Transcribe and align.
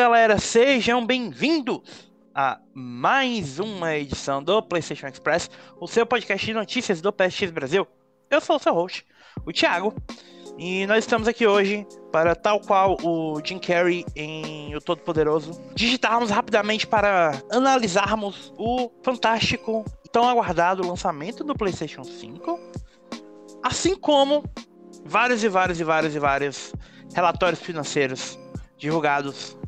Galera, 0.00 0.38
sejam 0.38 1.04
bem-vindos 1.04 1.82
a 2.34 2.58
mais 2.72 3.58
uma 3.58 3.94
edição 3.98 4.42
do 4.42 4.62
PlayStation 4.62 5.08
Express, 5.08 5.50
o 5.78 5.86
seu 5.86 6.06
podcast 6.06 6.46
de 6.46 6.54
notícias 6.54 7.02
do 7.02 7.12
PSX 7.12 7.50
Brasil. 7.50 7.86
Eu 8.30 8.40
sou 8.40 8.56
o 8.56 8.58
seu 8.58 8.72
host, 8.72 9.04
o 9.44 9.52
Thiago, 9.52 9.94
e 10.56 10.86
nós 10.86 11.04
estamos 11.04 11.28
aqui 11.28 11.46
hoje 11.46 11.86
para, 12.10 12.34
tal 12.34 12.60
qual 12.60 12.96
o 13.02 13.42
Jim 13.44 13.58
Carrey 13.58 14.06
em 14.16 14.74
O 14.74 14.80
Todo-Poderoso, 14.80 15.60
digitarmos 15.74 16.30
rapidamente 16.30 16.86
para 16.86 17.32
analisarmos 17.50 18.54
o 18.56 18.90
fantástico 19.04 19.84
e 20.02 20.08
tão 20.08 20.26
aguardado 20.26 20.88
lançamento 20.88 21.44
do 21.44 21.54
PlayStation 21.54 22.04
5, 22.04 22.58
assim 23.62 23.94
como 23.94 24.42
vários 25.04 25.44
e 25.44 25.48
vários 25.50 25.78
e 25.78 25.84
vários 25.84 26.16
e 26.16 26.18
vários 26.18 26.72
relatórios 27.14 27.60
financeiros 27.60 28.38
divulgados 28.78 29.59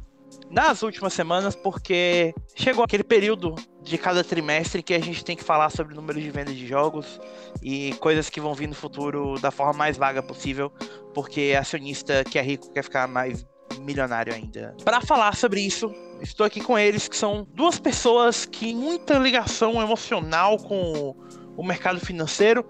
nas 0.52 0.82
últimas 0.82 1.14
semanas, 1.14 1.56
porque 1.56 2.34
chegou 2.54 2.84
aquele 2.84 3.02
período 3.02 3.54
de 3.82 3.96
cada 3.96 4.22
trimestre 4.22 4.82
que 4.82 4.92
a 4.92 5.00
gente 5.00 5.24
tem 5.24 5.34
que 5.34 5.42
falar 5.42 5.70
sobre 5.70 5.94
números 5.94 6.22
de 6.22 6.30
venda 6.30 6.52
de 6.52 6.66
jogos 6.66 7.18
e 7.62 7.94
coisas 7.94 8.28
que 8.28 8.40
vão 8.40 8.54
vir 8.54 8.68
no 8.68 8.74
futuro 8.74 9.40
da 9.40 9.50
forma 9.50 9.72
mais 9.72 9.96
vaga 9.96 10.22
possível, 10.22 10.70
porque 11.14 11.56
acionista 11.58 12.22
que 12.22 12.38
é 12.38 12.42
rico 12.42 12.70
quer 12.70 12.84
ficar 12.84 13.08
mais 13.08 13.46
milionário 13.80 14.32
ainda. 14.34 14.76
Para 14.84 15.00
falar 15.00 15.34
sobre 15.34 15.62
isso, 15.62 15.90
estou 16.20 16.44
aqui 16.44 16.60
com 16.60 16.78
eles, 16.78 17.08
que 17.08 17.16
são 17.16 17.48
duas 17.54 17.80
pessoas 17.80 18.44
que 18.44 18.74
muita 18.74 19.18
ligação 19.18 19.80
emocional 19.80 20.58
com 20.58 21.16
o 21.56 21.62
mercado 21.64 21.98
financeiro 21.98 22.64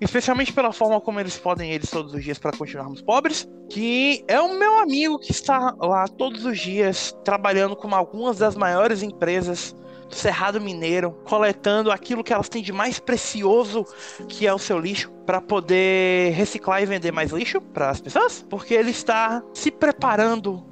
especialmente 0.00 0.52
pela 0.52 0.72
forma 0.72 1.00
como 1.00 1.20
eles 1.20 1.38
podem 1.38 1.70
eles 1.70 1.90
todos 1.90 2.12
os 2.12 2.22
dias 2.22 2.38
para 2.38 2.56
continuarmos 2.56 3.00
pobres, 3.00 3.48
que 3.70 4.24
é 4.28 4.40
o 4.40 4.58
meu 4.58 4.78
amigo 4.78 5.18
que 5.18 5.30
está 5.30 5.74
lá 5.78 6.06
todos 6.06 6.44
os 6.44 6.58
dias 6.58 7.16
trabalhando 7.24 7.74
com 7.74 7.94
algumas 7.94 8.38
das 8.38 8.54
maiores 8.54 9.02
empresas 9.02 9.74
do 10.08 10.14
Cerrado 10.14 10.60
Mineiro, 10.60 11.12
coletando 11.24 11.90
aquilo 11.90 12.22
que 12.22 12.32
elas 12.32 12.48
têm 12.48 12.62
de 12.62 12.72
mais 12.72 13.00
precioso, 13.00 13.84
que 14.28 14.46
é 14.46 14.54
o 14.54 14.58
seu 14.58 14.78
lixo, 14.78 15.10
para 15.24 15.40
poder 15.40 16.32
reciclar 16.32 16.82
e 16.82 16.86
vender 16.86 17.10
mais 17.10 17.32
lixo 17.32 17.60
para 17.60 17.90
as 17.90 18.00
pessoas, 18.00 18.44
porque 18.48 18.74
ele 18.74 18.90
está 18.90 19.42
se 19.52 19.70
preparando 19.70 20.64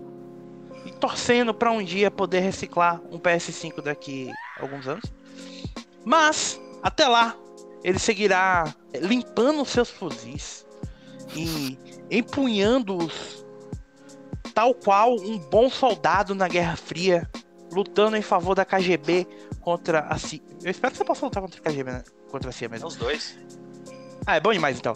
e 0.84 0.92
torcendo 0.92 1.52
para 1.52 1.72
um 1.72 1.82
dia 1.82 2.10
poder 2.10 2.40
reciclar 2.40 3.00
um 3.10 3.18
PS5 3.18 3.82
daqui 3.82 4.30
a 4.58 4.62
alguns 4.62 4.86
anos. 4.86 5.12
Mas 6.04 6.60
até 6.82 7.08
lá, 7.08 7.34
ele 7.82 7.98
seguirá 7.98 8.72
limpando 9.00 9.64
seus 9.64 9.90
fuzis 9.90 10.66
e 11.34 11.78
empunhando-os 12.10 13.44
tal 14.54 14.74
qual 14.74 15.16
um 15.16 15.38
bom 15.38 15.68
soldado 15.68 16.34
na 16.34 16.46
Guerra 16.46 16.76
Fria, 16.76 17.28
lutando 17.72 18.16
em 18.16 18.22
favor 18.22 18.54
da 18.54 18.64
KGB 18.64 19.26
contra 19.60 20.00
a 20.00 20.16
CIA. 20.18 20.40
Eu 20.62 20.70
espero 20.70 20.92
que 20.92 20.98
você 20.98 21.04
possa 21.04 21.24
lutar 21.26 21.42
contra 21.42 21.60
a 21.60 21.62
KGB, 21.62 21.90
né? 21.90 22.04
contra 22.30 22.50
a 22.50 22.52
CIA 22.52 22.68
mesmo. 22.68 22.88
Os 22.88 22.96
dois. 22.96 23.38
Ah, 24.26 24.36
é 24.36 24.40
bom 24.40 24.52
demais 24.52 24.78
então. 24.78 24.94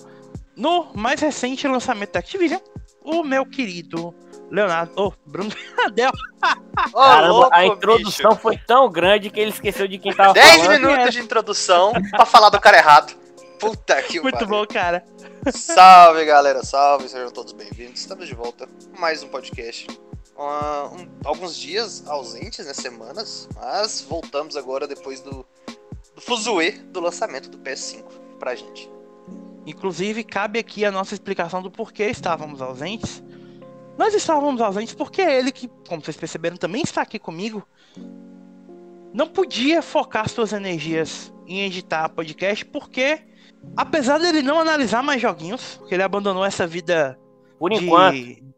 No 0.57 0.93
mais 0.95 1.21
recente 1.21 1.69
lançamento 1.69 2.13
da 2.13 2.19
Activision, 2.19 2.61
o 3.05 3.23
meu 3.23 3.47
querido 3.47 4.15
Leonardo. 4.51 4.93
Oh, 4.97 5.13
Bruno 5.27 5.51
Adel. 5.85 6.11
Oh, 6.93 6.93
Caramba, 6.93 7.29
louco, 7.29 7.51
a 7.53 7.67
introdução 7.67 8.31
bicho. 8.31 8.43
foi 8.43 8.59
tão 8.59 8.91
grande 8.91 9.31
que 9.31 9.39
ele 9.39 9.51
esqueceu 9.51 9.87
de 9.87 9.99
quem 9.99 10.15
tava 10.15 10.33
10 10.33 10.51
falando. 10.51 10.69
10 10.69 10.81
minutos 10.81 11.15
de 11.15 11.21
introdução 11.21 11.93
pra 12.11 12.27
falar 12.27 12.51
do 12.51 12.61
cara 12.61 12.79
errado. 12.79 13.15
Puta 13.59 14.03
que 14.03 14.21
Muito 14.21 14.47
bom, 14.47 14.67
cara. 14.67 15.05
Salve, 15.53 16.25
galera. 16.25 16.65
Salve, 16.65 17.09
sejam 17.09 17.31
todos 17.31 17.53
bem-vindos. 17.53 18.01
Estamos 18.01 18.27
de 18.27 18.35
volta. 18.35 18.69
Mais 18.99 19.23
um 19.23 19.29
podcast. 19.29 19.89
Uh, 20.37 20.95
um, 20.95 21.09
alguns 21.25 21.57
dias 21.57 22.07
ausentes, 22.07 22.67
né? 22.67 22.75
Semanas. 22.75 23.49
Mas 23.55 24.01
voltamos 24.03 24.57
agora 24.57 24.87
depois 24.87 25.21
do, 25.21 25.47
do 26.15 26.21
fuzuê 26.21 26.73
do 26.73 27.01
lançamento 27.01 27.49
do 27.49 27.59
PS5 27.59 28.05
pra 28.39 28.55
gente. 28.55 28.91
Inclusive, 29.67 30.25
cabe 30.25 30.59
aqui 30.59 30.85
a 30.85 30.91
nossa 30.91 31.15
explicação 31.15 31.61
do 31.61 31.71
porquê 31.71 32.05
estávamos 32.05 32.63
ausentes 32.63 33.23
nós 33.99 34.15
estávamos 34.15 34.61
ausentes 34.61 34.95
porque 34.95 35.21
ele, 35.21 35.51
que, 35.51 35.67
como 35.89 36.01
vocês 36.01 36.17
perceberam, 36.17 36.57
também 36.57 36.83
está 36.83 37.03
aqui 37.03 37.19
comigo, 37.19 37.67
não 39.13 39.27
podia 39.27 39.83
focar 39.83 40.29
suas 40.29 40.53
energias 40.53 41.33
em 41.49 41.63
editar 41.63 42.09
podcast, 42.11 42.65
porque, 42.65 43.23
apesar 43.77 44.19
dele 44.19 44.43
não 44.43 44.61
analisar 44.61 45.03
mais 45.03 45.21
joguinhos, 45.21 45.77
porque 45.77 45.95
ele 45.95 46.03
abandonou 46.03 46.45
essa 46.45 46.67
vida. 46.67 47.19
Por 47.59 47.71
de... 47.71 47.85
enquanto. 47.85 48.49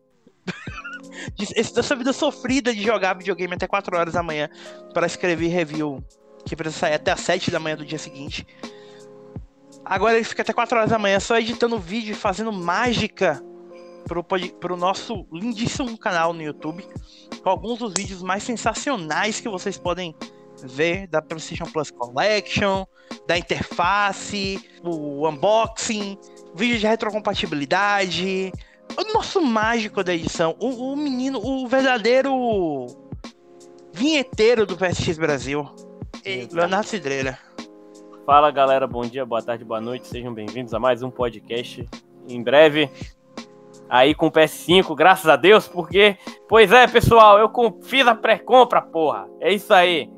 essa 1.57 1.97
vida 1.97 2.13
sofrida 2.13 2.75
de 2.75 2.83
jogar 2.83 3.15
videogame 3.15 3.55
até 3.55 3.67
4 3.67 3.97
horas 3.97 4.15
da 4.15 4.23
manhã 4.23 4.49
para 4.93 5.07
escrever 5.07 5.49
review 5.49 6.03
que 6.45 6.57
precisa 6.57 6.81
sair 6.81 6.95
até 6.95 7.13
as 7.13 7.21
7 7.21 7.51
da 7.51 7.61
manhã 7.61 7.77
do 7.77 7.85
dia 7.85 7.99
seguinte. 7.99 8.47
Agora 9.85 10.15
ele 10.15 10.25
fica 10.25 10.43
até 10.43 10.53
4 10.53 10.79
horas 10.79 10.91
da 10.91 10.99
manhã 10.99 11.21
só 11.21 11.39
editando 11.39 11.79
vídeo 11.79 12.13
e 12.13 12.17
fazendo 12.17 12.53
mágica 12.53 13.43
pro, 14.07 14.25
pro 14.25 14.77
nosso 14.77 15.27
lindíssimo 15.33 15.97
canal 15.99 16.33
no 16.33 16.43
YouTube, 16.43 16.85
com 17.43 17.49
alguns 17.49 17.79
dos 17.79 17.93
vídeos 17.95 18.23
mais 18.23 18.43
sensacionais 18.43 19.41
que 19.41 19.49
vocês 19.49 19.77
podem 19.77 20.15
ver 20.67 21.07
da 21.07 21.21
PlayStation 21.21 21.65
Plus 21.65 21.91
Collection, 21.91 22.87
da 23.27 23.39
interface, 23.39 24.63
o 24.83 25.29
unboxing, 25.29 26.19
vídeo 26.55 26.79
de 26.79 26.87
retrocompatibilidade, 26.87 28.53
o 28.97 29.13
nosso 29.13 29.41
mágico 29.41 30.03
da 30.03 30.15
edição, 30.15 30.57
o, 30.59 30.93
o 30.93 30.97
menino, 30.97 31.41
o 31.45 31.67
verdadeiro 31.67 32.87
vinheteiro 33.93 34.67
do 34.67 34.77
PSX 34.77 35.19
Brasil, 35.19 35.69
Eita. 36.25 36.57
Leonardo 36.57 36.87
Cidreira. 36.87 37.39
Fala 38.27 38.51
galera, 38.51 38.87
bom 38.87 39.03
dia, 39.03 39.25
boa 39.25 39.43
tarde, 39.43 39.65
boa 39.65 39.81
noite, 39.81 40.07
sejam 40.07 40.33
bem-vindos 40.33 40.73
a 40.75 40.79
mais 40.79 41.03
um 41.03 41.11
podcast. 41.11 41.89
Em 42.29 42.43
breve 42.43 42.91
aí 43.89 44.15
com 44.15 44.29
o 44.29 44.31
PS5, 44.31 44.95
graças 44.95 45.27
a 45.27 45.35
Deus, 45.35 45.67
porque, 45.67 46.17
pois 46.49 46.71
é, 46.71 46.87
pessoal, 46.87 47.39
eu 47.39 47.51
fiz 47.83 48.07
a 48.07 48.15
pré-compra, 48.15 48.81
porra. 48.81 49.29
É 49.41 49.53
isso 49.53 49.75
aí. 49.75 50.09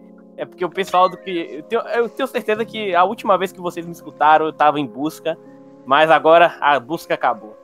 É 0.42 0.44
porque 0.44 0.64
o 0.64 0.68
pessoal 0.68 1.08
do 1.08 1.16
que. 1.16 1.30
Eu 1.30 1.62
tenho, 1.62 1.82
eu 1.82 2.08
tenho, 2.08 2.26
certeza 2.26 2.64
que 2.64 2.92
a 2.96 3.04
última 3.04 3.38
vez 3.38 3.52
que 3.52 3.60
vocês 3.60 3.86
me 3.86 3.92
escutaram, 3.92 4.44
eu 4.44 4.52
tava 4.52 4.80
em 4.80 4.84
busca, 4.84 5.38
mas 5.86 6.10
agora 6.10 6.58
a 6.60 6.80
busca 6.80 7.14
acabou. 7.14 7.56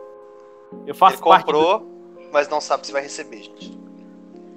Eu 0.87 0.94
faço 0.94 1.17
Ele 1.17 1.22
comprou, 1.22 1.81
do... 1.81 2.31
mas 2.33 2.49
não 2.49 2.61
sabe 2.61 2.87
se 2.87 2.93
vai 2.93 3.03
receber, 3.03 3.43
gente. 3.43 3.77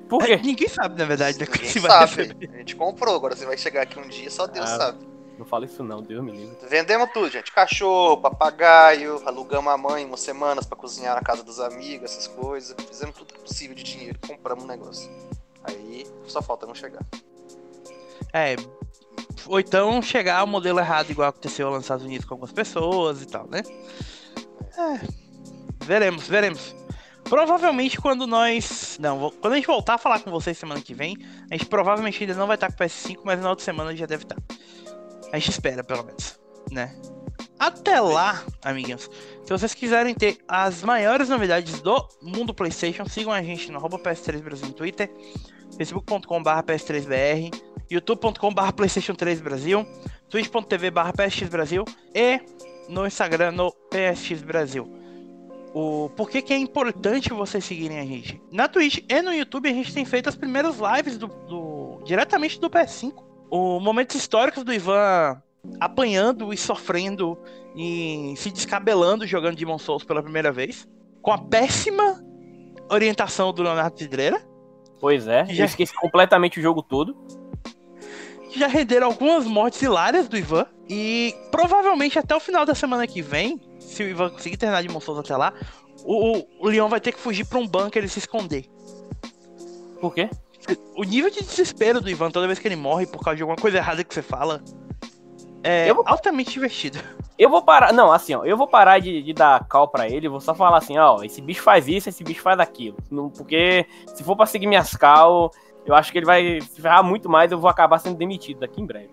Por 0.08 0.24
quê? 0.24 0.34
É, 0.34 0.38
ninguém 0.38 0.68
sabe, 0.68 1.00
na 1.00 1.06
verdade, 1.06 1.40
né? 1.40 1.48
Ninguém 1.52 1.66
se 1.68 1.80
vai 1.80 1.90
sabe. 1.90 2.22
Receber. 2.22 2.50
A 2.54 2.58
gente 2.60 2.76
comprou, 2.76 3.16
agora 3.16 3.36
você 3.36 3.44
vai 3.44 3.58
chegar 3.58 3.82
aqui 3.82 4.00
um 4.00 4.08
dia, 4.08 4.30
só 4.30 4.46
Deus 4.46 4.70
ah. 4.70 4.78
sabe. 4.78 5.08
Não 5.40 5.46
fala 5.48 5.66
isso 5.66 5.84
não, 5.84 6.04
Deus 6.04 6.24
me 6.24 6.32
livre. 6.32 6.56
Vendemos 6.70 7.10
tudo, 7.12 7.28
gente. 7.28 7.52
Cachorro, 7.52 8.18
papagaio, 8.22 9.20
alugamos 9.26 9.74
a 9.74 9.78
mãe 9.78 10.06
umas 10.06 10.20
semanas 10.20 10.68
para 10.68 10.78
cozinhar 10.78 11.16
na 11.16 11.22
casa 11.22 11.44
dos 11.44 11.60
amigos, 11.60 12.12
essas 12.12 12.28
coisas. 12.28 12.76
Fizemos 12.88 13.16
tudo 13.16 13.34
possível 13.34 13.76
de 13.76 13.82
dinheiro, 13.82 14.20
compramos 14.28 14.64
um 14.64 14.68
negócio. 14.68 15.10
Aí 15.64 16.06
só 16.28 16.40
falta 16.40 16.68
não 16.68 16.76
chegar. 16.76 17.04
É, 18.34 18.56
ou 19.48 19.60
então 19.60 20.02
chegar 20.02 20.44
o 20.44 20.48
modelo 20.48 20.80
errado, 20.80 21.10
igual 21.10 21.30
aconteceu 21.30 21.70
lá 21.70 21.76
nos 21.76 21.86
Estados 21.86 22.06
Unidos 22.06 22.26
com 22.26 22.34
algumas 22.34 22.54
pessoas 22.54 23.22
e 23.22 23.26
tal, 23.26 23.48
né? 23.48 23.62
É, 24.78 25.00
veremos, 25.84 26.28
veremos. 26.28 26.76
Provavelmente 27.24 28.00
quando 28.00 28.28
nós. 28.28 28.98
Não, 29.00 29.32
quando 29.42 29.54
a 29.54 29.56
gente 29.56 29.68
voltar 29.68 29.96
a 29.96 29.98
falar 29.98 30.20
com 30.20 30.32
vocês 30.32 30.58
semana 30.58 30.82
que 30.82 30.94
vem, 30.94 31.18
a 31.50 31.54
gente 31.54 31.66
provavelmente 31.66 32.22
ainda 32.22 32.36
não 32.36 32.48
vai 32.48 32.56
estar 32.56 32.68
com 32.68 32.74
o 32.74 32.86
PS5, 32.86 33.20
mas 33.24 33.40
na 33.40 33.50
outra 33.50 33.64
semana 33.64 33.96
já 33.96 34.06
deve 34.06 34.24
estar. 34.24 34.38
A 35.32 35.40
gente 35.40 35.52
espera, 35.52 35.84
pelo 35.84 36.04
menos, 36.04 36.40
né? 36.70 36.96
Até 37.58 38.02
lá, 38.02 38.44
amiguinhos, 38.64 39.10
se 39.46 39.50
vocês 39.50 39.74
quiserem 39.74 40.16
ter 40.16 40.40
as 40.48 40.84
maiores 40.84 41.30
novidades 41.30 41.80
do 41.80 42.10
mundo 42.22 42.54
PlayStation, 42.54 43.06
sigam 43.06 43.32
a 43.32 43.42
gente 43.42 43.72
no 43.72 43.80
PS3 43.80 44.42
Brasil 44.42 44.68
no 44.68 44.74
Twitter, 44.74 45.10
facebook.com.br 45.78 46.50
PS3BR, 46.66 47.52
youtube.com.br 47.92 48.72
PlayStation 48.76 49.14
3 49.14 49.42
Brasil, 49.42 49.86
twitch.tv 50.30 50.92
PSX 50.92 51.50
Brasil 51.50 51.86
e 52.16 52.40
no 52.90 53.06
Instagram 53.06 53.52
no 53.52 53.72
PSX 53.90 54.42
Brasil. 54.42 54.90
O 55.74 56.10
por 56.10 56.30
que, 56.30 56.42
que 56.42 56.54
é 56.54 56.58
importante 56.58 57.32
vocês 57.34 57.64
seguirem 57.64 58.00
a 58.00 58.06
gente? 58.06 58.42
Na 58.52 58.68
Twitch 58.68 59.00
e 59.08 59.22
no 59.22 59.34
YouTube 59.34 59.70
a 59.70 59.74
gente 59.74 59.94
tem 59.94 60.04
feito 60.04 60.28
as 60.28 60.36
primeiras 60.36 60.78
lives 60.80 61.18
do, 61.18 61.28
do 61.28 62.02
diretamente 62.04 62.60
do 62.60 62.70
PS5 62.70 63.32
o 63.52 63.80
momentos 63.82 64.16
históricos 64.16 64.64
do 64.64 64.74
Ivan 64.74 65.42
apanhando 65.80 66.54
e 66.54 66.58
sofrendo 66.58 67.38
e 67.76 68.34
se 68.38 68.50
descabelando 68.50 69.28
jogando 69.28 69.58
Demon 69.58 69.78
Souls 69.78 70.04
pela 70.04 70.24
primeira 70.24 70.52
vez, 70.52 70.88
com 71.22 71.32
a 71.32 71.38
péssima 71.38 72.20
orientação 72.90 73.54
do 73.54 73.62
Leonardo 73.62 74.00
Cidreira. 74.00 74.42
Pois 75.00 75.28
é, 75.28 75.46
já... 75.46 75.66
esqueci 75.66 75.94
completamente 75.96 76.60
o 76.60 76.64
jogo 76.64 76.82
todo. 76.82 77.16
Já 78.56 78.68
renderam 78.68 79.08
algumas 79.08 79.46
mortes 79.46 79.82
hilárias 79.82 80.28
do 80.28 80.38
Ivan. 80.38 80.66
E 80.90 81.34
provavelmente 81.52 82.20
até 82.20 82.36
o 82.36 82.40
final 82.40 82.66
da 82.66 82.76
semana 82.76 83.08
que 83.08 83.22
vem, 83.22 83.60
se 83.80 84.04
o 84.04 84.08
Ivan 84.08 84.30
conseguir 84.30 84.58
terminar 84.58 84.82
Demon 84.82 85.00
Souls 85.00 85.20
até 85.20 85.36
lá, 85.38 85.54
o, 86.04 86.44
o 86.60 86.68
Leon 86.68 86.90
vai 86.90 87.00
ter 87.00 87.12
que 87.14 87.20
fugir 87.20 87.46
para 87.46 87.60
um 87.60 87.68
bunker 87.68 88.04
e 88.04 88.10
se 88.10 88.20
esconder. 88.20 88.66
Por 90.02 90.14
quê? 90.14 90.30
O 90.96 91.04
nível 91.04 91.30
de 91.30 91.42
desespero 91.42 92.02
do 92.02 92.10
Ivan 92.10 92.30
toda 92.30 92.46
vez 92.48 92.60
que 92.60 92.68
ele 92.68 92.76
morre 92.76 93.06
por 93.08 93.24
causa 93.24 93.38
de 93.38 93.42
alguma 93.44 93.58
coisa 93.58 93.78
errada 93.78 94.04
que 94.04 94.14
você 94.14 94.22
fala 94.22 94.62
é 95.64 95.90
Eu 95.90 95.96
vou- 95.96 96.04
altamente 96.08 96.52
divertido. 96.52 97.00
Eu 97.38 97.50
vou 97.50 97.62
parar. 97.64 97.92
Não, 97.94 98.12
assim, 98.12 98.36
ó. 98.36 98.44
Eu 98.44 98.56
vou 98.58 98.68
parar 98.68 99.00
de, 99.00 99.24
de 99.24 99.34
dar 99.34 99.66
cal 99.68 99.88
pra 99.88 100.08
ele. 100.08 100.28
Vou 100.30 100.40
só 100.42 100.54
falar 100.54 100.78
assim, 100.78 100.98
ó. 100.98 101.24
Esse 101.24 101.42
bicho 101.42 101.62
faz 101.64 101.88
isso, 101.88 102.10
esse 102.10 102.24
bicho 102.24 102.42
faz 102.42 102.60
aquilo. 102.60 102.98
Porque 103.36 103.86
se 104.14 104.24
for 104.24 104.36
pra 104.36 104.46
seguir 104.46 104.68
minhas 104.68 104.96
cal, 104.96 105.52
eu 105.86 105.96
acho 105.96 106.12
que 106.12 106.18
ele 106.18 106.26
vai 106.26 106.62
se 106.62 106.82
ferrar 106.82 107.04
muito 107.04 107.30
mais. 107.30 107.52
Eu 107.52 107.60
vou 107.60 107.70
acabar 107.70 108.00
sendo 108.00 108.18
demitido 108.18 108.60
daqui 108.60 108.82
em 108.82 108.86
breve. 108.86 109.10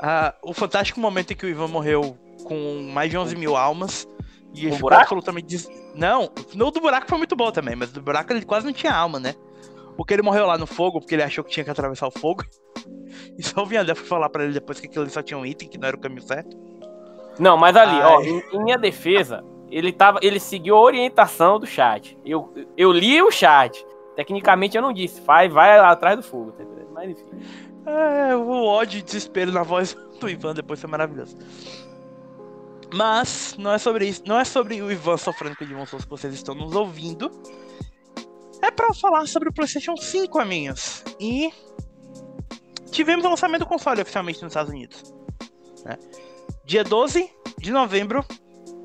Ah, 0.00 0.34
o 0.42 0.52
fantástico 0.52 0.98
momento 1.00 1.32
em 1.32 1.36
que 1.36 1.46
o 1.46 1.48
Ivan 1.48 1.68
morreu 1.68 2.18
com 2.44 2.82
mais 2.92 3.10
de 3.10 3.16
11 3.16 3.36
mil 3.36 3.56
almas 3.56 4.08
e 4.52 4.66
ele 4.66 4.72
ficou 4.72 4.90
buraco? 4.90 5.02
absolutamente. 5.02 5.46
Des... 5.46 5.68
Não, 5.94 6.30
no 6.54 6.70
do 6.70 6.80
buraco 6.80 7.08
foi 7.08 7.18
muito 7.18 7.36
bom 7.36 7.50
também, 7.50 7.76
mas 7.76 7.92
do 7.92 8.02
buraco 8.02 8.32
ele 8.32 8.44
quase 8.44 8.66
não 8.66 8.72
tinha 8.72 8.94
alma, 8.94 9.20
né? 9.20 9.34
Porque 9.96 10.12
ele 10.12 10.22
morreu 10.22 10.46
lá 10.46 10.58
no 10.58 10.66
fogo, 10.66 11.00
porque 11.00 11.14
ele 11.14 11.22
achou 11.22 11.44
que 11.44 11.50
tinha 11.50 11.62
que 11.62 11.70
atravessar 11.70 12.06
o 12.06 12.10
fogo. 12.10 12.44
E 13.38 13.42
só 13.42 13.62
o 13.62 13.66
Viandel 13.66 13.94
foi 13.94 14.06
falar 14.06 14.28
pra 14.28 14.44
ele 14.44 14.52
depois 14.52 14.80
que 14.80 14.86
aquilo 14.86 15.08
só 15.08 15.22
tinha 15.22 15.38
um 15.38 15.46
item, 15.46 15.68
que 15.68 15.78
não 15.78 15.86
era 15.86 15.96
o 15.96 16.00
caminho 16.00 16.22
certo. 16.22 16.56
Não, 17.38 17.56
mas 17.56 17.76
ali, 17.76 17.96
ó, 18.00 18.18
Ai. 18.18 18.26
em, 18.26 18.42
em 18.52 18.62
minha 18.62 18.76
defesa, 18.76 19.44
ele 19.70 19.92
tava. 19.92 20.18
Ele 20.22 20.38
seguiu 20.38 20.76
a 20.76 20.80
orientação 20.80 21.58
do 21.58 21.66
chat. 21.66 22.16
Eu, 22.24 22.52
eu 22.76 22.92
li 22.92 23.20
o 23.22 23.30
chat. 23.30 23.84
Tecnicamente 24.16 24.76
eu 24.76 24.82
não 24.82 24.92
disse, 24.92 25.20
vai, 25.20 25.48
vai 25.48 25.78
atrás 25.78 26.16
do 26.16 26.22
fogo, 26.22 26.52
tá? 26.52 26.64
Mas 26.92 27.10
enfim. 27.10 27.24
É, 27.86 28.34
o 28.34 28.64
ódio 28.64 28.98
e 28.98 29.02
desespero 29.02 29.52
na 29.52 29.62
voz 29.62 29.94
do 30.20 30.28
Ivan 30.28 30.54
depois 30.54 30.80
foi 30.80 30.88
maravilhoso. 30.88 31.36
Mas 32.94 33.56
não 33.58 33.72
é 33.72 33.78
sobre 33.78 34.06
isso, 34.06 34.22
não 34.26 34.38
é 34.38 34.44
sobre 34.44 34.80
o 34.80 34.90
Ivan 34.90 35.16
sofrendo 35.16 35.56
com 35.56 35.64
o 35.64 35.86
que 35.86 36.08
vocês 36.08 36.32
estão 36.32 36.54
nos 36.54 36.74
ouvindo. 36.74 37.30
É 38.62 38.70
pra 38.70 38.94
falar 38.94 39.26
sobre 39.26 39.48
o 39.48 39.52
PlayStation 39.52 39.96
5, 39.96 40.38
amigos. 40.40 41.04
E 41.20 41.52
tivemos 42.90 43.24
o 43.24 43.28
lançamento 43.28 43.60
do 43.60 43.66
console 43.66 44.00
oficialmente 44.00 44.40
nos 44.42 44.52
Estados 44.52 44.72
Unidos. 44.72 45.12
né? 45.84 45.98
Dia 46.64 46.84
12 46.84 47.30
de 47.58 47.72
novembro, 47.72 48.24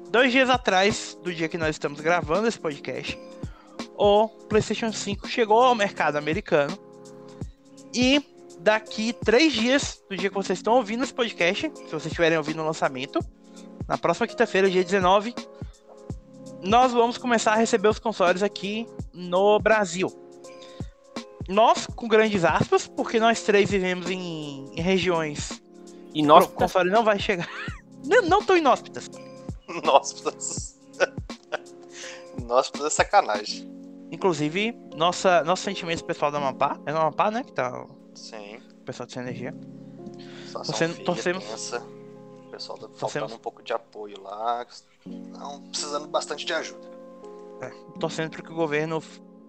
dois 0.09 0.31
dias 0.31 0.49
atrás 0.49 1.17
do 1.23 1.33
dia 1.33 1.47
que 1.47 1.57
nós 1.57 1.69
estamos 1.69 2.01
gravando 2.01 2.47
esse 2.47 2.59
podcast, 2.59 3.17
o 4.00 4.30
PlayStation 4.30 4.94
5 4.94 5.28
chegou 5.28 5.62
ao 5.62 5.75
mercado 5.75 6.16
americano. 6.16 6.78
E 7.94 8.24
daqui 8.62 9.12
três 9.12 9.51
dias 9.51 10.01
do 10.10 10.16
dia 10.16 10.30
que 10.30 10.36
vocês 10.36 10.60
estão 10.60 10.75
ouvindo 10.75 11.04
esse 11.04 11.13
podcast, 11.13 11.69
se 11.75 11.84
vocês 11.92 12.06
estiverem 12.06 12.38
ouvindo 12.38 12.62
o 12.62 12.66
lançamento, 12.66 13.19
na 13.86 13.98
próxima 13.98 14.25
quinta-feira, 14.25 14.69
dia 14.69 14.86
19, 14.86 15.36
nós 16.63 16.94
vamos 16.94 17.18
começar 17.18 17.54
a 17.54 17.56
receber 17.57 17.90
os 17.90 18.00
consoles 18.00 18.42
aqui 18.42 18.88
no 19.13 19.60
Brasil. 19.60 20.10
Nós, 21.50 21.86
com 21.88 22.07
grandes 22.07 22.46
aspas, 22.46 22.88
porque 22.88 23.19
nós 23.19 23.42
três 23.42 23.69
vivemos 23.69 24.10
em, 24.10 24.72
em 24.75 24.81
regiões 24.81 25.62
E 26.13 26.22
nós. 26.22 26.46
o 26.46 26.50
console 26.50 26.90
não 26.90 27.04
vai 27.04 27.19
chegar. 27.19 27.50
não, 28.06 28.22
não 28.22 28.46
tão 28.46 28.56
inóspitas. 28.56 29.10
Nóspitas. 29.84 30.80
Nóspitas 32.48 32.86
é 32.86 32.90
sacanagem. 32.90 33.78
Inclusive, 34.11 34.75
nossa, 34.95 35.44
nossos 35.44 35.63
sentimentos 35.63 36.01
pessoal 36.01 36.31
da 36.31 36.38
Amapá, 36.39 36.79
é 36.85 36.91
no 36.91 36.97
Amapá, 37.00 37.29
né, 37.29 37.44
que 37.44 37.51
tá 37.53 37.85
Sim. 38.15 38.57
o 38.81 38.83
pessoal 38.83 39.06
de 39.07 39.13
Sem 39.13 39.21
Energia. 39.21 39.53
Torcendo- 40.51 41.03
torcemos-. 41.03 41.44
O 41.45 42.50
pessoal 42.51 42.77
tá 42.77 42.88
Torcemos- 42.88 43.00
faltando 43.13 43.35
um 43.35 43.39
pouco 43.39 43.61
de 43.61 43.71
apoio 43.71 44.19
lá. 44.21 44.65
Não, 45.06 45.61
precisando 45.63 46.07
bastante 46.07 46.45
de 46.45 46.53
ajuda. 46.53 46.89
torcendo 48.00 48.31
para 48.31 48.41
que 48.41 48.51
o 48.51 48.56
governo 48.56 49.03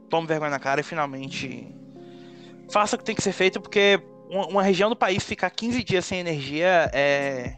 tome 0.09 0.27
vergonha 0.27 0.51
na 0.51 0.59
cara 0.59 0.81
e 0.81 0.85
finalmente 0.85 1.73
faça 2.71 2.97
o 2.97 2.99
que 2.99 3.05
tem 3.05 3.15
que 3.15 3.23
ser 3.23 3.33
feito, 3.33 3.61
porque 3.61 4.03
uma 4.29 4.63
região 4.63 4.91
do 4.91 4.97
país 4.97 5.23
ficar 5.23 5.49
15 5.51 5.83
dias 5.85 6.05
sem 6.05 6.19
energia 6.19 6.91
é. 6.93 7.55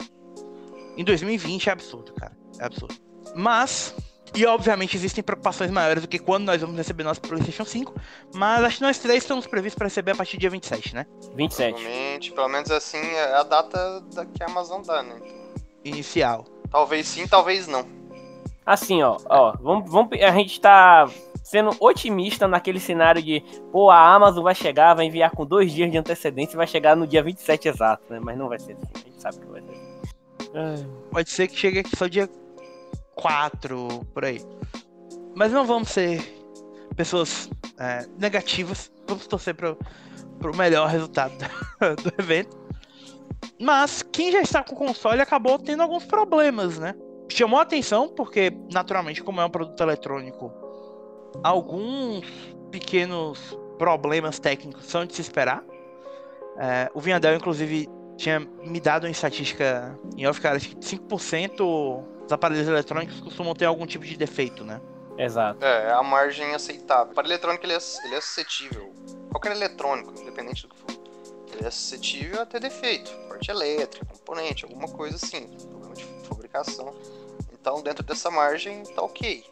Em 0.96 1.02
2020 1.04 1.68
é 1.68 1.72
absurdo, 1.72 2.12
cara. 2.12 2.36
É 2.58 2.64
absurdo. 2.66 2.94
Mas. 3.34 3.94
E 4.34 4.46
obviamente 4.46 4.96
existem 4.96 5.22
preocupações 5.22 5.70
maiores 5.70 6.02
do 6.02 6.08
que 6.08 6.18
quando 6.18 6.46
nós 6.46 6.60
vamos 6.60 6.76
receber 6.76 7.04
nosso 7.04 7.20
PlayStation 7.20 7.64
5. 7.64 7.94
Mas 8.34 8.64
acho 8.64 8.76
que 8.78 8.82
nós 8.82 8.98
três 8.98 9.22
estamos 9.22 9.46
previstos 9.46 9.76
para 9.76 9.86
receber 9.86 10.12
a 10.12 10.14
partir 10.14 10.36
do 10.38 10.40
dia 10.40 10.50
27, 10.50 10.94
né? 10.94 11.06
27. 11.34 11.72
Provavelmente, 11.72 12.32
pelo 12.32 12.48
menos 12.48 12.70
assim, 12.70 12.98
é 12.98 13.34
a 13.34 13.42
data 13.42 14.00
da 14.14 14.24
que 14.24 14.42
a 14.42 14.46
Amazon 14.46 14.80
dá, 14.82 15.02
né? 15.02 15.16
Inicial. 15.84 16.46
Talvez 16.70 17.06
sim, 17.06 17.26
talvez 17.28 17.66
não. 17.66 17.84
Assim, 18.64 19.02
ó, 19.02 19.18
ó, 19.28 19.54
vamos, 19.60 19.90
vamos, 19.90 20.12
a 20.20 20.30
gente 20.32 20.58
tá 20.60 21.06
sendo 21.42 21.76
otimista 21.80 22.46
naquele 22.46 22.80
cenário 22.80 23.20
de, 23.20 23.42
pô, 23.70 23.90
a 23.90 24.14
Amazon 24.14 24.44
vai 24.44 24.54
chegar, 24.54 24.94
vai 24.94 25.06
enviar 25.06 25.32
com 25.32 25.44
dois 25.44 25.72
dias 25.72 25.90
de 25.90 25.98
antecedência 25.98 26.54
e 26.54 26.56
vai 26.56 26.66
chegar 26.66 26.96
no 26.96 27.06
dia 27.06 27.22
27 27.22 27.68
exato, 27.68 28.04
né? 28.08 28.20
Mas 28.22 28.38
não 28.38 28.48
vai 28.48 28.58
ser 28.58 28.72
assim, 28.72 28.92
a 28.94 28.98
gente 28.98 29.20
sabe 29.20 29.40
que 29.40 29.46
vai 29.46 29.60
ser 29.60 29.70
assim. 29.70 30.00
Ai, 30.54 30.86
Pode 31.10 31.30
ser 31.30 31.48
que 31.48 31.56
chegue 31.56 31.80
aqui 31.80 31.96
só 31.96 32.06
dia 32.06 32.28
4, 33.14 34.06
por 34.12 34.24
aí. 34.24 34.40
Mas 35.34 35.52
não 35.52 35.64
vamos 35.64 35.88
ser 35.88 36.20
pessoas 36.96 37.50
é, 37.78 38.06
negativas. 38.18 38.90
Vamos 39.06 39.26
torcer 39.26 39.54
pro, 39.54 39.78
pro 40.38 40.56
melhor 40.56 40.88
resultado 40.88 41.34
do, 41.80 42.22
evento. 42.22 42.56
Mas 43.60 44.02
quem 44.02 44.32
já 44.32 44.40
está 44.40 44.62
com 44.62 44.74
o 44.74 44.78
console 44.78 45.20
acabou 45.20 45.58
tendo 45.58 45.82
alguns 45.82 46.04
problemas, 46.04 46.78
né? 46.78 46.94
Chamou 47.28 47.58
a 47.58 47.62
atenção 47.62 48.08
porque, 48.08 48.52
naturalmente, 48.72 49.22
como 49.22 49.40
é 49.40 49.44
um 49.44 49.50
produto 49.50 49.80
eletrônico, 49.80 50.52
alguns 51.42 52.26
pequenos 52.70 53.56
problemas 53.78 54.38
técnicos 54.38 54.84
são 54.84 55.06
de 55.06 55.14
se 55.14 55.22
esperar. 55.22 55.64
É, 56.58 56.90
o 56.94 57.00
Vinhadel, 57.00 57.34
inclusive, 57.34 57.88
tinha 58.16 58.40
me 58.40 58.80
dado 58.80 59.04
uma 59.04 59.10
estatística 59.10 59.98
em 60.16 60.26
off, 60.26 60.40
cara, 60.40 60.58
que 60.60 60.76
5% 60.76 62.04
dos 62.32 62.34
aparelhos 62.34 62.66
eletrônicos 62.66 63.20
costumam 63.20 63.54
ter 63.54 63.66
algum 63.66 63.86
tipo 63.86 64.04
de 64.04 64.16
defeito, 64.16 64.64
né? 64.64 64.80
Exato. 65.18 65.62
É, 65.62 65.88
é 65.88 65.92
a 65.92 66.02
margem 66.02 66.54
aceitável. 66.54 67.12
Para 67.12 67.26
eletrônico 67.26 67.64
ele 67.66 67.74
é, 67.74 67.78
ele 68.04 68.14
é 68.14 68.20
suscetível. 68.20 68.92
Qualquer 69.30 69.52
eletrônico, 69.52 70.18
independente 70.18 70.66
do 70.66 70.74
que 70.74 70.80
for. 70.80 71.02
Ele 71.52 71.66
é 71.66 71.70
suscetível 71.70 72.40
a 72.40 72.46
ter 72.46 72.60
defeito. 72.60 73.10
Parte 73.28 73.50
elétrica, 73.50 74.06
componente, 74.06 74.64
alguma 74.64 74.88
coisa 74.88 75.16
assim. 75.16 75.46
Problema 75.68 75.94
de 75.94 76.04
fabricação. 76.26 76.94
Então, 77.52 77.82
dentro 77.82 78.02
dessa 78.02 78.30
margem, 78.30 78.82
tá 78.84 79.02
ok. 79.02 79.44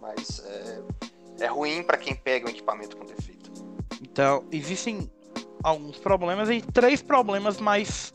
Mas 0.00 0.42
é, 0.46 1.44
é 1.44 1.46
ruim 1.46 1.82
para 1.82 1.98
quem 1.98 2.14
pega 2.14 2.46
um 2.46 2.50
equipamento 2.50 2.96
com 2.96 3.04
defeito. 3.04 3.52
Então, 4.00 4.44
existem 4.50 5.10
alguns 5.62 5.98
problemas 5.98 6.48
e 6.48 6.62
três 6.62 7.02
problemas 7.02 7.60
mais 7.60 8.14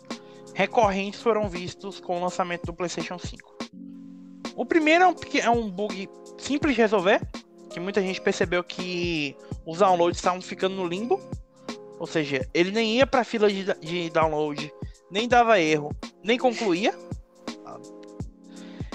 recorrentes 0.55 1.21
foram 1.21 1.47
vistos 1.47 2.00
com 2.00 2.17
o 2.17 2.21
lançamento 2.21 2.65
do 2.65 2.74
PlayStation 2.74 3.19
5. 3.19 3.57
O 4.57 4.65
primeiro 4.65 5.03
é 5.03 5.07
um, 5.07 5.15
é 5.35 5.49
um 5.51 5.69
bug 5.69 6.09
simples 6.39 6.73
de 6.75 6.81
resolver, 6.81 7.21
que 7.69 7.79
muita 7.79 8.01
gente 8.01 8.19
percebeu 8.19 8.63
que 8.63 9.37
os 9.63 9.77
downloads 9.77 10.17
estavam 10.17 10.41
ficando 10.41 10.75
no 10.75 10.87
limbo, 10.87 11.21
ou 11.99 12.07
seja, 12.07 12.49
ele 12.55 12.71
nem 12.71 12.97
ia 12.97 13.05
para 13.05 13.21
a 13.21 13.23
fila 13.23 13.47
de, 13.47 13.65
de 13.75 14.09
download, 14.09 14.73
nem 15.11 15.27
dava 15.27 15.59
erro, 15.59 15.95
nem 16.23 16.39
concluía. 16.39 16.91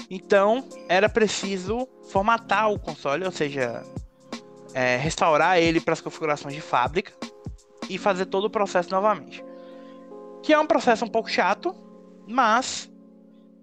Então, 0.09 0.67
era 0.89 1.07
preciso 1.07 1.87
formatar 2.09 2.69
o 2.69 2.77
console, 2.77 3.23
ou 3.23 3.31
seja, 3.31 3.83
é, 4.73 4.97
restaurar 4.97 5.59
ele 5.59 5.79
para 5.79 5.93
as 5.93 6.01
configurações 6.01 6.53
de 6.53 6.61
fábrica 6.61 7.13
e 7.89 7.97
fazer 7.97 8.25
todo 8.25 8.45
o 8.45 8.49
processo 8.49 8.91
novamente. 8.91 9.43
Que 10.41 10.51
é 10.51 10.59
um 10.59 10.67
processo 10.67 11.05
um 11.05 11.09
pouco 11.09 11.29
chato, 11.29 11.73
mas 12.27 12.91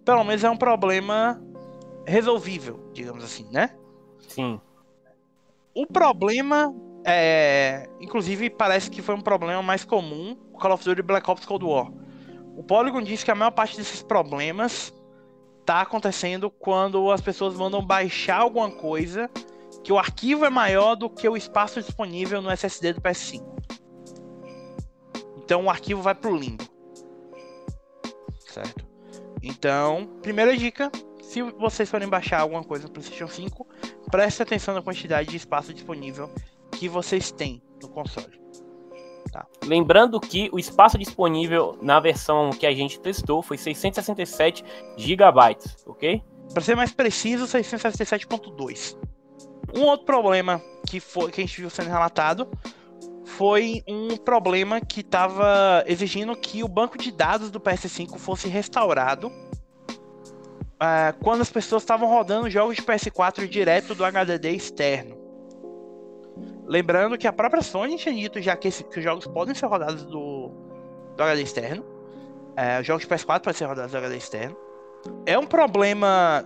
pelo 0.03 0.25
menos 0.25 0.43
é 0.43 0.49
um 0.49 0.57
problema 0.57 1.39
resolvível, 2.11 2.91
digamos 2.93 3.25
assim, 3.25 3.49
né? 3.51 3.75
Sim. 4.29 4.61
O 5.75 5.87
problema 5.87 6.75
é, 7.05 7.89
inclusive 8.01 8.51
parece 8.51 8.91
que 8.91 9.01
foi 9.01 9.15
um 9.15 9.21
problema 9.21 9.63
mais 9.63 9.85
comum 9.85 10.37
com 10.53 10.59
Call 10.59 10.73
of 10.73 10.85
Duty 10.85 11.03
Black 11.03 11.31
Ops 11.31 11.47
Cold 11.47 11.65
War. 11.65 11.91
O 12.57 12.63
Polygon 12.63 13.03
diz 13.03 13.25
que 13.25 13.31
a 13.31 13.35
maior 13.35 13.53
parte 13.53 13.77
desses 13.77 14.03
problemas 14.03 14.93
tá 15.65 15.81
acontecendo 15.81 16.51
quando 16.51 17.11
as 17.11 17.21
pessoas 17.21 17.55
mandam 17.55 17.85
baixar 17.85 18.41
alguma 18.41 18.71
coisa 18.71 19.31
que 19.83 19.93
o 19.93 19.99
arquivo 19.99 20.45
é 20.45 20.51
maior 20.51 20.95
do 20.95 21.09
que 21.09 21.29
o 21.29 21.37
espaço 21.37 21.81
disponível 21.81 22.43
no 22.43 22.51
SSD 22.51 22.95
do 22.95 23.01
PS5. 23.01 23.43
Então 25.39 25.65
o 25.65 25.71
arquivo 25.71 26.03
vai 26.03 26.15
pro 26.15 26.37
limbo. 26.37 26.65
Certo? 28.47 28.85
Então, 29.43 30.07
primeira 30.21 30.55
dica, 30.57 30.91
se 31.31 31.43
vocês 31.43 31.89
forem 31.89 32.09
baixar 32.09 32.41
alguma 32.41 32.65
coisa 32.65 32.89
no 32.89 32.93
PlayStation 32.93 33.29
5, 33.29 33.65
preste 34.11 34.43
atenção 34.43 34.75
na 34.75 34.83
quantidade 34.83 35.29
de 35.29 35.37
espaço 35.37 35.73
disponível 35.73 36.29
que 36.73 36.89
vocês 36.89 37.31
têm 37.31 37.63
no 37.81 37.89
console. 37.89 38.41
Lembrando 39.65 40.19
que 40.19 40.51
o 40.53 40.59
espaço 40.59 40.99
disponível 40.99 41.79
na 41.81 42.01
versão 42.01 42.51
que 42.51 42.67
a 42.67 42.73
gente 42.73 42.99
testou 42.99 43.45
foi 43.45 43.57
667 43.57 44.65
GB, 44.97 45.57
ok? 45.87 46.21
Para 46.53 46.63
ser 46.65 46.75
mais 46.75 46.91
preciso, 46.91 47.45
667.2. 47.47 48.97
Um 49.73 49.83
outro 49.83 50.07
problema 50.07 50.61
que 50.85 50.99
foi 50.99 51.31
que 51.31 51.43
a 51.43 51.47
gente 51.47 51.61
viu 51.61 51.71
sendo 51.71 51.91
relatado 51.91 52.51
foi 53.25 53.85
um 53.87 54.17
problema 54.17 54.81
que 54.81 55.01
estava 55.01 55.85
exigindo 55.87 56.35
que 56.35 56.65
o 56.65 56.69
banco 56.69 56.99
de 56.99 57.13
dados 57.13 57.53
do 57.53 57.61
PS5 57.61 58.19
fosse 58.19 58.49
restaurado 58.49 59.31
uh, 60.81 61.17
quando 61.23 61.43
as 61.43 61.51
pessoas 61.51 61.83
estavam 61.83 62.09
rodando 62.09 62.49
jogos 62.49 62.77
de 62.77 62.83
PS4 62.83 63.47
direto 63.47 63.95
do 63.95 64.05
HDD 64.05 64.51
externo. 64.51 65.19
Lembrando 66.67 67.19
que 67.19 67.27
a 67.27 67.33
própria 67.33 67.63
Sony 67.63 67.97
tinha 67.97 68.15
dito 68.15 68.41
já 68.41 68.57
que, 68.57 68.69
esse, 68.69 68.85
que 68.85 68.99
os 68.99 69.05
jogos 69.05 69.27
podem 69.27 69.55
ser 69.55 69.67
rodados 69.67 70.05
do, 70.05 70.51
do 71.17 71.23
HD 71.23 71.43
externo. 71.43 71.83
Uh, 71.83 72.81
os 72.81 72.87
jogos 72.87 73.07
de 73.07 73.09
PS4 73.09 73.41
podem 73.41 73.55
ser 73.55 73.67
rodados 73.67 73.93
do 73.93 73.99
HD 73.99 74.17
externo. 74.17 74.57
É 75.27 75.39
um 75.39 75.47
problema 75.47 76.45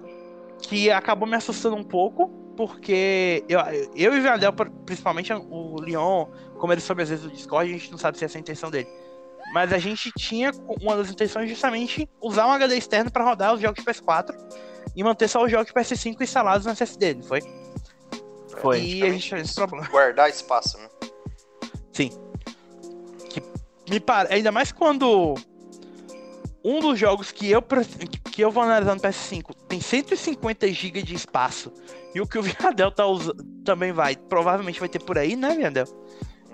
que 0.63 0.91
acabou 0.91 1.29
me 1.29 1.37
assustando 1.37 1.77
um 1.77 1.85
pouco, 1.85 2.29
porque 2.57 3.45
eu, 3.49 3.61
eu 3.95 4.15
e 4.15 4.21
o 4.21 4.23
Vandel, 4.23 4.53
principalmente 4.87 5.33
o 5.33 5.81
Leon, 5.81 6.27
como 6.59 6.73
ele 6.73 6.81
soube 6.81 7.03
às 7.03 7.11
vezes 7.11 7.25
do 7.25 7.31
Discord, 7.31 7.69
a 7.69 7.73
gente 7.73 7.91
não 7.91 7.99
sabe 7.99 8.17
se 8.17 8.25
essa 8.25 8.37
é 8.37 8.39
a 8.39 8.41
intenção 8.41 8.71
dele. 8.71 8.89
Mas 9.55 9.73
a 9.73 9.79
gente 9.79 10.11
tinha 10.19 10.51
uma 10.81 10.97
das 10.97 11.09
intenções 11.09 11.49
justamente 11.49 12.11
usar 12.21 12.45
um 12.49 12.51
HD 12.51 12.77
externo 12.77 13.09
para 13.09 13.23
rodar 13.23 13.55
os 13.55 13.61
jogos 13.61 13.85
de 13.85 13.89
PS4 13.89 14.35
e 14.97 15.05
manter 15.05 15.29
só 15.29 15.45
os 15.45 15.49
jogos 15.49 15.69
de 15.69 15.73
PS5 15.73 16.21
instalados 16.21 16.67
no 16.67 16.73
SSD, 16.73 17.15
não 17.15 17.23
foi? 17.23 17.41
Foi. 18.61 18.83
E 18.83 19.05
a 19.05 19.11
gente 19.13 19.29
tinha 19.29 19.41
esse 19.41 19.55
problema. 19.55 19.87
Guardar 19.89 20.29
espaço, 20.29 20.77
né? 20.77 20.89
Sim. 21.93 22.11
Que 23.31 23.41
me 23.89 24.01
para... 24.01 24.35
Ainda 24.35 24.51
mais 24.51 24.73
quando 24.73 25.37
um 26.65 26.81
dos 26.81 26.99
jogos 26.99 27.31
que 27.31 27.49
eu, 27.49 27.63
que 28.33 28.43
eu 28.43 28.51
vou 28.51 28.65
analisar 28.65 28.97
no 28.97 29.01
PS5 29.01 29.55
tem 29.69 29.81
150 29.81 30.67
GB 30.73 31.01
de 31.01 31.15
espaço. 31.15 31.73
E 32.13 32.21
o 32.21 32.27
que 32.27 32.41
o 32.41 32.43
Viadel 32.43 32.91
tá 32.91 33.07
usando 33.07 33.41
também 33.65 33.93
vai. 33.93 34.17
Provavelmente 34.17 34.81
vai 34.81 34.89
ter 34.89 34.99
por 34.99 35.17
aí, 35.17 35.37
né, 35.37 35.55
Viadel? 35.55 35.87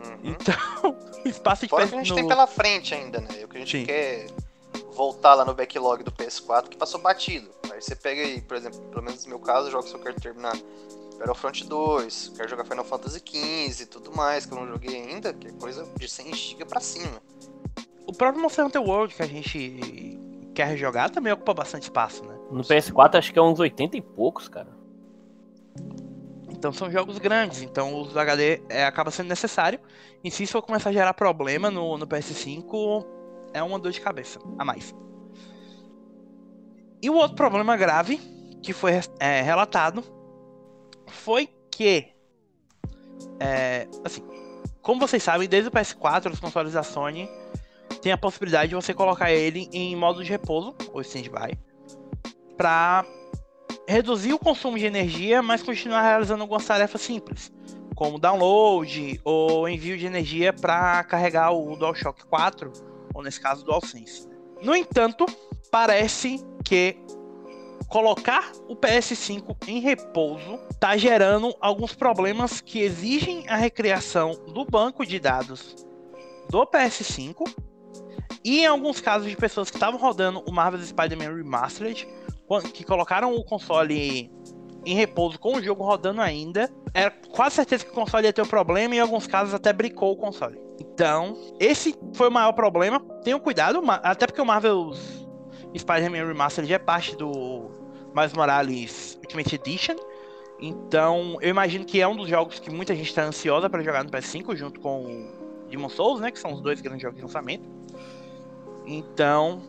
Uhum. 0.04 0.18
Então, 0.32 0.96
o 1.24 1.28
espaço 1.28 1.62
de 1.62 1.68
Fora 1.68 1.86
que 1.86 1.94
a 1.94 1.98
gente 1.98 2.10
no... 2.10 2.16
tem 2.16 2.28
pela 2.28 2.46
frente 2.46 2.94
ainda, 2.94 3.20
né? 3.20 3.28
O 3.44 3.48
que 3.48 3.56
a 3.56 3.60
gente 3.60 3.78
Sim. 3.78 3.86
quer 3.86 4.26
voltar 4.94 5.34
lá 5.34 5.44
no 5.44 5.54
backlog 5.54 6.02
do 6.02 6.12
PS4 6.12 6.68
que 6.68 6.76
passou 6.76 7.00
batido. 7.00 7.48
Aí 7.70 7.80
você 7.80 7.94
pega 7.94 8.20
aí, 8.20 8.40
por 8.40 8.56
exemplo, 8.56 8.80
pelo 8.90 9.02
menos 9.02 9.24
no 9.24 9.30
meu 9.30 9.38
caso, 9.38 9.70
jogos 9.70 9.90
que 9.90 9.96
eu 9.96 10.00
quero 10.00 10.20
terminar 10.20 10.56
Battlefront 11.18 11.66
2, 11.66 12.32
quero 12.36 12.48
jogar 12.48 12.64
Final 12.64 12.84
Fantasy 12.84 13.22
XV 13.24 13.82
e 13.82 13.86
tudo 13.86 14.14
mais, 14.16 14.46
que 14.46 14.52
eu 14.52 14.58
não 14.58 14.66
joguei 14.66 14.96
ainda, 14.96 15.32
que 15.34 15.48
é 15.48 15.52
coisa 15.52 15.86
de 15.96 16.08
100 16.08 16.34
GB 16.34 16.64
pra 16.64 16.80
cima. 16.80 17.20
O 18.06 18.12
próprio 18.12 18.42
Monster 18.42 18.66
Hunter 18.66 18.82
World 18.82 19.14
que 19.14 19.22
a 19.22 19.26
gente 19.26 20.18
quer 20.54 20.76
jogar 20.76 21.10
também 21.10 21.32
ocupa 21.32 21.54
bastante 21.54 21.84
espaço, 21.84 22.24
né? 22.24 22.34
No 22.50 22.62
PS4 22.62 23.16
acho 23.16 23.32
que 23.32 23.38
é 23.38 23.42
uns 23.42 23.60
80 23.60 23.96
e 23.96 24.00
poucos, 24.00 24.48
cara. 24.48 24.68
Então 26.60 26.74
são 26.74 26.90
jogos 26.90 27.16
grandes, 27.16 27.62
então 27.62 27.94
o 27.94 28.00
uso 28.02 28.12
do 28.12 28.20
HD 28.20 28.60
é, 28.68 28.84
acaba 28.84 29.10
sendo 29.10 29.28
necessário. 29.28 29.80
E 30.22 30.30
se 30.30 30.42
isso 30.42 30.52
for 30.52 30.60
começar 30.60 30.90
a 30.90 30.92
gerar 30.92 31.14
problema 31.14 31.70
no, 31.70 31.96
no 31.96 32.06
PS5, 32.06 33.06
é 33.54 33.62
uma 33.62 33.78
dor 33.78 33.90
de 33.90 33.98
cabeça 33.98 34.38
a 34.58 34.62
mais. 34.62 34.94
E 37.02 37.08
o 37.08 37.14
outro 37.14 37.34
problema 37.34 37.78
grave 37.78 38.18
que 38.62 38.74
foi 38.74 38.92
é, 39.18 39.40
relatado 39.40 40.04
foi 41.06 41.48
que, 41.70 42.12
é, 43.40 43.88
assim, 44.04 44.22
como 44.82 45.00
vocês 45.00 45.22
sabem, 45.22 45.48
desde 45.48 45.70
o 45.70 45.72
PS4 45.72 46.30
os 46.30 46.40
consoles 46.40 46.74
da 46.74 46.82
Sony 46.82 47.26
tem 48.02 48.12
a 48.12 48.18
possibilidade 48.18 48.68
de 48.68 48.74
você 48.74 48.92
colocar 48.92 49.32
ele 49.32 49.66
em 49.72 49.96
modo 49.96 50.22
de 50.22 50.30
repouso, 50.30 50.74
ou 50.92 51.00
standby, 51.00 51.58
para 52.54 53.06
reduzir 53.90 54.32
o 54.32 54.38
consumo 54.38 54.78
de 54.78 54.86
energia, 54.86 55.42
mas 55.42 55.62
continuar 55.62 56.02
realizando 56.02 56.42
algumas 56.42 56.64
tarefas 56.64 57.00
simples, 57.00 57.52
como 57.96 58.18
download 58.18 59.20
ou 59.24 59.68
envio 59.68 59.98
de 59.98 60.06
energia 60.06 60.52
para 60.52 61.02
carregar 61.04 61.50
o 61.50 61.76
DualShock 61.76 62.24
4, 62.26 62.72
ou 63.12 63.22
nesse 63.22 63.40
caso 63.40 63.62
o 63.62 63.64
DualSense. 63.64 64.28
No 64.62 64.76
entanto, 64.76 65.26
parece 65.70 66.40
que 66.64 66.96
colocar 67.88 68.52
o 68.68 68.76
PS5 68.76 69.56
em 69.66 69.80
repouso 69.80 70.60
está 70.70 70.96
gerando 70.96 71.52
alguns 71.60 71.92
problemas 71.92 72.60
que 72.60 72.80
exigem 72.80 73.44
a 73.48 73.56
recriação 73.56 74.32
do 74.54 74.64
banco 74.64 75.04
de 75.04 75.18
dados 75.18 75.74
do 76.48 76.64
PS5 76.64 77.52
e 78.44 78.60
em 78.60 78.66
alguns 78.66 79.00
casos 79.00 79.28
de 79.28 79.36
pessoas 79.36 79.70
que 79.70 79.76
estavam 79.76 80.00
rodando 80.00 80.40
o 80.46 80.52
Marvel's 80.52 80.88
Spider-Man 80.88 81.34
Remastered, 81.34 82.06
que 82.72 82.84
colocaram 82.84 83.34
o 83.34 83.44
console 83.44 84.30
em 84.84 84.94
repouso 84.94 85.38
com 85.38 85.56
o 85.56 85.62
jogo 85.62 85.84
rodando 85.84 86.20
ainda, 86.20 86.70
era 86.92 87.10
quase 87.10 87.56
certeza 87.56 87.84
que 87.84 87.90
o 87.90 87.94
console 87.94 88.26
ia 88.26 88.32
ter 88.32 88.42
um 88.42 88.46
problema 88.46 88.94
e 88.94 88.98
em 88.98 89.00
alguns 89.00 89.26
casos 89.26 89.54
até 89.54 89.72
bricou 89.72 90.12
o 90.12 90.16
console. 90.16 90.58
Então, 90.80 91.36
esse 91.60 91.94
foi 92.14 92.28
o 92.28 92.32
maior 92.32 92.52
problema. 92.52 93.00
Tenham 93.22 93.38
cuidado, 93.38 93.80
até 94.02 94.26
porque 94.26 94.40
o 94.40 94.46
Marvel's 94.46 95.26
Spider-Man 95.76 96.26
Remastered 96.26 96.72
é 96.72 96.78
parte 96.78 97.14
do 97.14 97.70
Miles 98.14 98.32
Morales 98.32 99.18
Ultimate 99.22 99.54
Edition. 99.54 99.96
Então, 100.58 101.38
eu 101.40 101.48
imagino 101.48 101.84
que 101.84 102.00
é 102.00 102.08
um 102.08 102.16
dos 102.16 102.28
jogos 102.28 102.58
que 102.58 102.70
muita 102.70 102.94
gente 102.94 103.08
está 103.08 103.22
ansiosa 103.22 103.70
para 103.70 103.82
jogar 103.82 104.02
no 104.04 104.10
PS5, 104.10 104.56
junto 104.56 104.80
com 104.80 105.30
Demon 105.68 105.88
Souls, 105.88 106.20
né? 106.20 106.30
Que 106.30 106.38
são 106.38 106.52
os 106.52 106.60
dois 106.60 106.80
grandes 106.80 107.02
jogos 107.02 107.16
de 107.16 107.22
lançamento. 107.22 107.68
Então, 108.86 109.62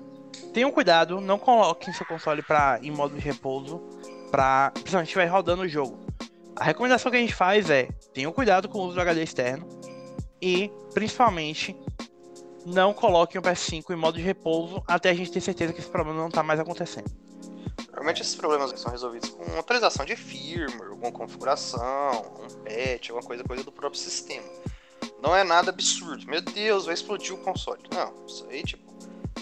tenham 0.54 0.72
cuidado, 0.72 1.22
não 1.22 1.38
coloquem 1.40 1.94
seu 1.94 2.06
console 2.06 2.42
pra, 2.42 2.80
em 2.82 2.92
modo 2.92 3.16
de 3.16 3.22
repouso, 3.22 3.82
pra, 4.30 4.72
principalmente 4.74 5.08
estiver 5.08 5.26
rodando 5.26 5.64
o 5.64 5.68
jogo. 5.68 6.00
A 6.56 6.64
recomendação 6.64 7.12
que 7.12 7.18
a 7.18 7.22
gente 7.22 7.34
faz 7.34 7.70
é: 7.70 7.90
tenham 8.14 8.32
cuidado 8.32 8.68
com 8.70 8.80
o 8.80 8.86
uso 8.86 8.96
do 8.96 9.02
HD 9.02 9.24
externo 9.24 9.68
e, 10.42 10.72
principalmente, 10.94 11.76
não 12.66 12.94
coloquem 12.94 13.40
o 13.40 13.44
PS5 13.44 13.90
em 13.92 13.96
modo 13.96 14.18
de 14.18 14.24
repouso 14.24 14.84
até 14.88 15.10
a 15.10 15.14
gente 15.14 15.32
ter 15.32 15.42
certeza 15.42 15.74
que 15.74 15.80
esse 15.80 15.90
problema 15.90 16.20
não 16.20 16.28
está 16.28 16.44
mais 16.44 16.60
acontecendo. 16.60 17.10
Normalmente 17.88 18.22
esses 18.22 18.36
problemas 18.36 18.80
são 18.80 18.92
resolvidos 18.92 19.30
com 19.30 19.60
atualização 19.60 20.06
de 20.06 20.16
firmware, 20.16 20.90
alguma 20.90 21.12
configuração, 21.12 22.34
um 22.40 22.64
patch, 22.64 23.10
alguma 23.10 23.28
coisa, 23.28 23.44
coisa 23.44 23.64
do 23.64 23.72
próprio 23.72 24.00
sistema. 24.00 24.48
Não 25.22 25.36
é 25.36 25.44
nada 25.44 25.70
absurdo. 25.70 26.26
Meu 26.26 26.42
Deus, 26.42 26.86
vai 26.86 26.96
explodir 26.96 27.36
o 27.36 27.38
console. 27.38 27.82
Não, 27.94 28.26
isso 28.26 28.46
aí, 28.50 28.64
tipo, 28.64 28.91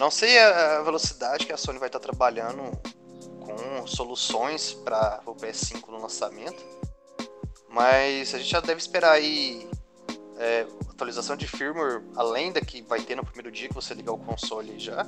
não 0.00 0.10
sei 0.10 0.38
a 0.38 0.80
velocidade 0.80 1.44
que 1.44 1.52
a 1.52 1.58
Sony 1.58 1.78
vai 1.78 1.90
estar 1.90 2.00
trabalhando 2.00 2.62
com 3.38 3.86
soluções 3.86 4.72
para 4.72 5.20
o 5.26 5.34
PS5 5.34 5.88
no 5.88 6.00
lançamento, 6.00 6.64
mas 7.68 8.34
a 8.34 8.38
gente 8.38 8.48
já 8.48 8.60
deve 8.60 8.80
esperar 8.80 9.12
aí 9.12 9.68
é, 10.38 10.66
atualização 10.88 11.36
de 11.36 11.46
firmware 11.46 12.02
além 12.16 12.50
da 12.50 12.62
que 12.62 12.80
vai 12.80 13.02
ter 13.02 13.14
no 13.14 13.22
primeiro 13.22 13.52
dia 13.52 13.68
que 13.68 13.74
você 13.74 13.92
ligar 13.92 14.12
o 14.12 14.18
console 14.18 14.78
já. 14.78 15.06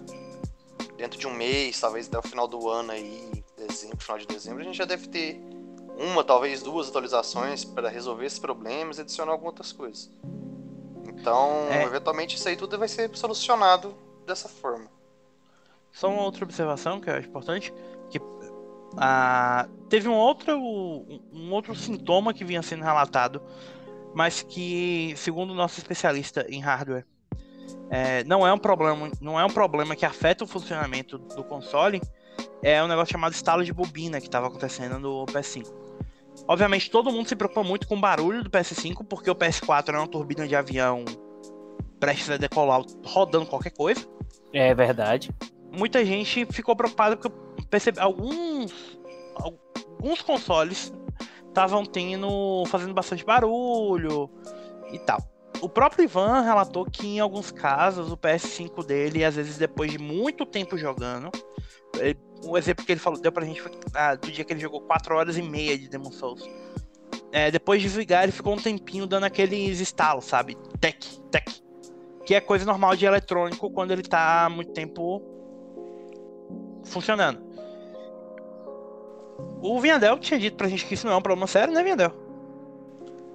Dentro 0.98 1.18
de 1.18 1.26
um 1.26 1.32
mês, 1.32 1.80
talvez 1.80 2.06
até 2.06 2.18
o 2.18 2.22
final 2.22 2.46
do 2.46 2.68
ano 2.68 2.92
aí, 2.92 3.42
dezembro, 3.56 3.96
final 3.98 4.18
de 4.18 4.26
dezembro, 4.26 4.60
a 4.60 4.64
gente 4.64 4.76
já 4.76 4.84
deve 4.84 5.08
ter 5.08 5.40
uma, 5.96 6.22
talvez 6.22 6.62
duas 6.62 6.90
atualizações 6.90 7.64
para 7.64 7.88
resolver 7.88 8.26
esses 8.26 8.38
problemas 8.38 8.98
e 8.98 9.00
adicionar 9.00 9.32
algumas 9.32 9.52
outras 9.52 9.72
coisas. 9.72 10.10
Então, 11.08 11.66
é. 11.70 11.82
eventualmente 11.84 12.36
isso 12.36 12.46
aí 12.46 12.56
tudo 12.56 12.78
vai 12.78 12.88
ser 12.88 13.10
solucionado 13.16 14.11
dessa 14.26 14.48
forma. 14.48 14.90
Só 15.90 16.08
uma 16.08 16.22
outra 16.22 16.44
observação 16.44 17.00
que 17.00 17.10
acho 17.10 17.28
importante, 17.28 17.72
que 18.10 18.20
ah, 18.96 19.68
teve 19.88 20.08
um 20.08 20.14
outro, 20.14 20.56
um 20.58 21.52
outro 21.52 21.74
sintoma 21.74 22.32
que 22.32 22.44
vinha 22.44 22.62
sendo 22.62 22.82
relatado, 22.82 23.42
mas 24.14 24.42
que, 24.42 25.14
segundo 25.16 25.50
o 25.50 25.54
nosso 25.54 25.78
especialista 25.78 26.46
em 26.48 26.60
hardware, 26.60 27.06
é, 27.90 28.24
não 28.24 28.46
é 28.46 28.52
um 28.52 28.58
problema, 28.58 29.10
não 29.20 29.38
é 29.38 29.44
um 29.44 29.50
problema 29.50 29.94
que 29.94 30.06
afeta 30.06 30.44
o 30.44 30.46
funcionamento 30.46 31.18
do 31.18 31.44
console, 31.44 32.00
é 32.62 32.82
um 32.82 32.88
negócio 32.88 33.12
chamado 33.12 33.32
estalo 33.32 33.64
de 33.64 33.72
bobina 33.72 34.20
que 34.20 34.26
estava 34.26 34.46
acontecendo 34.46 34.98
no 34.98 35.26
PS5. 35.26 35.66
Obviamente 36.48 36.90
todo 36.90 37.12
mundo 37.12 37.28
se 37.28 37.36
preocupa 37.36 37.62
muito 37.62 37.86
com 37.86 37.96
o 37.96 38.00
barulho 38.00 38.42
do 38.42 38.50
PS5, 38.50 39.06
porque 39.06 39.30
o 39.30 39.34
PS4 39.34 39.94
é 39.94 39.98
uma 39.98 40.08
turbina 40.08 40.46
de 40.46 40.56
avião 40.56 41.04
prestes 42.02 42.30
a 42.30 42.36
decolar 42.36 42.82
rodando 43.04 43.46
qualquer 43.46 43.70
coisa. 43.70 44.04
É 44.52 44.74
verdade. 44.74 45.30
Muita 45.70 46.04
gente 46.04 46.44
ficou 46.46 46.74
preocupada 46.74 47.16
porque 47.16 47.32
percebe 47.70 48.00
alguns 48.00 48.98
alguns 49.36 50.20
consoles 50.20 50.92
estavam 51.46 51.86
tendo 51.86 52.64
fazendo 52.66 52.92
bastante 52.92 53.24
barulho 53.24 54.28
e 54.90 54.98
tal. 54.98 55.20
O 55.60 55.68
próprio 55.68 56.02
Ivan 56.02 56.40
relatou 56.40 56.84
que 56.84 57.06
em 57.06 57.20
alguns 57.20 57.52
casos 57.52 58.10
o 58.10 58.16
PS5 58.16 58.84
dele, 58.84 59.24
às 59.24 59.36
vezes 59.36 59.56
depois 59.56 59.92
de 59.92 59.98
muito 59.98 60.44
tempo 60.44 60.76
jogando, 60.76 61.30
ele, 62.00 62.18
o 62.44 62.58
exemplo 62.58 62.84
que 62.84 62.90
ele 62.90 63.00
falou, 63.00 63.20
deu 63.20 63.30
pra 63.30 63.44
gente 63.44 63.62
foi 63.62 63.70
ah, 63.94 64.16
do 64.16 64.28
dia 64.28 64.44
que 64.44 64.52
ele 64.52 64.60
jogou 64.60 64.80
4 64.80 65.14
horas 65.14 65.38
e 65.38 65.42
meia 65.42 65.78
de 65.78 65.88
Demon 65.88 66.10
Souls. 66.10 66.42
É, 67.30 67.48
depois 67.48 67.80
de 67.80 67.86
desligar, 67.86 68.24
ele 68.24 68.32
ficou 68.32 68.54
um 68.54 68.60
tempinho 68.60 69.06
dando 69.06 69.24
aqueles 69.24 69.78
estalos, 69.78 70.24
sabe? 70.24 70.56
Tec, 70.80 70.98
tec 71.30 71.62
que 72.24 72.34
é 72.34 72.40
coisa 72.40 72.64
normal 72.64 72.96
de 72.96 73.06
eletrônico 73.06 73.70
quando 73.70 73.90
ele 73.90 74.02
está 74.02 74.48
muito 74.50 74.72
tempo 74.72 75.22
funcionando. 76.84 77.40
O 79.60 79.80
Vinhadel 79.80 80.18
tinha 80.18 80.38
dito 80.38 80.56
pra 80.56 80.68
gente 80.68 80.86
que 80.86 80.94
isso 80.94 81.06
não 81.06 81.14
é 81.14 81.16
um 81.16 81.22
problema 81.22 81.46
sério, 81.46 81.72
né, 81.72 81.82
Vinhadel? 81.82 82.22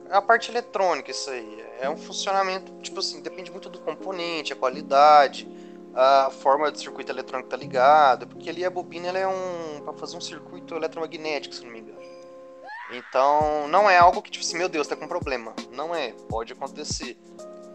é 0.09 0.15
a 0.15 0.21
parte 0.21 0.49
eletrônica 0.51 1.11
isso 1.11 1.29
aí. 1.29 1.65
É 1.79 1.89
um 1.89 1.97
funcionamento, 1.97 2.71
tipo 2.81 2.99
assim, 2.99 3.21
depende 3.21 3.51
muito 3.51 3.69
do 3.69 3.79
componente, 3.79 4.53
a 4.53 4.55
qualidade, 4.55 5.47
a 5.93 6.29
forma 6.31 6.71
do 6.71 6.79
circuito 6.79 7.11
eletrônico 7.11 7.49
tá 7.49 7.57
ligado, 7.57 8.27
porque 8.27 8.49
ali 8.49 8.65
a 8.65 8.69
bobina 8.69 9.07
ela 9.07 9.19
é 9.19 9.27
um 9.27 9.81
para 9.83 9.93
fazer 9.93 10.17
um 10.17 10.21
circuito 10.21 10.75
eletromagnético, 10.75 11.53
se 11.53 11.63
não 11.63 11.71
me 11.71 11.79
engano. 11.79 11.97
Então, 12.91 13.67
não 13.67 13.89
é 13.89 13.97
algo 13.97 14.21
que 14.21 14.31
tipo 14.31 14.45
assim, 14.45 14.57
meu 14.57 14.69
Deus, 14.69 14.87
tá 14.87 14.95
com 14.95 15.07
problema. 15.07 15.53
Não 15.71 15.93
é, 15.93 16.13
pode 16.29 16.53
acontecer. 16.53 17.17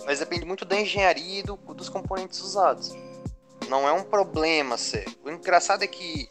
Mas 0.04 0.18
depende 0.18 0.44
muito 0.44 0.64
da 0.64 0.80
engenharia 0.80 1.40
e 1.40 1.42
do, 1.42 1.56
dos 1.56 1.88
componentes 1.88 2.40
usados. 2.40 2.92
Não 3.68 3.88
é 3.88 3.92
um 3.92 4.02
problema 4.02 4.76
sério. 4.76 5.14
O 5.24 5.30
engraçado 5.30 5.82
é 5.82 5.86
que 5.86 6.30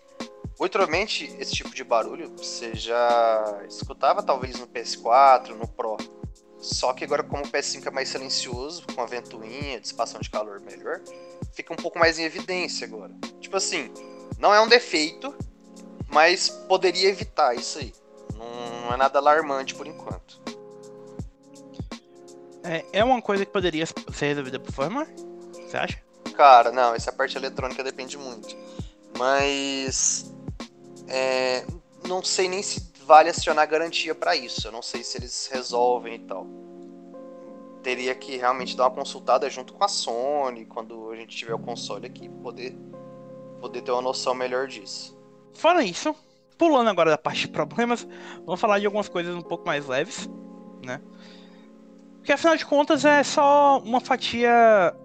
Ultimamente, 0.62 1.36
esse 1.40 1.54
tipo 1.54 1.74
de 1.74 1.84
barulho 1.84 2.32
você 2.38 2.76
já 2.76 3.64
escutava 3.68 4.22
talvez 4.22 4.60
no 4.60 4.68
PS4, 4.68 5.56
no 5.56 5.68
Pro. 5.68 5.98
Só 6.60 6.94
que 6.94 7.04
agora, 7.04 7.24
como 7.24 7.44
o 7.44 7.48
PS5 7.48 7.88
é 7.88 7.90
mais 7.90 8.10
silencioso, 8.10 8.86
com 8.94 9.02
a 9.02 9.08
ventoinha, 9.08 9.80
dissipação 9.80 10.22
de 10.22 10.30
calor 10.30 10.62
melhor, 10.62 11.02
fica 11.54 11.74
um 11.74 11.76
pouco 11.76 11.98
mais 11.98 12.20
em 12.20 12.26
evidência 12.26 12.86
agora. 12.86 13.12
Tipo 13.40 13.58
assim, 13.58 13.92
não 14.38 14.54
é 14.54 14.62
um 14.62 14.68
defeito, 14.68 15.36
mas 16.14 16.50
poderia 16.50 17.10
evitar 17.10 17.56
isso 17.56 17.80
aí. 17.80 17.92
Não, 18.36 18.82
não 18.82 18.94
é 18.94 18.98
nada 18.98 19.18
alarmante 19.18 19.74
por 19.74 19.88
enquanto. 19.88 20.40
É, 22.64 22.86
é 22.94 23.04
uma 23.04 23.22
coisa 23.22 23.46
que 23.46 23.52
poderia 23.52 23.86
ser 23.86 24.28
resolvida 24.28 24.60
por 24.60 24.72
forma? 24.72 25.08
Você 25.54 25.78
acha? 25.78 26.02
Cara, 26.36 26.72
não, 26.72 26.94
essa 26.94 27.12
parte 27.12 27.38
eletrônica 27.38 27.84
depende 27.84 28.18
muito. 28.18 28.56
Mas 29.18 30.34
é, 31.08 31.66
não 32.08 32.24
sei 32.24 32.48
nem 32.48 32.62
se 32.64 32.92
vale 33.06 33.30
acionar 33.30 33.68
garantia 33.68 34.16
para 34.16 34.36
isso. 34.36 34.68
Eu 34.68 34.72
não 34.72 34.82
sei 34.82 35.04
se 35.04 35.18
eles 35.18 35.50
resolvem 35.52 36.16
e 36.16 36.20
tal. 36.20 36.48
Teria 37.84 38.14
que 38.14 38.38
realmente 38.38 38.78
dar 38.78 38.84
uma 38.84 38.96
consultada 38.96 39.50
junto 39.50 39.74
com 39.74 39.84
a 39.84 39.88
Sony 39.88 40.66
quando 40.66 41.10
a 41.12 41.16
gente 41.16 41.36
tiver 41.36 41.54
o 41.54 41.60
console 41.60 42.06
aqui, 42.06 42.30
poder, 42.30 42.78
poder 43.60 43.82
ter 43.82 43.92
uma 43.92 44.02
noção 44.02 44.36
melhor 44.36 44.68
disso. 44.68 45.20
Fora 45.54 45.84
isso, 45.84 46.16
pulando 46.58 46.90
agora 46.90 47.10
da 47.10 47.18
parte 47.18 47.42
de 47.42 47.48
problemas, 47.48 48.08
vamos 48.46 48.62
falar 48.62 48.80
de 48.80 48.86
algumas 48.86 49.10
coisas 49.10 49.36
um 49.36 49.42
pouco 49.42 49.66
mais 49.66 49.88
leves, 49.88 50.30
né? 50.86 51.02
Porque 52.22 52.34
afinal 52.34 52.56
de 52.56 52.64
contas 52.64 53.04
é 53.04 53.24
só 53.24 53.80
uma 53.80 54.00
fatia 54.00 54.96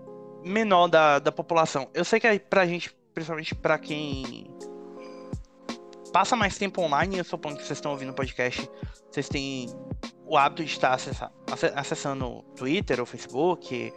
menor 0.45 0.87
da, 0.87 1.19
da 1.19 1.33
população. 1.33 1.89
Eu 1.95 2.05
sei 2.05 2.21
que 2.21 2.27
é 2.27 2.39
pra 2.39 2.67
gente, 2.67 2.95
principalmente 3.15 3.55
pra 3.55 3.79
quem 3.79 4.55
passa 6.13 6.37
mais 6.37 6.59
tempo 6.59 6.83
online, 6.83 7.17
eu 7.17 7.25
suponho 7.25 7.57
que 7.57 7.63
vocês 7.65 7.79
estão 7.79 7.93
ouvindo 7.93 8.11
o 8.11 8.15
podcast, 8.15 8.69
vocês 9.11 9.31
têm 9.31 9.67
o 10.27 10.37
hábito 10.37 10.63
de 10.63 10.71
estar 10.71 10.95
acessando 11.75 12.27
o 12.27 12.43
Twitter 12.55 13.01
ou 13.01 13.07
Facebook, 13.07 13.95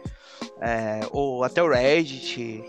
é, 0.62 1.00
ou 1.10 1.44
até 1.44 1.62
o 1.62 1.68
Reddit, 1.68 2.64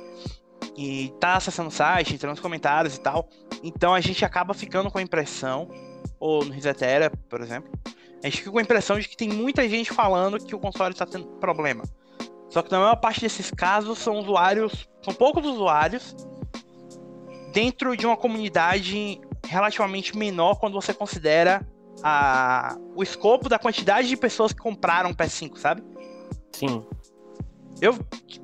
e 0.78 1.14
tá 1.18 1.36
acessando 1.36 1.70
o 1.70 1.72
site, 1.72 2.14
entrando 2.14 2.32
nos 2.32 2.42
comentários 2.42 2.98
e 2.98 3.00
tal. 3.00 3.30
Então 3.64 3.94
a 3.94 4.02
gente 4.02 4.26
acaba 4.26 4.54
ficando 4.54 4.92
com 4.92 4.98
a 4.98 5.02
impressão, 5.02 5.70
ou 6.20 6.44
no 6.44 6.52
Risetera, 6.52 7.10
por 7.30 7.40
exemplo, 7.40 7.72
a 8.24 8.28
gente 8.28 8.38
fica 8.38 8.52
com 8.52 8.60
a 8.60 8.62
impressão 8.62 9.00
de 9.00 9.08
que 9.08 9.18
tem 9.18 9.30
muita 9.30 9.68
gente 9.68 9.92
falando 9.92 10.38
que 10.38 10.56
o 10.56 10.60
console 10.60 10.94
está 10.94 11.06
tendo 11.06 11.26
problema. 11.40 11.84
Só 12.50 12.62
que 12.62 12.72
na 12.72 12.80
maior 12.80 12.96
parte 12.98 13.22
desses 13.22 13.50
casos 13.50 13.98
são 13.98 14.20
usuários, 14.20 14.88
são 15.02 15.14
poucos 15.14 15.46
usuários 15.46 16.16
dentro 17.52 17.96
de 17.96 18.06
uma 18.06 18.18
comunidade 18.18 19.20
relativamente 19.46 20.16
menor 20.18 20.56
quando 20.60 20.74
você 20.74 20.94
considera 20.94 21.66
a, 22.04 22.78
o 22.96 23.02
escopo 23.02 23.50
da 23.50 23.58
quantidade 23.58 24.08
de 24.08 24.18
pessoas 24.18 24.54
que 24.54 24.60
compraram 24.60 25.12
o 25.12 25.16
PS5, 25.16 25.58
sabe? 25.58 25.84
Sim. 26.54 26.86
Eu, 27.82 27.98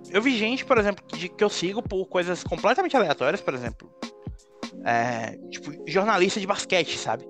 eu 0.09 0.21
vi 0.21 0.35
gente, 0.37 0.65
por 0.65 0.77
exemplo, 0.77 1.05
que, 1.05 1.29
que 1.29 1.43
eu 1.43 1.49
sigo 1.49 1.81
por 1.81 2.05
coisas 2.07 2.43
completamente 2.43 2.95
aleatórias, 2.97 3.41
por 3.41 3.53
exemplo. 3.53 3.91
É, 4.83 5.37
tipo, 5.49 5.71
jornalista 5.85 6.39
de 6.39 6.47
basquete, 6.47 6.97
sabe? 6.97 7.27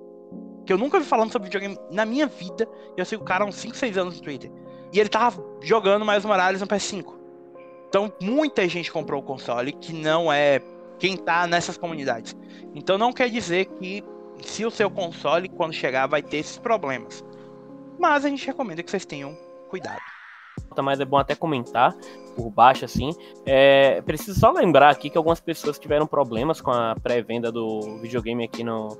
Que 0.68 0.72
eu 0.74 0.76
nunca 0.76 1.00
vi 1.00 1.06
falando 1.06 1.32
sobre 1.32 1.46
videogame 1.46 1.78
na 1.90 2.04
minha 2.04 2.26
vida. 2.26 2.68
E 2.94 3.00
eu 3.00 3.04
sigo 3.06 3.22
o 3.22 3.24
cara 3.24 3.42
há 3.42 3.46
uns 3.46 3.54
5, 3.54 3.74
6 3.74 3.96
anos 3.96 4.16
no 4.18 4.22
Twitter. 4.22 4.52
E 4.92 5.00
ele 5.00 5.08
tava 5.08 5.42
jogando 5.62 6.04
mais 6.04 6.26
Morales 6.26 6.60
no 6.60 6.66
PS5. 6.66 7.14
Então, 7.88 8.12
muita 8.20 8.68
gente 8.68 8.92
comprou 8.92 9.22
o 9.22 9.24
console 9.24 9.72
que 9.72 9.94
não 9.94 10.30
é 10.30 10.60
quem 10.98 11.16
tá 11.16 11.46
nessas 11.46 11.78
comunidades. 11.78 12.36
Então 12.74 12.98
não 12.98 13.14
quer 13.14 13.30
dizer 13.30 13.64
que 13.64 14.04
se 14.42 14.66
o 14.66 14.70
seu 14.70 14.90
console 14.90 15.48
quando 15.48 15.72
chegar 15.72 16.06
vai 16.06 16.22
ter 16.22 16.36
esses 16.36 16.58
problemas. 16.58 17.24
Mas 17.98 18.26
a 18.26 18.28
gente 18.28 18.46
recomenda 18.46 18.82
que 18.82 18.90
vocês 18.90 19.06
tenham 19.06 19.34
cuidado. 19.70 20.02
Mas 20.82 21.00
é 21.00 21.04
bom 21.06 21.16
até 21.16 21.34
comentar 21.34 21.96
por 22.36 22.50
baixo 22.50 22.84
assim. 22.84 23.10
É, 23.46 24.02
preciso 24.02 24.38
só 24.38 24.50
lembrar 24.52 24.90
aqui 24.90 25.08
que 25.08 25.16
algumas 25.16 25.40
pessoas 25.40 25.78
tiveram 25.78 26.06
problemas 26.06 26.60
com 26.60 26.70
a 26.70 26.94
pré-venda 26.94 27.50
do 27.50 27.98
videogame 28.02 28.44
aqui 28.44 28.62
no, 28.62 28.96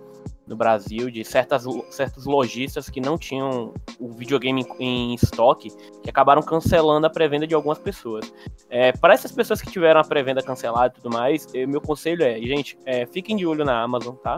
no 0.49 0.57
Brasil 0.57 1.11
de 1.11 1.25
certas, 1.25 1.65
certos 1.91 2.25
lojistas 2.25 2.89
que 2.89 3.01
não 3.01 3.19
tinham 3.19 3.75
o 4.01 4.13
videogame 4.13 4.67
em, 4.79 5.15
estoque, 5.15 5.71
que 6.03 6.09
acabaram 6.11 6.43
cancelando 6.43 7.07
a 7.07 7.11
pré-venda 7.11 7.47
de 7.47 7.55
algumas 7.55 7.79
pessoas. 7.79 8.33
É, 8.71 8.93
para 8.93 9.15
essas 9.15 9.31
pessoas 9.31 9.61
que 9.61 9.71
tiveram 9.71 10.01
a 10.01 10.05
pré-venda 10.05 10.43
cancelada 10.43 10.95
e 10.97 11.01
tudo 11.01 11.13
mais, 11.13 11.47
eu, 11.55 11.63
é, 11.63 11.67
meu 11.67 11.81
conselho 11.81 12.23
é, 12.23 12.41
gente, 12.41 12.79
é, 12.87 13.07
fiquem 13.07 13.37
de 13.37 13.47
olho 13.47 13.65
na 13.65 13.83
Amazon, 13.83 14.15
tá? 14.17 14.37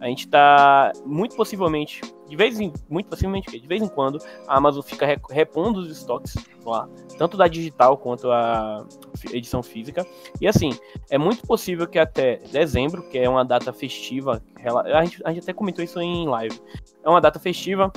A 0.00 0.06
gente 0.06 0.28
tá 0.28 0.92
muito 1.04 1.36
possivelmente, 1.36 2.00
de 2.30 2.36
vez 2.36 2.60
em 2.60 2.72
muito 2.88 3.08
possivelmente, 3.08 3.58
de 3.58 3.66
vez 3.66 3.82
em 3.82 3.88
quando, 3.88 4.20
a 4.46 4.56
Amazon 4.56 4.82
fica 4.82 5.04
repondo 5.28 5.80
os 5.80 5.90
estoques 5.90 6.36
lá, 6.64 6.88
tanto 7.18 7.36
da 7.36 7.48
digital 7.48 7.98
quanto 7.98 8.30
a 8.30 8.86
edição 9.32 9.64
física. 9.64 10.06
E 10.40 10.46
assim, 10.46 10.70
é 11.10 11.18
muito 11.18 11.44
possível 11.44 11.88
que 11.88 11.98
até 11.98 12.36
dezembro, 12.52 13.02
que 13.08 13.18
é 13.18 13.28
uma 13.28 13.44
data 13.44 13.72
festiva, 13.72 14.40
a 14.64 15.04
gente, 15.04 15.20
a 15.24 15.32
gente 15.32 15.42
até 15.42 15.52
comentou 15.52 15.84
isso 15.84 16.00
em 16.00 16.28
live, 16.28 16.56
é 17.04 17.08
uma 17.08 17.20
data 17.20 17.40
festiva, 17.40 17.92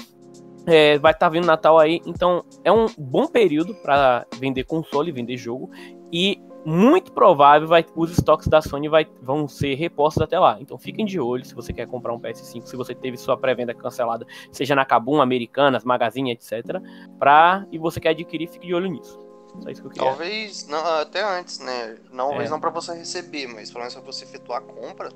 é, 0.65 0.97
vai 0.97 1.11
estar 1.11 1.27
tá 1.27 1.29
vindo 1.29 1.45
Natal 1.45 1.77
aí, 1.77 2.01
então 2.03 2.43
é 2.63 2.71
um 2.71 2.87
bom 2.97 3.27
período 3.27 3.75
para 3.75 4.25
vender 4.39 4.63
console, 4.63 5.11
vender 5.11 5.37
jogo 5.37 5.69
e 6.11 6.41
muito 6.65 7.11
provável 7.11 7.67
vai, 7.67 7.85
os 7.95 8.11
estoques 8.11 8.47
da 8.47 8.61
Sony 8.61 8.87
vai, 8.87 9.07
vão 9.21 9.47
ser 9.47 9.75
repostos 9.75 10.21
até 10.21 10.39
lá. 10.39 10.57
Então 10.59 10.77
fiquem 10.77 11.05
de 11.05 11.19
olho 11.19 11.45
se 11.45 11.53
você 11.53 11.73
quer 11.73 11.87
comprar 11.87 12.13
um 12.13 12.19
PS5, 12.19 12.65
se 12.65 12.75
você 12.75 12.95
teve 12.95 13.17
sua 13.17 13.37
pré-venda 13.37 13.73
cancelada, 13.73 14.25
seja 14.51 14.75
na 14.75 14.85
Kabum, 14.85 15.21
Americanas, 15.21 15.83
Magazine, 15.83 16.31
etc. 16.31 16.81
Pra, 17.19 17.65
e 17.71 17.77
você 17.77 17.99
quer 17.99 18.09
adquirir, 18.09 18.47
fique 18.47 18.67
de 18.67 18.73
olho 18.73 18.87
nisso. 18.87 19.19
Só 19.61 19.69
isso 19.69 19.81
que 19.81 19.87
eu 19.87 19.91
queria. 19.91 20.07
Talvez 20.07 20.67
não, 20.67 20.85
até 20.85 21.23
antes, 21.23 21.59
né? 21.59 21.97
Não, 22.11 22.29
talvez 22.29 22.49
é. 22.49 22.51
não 22.51 22.59
para 22.59 22.69
você 22.69 22.93
receber, 22.93 23.47
mas 23.47 23.69
pelo 23.69 23.79
menos 23.81 23.93
para 23.93 24.03
você 24.03 24.25
efetuar 24.25 24.59
a 24.59 24.61
compra. 24.61 25.09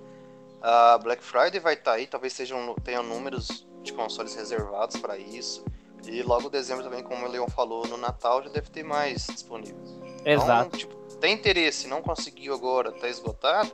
A 0.62 0.98
Black 0.98 1.24
Friday 1.24 1.60
vai 1.60 1.74
estar 1.74 1.92
tá 1.92 1.98
aí, 1.98 2.08
talvez 2.08 2.34
sejam, 2.34 2.76
tenham 2.84 3.04
números 3.04 3.68
de 3.84 3.94
consoles 3.94 4.36
reservados 4.36 4.98
para 4.98 5.18
isso. 5.18 5.64
E 6.06 6.22
logo 6.22 6.50
dezembro 6.50 6.84
também, 6.84 7.04
como 7.04 7.26
o 7.26 7.30
Leon 7.30 7.48
falou, 7.48 7.88
no 7.88 7.98
Natal 7.98 8.44
já 8.44 8.50
deve 8.50 8.70
ter 8.70 8.84
mais 8.84 9.26
disponível. 9.28 9.78
Exato. 10.24 10.68
Então, 10.68 10.80
tipo, 10.80 10.97
tem 11.20 11.34
interesse, 11.34 11.88
não 11.88 12.02
conseguiu 12.02 12.54
agora, 12.54 12.92
tá 12.92 13.08
esgotado, 13.08 13.72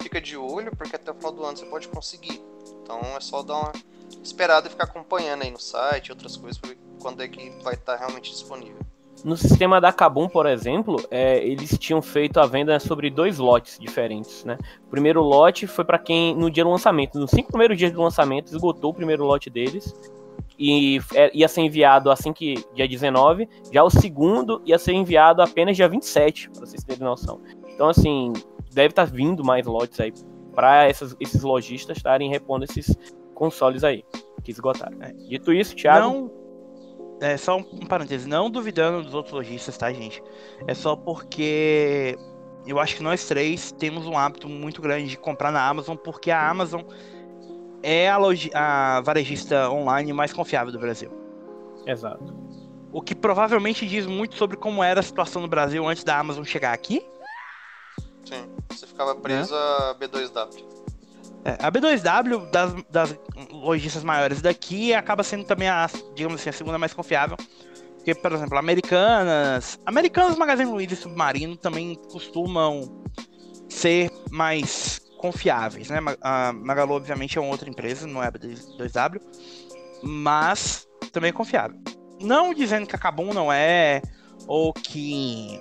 fica 0.00 0.20
de 0.20 0.36
olho, 0.36 0.74
porque 0.76 0.96
até 0.96 1.10
o 1.10 1.14
final 1.14 1.32
do 1.32 1.44
ano 1.44 1.56
você 1.56 1.66
pode 1.66 1.88
conseguir. 1.88 2.40
Então 2.82 3.00
é 3.16 3.20
só 3.20 3.42
dar 3.42 3.54
uma 3.54 3.72
esperada 4.22 4.66
e 4.66 4.70
ficar 4.70 4.84
acompanhando 4.84 5.42
aí 5.42 5.50
no 5.50 5.60
site, 5.60 6.12
outras 6.12 6.36
coisas, 6.36 6.58
para 6.58 6.70
ver 6.70 6.78
quando 7.00 7.22
é 7.22 7.28
que 7.28 7.50
vai 7.62 7.74
estar 7.74 7.94
tá 7.94 7.98
realmente 7.98 8.30
disponível. 8.30 8.78
No 9.24 9.36
sistema 9.38 9.80
da 9.80 9.90
Kabum, 9.90 10.28
por 10.28 10.44
exemplo, 10.44 11.02
é, 11.10 11.38
eles 11.46 11.78
tinham 11.78 12.02
feito 12.02 12.38
a 12.38 12.46
venda 12.46 12.78
sobre 12.78 13.08
dois 13.08 13.38
lotes 13.38 13.78
diferentes, 13.78 14.44
né? 14.44 14.58
O 14.86 14.90
primeiro 14.90 15.22
lote 15.22 15.66
foi 15.66 15.84
para 15.84 15.98
quem, 15.98 16.34
no 16.34 16.50
dia 16.50 16.62
do 16.62 16.70
lançamento, 16.70 17.18
nos 17.18 17.30
cinco 17.30 17.48
primeiros 17.48 17.78
dias 17.78 17.92
do 17.92 18.02
lançamento, 18.02 18.48
esgotou 18.48 18.90
o 18.90 18.94
primeiro 18.94 19.24
lote 19.24 19.48
deles 19.48 19.94
e 20.58 21.00
é, 21.14 21.30
ia 21.36 21.48
ser 21.48 21.62
enviado 21.62 22.10
assim 22.10 22.32
que 22.32 22.64
dia 22.74 22.86
19, 22.86 23.48
já 23.72 23.82
o 23.82 23.90
segundo 23.90 24.62
ia 24.64 24.78
ser 24.78 24.92
enviado 24.92 25.42
apenas 25.42 25.76
dia 25.76 25.88
27, 25.88 26.50
para 26.50 26.60
vocês 26.60 26.84
terem 26.84 27.02
noção. 27.02 27.40
Então, 27.68 27.88
assim, 27.88 28.32
deve 28.72 28.88
estar 28.88 29.06
tá 29.06 29.12
vindo 29.12 29.44
mais 29.44 29.66
lotes 29.66 29.98
aí 29.98 30.12
para 30.54 30.88
esses 30.88 31.42
lojistas 31.42 31.96
estarem 31.96 32.30
repondo 32.30 32.64
esses 32.64 32.96
consoles 33.34 33.82
aí 33.82 34.04
que 34.44 34.52
esgotaram. 34.52 34.96
É. 35.02 35.12
Dito 35.12 35.52
isso, 35.52 35.74
Thiago. 35.74 36.00
Não, 36.00 36.30
é 37.20 37.36
só 37.36 37.56
um, 37.56 37.64
um 37.72 37.86
parênteses, 37.86 38.26
não 38.26 38.50
duvidando 38.50 39.02
dos 39.02 39.14
outros 39.14 39.34
lojistas, 39.34 39.76
tá, 39.76 39.92
gente? 39.92 40.22
É 40.68 40.74
só 40.74 40.94
porque 40.94 42.16
eu 42.66 42.78
acho 42.78 42.96
que 42.96 43.02
nós 43.02 43.26
três 43.26 43.72
temos 43.72 44.06
um 44.06 44.16
hábito 44.16 44.48
muito 44.48 44.80
grande 44.80 45.08
de 45.08 45.18
comprar 45.18 45.50
na 45.50 45.66
Amazon, 45.66 45.96
porque 45.96 46.30
a 46.30 46.48
Amazon 46.48 46.82
é 47.84 48.08
a, 48.08 48.16
a 48.54 49.00
varejista 49.02 49.70
online 49.70 50.12
mais 50.12 50.32
confiável 50.32 50.72
do 50.72 50.78
Brasil. 50.78 51.10
Exato. 51.86 52.34
O 52.90 53.02
que 53.02 53.14
provavelmente 53.14 53.86
diz 53.86 54.06
muito 54.06 54.36
sobre 54.36 54.56
como 54.56 54.82
era 54.82 55.00
a 55.00 55.02
situação 55.02 55.42
no 55.42 55.48
Brasil 55.48 55.86
antes 55.86 56.02
da 56.02 56.18
Amazon 56.18 56.44
chegar 56.44 56.72
aqui. 56.72 57.04
Sim, 58.24 58.48
você 58.70 58.86
ficava 58.86 59.14
preso 59.14 59.54
é. 59.54 59.58
a 59.58 59.94
B2W. 60.00 60.64
É, 61.44 61.58
a 61.60 61.70
B2W, 61.70 62.50
das, 62.50 62.72
das 62.88 63.18
lojistas 63.50 64.02
maiores 64.02 64.40
daqui, 64.40 64.94
acaba 64.94 65.22
sendo 65.22 65.44
também 65.44 65.68
a, 65.68 65.86
digamos 66.14 66.40
assim, 66.40 66.48
a 66.48 66.52
segunda 66.54 66.78
mais 66.78 66.94
confiável. 66.94 67.36
Porque, 67.96 68.14
por 68.14 68.32
exemplo, 68.32 68.56
Americanas. 68.56 69.78
Americanas, 69.84 70.38
Magazine 70.38 70.70
Luiza 70.70 70.94
e 70.94 70.96
Submarino 70.96 71.56
também 71.56 71.96
costumam 72.10 73.02
ser 73.68 74.10
mais 74.30 75.03
confiáveis, 75.18 75.88
né? 75.88 75.98
A 76.20 76.52
Magalu, 76.52 76.94
obviamente, 76.94 77.38
é 77.38 77.40
uma 77.40 77.50
outra 77.50 77.68
empresa, 77.68 78.06
não 78.06 78.22
é 78.22 78.28
a 78.28 78.32
B2W, 78.32 79.20
mas 80.02 80.86
também 81.12 81.30
é 81.30 81.32
confiável. 81.32 81.78
Não 82.20 82.54
dizendo 82.54 82.86
que 82.86 82.94
a 82.94 82.98
Kabum 82.98 83.32
não 83.32 83.52
é, 83.52 84.02
ou 84.46 84.72
que. 84.72 85.60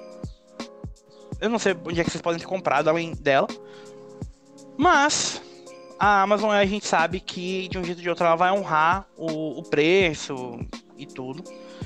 Eu 1.40 1.50
não 1.50 1.60
sei 1.60 1.76
onde 1.86 2.00
é 2.00 2.04
que 2.04 2.12
vocês 2.12 2.22
podem 2.22 2.40
ter 2.40 2.46
comprado 2.46 2.90
além 2.90 3.14
dela, 3.14 3.48
mas 4.78 5.42
a 6.00 6.22
Amazon 6.22 6.52
a 6.52 6.66
gente 6.66 6.86
sabe 6.86 7.20
que 7.20 7.68
de 7.70 7.78
um 7.78 7.84
jeito 7.84 7.98
ou 7.98 8.04
de 8.04 8.10
outro 8.10 8.26
ela 8.26 8.36
vai 8.36 8.52
honrar 8.52 9.08
o, 9.18 9.60
o 9.60 9.64
preço 9.64 10.60
e 10.98 11.06
tudo. 11.06 11.44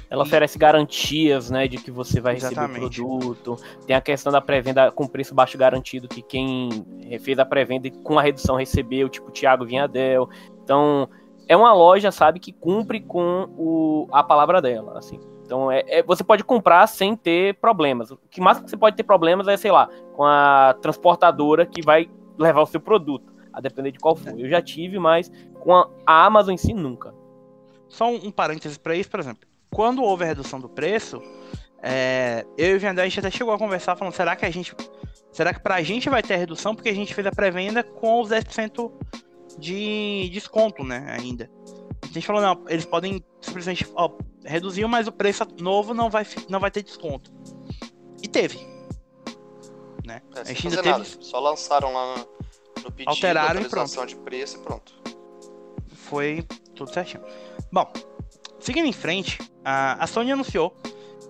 Ela 0.09 0.23
oferece 0.23 0.57
garantias, 0.57 1.49
né, 1.49 1.67
de 1.67 1.77
que 1.77 1.91
você 1.91 2.21
vai 2.21 2.35
Exatamente. 2.35 2.79
receber 2.79 3.05
o 3.05 3.19
produto. 3.19 3.57
Tem 3.85 3.95
a 3.95 4.01
questão 4.01 4.31
da 4.31 4.39
pré-venda 4.39 4.89
com 4.91 5.05
preço 5.05 5.35
baixo 5.35 5.57
garantido, 5.57 6.07
que 6.07 6.21
quem 6.21 6.69
fez 7.19 7.37
a 7.37 7.45
pré-venda 7.45 7.89
com 8.03 8.17
a 8.17 8.21
redução 8.21 8.55
recebeu, 8.55 9.09
tipo 9.09 9.31
Thiago 9.31 9.65
Vinhadel. 9.65 10.29
Então, 10.63 11.09
é 11.47 11.57
uma 11.57 11.73
loja, 11.73 12.11
sabe, 12.11 12.39
que 12.39 12.53
cumpre 12.53 13.01
com 13.01 13.49
o, 13.57 14.07
a 14.11 14.23
palavra 14.23 14.61
dela, 14.61 14.97
assim. 14.97 15.19
Então, 15.45 15.71
é, 15.71 15.83
é, 15.87 16.03
você 16.03 16.23
pode 16.23 16.43
comprar 16.43 16.87
sem 16.87 17.15
ter 17.15 17.55
problemas. 17.55 18.11
O 18.11 18.17
que 18.29 18.39
mais 18.39 18.59
que 18.59 18.69
você 18.69 18.77
pode 18.77 18.95
ter 18.95 19.03
problemas 19.03 19.47
é, 19.47 19.57
sei 19.57 19.71
lá, 19.71 19.89
com 20.13 20.23
a 20.23 20.73
transportadora 20.81 21.65
que 21.65 21.81
vai 21.81 22.09
levar 22.37 22.61
o 22.61 22.65
seu 22.65 22.79
produto, 22.79 23.33
a 23.51 23.59
depender 23.59 23.91
de 23.91 23.99
qual 23.99 24.15
for. 24.15 24.37
Eu 24.39 24.49
já 24.49 24.61
tive, 24.61 24.99
mas 24.99 25.31
com 25.59 25.73
a, 25.73 25.89
a 26.05 26.25
Amazon 26.25 26.53
em 26.53 26.57
si, 26.57 26.73
nunca. 26.73 27.13
Só 27.89 28.09
um, 28.09 28.27
um 28.27 28.31
parênteses 28.31 28.77
para 28.77 28.95
isso, 28.95 29.09
por 29.09 29.19
exemplo 29.19 29.47
quando 29.69 30.01
houve 30.01 30.23
a 30.23 30.27
redução 30.27 30.59
do 30.59 30.69
preço, 30.69 31.21
é, 31.81 32.45
eu 32.57 32.73
e 32.73 32.75
o 32.75 32.79
Vendel, 32.79 33.03
a 33.03 33.07
gente 33.07 33.19
até 33.19 33.31
chegou 33.31 33.53
a 33.53 33.57
conversar 33.57 33.95
falando, 33.95 34.13
será 34.13 34.35
que 34.35 34.45
a 34.45 34.49
gente. 34.49 34.75
Será 35.31 35.53
que 35.53 35.59
pra 35.59 35.81
gente 35.83 36.09
vai 36.09 36.23
ter 36.23 36.33
a 36.33 36.37
redução? 36.37 36.73
Porque 36.73 36.89
a 36.89 36.95
gente 36.95 37.13
fez 37.13 37.27
a 37.27 37.31
pré-venda 37.31 37.83
com 37.83 38.21
os 38.21 38.29
10% 38.29 38.91
de 39.59 40.29
desconto, 40.31 40.83
né? 40.83 41.05
Ainda. 41.19 41.49
A 42.03 42.07
gente 42.07 42.25
falou, 42.25 42.41
não, 42.41 42.65
eles 42.67 42.85
podem 42.85 43.23
simplesmente 43.41 43.85
ó, 43.93 44.11
reduzir, 44.43 44.87
mas 44.87 45.07
o 45.07 45.11
preço 45.11 45.45
novo 45.59 45.93
não 45.93 46.09
vai, 46.09 46.25
não 46.49 46.59
vai 46.59 46.71
ter 46.71 46.81
desconto. 46.81 47.31
E 48.23 48.27
teve. 48.27 48.57
Né? 50.05 50.21
É, 50.35 50.41
a 50.41 50.43
gente 50.45 50.67
ainda 50.67 50.83
teve. 50.83 50.97
Nada. 50.97 51.05
Só 51.19 51.39
lançaram 51.39 51.93
lá 51.93 52.17
no, 52.17 52.83
no 52.83 52.91
pedido, 52.91 53.09
alteraram 53.09 53.61
e 53.61 53.69
pronto. 53.69 54.05
de 54.05 54.15
preço 54.15 54.57
e 54.57 54.61
pronto. 54.61 54.93
Foi 55.93 56.43
tudo 56.73 56.91
certinho. 56.91 57.23
Bom, 57.71 57.91
Seguindo 58.59 58.85
em 58.87 58.93
frente, 58.93 59.37
a, 59.63 60.05
Sony 60.07 60.31
anunciou 60.31 60.75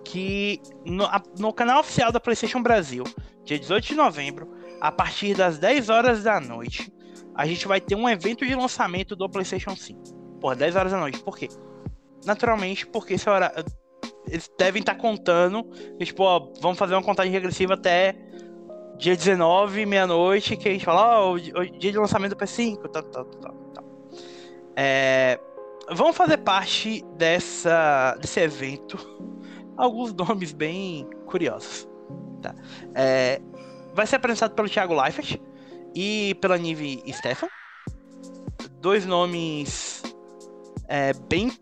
que 0.04 0.60
no, 0.84 1.04
a, 1.04 1.22
no, 1.38 1.52
canal 1.52 1.80
oficial 1.80 2.10
da 2.10 2.18
PlayStation 2.18 2.62
Brasil, 2.62 3.04
dia 3.44 3.58
18 3.58 3.88
de 3.88 3.94
novembro, 3.94 4.50
a 4.80 4.90
partir 4.90 5.34
das 5.34 5.58
10 5.58 5.88
horas 5.90 6.22
da 6.22 6.40
noite, 6.40 6.92
a 7.34 7.46
gente 7.46 7.68
vai 7.68 7.80
ter 7.80 7.94
um 7.94 8.08
evento 8.08 8.46
de 8.46 8.54
lançamento 8.54 9.14
do 9.14 9.28
PlayStation 9.28 9.76
5. 9.76 10.38
Por 10.40 10.56
10 10.56 10.76
horas 10.76 10.92
da 10.92 10.98
noite. 10.98 11.18
Por 11.20 11.36
quê? 11.36 11.48
Naturalmente, 12.24 12.86
porque 12.86 13.14
essa 13.14 13.30
hora 13.30 13.52
eles 14.26 14.50
devem 14.58 14.80
estar 14.80 14.94
tá 14.94 15.00
contando, 15.00 15.64
tipo, 15.98 16.22
ó, 16.22 16.50
vamos 16.60 16.78
fazer 16.78 16.94
uma 16.94 17.02
contagem 17.02 17.32
regressiva 17.32 17.74
até 17.74 18.16
dia 18.98 19.16
19, 19.16 19.86
meia-noite, 19.86 20.56
que 20.56 20.68
a 20.68 20.72
gente 20.72 20.84
fala, 20.84 21.20
ó, 21.20 21.32
o, 21.32 21.34
o, 21.34 21.38
dia 21.38 21.92
de 21.92 21.98
lançamento 21.98 22.34
do 22.34 22.36
PS5, 22.36 22.88
tal, 22.90 23.02
tal, 23.04 23.24
tal, 23.24 23.54
tal. 23.74 23.84
É, 24.76 25.38
vão 25.94 26.12
fazer 26.12 26.38
parte 26.38 27.04
dessa, 27.16 28.16
desse 28.20 28.40
evento 28.40 28.98
alguns 29.78 30.12
nomes 30.12 30.52
bem 30.52 31.08
curiosos. 31.24 31.88
Tá? 32.42 32.54
É, 32.94 33.40
vai 33.94 34.06
ser 34.06 34.16
apresentado 34.16 34.54
pelo 34.54 34.68
Thiago 34.68 35.00
Leifert 35.00 35.40
e 35.94 36.36
pela 36.40 36.58
Nive 36.58 37.02
Stefan. 37.12 37.48
Dois 38.80 39.06
nomes 39.06 40.02
é, 40.88 41.12
bem 41.28 41.52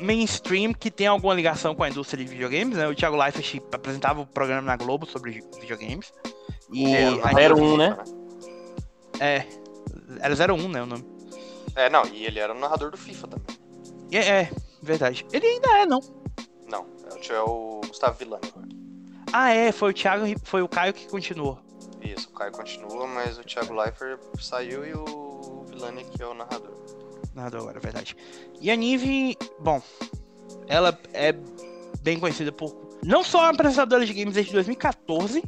mainstream 0.00 0.72
que 0.72 0.90
tem 0.90 1.06
alguma 1.06 1.34
ligação 1.34 1.74
com 1.74 1.84
a 1.84 1.88
indústria 1.88 2.24
de 2.24 2.30
videogames. 2.30 2.76
Né? 2.76 2.88
O 2.88 2.94
Thiago 2.94 3.16
Leifert 3.16 3.62
apresentava 3.72 4.20
o 4.20 4.22
um 4.24 4.26
programa 4.26 4.62
na 4.62 4.76
Globo 4.76 5.06
sobre 5.06 5.42
videogames. 5.60 6.12
E 6.72 6.94
é, 6.94 7.52
01, 7.52 7.76
né? 7.76 7.96
É, 9.18 9.46
era 10.20 10.54
01, 10.54 10.68
né, 10.68 10.82
o 10.82 10.86
nome. 10.86 11.19
É, 11.74 11.88
não, 11.88 12.04
e 12.06 12.26
ele 12.26 12.38
era 12.38 12.52
o 12.54 12.58
narrador 12.58 12.90
do 12.90 12.96
FIFA 12.96 13.28
também. 13.28 13.56
É, 14.12 14.42
é 14.42 14.50
verdade. 14.82 15.26
Ele 15.32 15.46
ainda 15.46 15.68
é, 15.78 15.86
não. 15.86 16.00
Não, 16.68 16.86
é, 17.04 17.32
é 17.32 17.42
o 17.42 17.80
Gustavo 17.86 18.18
Villani 18.18 18.46
agora. 18.48 18.68
Ah, 19.32 19.50
é, 19.50 19.70
foi 19.70 19.90
o 19.90 19.94
Thiago, 19.94 20.24
foi 20.44 20.62
o 20.62 20.68
Caio 20.68 20.92
que 20.92 21.06
continuou. 21.08 21.58
Isso, 22.02 22.28
o 22.28 22.32
Caio 22.32 22.52
continua, 22.52 23.06
mas 23.06 23.38
o 23.38 23.44
Thiago 23.44 23.72
Leifert 23.74 24.18
saiu 24.40 24.84
e 24.84 24.92
o 24.94 25.64
Villani 25.68 26.04
que 26.04 26.22
é 26.22 26.26
o 26.26 26.34
narrador. 26.34 26.74
Narrador 27.34 27.60
agora, 27.60 27.80
verdade. 27.80 28.16
E 28.60 28.70
a 28.70 28.76
Nive, 28.76 29.36
bom, 29.60 29.80
ela 30.66 30.98
é 31.12 31.32
bem 32.02 32.18
conhecida 32.18 32.50
por 32.50 32.98
não 33.02 33.22
só 33.22 33.46
apresentadora 33.46 34.04
de 34.04 34.12
games 34.12 34.34
desde 34.34 34.52
2014, 34.52 35.42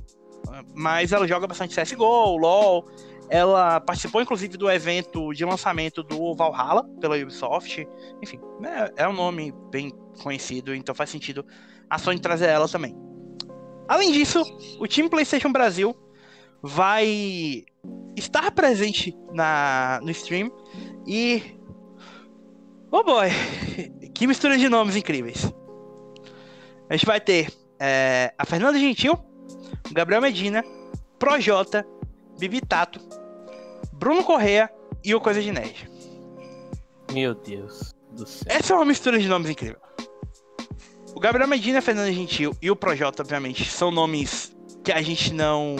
mas 0.74 1.12
ela 1.12 1.26
joga 1.26 1.46
bastante 1.46 1.74
CSGO, 1.74 2.36
LoL, 2.36 2.88
ela 3.32 3.80
participou, 3.80 4.20
inclusive, 4.20 4.58
do 4.58 4.70
evento 4.70 5.32
de 5.32 5.42
lançamento 5.42 6.02
do 6.02 6.34
Valhalla 6.34 6.84
pela 7.00 7.16
Ubisoft. 7.16 7.88
Enfim, 8.22 8.38
é, 8.62 9.04
é 9.04 9.08
um 9.08 9.14
nome 9.14 9.54
bem 9.70 9.90
conhecido, 10.22 10.74
então 10.74 10.94
faz 10.94 11.08
sentido 11.08 11.42
a 11.88 11.96
Sony 11.96 12.20
trazer 12.20 12.50
ela 12.50 12.68
também. 12.68 12.94
Além 13.88 14.12
disso, 14.12 14.42
o 14.78 14.86
time 14.86 15.08
PlayStation 15.08 15.50
Brasil 15.50 15.96
vai 16.62 17.64
estar 18.14 18.50
presente 18.50 19.16
na, 19.32 19.98
no 20.02 20.10
stream 20.10 20.52
e. 21.06 21.58
Oh 22.90 23.02
boy! 23.02 23.28
Que 24.14 24.26
mistura 24.26 24.58
de 24.58 24.68
nomes 24.68 24.94
incríveis! 24.94 25.50
A 26.90 26.94
gente 26.94 27.06
vai 27.06 27.18
ter 27.18 27.50
é, 27.80 28.34
a 28.36 28.44
Fernanda 28.44 28.78
Gentil, 28.78 29.14
o 29.90 29.94
Gabriel 29.94 30.20
Medina, 30.20 30.62
Projota, 31.18 31.86
Bibi 32.38 32.60
Tato, 32.60 33.00
Bruno 34.02 34.24
Correa 34.24 34.68
e 35.04 35.14
o 35.14 35.20
Coisa 35.20 35.40
de 35.40 35.52
Nerd. 35.52 35.88
Meu 37.12 37.36
Deus 37.36 37.94
do 38.10 38.26
céu. 38.26 38.48
Essa 38.48 38.72
é 38.72 38.76
uma 38.76 38.84
mistura 38.84 39.16
de 39.16 39.28
nomes 39.28 39.48
incrível. 39.48 39.78
O 41.14 41.20
Gabriel 41.20 41.46
Medina, 41.46 41.80
Fernando 41.80 42.12
Gentil 42.12 42.52
e 42.60 42.68
o 42.68 42.74
Projota, 42.74 43.22
obviamente, 43.22 43.64
são 43.70 43.92
nomes 43.92 44.52
que 44.82 44.90
a 44.90 45.00
gente 45.00 45.32
não 45.32 45.76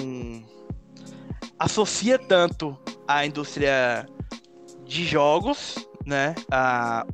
associa 1.58 2.16
tanto 2.16 2.78
à 3.08 3.26
indústria 3.26 4.06
de 4.84 5.04
jogos, 5.04 5.74
né? 6.06 6.36
A, 6.48 7.04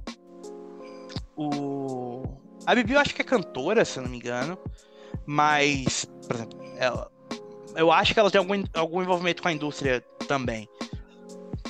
o, 1.35 2.23
a 2.67 2.75
Bibi 2.75 2.93
eu 2.93 3.01
acho 3.01 3.15
que 3.15 3.23
é 3.23 3.25
cantora, 3.25 3.83
se 3.83 3.99
eu 3.99 4.03
não 4.03 4.11
me 4.11 4.19
engano. 4.19 4.59
Mas, 5.25 6.05
por 6.27 6.37
exemplo, 6.37 6.61
ela, 6.77 7.11
eu 7.75 7.91
acho 7.91 8.13
que 8.13 8.21
ela 8.21 8.31
tem 8.31 8.41
algum, 8.41 8.63
algum 8.75 9.01
envolvimento 9.01 9.41
com 9.41 9.49
a 9.49 9.53
indústria 9.53 10.05
também. 10.27 10.69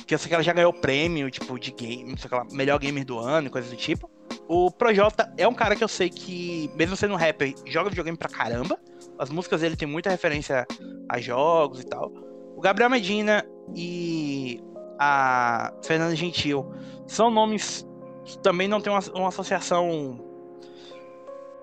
Que 0.09 0.15
eu 0.15 0.17
sei 0.17 0.27
que 0.27 0.33
ela 0.33 0.41
já 0.41 0.53
ganhou 0.53 0.73
prêmio, 0.73 1.29
tipo, 1.29 1.59
de 1.59 1.69
game, 1.69 2.17
sei 2.17 2.31
lá, 2.31 2.43
melhor 2.51 2.79
gamer 2.79 3.05
do 3.05 3.19
ano 3.19 3.45
e 3.45 3.49
coisas 3.51 3.69
do 3.69 3.77
tipo. 3.77 4.09
O 4.47 4.71
Projota 4.71 5.31
é 5.37 5.47
um 5.47 5.53
cara 5.53 5.75
que 5.75 5.83
eu 5.83 5.87
sei 5.87 6.09
que, 6.09 6.67
mesmo 6.73 6.95
sendo 6.95 7.13
um 7.13 7.15
rapper, 7.15 7.53
joga 7.67 7.91
videogame 7.91 8.17
pra 8.17 8.27
caramba. 8.27 8.79
As 9.19 9.29
músicas 9.29 9.61
dele 9.61 9.75
tem 9.75 9.87
muita 9.87 10.09
referência 10.09 10.65
a 11.07 11.19
jogos 11.19 11.81
e 11.81 11.85
tal. 11.85 12.11
O 12.55 12.59
Gabriel 12.59 12.89
Medina 12.89 13.45
e 13.75 14.59
a 14.97 15.71
Fernanda 15.83 16.15
Gentil 16.15 16.65
são 17.05 17.29
nomes 17.29 17.87
que 18.25 18.39
também 18.39 18.67
não 18.67 18.81
tem 18.81 18.91
uma, 18.91 19.01
uma 19.13 19.27
associação 19.27 20.25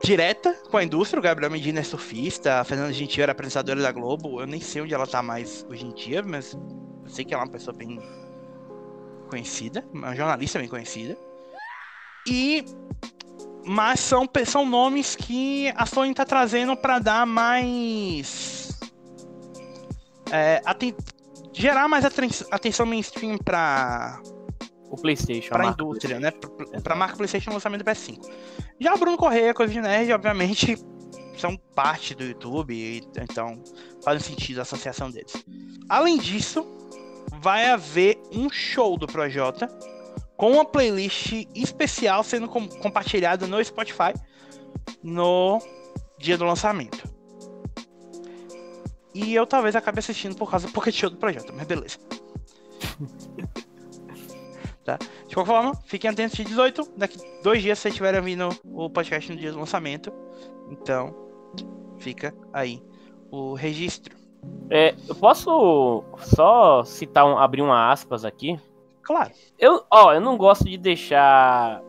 direta 0.05 0.55
com 0.71 0.77
a 0.77 0.85
indústria. 0.85 1.19
O 1.19 1.23
Gabriel 1.23 1.51
Medina 1.51 1.81
é 1.81 1.83
surfista, 1.83 2.61
a 2.61 2.65
Fernanda 2.65 2.93
Gentil 2.93 3.25
era 3.25 3.33
apresentadora 3.33 3.83
da 3.83 3.91
Globo. 3.91 4.41
Eu 4.41 4.47
nem 4.47 4.61
sei 4.61 4.83
onde 4.83 4.95
ela 4.95 5.05
tá 5.05 5.21
mais 5.21 5.67
hoje 5.69 5.85
em 5.85 5.93
dia, 5.93 6.23
mas 6.23 6.57
eu 7.03 7.11
sei 7.11 7.25
que 7.25 7.35
ela 7.35 7.43
é 7.43 7.47
uma 7.47 7.51
pessoa 7.51 7.77
bem 7.77 7.99
conhecida, 9.27 9.85
uma 9.93 10.15
jornalista 10.15 10.59
bem 10.59 10.69
conhecida. 10.69 11.17
E 12.29 12.65
mas 13.65 13.99
são, 13.99 14.29
são 14.47 14.65
nomes 14.65 15.17
que 15.17 15.73
a 15.77 15.85
Sony 15.85 16.13
está 16.13 16.25
trazendo 16.25 16.77
para 16.77 17.01
dar 17.01 17.27
mais 17.27 18.79
é, 20.31 20.63
aten 20.65 20.95
gerar 21.53 21.89
mais 21.89 22.05
atenção 22.05 22.87
mainstream 22.87 23.39
para 23.39 24.21
o 24.91 24.97
PlayStation, 24.97 25.49
para 25.49 25.69
a 25.69 25.71
indústria, 25.73 26.21
né? 26.21 26.31
Para 26.83 26.95
a 26.95 26.97
marca 26.97 27.17
PlayStation 27.17 27.51
lançamento 27.51 27.83
do 27.83 27.91
PS5. 27.91 28.21
Já 28.79 28.95
o 28.95 28.99
Bruno 28.99 29.17
Correia, 29.17 29.55
coisa 29.55 29.73
de 29.73 29.81
nerd, 29.81 30.13
obviamente 30.13 30.77
são 31.37 31.57
parte 31.75 32.15
do 32.15 32.25
YouTube, 32.25 33.03
então 33.17 33.63
faz 34.05 34.23
sentido 34.25 34.59
a 34.59 34.63
associação 34.63 35.11
deles. 35.11 35.33
Além 35.89 36.19
disso, 36.19 36.67
vai 37.41 37.67
haver 37.67 38.19
um 38.33 38.51
show 38.51 38.97
do 38.97 39.07
Projota 39.07 39.69
com 40.37 40.53
uma 40.53 40.65
playlist 40.65 41.33
especial 41.55 42.23
sendo 42.23 42.49
com, 42.49 42.69
compartilhada 42.69 43.47
no 43.47 43.63
Spotify 43.65 44.13
no 45.03 45.61
dia 46.19 46.37
do 46.37 46.45
lançamento. 46.45 47.09
E 49.15 49.35
eu 49.35 49.47
talvez 49.47 49.75
acabe 49.75 49.99
assistindo 49.99 50.37
por 50.37 50.51
causa 50.51 50.67
do 50.67 50.73
Pocket 50.73 50.95
Show 50.95 51.09
do 51.09 51.17
Projota, 51.17 51.53
mas 51.53 51.67
beleza. 51.67 51.99
tá? 54.85 54.99
De 55.27 55.35
qualquer 55.35 55.53
forma, 55.53 55.75
fiquem 55.87 56.11
atentos 56.11 56.37
de 56.37 56.45
18. 56.45 56.93
Daqui 56.97 57.19
dois 57.43 57.63
dias, 57.63 57.79
vocês 57.79 57.93
estiverem 57.93 58.21
ouvindo 58.21 58.49
o 58.65 58.91
podcast 58.91 59.33
no 59.33 59.39
dia 59.39 59.53
do 59.53 59.59
lançamento. 59.59 60.13
Então, 60.71 61.15
fica 61.99 62.35
aí 62.53 62.83
o 63.31 63.55
registro. 63.55 64.16
É, 64.69 64.95
eu 65.09 65.15
posso 65.15 66.03
só 66.19 66.83
citar 66.85 67.25
um, 67.27 67.39
abrir 67.39 67.63
uma 67.63 67.91
aspas 67.91 68.25
aqui? 68.25 68.59
Claro. 69.03 69.31
Eu, 69.59 69.85
ó, 69.91 70.13
eu 70.13 70.21
não 70.21 70.37
gosto 70.37 70.65
de 70.65 70.77
deixar 70.77 71.83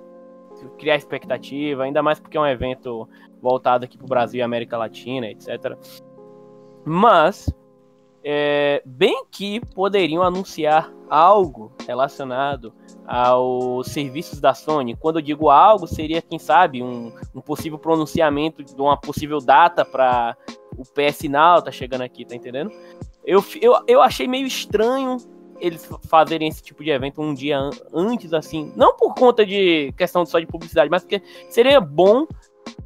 criar 0.78 0.96
expectativa, 0.96 1.84
ainda 1.84 2.02
mais 2.02 2.20
porque 2.20 2.38
é 2.38 2.40
um 2.40 2.48
evento 2.48 3.08
voltado 3.42 3.86
aqui 3.86 3.98
pro 3.98 4.08
Brasil 4.08 4.40
e 4.40 4.44
América 4.44 4.78
Latina, 4.78 5.28
etc. 5.28 5.78
Mas 6.86 7.54
é, 8.24 8.82
bem 8.86 9.26
que 9.32 9.62
poderiam 9.74 10.22
anunciar 10.22 10.92
algo 11.10 11.72
relacionado 11.88 12.74
aos 13.06 13.88
serviços 13.88 14.42
da 14.42 14.54
Sony. 14.54 14.96
Quando 14.96 15.18
eu 15.18 15.22
digo 15.22 15.50
algo, 15.50 15.88
seria, 15.88 16.22
quem 16.22 16.38
sabe, 16.38 16.84
um, 16.84 17.14
um 17.34 17.42
possível 17.42 17.80
pronunciamento 17.80 18.64
de 18.64 18.76
uma 18.82 18.98
possível 18.98 19.40
data 19.40 19.86
para 19.86 20.36
o 20.76 20.84
PS 20.84 21.24
Now 21.30 21.62
tá 21.62 21.72
chegando 21.72 22.02
aqui, 22.02 22.26
tá 22.26 22.36
entendendo? 22.36 22.72
Eu, 23.26 23.44
eu, 23.62 23.74
eu 23.88 24.02
achei 24.02 24.28
meio 24.28 24.48
estranho 24.48 25.18
eles 25.60 25.90
fazerem 26.08 26.48
esse 26.48 26.62
tipo 26.62 26.84
de 26.84 26.92
evento 26.92 27.22
um 27.22 27.34
dia 27.34 27.58
an 27.58 27.72
antes, 27.94 28.34
assim. 28.34 28.72
Não 28.76 28.96
por 28.96 29.14
conta 29.14 29.46
de 29.46 29.92
questão 29.98 30.26
só 30.26 30.40
de 30.40 30.46
publicidade, 30.46 30.90
mas 30.90 31.04
porque 31.04 31.22
seria 31.50 31.82
bom, 31.82 32.28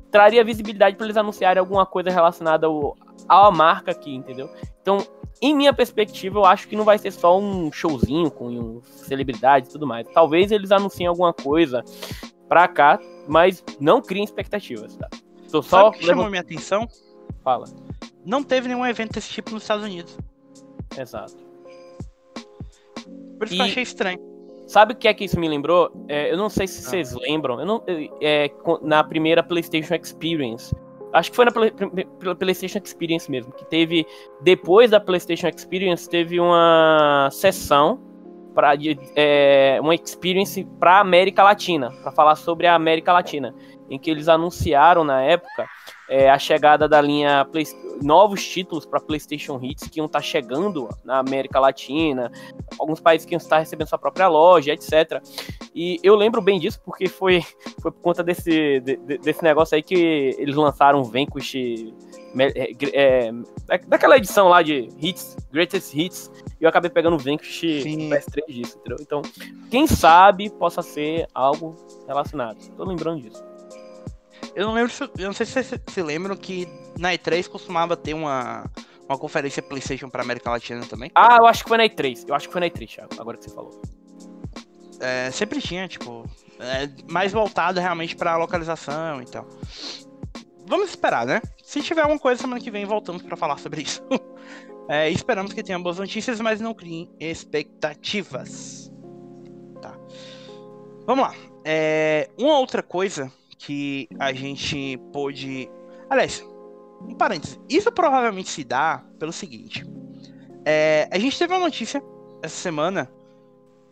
traria 0.09 0.43
visibilidade 0.43 0.95
para 0.95 1.05
eles 1.05 1.17
anunciarem 1.17 1.59
alguma 1.59 1.85
coisa 1.85 2.09
relacionada 2.09 2.67
ao, 2.67 2.95
à 3.27 3.51
marca 3.51 3.91
aqui, 3.91 4.13
entendeu? 4.13 4.49
Então, 4.81 5.05
em 5.41 5.55
minha 5.55 5.73
perspectiva, 5.73 6.39
eu 6.39 6.45
acho 6.45 6.67
que 6.67 6.75
não 6.75 6.83
vai 6.83 6.97
ser 6.97 7.11
só 7.11 7.37
um 7.39 7.71
showzinho 7.71 8.29
com 8.31 8.47
um 8.47 8.81
celebridades 8.83 9.69
e 9.69 9.73
tudo 9.73 9.87
mais. 9.87 10.07
Talvez 10.07 10.51
eles 10.51 10.71
anunciem 10.71 11.07
alguma 11.07 11.33
coisa 11.33 11.83
pra 12.47 12.67
cá, 12.67 12.99
mas 13.27 13.63
não 13.79 14.01
criem 14.01 14.23
expectativas, 14.23 14.95
tá? 14.95 15.09
Tô 15.51 15.61
só 15.61 15.83
Sabe 15.83 15.89
o 15.89 15.99
que 15.99 16.05
chamou 16.05 16.29
minha 16.29 16.41
atenção? 16.41 16.87
Fala. 17.43 17.65
Não 18.25 18.43
teve 18.43 18.67
nenhum 18.67 18.85
evento 18.85 19.13
desse 19.13 19.29
tipo 19.29 19.51
nos 19.51 19.63
Estados 19.63 19.83
Unidos. 19.83 20.17
Exato. 20.97 21.37
Por 23.37 23.45
isso 23.45 23.55
e... 23.55 23.57
que 23.57 23.61
eu 23.61 23.65
achei 23.65 23.83
estranho. 23.83 24.19
Sabe 24.67 24.93
o 24.93 24.95
que 24.95 25.07
é 25.07 25.13
que 25.13 25.25
isso 25.25 25.39
me 25.39 25.49
lembrou? 25.49 25.91
É, 26.07 26.31
eu 26.31 26.37
não 26.37 26.49
sei 26.49 26.65
se 26.67 26.79
ah. 26.79 26.89
vocês 26.89 27.13
lembram. 27.13 27.59
Eu 27.59 27.65
não, 27.65 27.83
é, 28.21 28.49
na 28.81 29.03
primeira 29.03 29.43
PlayStation 29.43 29.95
Experience. 29.95 30.73
Acho 31.11 31.29
que 31.29 31.35
foi 31.35 31.45
na 31.45 31.51
Play, 31.51 31.73
PlayStation 32.39 32.79
Experience 32.81 33.29
mesmo. 33.29 33.51
Que 33.51 33.65
teve. 33.65 34.05
Depois 34.41 34.91
da 34.91 34.99
PlayStation 34.99 35.49
Experience, 35.49 36.09
teve 36.09 36.39
uma 36.39 37.29
sessão. 37.31 37.99
Pra, 38.53 38.73
é, 39.15 39.77
uma 39.81 39.95
experience 39.95 40.61
para 40.77 40.99
América 40.99 41.41
Latina, 41.41 41.89
para 42.03 42.11
falar 42.11 42.35
sobre 42.35 42.67
a 42.67 42.75
América 42.75 43.13
Latina, 43.13 43.55
em 43.89 43.97
que 43.97 44.11
eles 44.11 44.27
anunciaram 44.27 45.05
na 45.05 45.21
época 45.21 45.69
é, 46.11 46.29
a 46.29 46.37
chegada 46.37 46.89
da 46.89 46.99
linha 46.99 47.45
Play, 47.45 47.65
novos 48.01 48.45
títulos 48.45 48.85
para 48.85 48.99
PlayStation 48.99 49.57
Hits 49.63 49.87
que 49.87 49.99
iam 49.99 50.07
estar 50.07 50.19
tá 50.19 50.23
chegando 50.23 50.89
na 51.05 51.19
América 51.19 51.57
Latina, 51.57 52.29
alguns 52.77 52.99
países 52.99 53.25
que 53.25 53.33
iam 53.33 53.37
estar 53.37 53.59
recebendo 53.59 53.87
sua 53.87 53.97
própria 53.97 54.27
loja, 54.27 54.73
etc. 54.73 55.23
E 55.73 55.97
eu 56.03 56.13
lembro 56.15 56.41
bem 56.41 56.59
disso 56.59 56.81
porque 56.83 57.07
foi, 57.07 57.41
foi 57.81 57.91
por 57.91 58.01
conta 58.01 58.21
desse, 58.21 58.81
de, 58.81 58.97
desse 59.19 59.41
negócio 59.41 59.73
aí 59.73 59.81
que 59.81 60.35
eles 60.37 60.53
lançaram 60.53 60.99
o 60.99 61.05
Vanquish 61.05 61.55
é, 62.37 62.73
é, 62.93 63.31
daquela 63.87 64.17
edição 64.17 64.49
lá 64.49 64.61
de 64.61 64.89
Hits, 65.01 65.37
Greatest 65.49 65.95
Hits, 65.95 66.29
e 66.59 66.65
eu 66.65 66.69
acabei 66.69 66.89
pegando 66.89 67.15
o 67.15 67.19
Vanquish 67.19 67.61
PS3 67.61 68.45
disso, 68.49 68.77
entendeu? 68.79 68.97
Então, 68.99 69.21
quem 69.69 69.87
sabe 69.87 70.49
possa 70.49 70.81
ser 70.81 71.25
algo 71.33 71.77
relacionado. 72.05 72.57
Tô 72.75 72.83
lembrando 72.83 73.21
disso. 73.21 73.50
Eu 74.55 74.67
não 74.67 74.73
lembro, 74.73 74.91
eu 75.17 75.25
não 75.25 75.33
sei 75.33 75.45
se 75.45 75.53
vocês 75.53 75.81
se 75.87 76.01
lembram 76.01 76.35
que 76.35 76.67
na 76.97 77.13
E3 77.13 77.47
costumava 77.47 77.95
ter 77.95 78.13
uma, 78.13 78.65
uma 79.07 79.17
conferência 79.17 79.61
PlayStation 79.61 80.09
para 80.09 80.21
América 80.21 80.49
Latina 80.49 80.85
também. 80.85 81.11
Ah, 81.15 81.37
eu 81.39 81.45
acho 81.45 81.63
que 81.63 81.69
foi 81.69 81.77
na 81.77 81.85
E3. 81.85 82.25
Eu 82.27 82.35
acho 82.35 82.47
que 82.47 82.51
foi 82.51 82.61
na 82.61 82.67
E3, 82.67 82.87
Thiago, 82.87 83.09
agora 83.19 83.37
que 83.37 83.45
você 83.45 83.55
falou. 83.55 83.81
É, 84.99 85.31
sempre 85.31 85.61
tinha, 85.61 85.87
tipo, 85.87 86.25
é, 86.59 86.89
mais 87.11 87.31
voltado 87.31 87.79
realmente 87.79 88.15
para 88.15 88.35
localização 88.37 89.21
e 89.21 89.25
tal. 89.25 89.47
Vamos 90.67 90.89
esperar, 90.89 91.25
né? 91.25 91.41
Se 91.63 91.81
tiver 91.81 92.01
alguma 92.01 92.19
coisa 92.19 92.41
semana 92.41 92.61
que 92.61 92.69
vem, 92.69 92.85
voltamos 92.85 93.21
para 93.21 93.35
falar 93.35 93.57
sobre 93.57 93.81
isso. 93.81 94.03
é, 94.87 95.09
esperamos 95.09 95.53
que 95.53 95.63
tenha 95.63 95.79
boas 95.79 95.97
notícias, 95.97 96.39
mas 96.39 96.61
não 96.61 96.73
criem 96.73 97.09
expectativas. 97.19 98.91
Tá. 99.81 99.97
Vamos 101.05 101.25
lá. 101.25 101.33
É, 101.65 102.29
uma 102.37 102.59
outra 102.59 102.83
coisa 102.83 103.31
que 103.65 104.07
a 104.19 104.33
gente 104.33 104.97
pôde. 105.13 105.69
Aliás, 106.09 106.43
um 107.01 107.15
parênteses. 107.15 107.59
Isso 107.69 107.91
provavelmente 107.91 108.49
se 108.49 108.63
dá 108.63 109.03
pelo 109.19 109.31
seguinte: 109.31 109.85
é, 110.65 111.07
a 111.11 111.19
gente 111.19 111.37
teve 111.37 111.53
uma 111.53 111.59
notícia 111.59 112.03
essa 112.41 112.55
semana 112.55 113.11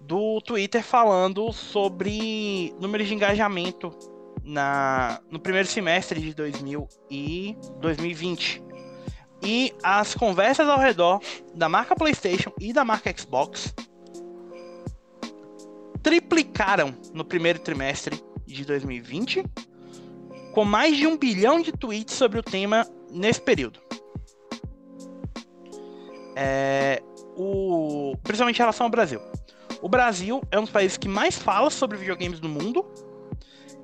do 0.02 0.42
Twitter 0.42 0.84
falando 0.84 1.52
sobre 1.54 2.74
números 2.80 3.08
de 3.08 3.14
engajamento 3.14 3.92
na, 4.44 5.22
no 5.30 5.40
primeiro 5.40 5.68
semestre 5.68 6.20
de 6.20 6.34
2000 6.34 6.88
e 7.12 7.56
2020. 7.80 8.64
E 9.42 9.74
as 9.84 10.16
conversas 10.16 10.68
ao 10.68 10.80
redor 10.80 11.22
da 11.54 11.70
marca 11.70 11.96
PlayStation 11.96 12.52
e 12.60 12.74
da 12.74 12.84
marca 12.84 13.14
Xbox 13.16 13.74
triplicaram 16.02 16.94
no 17.14 17.24
primeiro 17.24 17.60
trimestre 17.60 18.20
de 18.54 18.66
2020, 18.66 19.44
com 20.54 20.66
mais 20.66 20.98
de 20.98 21.08
um 21.08 21.18
bilhão 21.18 21.62
de 21.62 21.72
tweets 21.72 22.16
sobre 22.16 22.40
o 22.40 22.44
tema 22.44 22.86
nesse 23.12 23.42
período. 23.42 23.80
É, 26.36 27.02
o, 27.36 28.16
principalmente 28.24 28.58
em 28.58 28.60
relação 28.60 28.86
ao 28.86 28.90
Brasil. 28.90 29.20
O 29.82 29.88
Brasil 29.88 30.42
é 30.52 30.60
um 30.60 30.64
dos 30.64 30.72
países 30.72 30.98
que 30.98 31.08
mais 31.08 31.38
fala 31.38 31.70
sobre 31.70 31.98
videogames 31.98 32.40
no 32.40 32.50
mundo. 32.50 32.86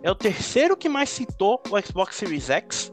É 0.04 0.12
o 0.12 0.16
terceiro 0.16 0.76
que 0.76 0.90
mais 0.90 1.10
citou 1.10 1.62
o 1.70 1.82
Xbox 1.82 2.16
Series 2.16 2.50
X. 2.50 2.92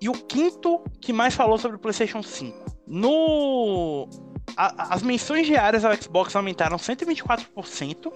E 0.00 0.08
o 0.08 0.12
quinto 0.12 0.80
que 1.00 1.12
mais 1.12 1.34
falou 1.34 1.58
sobre 1.58 1.76
o 1.76 1.80
PlayStation 1.80 2.22
5. 2.22 2.73
No 2.86 4.08
a, 4.56 4.94
as 4.94 5.02
menções 5.02 5.46
diárias 5.46 5.84
ao 5.84 5.94
Xbox 5.94 6.34
aumentaram 6.36 6.76
124% 6.76 8.12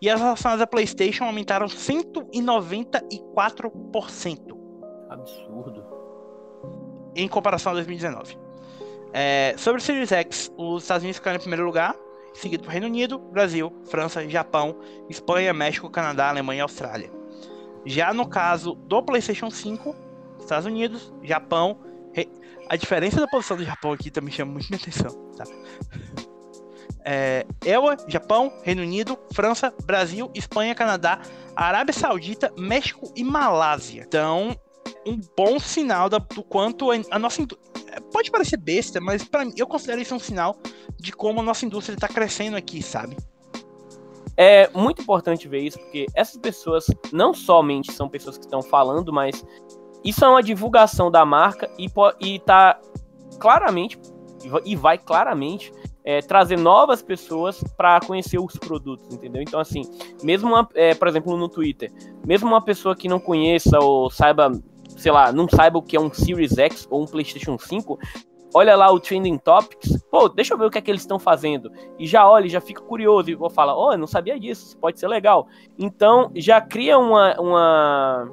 e 0.00 0.08
as 0.10 0.20
relacionadas 0.20 0.62
à 0.62 0.66
PlayStation 0.66 1.24
aumentaram 1.24 1.66
194%. 1.66 4.58
Absurdo. 5.08 5.84
Em 7.16 7.26
comparação 7.28 7.72
a 7.72 7.76
2019. 7.76 8.36
É, 9.12 9.54
sobre 9.56 9.80
o 9.80 9.84
Series 9.84 10.12
X, 10.12 10.52
os 10.56 10.82
Estados 10.82 11.02
Unidos 11.02 11.18
ficaram 11.18 11.36
em 11.36 11.40
primeiro 11.40 11.64
lugar, 11.64 11.96
seguido 12.34 12.62
por 12.62 12.70
Reino 12.70 12.86
Unido, 12.86 13.18
Brasil, 13.18 13.72
França, 13.86 14.28
Japão, 14.28 14.76
Espanha, 15.08 15.54
México, 15.54 15.90
Canadá, 15.90 16.28
Alemanha 16.28 16.58
e 16.58 16.62
Austrália. 16.62 17.10
Já 17.84 18.12
no 18.12 18.28
caso 18.28 18.74
do 18.74 19.00
PlayStation 19.02 19.50
5, 19.50 19.96
Estados 20.38 20.66
Unidos, 20.66 21.12
Japão, 21.22 21.78
a 22.68 22.76
diferença 22.76 23.20
da 23.20 23.26
posição 23.26 23.56
do 23.56 23.64
Japão 23.64 23.92
aqui 23.92 24.10
também 24.10 24.32
chama 24.32 24.52
muito 24.52 24.68
minha 24.68 24.80
atenção, 24.80 25.10
tá? 25.36 25.44
É, 27.04 27.46
EUA, 27.64 27.96
Japão, 28.06 28.52
Reino 28.62 28.82
Unido, 28.82 29.18
França, 29.32 29.72
Brasil, 29.84 30.30
Espanha, 30.34 30.74
Canadá, 30.74 31.20
Arábia 31.56 31.94
Saudita, 31.94 32.52
México 32.58 33.10
e 33.16 33.24
Malásia. 33.24 34.04
Então, 34.06 34.54
um 35.06 35.18
bom 35.36 35.58
sinal 35.58 36.08
da, 36.08 36.18
do 36.18 36.42
quanto 36.42 36.90
a, 36.90 36.96
a 37.10 37.18
nossa 37.18 37.42
é, 37.42 38.00
pode 38.12 38.30
parecer 38.30 38.58
besta, 38.58 39.00
mas 39.00 39.24
para 39.24 39.44
mim 39.44 39.52
eu 39.56 39.66
considero 39.66 40.00
isso 40.00 40.14
um 40.14 40.18
sinal 40.18 40.58
de 40.98 41.12
como 41.12 41.40
a 41.40 41.42
nossa 41.42 41.64
indústria 41.64 41.94
está 41.94 42.08
crescendo 42.08 42.56
aqui, 42.56 42.82
sabe? 42.82 43.16
É 44.36 44.68
muito 44.68 45.02
importante 45.02 45.48
ver 45.48 45.60
isso, 45.60 45.78
porque 45.78 46.06
essas 46.14 46.36
pessoas 46.36 46.86
não 47.12 47.34
somente 47.34 47.90
são 47.90 48.08
pessoas 48.08 48.38
que 48.38 48.44
estão 48.44 48.62
falando, 48.62 49.12
mas 49.12 49.44
isso 50.04 50.24
é 50.24 50.28
uma 50.28 50.42
divulgação 50.42 51.10
da 51.10 51.24
marca 51.24 51.70
e, 51.78 51.90
e 52.20 52.38
tá 52.40 52.78
claramente, 53.38 53.98
e 54.64 54.76
vai 54.76 54.98
claramente 54.98 55.72
é, 56.04 56.20
trazer 56.20 56.56
novas 56.56 57.02
pessoas 57.02 57.62
para 57.76 58.00
conhecer 58.00 58.38
os 58.38 58.56
produtos, 58.56 59.12
entendeu? 59.12 59.42
Então, 59.42 59.60
assim, 59.60 59.82
mesmo, 60.22 60.48
uma, 60.48 60.66
é, 60.74 60.94
por 60.94 61.08
exemplo, 61.08 61.36
no 61.36 61.48
Twitter, 61.48 61.92
mesmo 62.26 62.48
uma 62.48 62.62
pessoa 62.62 62.96
que 62.96 63.08
não 63.08 63.20
conheça 63.20 63.78
ou 63.78 64.08
saiba, 64.08 64.50
sei 64.96 65.12
lá, 65.12 65.32
não 65.32 65.46
saiba 65.48 65.78
o 65.78 65.82
que 65.82 65.96
é 65.96 66.00
um 66.00 66.12
Series 66.12 66.56
X 66.56 66.86
ou 66.90 67.02
um 67.02 67.06
PlayStation 67.06 67.58
5, 67.58 67.98
olha 68.54 68.74
lá 68.74 68.90
o 68.90 68.98
Trending 68.98 69.38
Topics, 69.38 70.02
pô, 70.10 70.28
deixa 70.28 70.54
eu 70.54 70.58
ver 70.58 70.66
o 70.66 70.70
que 70.70 70.78
é 70.78 70.80
que 70.80 70.90
eles 70.90 71.02
estão 71.02 71.18
fazendo. 71.18 71.70
E 71.98 72.06
já 72.06 72.28
olha, 72.28 72.48
já 72.48 72.60
fica 72.60 72.80
curioso 72.80 73.30
e 73.30 73.34
vou 73.34 73.50
falar, 73.50 73.76
oh, 73.76 73.92
eu 73.92 73.98
não 73.98 74.06
sabia 74.06 74.38
disso, 74.40 74.78
pode 74.78 74.98
ser 74.98 75.08
legal. 75.08 75.46
Então, 75.78 76.30
já 76.34 76.60
cria 76.60 76.98
uma, 76.98 77.38
uma, 77.38 78.28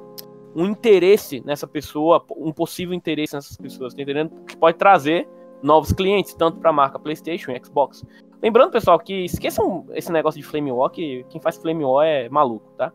um 0.56 0.64
interesse 0.64 1.42
nessa 1.44 1.66
pessoa, 1.66 2.24
um 2.34 2.50
possível 2.50 2.94
interesse 2.94 3.34
nessas 3.34 3.58
pessoas, 3.58 3.92
tá 3.92 4.00
entendendo? 4.00 4.30
Que 4.46 4.56
pode 4.56 4.78
trazer 4.78 5.28
novos 5.62 5.92
clientes, 5.92 6.32
tanto 6.32 6.58
para 6.58 6.70
a 6.70 6.72
marca 6.72 6.98
PlayStation 6.98 7.52
e 7.52 7.62
Xbox. 7.62 8.02
Lembrando, 8.42 8.70
pessoal, 8.70 8.98
que 8.98 9.26
esqueçam 9.26 9.86
esse 9.92 10.10
negócio 10.10 10.40
de 10.40 10.46
Flame 10.46 10.72
War, 10.72 10.90
que 10.90 11.26
quem 11.28 11.40
faz 11.42 11.58
Flame 11.58 11.84
War 11.84 12.06
é 12.06 12.28
maluco, 12.30 12.72
tá? 12.78 12.90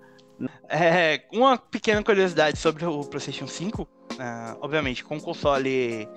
É, 0.67 1.21
uma 1.31 1.55
pequena 1.55 2.03
curiosidade 2.03 2.57
sobre 2.57 2.83
o 2.83 3.01
PlayStation 3.01 3.45
5, 3.45 3.83
uh, 3.83 3.87
ah, 4.19 4.57
obviamente, 4.59 5.03
com 5.03 5.17
o 5.17 5.21
console 5.21 6.09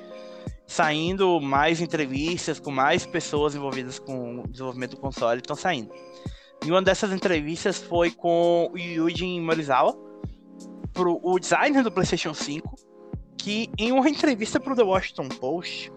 saindo, 0.66 1.42
mais 1.42 1.78
entrevistas 1.78 2.58
com 2.58 2.70
mais 2.70 3.04
pessoas 3.04 3.54
envolvidas 3.54 3.98
com 3.98 4.40
o 4.40 4.48
desenvolvimento 4.48 4.92
do 4.92 4.96
console 4.96 5.40
estão 5.40 5.54
saindo. 5.54 5.92
E 6.64 6.70
uma 6.70 6.80
dessas 6.80 7.12
entrevistas 7.12 7.82
foi 7.82 8.10
com 8.10 8.70
o 8.72 8.78
Yuji 8.78 9.38
Morizawa, 9.40 9.94
pro, 10.94 11.20
o 11.22 11.38
designer 11.38 11.82
do 11.82 11.92
PlayStation 11.92 12.32
5, 12.32 12.76
que 13.36 13.68
em 13.76 13.92
uma 13.92 14.08
entrevista 14.08 14.58
para 14.58 14.72
o 14.72 14.76
The 14.76 14.82
Washington 14.82 15.28
Post. 15.28 15.92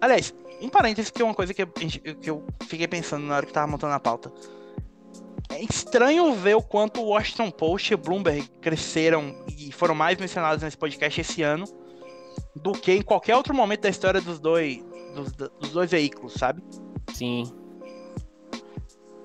Aliás, 0.00 0.32
um 0.62 0.68
parênteses 0.68 1.10
que 1.10 1.20
é 1.20 1.24
uma 1.24 1.34
coisa 1.34 1.52
que 1.52 1.62
eu, 1.62 1.66
que 1.66 2.30
eu 2.30 2.46
fiquei 2.66 2.88
pensando 2.88 3.26
na 3.26 3.36
hora 3.36 3.46
que 3.46 3.52
tava 3.52 3.66
montando 3.66 3.92
a 3.92 4.00
pauta. 4.00 4.32
É 5.50 5.62
estranho 5.62 6.32
ver 6.34 6.54
o 6.54 6.62
quanto 6.62 7.00
o 7.00 7.08
Washington 7.08 7.50
Post 7.50 7.92
e 7.92 7.94
o 7.94 7.98
Bloomberg 7.98 8.48
cresceram 8.60 9.34
e 9.48 9.72
foram 9.72 9.94
mais 9.94 10.16
mencionados 10.16 10.62
nesse 10.62 10.78
podcast 10.78 11.20
esse 11.20 11.42
ano 11.42 11.64
do 12.54 12.72
que 12.72 12.92
em 12.92 13.02
qualquer 13.02 13.36
outro 13.36 13.54
momento 13.54 13.82
da 13.82 13.88
história 13.88 14.20
dos 14.20 14.38
dois, 14.38 14.82
dos, 15.14 15.32
dos 15.32 15.72
dois 15.72 15.90
veículos, 15.90 16.34
sabe? 16.34 16.62
Sim. 17.12 17.44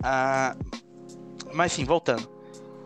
Ah, 0.03 0.55
mas 1.53 1.71
sim, 1.71 1.85
voltando. 1.85 2.34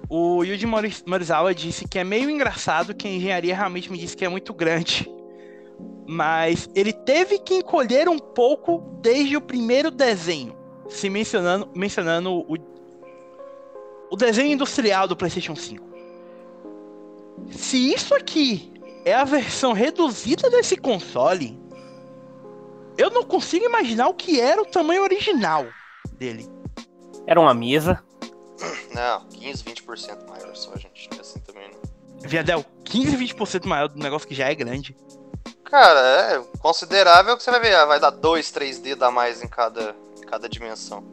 O 0.09 0.43
Yuji 0.43 0.65
Morizawa 1.05 1.53
disse 1.53 1.87
que 1.87 1.99
é 1.99 2.03
meio 2.03 2.31
engraçado 2.31 2.95
que 2.95 3.07
a 3.07 3.11
engenharia 3.11 3.55
realmente 3.55 3.91
me 3.91 3.97
disse 3.97 4.17
que 4.17 4.25
é 4.25 4.29
muito 4.29 4.51
grande. 4.55 5.07
Mas 6.07 6.67
ele 6.73 6.91
teve 6.91 7.37
que 7.37 7.53
encolher 7.53 8.09
um 8.09 8.17
pouco 8.17 8.79
desde 9.03 9.37
o 9.37 9.41
primeiro 9.41 9.91
desenho, 9.91 10.57
se 10.89 11.07
mencionando, 11.11 11.69
mencionando 11.75 12.31
o, 12.31 12.57
o 14.09 14.15
desenho 14.15 14.51
industrial 14.51 15.07
do 15.07 15.15
PlayStation 15.15 15.55
5. 15.55 15.87
Se 17.51 17.93
isso 17.93 18.15
aqui 18.15 18.73
é 19.05 19.13
a 19.13 19.23
versão 19.23 19.73
reduzida 19.73 20.49
desse 20.49 20.75
console, 20.75 21.59
eu 22.97 23.11
não 23.11 23.23
consigo 23.23 23.63
imaginar 23.63 24.07
o 24.07 24.15
que 24.15 24.41
era 24.41 24.59
o 24.59 24.65
tamanho 24.65 25.03
original 25.03 25.67
dele. 26.17 26.47
Era 27.27 27.39
uma 27.39 27.53
mesa. 27.53 28.03
Não, 28.93 29.25
15, 29.29 29.63
20% 29.63 30.27
maior 30.27 30.55
só, 30.55 30.75
gente. 30.75 31.09
É 31.15 31.19
assim 31.19 31.39
também, 31.39 31.69
não. 31.71 32.27
Viadel, 32.27 32.65
15, 32.83 33.17
20% 33.17 33.65
maior 33.65 33.87
do 33.87 33.99
negócio 33.99 34.27
que 34.27 34.35
já 34.35 34.49
é 34.49 34.55
grande. 34.55 34.95
Cara, 35.63 35.99
é 35.99 36.43
considerável 36.59 37.37
que 37.37 37.43
você 37.43 37.51
vai 37.51 37.59
ver, 37.59 37.75
ah, 37.75 37.85
vai 37.85 37.99
dar 37.99 38.09
2, 38.09 38.51
3 38.51 38.79
dedos 38.79 39.03
a 39.03 39.11
mais 39.11 39.41
em 39.41 39.47
cada, 39.47 39.95
em 40.17 40.25
cada 40.25 40.49
dimensão. 40.49 41.03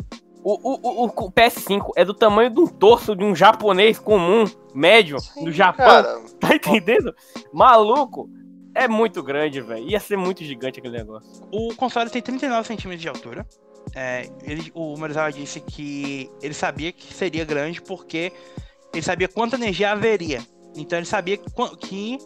O, 0.43 0.55
o, 0.63 1.05
o, 1.05 1.05
o, 1.07 1.33
PS5 1.33 1.91
é 1.97 2.05
do 2.05 2.15
tamanho 2.15 2.51
de 2.51 2.61
um 2.61 2.67
torso 2.67 3.17
de 3.17 3.25
um 3.25 3.35
japonês 3.35 3.99
comum, 3.99 4.45
médio, 4.73 5.19
Sim, 5.19 5.45
do 5.45 5.53
Japão. 5.53 5.87
Cara. 5.87 6.21
Tá 6.39 6.55
entendendo? 6.55 7.15
Maluco. 7.53 8.31
É 8.73 8.87
muito 8.87 9.23
grande, 9.23 9.61
velho. 9.61 9.89
Ia 9.89 9.99
ser 9.99 10.17
muito 10.17 10.45
gigante 10.45 10.79
aquele 10.79 10.99
negócio. 10.99 11.29
O 11.51 11.75
console 11.75 12.11
tem 12.11 12.21
39 12.21 12.69
centímetros 12.69 13.03
de 13.03 13.09
altura. 13.09 13.47
É, 13.95 14.29
ele, 14.43 14.71
o 14.75 14.97
Morizawa 14.97 15.33
disse 15.33 15.61
que 15.61 16.31
ele 16.43 16.55
sabia 16.55 16.93
que 16.93 17.13
seria 17.15 17.45
grande 17.45 17.81
porque 17.81 18.33
ele 18.93 19.03
sabia 19.03 19.29
quanta 19.29 19.57
energia 19.57 19.93
haveria. 19.93 20.45
Então 20.75 20.99
ele 20.99 21.07
sabia 21.07 21.37
que 21.37 22.19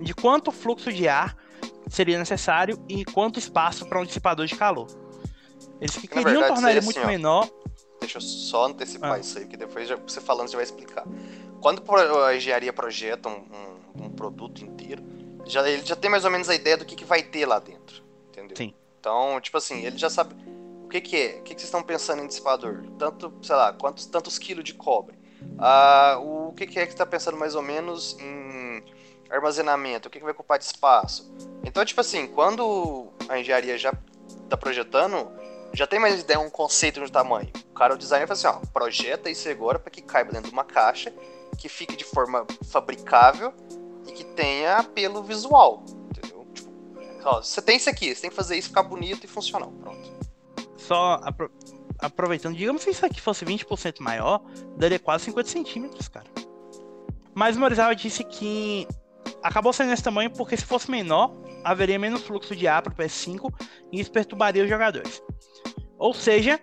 de 0.00 0.14
quanto 0.14 0.52
fluxo 0.52 0.92
de 0.92 1.08
ar 1.08 1.36
seria 1.88 2.18
necessário 2.18 2.82
e 2.88 3.04
quanto 3.04 3.38
espaço 3.38 3.86
para 3.86 4.00
um 4.00 4.04
dissipador 4.04 4.46
de 4.46 4.54
calor. 4.54 4.86
Eles 5.80 5.96
que 5.96 6.08
queriam 6.08 6.24
verdade, 6.24 6.54
tornar 6.54 6.70
ele 6.70 6.78
assim, 6.78 6.86
muito 6.86 7.00
ó, 7.00 7.06
menor. 7.06 7.50
Deixa 8.00 8.18
eu 8.18 8.22
só 8.22 8.66
antecipar 8.66 9.14
ah. 9.14 9.18
isso 9.18 9.38
aí, 9.38 9.46
que 9.46 9.56
depois 9.56 9.88
já, 9.88 9.96
você 9.96 10.20
falando 10.20 10.48
você 10.48 10.56
vai 10.56 10.64
explicar. 10.64 11.04
Quando 11.60 11.82
a 12.24 12.36
engenharia 12.36 12.72
projeta 12.72 13.28
um, 13.28 13.44
um, 13.96 14.04
um, 14.04 14.10
produto 14.10 14.62
inteiro, 14.62 15.02
já, 15.44 15.68
ele 15.68 15.84
já 15.84 15.96
tem 15.96 16.10
mais 16.10 16.24
ou 16.24 16.30
menos 16.30 16.48
a 16.48 16.54
ideia 16.54 16.76
do 16.76 16.84
que, 16.84 16.94
que 16.94 17.04
vai 17.04 17.22
ter 17.22 17.46
lá 17.46 17.58
dentro. 17.58 18.04
Entendeu? 18.28 18.56
Sim. 18.56 18.74
Então, 19.00 19.40
tipo 19.40 19.56
assim, 19.56 19.84
ele 19.84 19.96
já 19.96 20.10
sabe 20.10 20.34
que, 21.00 21.10
que 21.10 21.16
é, 21.16 21.38
o 21.38 21.42
que, 21.42 21.54
que 21.54 21.60
vocês 21.60 21.64
estão 21.64 21.82
pensando 21.82 22.22
em 22.22 22.26
dissipador? 22.26 22.84
Tanto, 22.98 23.32
sei 23.42 23.56
lá, 23.56 23.72
quantos 23.72 24.06
tantos 24.06 24.38
quilos 24.38 24.64
de 24.64 24.74
cobre? 24.74 25.18
Ah, 25.58 26.18
o 26.20 26.52
que, 26.52 26.66
que 26.66 26.78
é 26.78 26.86
que 26.86 26.92
está 26.92 27.06
pensando 27.06 27.36
mais 27.36 27.54
ou 27.54 27.62
menos 27.62 28.16
em 28.18 28.84
armazenamento? 29.30 30.08
O 30.08 30.10
que, 30.10 30.18
que 30.18 30.24
vai 30.24 30.32
ocupar 30.32 30.58
de 30.58 30.64
espaço? 30.64 31.32
Então, 31.64 31.84
tipo 31.84 32.00
assim, 32.00 32.26
quando 32.26 33.08
a 33.28 33.38
engenharia 33.38 33.76
já 33.76 33.92
está 34.44 34.56
projetando, 34.56 35.30
já 35.72 35.86
tem 35.86 35.98
mais 35.98 36.20
ideia, 36.20 36.38
um 36.40 36.50
conceito 36.50 37.04
de 37.04 37.10
tamanho. 37.10 37.50
O 37.70 37.74
cara, 37.74 37.94
o 37.94 37.98
designer, 37.98 38.26
fala 38.26 38.38
assim, 38.38 38.46
ó, 38.46 38.72
projeta 38.72 39.30
isso 39.30 39.48
agora 39.48 39.78
para 39.78 39.90
que 39.90 40.02
caiba 40.02 40.32
dentro 40.32 40.48
de 40.48 40.52
uma 40.52 40.64
caixa, 40.64 41.12
que 41.58 41.68
fique 41.68 41.96
de 41.96 42.04
forma 42.04 42.46
fabricável 42.70 43.52
e 44.06 44.12
que 44.12 44.24
tenha 44.24 44.76
apelo 44.76 45.22
visual, 45.22 45.82
entendeu? 46.10 46.46
Tipo, 46.54 46.70
ó, 47.24 47.42
você 47.42 47.60
tem 47.60 47.76
isso 47.76 47.90
aqui, 47.90 48.14
você 48.14 48.22
tem 48.22 48.30
que 48.30 48.36
fazer 48.36 48.56
isso 48.56 48.68
ficar 48.68 48.82
bonito 48.82 49.24
e 49.24 49.26
funcional, 49.26 49.72
pronto 49.80 50.15
só 50.86 51.20
apro 51.22 51.50
aproveitando, 51.98 52.54
digamos 52.54 52.84
que 52.84 52.90
isso 52.90 53.06
aqui 53.06 53.20
fosse 53.20 53.42
20% 53.42 54.00
maior, 54.00 54.42
daria 54.76 54.98
quase 54.98 55.24
50 55.24 55.48
centímetros, 55.48 56.08
cara. 56.08 56.26
Mas 57.34 57.56
o 57.56 57.60
Morizawa 57.60 57.96
disse 57.96 58.22
que 58.22 58.86
acabou 59.42 59.72
sendo 59.72 59.92
esse 59.92 60.02
tamanho 60.02 60.30
porque 60.30 60.56
se 60.56 60.64
fosse 60.64 60.90
menor, 60.90 61.34
haveria 61.64 61.98
menos 61.98 62.22
fluxo 62.22 62.54
de 62.54 62.68
ar 62.68 62.82
para 62.82 62.92
o 62.92 62.96
PS5 62.96 63.52
e 63.90 64.00
isso 64.00 64.12
perturbaria 64.12 64.62
os 64.62 64.68
jogadores. 64.68 65.22
Ou 65.98 66.12
seja, 66.12 66.60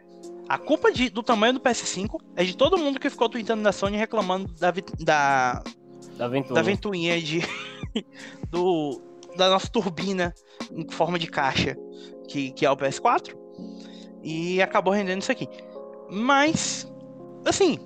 a 0.47 0.57
culpa 0.57 0.91
de, 0.91 1.09
do 1.09 1.23
tamanho 1.23 1.53
do 1.53 1.59
PS5 1.59 2.19
é 2.35 2.43
de 2.43 2.55
todo 2.55 2.77
mundo 2.77 2.99
que 2.99 3.09
ficou 3.09 3.27
tweetando 3.27 3.63
da 3.63 3.71
Sony 3.71 3.97
reclamando 3.97 4.53
da, 4.53 4.71
da, 4.99 5.63
da, 6.17 6.27
ventoinha. 6.27 6.53
da 6.53 6.61
ventoinha 6.61 7.21
de, 7.21 7.41
do, 8.49 9.01
da 9.35 9.49
nossa 9.49 9.67
turbina 9.67 10.33
em 10.71 10.87
forma 10.89 11.17
de 11.17 11.27
caixa, 11.27 11.75
que, 12.27 12.51
que 12.51 12.65
é 12.65 12.71
o 12.71 12.77
PS4. 12.77 13.42
E 14.23 14.61
acabou 14.61 14.93
rendendo 14.93 15.21
isso 15.21 15.31
aqui. 15.31 15.47
Mas, 16.09 16.91
assim, 17.45 17.77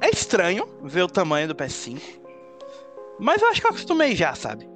é 0.00 0.08
estranho 0.10 0.68
ver 0.82 1.02
o 1.02 1.08
tamanho 1.08 1.48
do 1.48 1.54
PS5. 1.54 2.00
Mas 3.18 3.42
eu 3.42 3.48
acho 3.48 3.60
que 3.60 3.66
eu 3.66 3.70
acostumei 3.70 4.14
já, 4.14 4.34
sabe? 4.34 4.68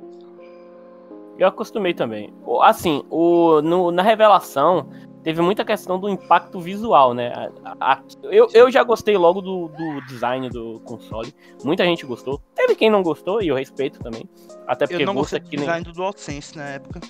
Eu 1.38 1.48
acostumei 1.48 1.94
também. 1.94 2.32
Assim, 2.62 3.04
o, 3.10 3.62
no, 3.62 3.90
na 3.90 4.02
revelação, 4.02 4.88
teve 5.22 5.40
muita 5.40 5.64
questão 5.64 5.98
do 5.98 6.08
impacto 6.08 6.58
visual, 6.60 7.14
né? 7.14 7.32
A, 7.64 7.92
a, 7.92 8.02
eu, 8.24 8.48
eu 8.52 8.70
já 8.70 8.82
gostei 8.82 9.16
logo 9.16 9.40
do, 9.40 9.68
do, 9.68 10.06
design 10.06 10.48
do 10.48 10.80
console. 10.80 11.34
Muita 11.64 11.84
gente 11.84 12.04
gostou. 12.06 12.40
Teve 12.54 12.74
quem 12.74 12.90
não 12.90 13.02
gostou, 13.02 13.42
e 13.42 13.48
eu 13.48 13.56
respeito 13.56 14.00
também. 14.00 14.28
Até 14.66 14.86
porque 14.86 15.02
eu 15.02 15.06
não 15.06 15.14
gostei 15.14 15.40
do 15.40 15.48
design 15.48 15.72
nem... 15.72 15.82
do 15.82 15.92
DualSense 15.92 16.56
na 16.56 16.68
época. 16.68 17.00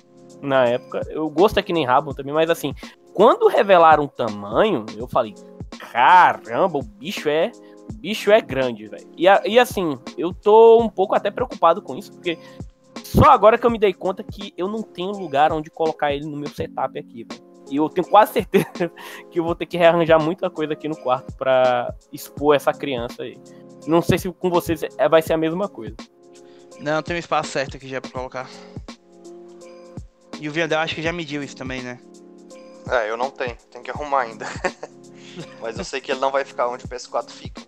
Na 0.41 0.65
época. 0.65 1.01
Eu 1.09 1.29
gosto 1.29 1.57
é 1.59 1.61
que 1.61 1.73
nem 1.73 1.85
rabo 1.85 2.13
também, 2.13 2.33
mas 2.33 2.49
assim, 2.49 2.73
quando 3.13 3.47
revelaram 3.47 4.05
o 4.05 4.07
tamanho, 4.07 4.85
eu 4.97 5.07
falei, 5.07 5.35
caramba, 5.91 6.77
o 6.77 6.83
bicho 6.83 7.29
é. 7.29 7.51
O 7.89 7.93
bicho 7.93 8.31
é 8.31 8.39
grande, 8.41 8.87
velho. 8.87 9.07
E, 9.17 9.25
e 9.25 9.59
assim, 9.59 9.99
eu 10.17 10.33
tô 10.33 10.81
um 10.81 10.89
pouco 10.89 11.13
até 11.13 11.29
preocupado 11.29 11.81
com 11.81 11.95
isso, 11.97 12.11
porque 12.11 12.37
só 13.03 13.25
agora 13.25 13.57
que 13.57 13.65
eu 13.65 13.71
me 13.71 13.77
dei 13.77 13.93
conta 13.93 14.23
que 14.23 14.53
eu 14.57 14.67
não 14.67 14.81
tenho 14.81 15.11
lugar 15.11 15.51
onde 15.51 15.69
colocar 15.69 16.13
ele 16.13 16.25
no 16.25 16.37
meu 16.37 16.49
setup 16.49 16.97
aqui, 16.97 17.25
velho. 17.25 17.51
E 17.69 17.77
eu 17.77 17.89
tenho 17.89 18.07
quase 18.07 18.33
certeza 18.33 18.91
que 19.31 19.39
eu 19.39 19.43
vou 19.43 19.55
ter 19.55 19.65
que 19.65 19.77
rearranjar 19.77 20.21
muita 20.21 20.49
coisa 20.49 20.73
aqui 20.73 20.87
no 20.87 20.97
quarto 20.97 21.35
para 21.35 21.93
expor 22.11 22.55
essa 22.55 22.73
criança 22.73 23.23
aí. 23.23 23.37
Não 23.87 24.01
sei 24.01 24.17
se 24.17 24.31
com 24.31 24.49
vocês 24.49 24.83
é, 24.97 25.09
vai 25.09 25.21
ser 25.21 25.33
a 25.33 25.37
mesma 25.37 25.67
coisa. 25.67 25.95
Não, 26.79 27.01
tem 27.01 27.15
um 27.15 27.19
espaço 27.19 27.51
certo 27.51 27.77
aqui 27.77 27.87
já 27.87 28.01
pra 28.01 28.11
colocar. 28.11 28.49
E 30.39 30.49
o 30.49 30.51
Viandel 30.51 30.79
acho 30.79 30.95
que 30.95 31.01
já 31.01 31.13
mediu 31.13 31.43
isso 31.43 31.55
também, 31.55 31.81
né? 31.81 31.99
É, 32.89 33.09
eu 33.09 33.17
não 33.17 33.29
tenho, 33.29 33.55
tenho 33.69 33.83
que 33.83 33.91
arrumar 33.91 34.21
ainda. 34.21 34.45
Mas 35.61 35.77
eu 35.77 35.83
sei 35.83 36.01
que 36.01 36.11
ele 36.11 36.19
não 36.19 36.31
vai 36.31 36.43
ficar 36.43 36.67
onde 36.67 36.85
o 36.85 36.87
PS4 36.87 37.29
fica. 37.29 37.61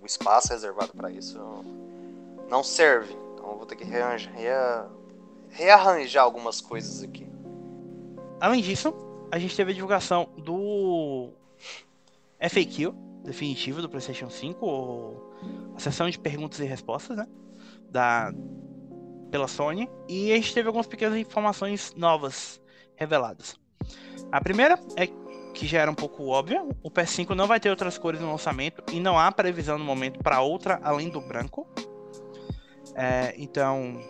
O 0.00 0.06
espaço 0.06 0.48
reservado 0.48 0.92
para 0.92 1.10
isso 1.10 1.38
não 2.48 2.64
serve. 2.64 3.12
Então 3.34 3.50
eu 3.50 3.56
vou 3.56 3.66
ter 3.66 3.76
que 3.76 3.84
rearranjar, 3.84 4.90
rearranjar 5.50 6.24
algumas 6.24 6.60
coisas 6.60 7.02
aqui. 7.02 7.28
Além 8.40 8.62
disso, 8.62 8.94
a 9.30 9.38
gente 9.38 9.54
teve 9.54 9.72
a 9.72 9.74
divulgação 9.74 10.30
do 10.38 11.30
FAQ 12.40 12.92
definitivo 13.22 13.82
do 13.82 13.88
PlayStation 13.88 14.30
5, 14.30 15.72
a 15.76 15.78
sessão 15.78 16.08
de 16.08 16.18
perguntas 16.18 16.58
e 16.58 16.64
respostas, 16.64 17.16
né? 17.16 17.26
Da, 17.90 18.32
pela 19.30 19.46
Sony 19.46 19.88
e 20.08 20.32
a 20.32 20.36
gente 20.36 20.54
teve 20.54 20.66
algumas 20.66 20.86
pequenas 20.86 21.18
informações 21.18 21.94
novas 21.94 22.60
reveladas. 22.96 23.58
A 24.32 24.40
primeira 24.40 24.78
é 24.96 25.06
que 25.54 25.66
já 25.66 25.80
era 25.80 25.90
um 25.90 25.94
pouco 25.94 26.26
óbvia, 26.28 26.62
o 26.82 26.90
PS5 26.90 27.30
não 27.30 27.46
vai 27.46 27.58
ter 27.58 27.70
outras 27.70 27.98
cores 27.98 28.20
no 28.20 28.30
lançamento 28.30 28.82
e 28.92 29.00
não 29.00 29.18
há 29.18 29.30
previsão 29.32 29.76
no 29.76 29.84
momento 29.84 30.20
para 30.20 30.40
outra 30.40 30.80
além 30.82 31.08
do 31.08 31.20
branco. 31.20 31.66
É, 32.94 33.34
então, 33.36 34.00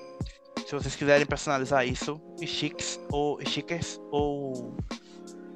se 0.67 0.73
vocês 0.75 0.95
quiserem 0.95 1.27
personalizar 1.27 1.87
isso, 1.87 2.21
sticks 2.45 3.01
ou 3.11 3.41
stickers 3.45 4.01
ou 4.11 4.77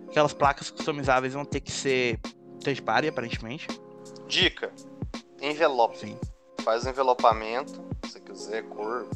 aquelas 0.09 0.33
placas 0.33 0.71
customizáveis 0.71 1.35
vão 1.35 1.45
ter 1.45 1.61
que 1.61 1.71
ser 1.71 2.19
party, 2.85 3.09
aparentemente. 3.09 3.69
Dica: 4.27 4.73
envelope. 5.41 5.99
Sim. 5.99 6.19
Faz 6.63 6.87
envelopamento, 6.87 7.85
se 8.05 8.13
você 8.13 8.21
quiser, 8.21 8.63
cor. 8.65 9.07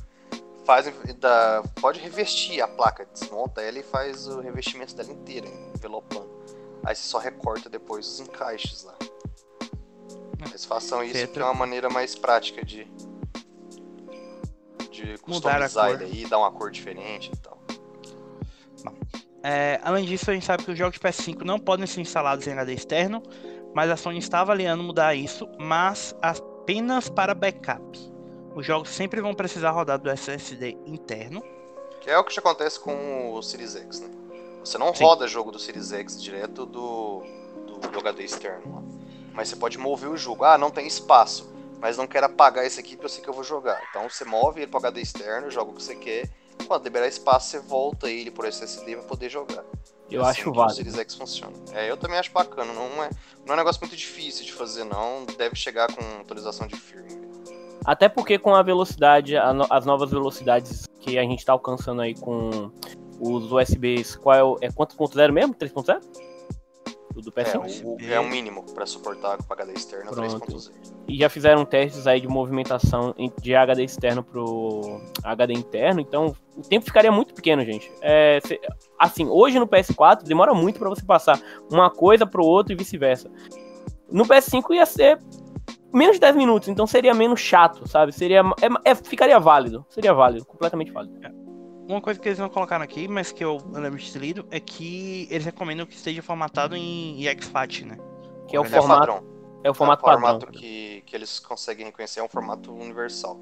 Faz, 0.68 0.84
da, 1.18 1.62
pode 1.80 1.98
revestir 1.98 2.60
a 2.60 2.68
placa, 2.68 3.08
desmonta 3.10 3.62
ela 3.62 3.78
e 3.78 3.82
faz 3.82 4.28
o 4.28 4.38
revestimento 4.38 4.94
dela 4.94 5.10
inteira, 5.10 5.48
envelopando. 5.74 6.28
Aí 6.84 6.94
você 6.94 7.08
só 7.08 7.16
recorta 7.16 7.70
depois 7.70 8.06
os 8.06 8.20
encaixes 8.20 8.84
lá. 8.84 8.94
Mas 10.38 10.66
façam 10.66 11.02
isso 11.02 11.14
Certo. 11.14 11.30
porque 11.30 11.40
é 11.40 11.44
uma 11.46 11.54
maneira 11.54 11.88
mais 11.88 12.14
prática 12.14 12.62
de, 12.62 12.86
de 14.90 15.16
customizar 15.22 15.90
ele 15.90 16.04
aí, 16.04 16.26
dar 16.28 16.36
uma 16.36 16.52
cor 16.52 16.70
diferente 16.70 17.32
e 17.32 17.36
tal. 17.38 17.58
É, 19.42 19.80
além 19.82 20.04
disso, 20.04 20.30
a 20.30 20.34
gente 20.34 20.44
sabe 20.44 20.64
que 20.64 20.70
os 20.70 20.76
jogos 20.76 20.98
de 20.98 21.00
PS5 21.00 21.46
não 21.46 21.58
podem 21.58 21.86
ser 21.86 22.02
instalados 22.02 22.46
em 22.46 22.52
HD 22.52 22.74
externo, 22.74 23.22
mas 23.74 23.90
a 23.90 23.96
Sony 23.96 24.18
está 24.18 24.40
avaliando 24.40 24.82
mudar 24.82 25.14
isso, 25.14 25.48
mas 25.58 26.14
apenas 26.20 27.08
para 27.08 27.34
backup. 27.34 28.17
Os 28.58 28.66
jogos 28.66 28.88
sempre 28.90 29.20
vão 29.20 29.34
precisar 29.34 29.70
rodar 29.70 30.00
do 30.00 30.10
SSD 30.10 30.76
interno. 30.84 31.40
Que 32.00 32.10
é 32.10 32.18
o 32.18 32.24
que 32.24 32.36
acontece 32.36 32.80
com 32.80 33.32
o 33.32 33.40
Series 33.40 33.76
X, 33.76 34.00
né? 34.00 34.08
Você 34.64 34.76
não 34.76 34.92
Sim. 34.92 35.04
roda 35.04 35.28
jogo 35.28 35.52
do 35.52 35.60
Series 35.60 35.92
X 35.92 36.20
direto 36.20 36.66
do, 36.66 37.22
do, 37.68 37.78
do 37.78 37.98
HD 38.00 38.24
externo 38.24 38.74
lá. 38.74 38.82
Mas 39.32 39.48
você 39.48 39.54
pode 39.54 39.78
mover 39.78 40.10
o 40.10 40.16
jogo. 40.16 40.42
Ah, 40.44 40.58
não 40.58 40.72
tem 40.72 40.88
espaço, 40.88 41.48
mas 41.80 41.96
não 41.96 42.04
quero 42.08 42.26
apagar 42.26 42.66
esse 42.66 42.80
aqui 42.80 42.96
porque 42.96 43.04
eu 43.04 43.10
sei 43.10 43.22
que 43.22 43.30
eu 43.30 43.32
vou 43.32 43.44
jogar. 43.44 43.80
Então 43.90 44.10
você 44.10 44.24
move 44.24 44.60
ele 44.60 44.66
pro 44.66 44.78
HD 44.80 45.02
externo, 45.02 45.52
joga 45.52 45.70
o 45.70 45.74
que 45.74 45.82
você 45.84 45.94
quer. 45.94 46.28
Quando 46.66 46.82
liberar 46.82 47.06
espaço, 47.06 47.50
você 47.50 47.60
volta 47.60 48.10
ele 48.10 48.32
pro 48.32 48.44
SSD 48.44 48.96
pra 48.96 49.04
poder 49.04 49.30
jogar. 49.30 49.62
Eu 50.10 50.24
É 50.24 50.30
acho 50.30 50.42
que 50.42 50.48
O 50.48 50.52
válido. 50.52 50.74
Series 50.74 50.98
X 50.98 51.14
funciona. 51.14 51.54
É, 51.74 51.88
eu 51.88 51.96
também 51.96 52.18
acho 52.18 52.32
bacana. 52.32 52.72
Não 52.72 53.04
é, 53.04 53.10
não 53.46 53.50
é 53.50 53.52
um 53.52 53.56
negócio 53.56 53.80
muito 53.80 53.94
difícil 53.94 54.44
de 54.44 54.52
fazer, 54.52 54.82
não. 54.82 55.24
Deve 55.36 55.54
chegar 55.54 55.86
com 55.94 56.02
atualização 56.22 56.66
de 56.66 56.74
firmware. 56.74 57.27
Até 57.88 58.06
porque 58.06 58.38
com 58.38 58.54
a 58.54 58.62
velocidade, 58.62 59.34
a 59.34 59.50
no- 59.54 59.66
as 59.70 59.86
novas 59.86 60.10
velocidades 60.10 60.84
que 61.00 61.18
a 61.18 61.22
gente 61.22 61.42
tá 61.42 61.52
alcançando 61.54 62.02
aí 62.02 62.14
com 62.14 62.70
os 63.18 63.50
USBs, 63.50 64.14
qual 64.16 64.58
é, 64.60 64.66
é 64.66 64.70
quanto 64.70 64.94
ponto 64.94 65.14
zero 65.14 65.32
mesmo? 65.32 65.54
3.0? 65.54 65.98
O 67.16 67.22
do 67.22 67.32
É, 67.34 67.42
PS5? 67.44 67.82
o, 67.84 67.94
o- 67.94 68.12
é 68.12 68.20
um 68.20 68.28
mínimo 68.28 68.62
pra 68.74 68.84
suportar 68.84 69.38
com 69.38 69.50
HD 69.54 69.72
externo 69.72 70.10
Pronto. 70.10 70.46
3.0. 70.46 70.70
E 71.08 71.16
já 71.16 71.30
fizeram 71.30 71.64
testes 71.64 72.06
aí 72.06 72.20
de 72.20 72.28
movimentação 72.28 73.14
de 73.40 73.54
HD 73.54 73.84
externo 73.84 74.22
pro 74.22 75.00
HD 75.24 75.54
interno, 75.54 75.98
então 76.02 76.34
o 76.58 76.60
tempo 76.60 76.84
ficaria 76.84 77.10
muito 77.10 77.32
pequeno, 77.32 77.64
gente. 77.64 77.90
É, 78.02 78.38
assim, 78.98 79.26
hoje 79.30 79.58
no 79.58 79.66
PS4 79.66 80.24
demora 80.24 80.52
muito 80.52 80.78
pra 80.78 80.90
você 80.90 81.02
passar 81.02 81.40
uma 81.72 81.88
coisa 81.88 82.26
pro 82.26 82.44
outro 82.44 82.74
e 82.74 82.76
vice-versa. 82.76 83.30
No 84.12 84.24
PS5 84.26 84.74
ia 84.74 84.84
ser 84.86 85.18
menos 85.92 86.16
de 86.16 86.20
10 86.20 86.36
minutos, 86.36 86.68
então 86.68 86.86
seria 86.86 87.14
menos 87.14 87.40
chato, 87.40 87.88
sabe? 87.88 88.12
Seria 88.12 88.42
é- 88.60 88.90
é- 88.90 88.94
ficaria 88.94 89.38
válido, 89.38 89.84
seria 89.88 90.12
válido, 90.14 90.44
completamente 90.44 90.92
válido. 90.92 91.18
Uma 91.88 92.00
coisa 92.02 92.20
que 92.20 92.28
eles 92.28 92.38
não 92.38 92.50
colocaram 92.50 92.84
aqui, 92.84 93.08
mas 93.08 93.32
que 93.32 93.42
eu 93.42 93.56
lembro 93.72 93.98
de 93.98 94.12
ter 94.12 94.18
lido, 94.18 94.46
é 94.50 94.60
que 94.60 95.26
eles 95.30 95.46
recomendam 95.46 95.86
que 95.86 95.94
esteja 95.94 96.20
formatado 96.22 96.76
em 96.76 97.24
exFAT, 97.26 97.86
né? 97.86 97.96
Que 98.46 98.56
é 98.56 98.60
o 98.60 98.64
Ele 98.64 98.74
é 98.74 98.78
formato, 98.78 99.00
padrão. 99.00 99.26
é 99.64 99.70
o 99.70 99.74
formato 99.74 100.04
é 100.04 100.08
o 100.08 100.12
formato 100.12 100.46
padrão. 100.46 100.60
que, 100.60 101.02
que 101.06 101.16
eles 101.16 101.38
conseguem 101.38 101.86
reconhecer, 101.86 102.20
é 102.20 102.22
um 102.22 102.28
formato 102.28 102.72
universal. 102.74 103.40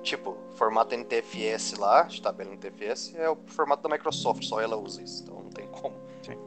Tipo, 0.00 0.36
formato 0.54 0.94
NTFS 0.94 1.76
lá, 1.76 2.04
de 2.04 2.22
tabela 2.22 2.52
NTFS, 2.52 3.16
é 3.16 3.28
o 3.28 3.36
formato 3.46 3.82
da 3.82 3.88
Microsoft, 3.88 4.44
só 4.44 4.60
ela 4.60 4.76
usa 4.76 5.02
isso, 5.02 5.24
então 5.24 5.42
não 5.42 5.50
tem 5.50 5.66
como. 5.66 5.96
Sim. 6.22 6.38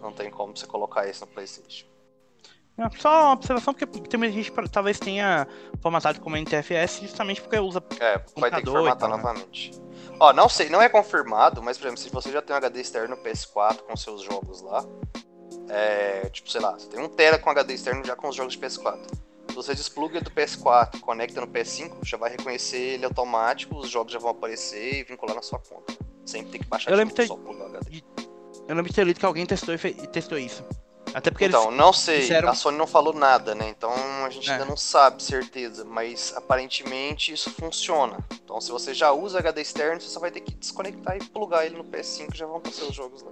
Não 0.00 0.12
tem 0.12 0.30
como 0.30 0.56
você 0.56 0.64
colocar 0.66 1.08
isso 1.08 1.24
no 1.26 1.32
PlayStation. 1.32 1.86
É 2.78 2.88
Só 2.98 3.24
uma 3.26 3.32
observação, 3.32 3.74
porque 3.74 3.86
tem 4.08 4.18
muita 4.18 4.32
gente 4.34 4.50
que 4.50 4.68
talvez 4.70 4.98
tenha 4.98 5.46
formatado 5.82 6.20
como 6.20 6.36
NTFS 6.36 7.00
justamente 7.02 7.40
porque 7.42 7.58
usa. 7.58 7.82
É, 8.00 8.18
vai 8.36 8.50
ter 8.50 8.62
que 8.62 8.70
formatar 8.70 8.96
tal, 9.08 9.10
né? 9.10 9.16
novamente. 9.16 9.70
Ó, 10.18 10.32
não 10.32 10.48
sei, 10.48 10.68
não 10.70 10.80
é 10.80 10.88
confirmado, 10.88 11.62
mas 11.62 11.76
por 11.78 11.86
exemplo, 11.86 12.00
se 12.02 12.08
você 12.10 12.30
já 12.32 12.40
tem 12.42 12.54
um 12.54 12.56
HD 12.58 12.80
externo 12.80 13.16
no 13.16 13.22
PS4 13.22 13.78
com 13.82 13.96
seus 13.96 14.22
jogos 14.22 14.62
lá, 14.62 14.84
é, 15.68 16.28
tipo, 16.30 16.50
sei 16.50 16.60
lá, 16.60 16.72
você 16.72 16.88
tem 16.88 17.00
um 17.00 17.08
tera 17.08 17.38
com 17.38 17.50
HD 17.50 17.74
externo 17.74 18.04
já 18.04 18.16
com 18.16 18.28
os 18.28 18.36
jogos 18.36 18.54
de 18.54 18.58
PS4. 18.58 18.98
Se 19.50 19.54
você 19.56 19.74
despluga 19.74 20.20
do 20.20 20.30
PS4, 20.30 21.00
conecta 21.00 21.40
no 21.40 21.48
PS5, 21.48 21.98
já 22.04 22.16
vai 22.16 22.30
reconhecer 22.30 22.78
ele 22.94 23.04
automático, 23.04 23.76
os 23.76 23.90
jogos 23.90 24.12
já 24.12 24.18
vão 24.18 24.30
aparecer 24.30 25.00
e 25.00 25.04
vincular 25.04 25.34
na 25.34 25.42
sua 25.42 25.58
conta. 25.58 25.92
Sem 26.24 26.44
ter 26.44 26.58
que 26.60 26.66
baixar 26.66 26.90
Eu 26.90 26.96
de 26.96 26.98
lembro 27.04 27.14
novo 27.26 27.44
ter- 27.44 27.52
só 27.52 27.66
por 27.66 27.66
HD. 27.76 28.02
Eu 28.68 28.74
lembro 28.76 28.88
de 28.90 28.94
ter 28.94 29.04
lido 29.04 29.18
que 29.18 29.26
alguém 29.26 29.44
testou, 29.46 29.74
e 29.74 29.78
fe- 29.78 29.96
e 30.02 30.06
testou 30.06 30.38
isso. 30.38 30.64
Até 31.12 31.30
porque 31.30 31.46
Então, 31.46 31.66
eles. 31.66 31.76
não 31.78 31.92
sei, 31.92 32.20
disseram- 32.20 32.48
a 32.50 32.54
Sony 32.54 32.78
não 32.78 32.86
falou 32.86 33.12
nada, 33.12 33.54
né? 33.54 33.68
Então 33.68 33.92
a 34.24 34.30
gente 34.30 34.48
É. 34.48 34.52
ainda 34.52 34.64
não 34.64 34.76
sabe 34.76 35.22
certeza, 35.22 35.84
mas 35.84 36.32
aparentemente 36.36 37.32
isso 37.32 37.50
funciona. 37.50 38.18
Então 38.44 38.60
se 38.60 38.70
você 38.70 38.94
já 38.94 39.10
usa 39.12 39.38
HD 39.38 39.60
externo, 39.60 40.00
você 40.00 40.08
só 40.08 40.20
vai 40.20 40.30
ter 40.30 40.40
que 40.40 40.54
desconectar 40.54 41.16
e 41.16 41.24
plugar 41.24 41.66
ele 41.66 41.76
no 41.76 41.84
PS5 41.84 42.34
já 42.36 42.46
vão 42.46 42.56
aparecer 42.56 42.84
os 42.84 42.94
jogos 42.94 43.22
lá. 43.22 43.30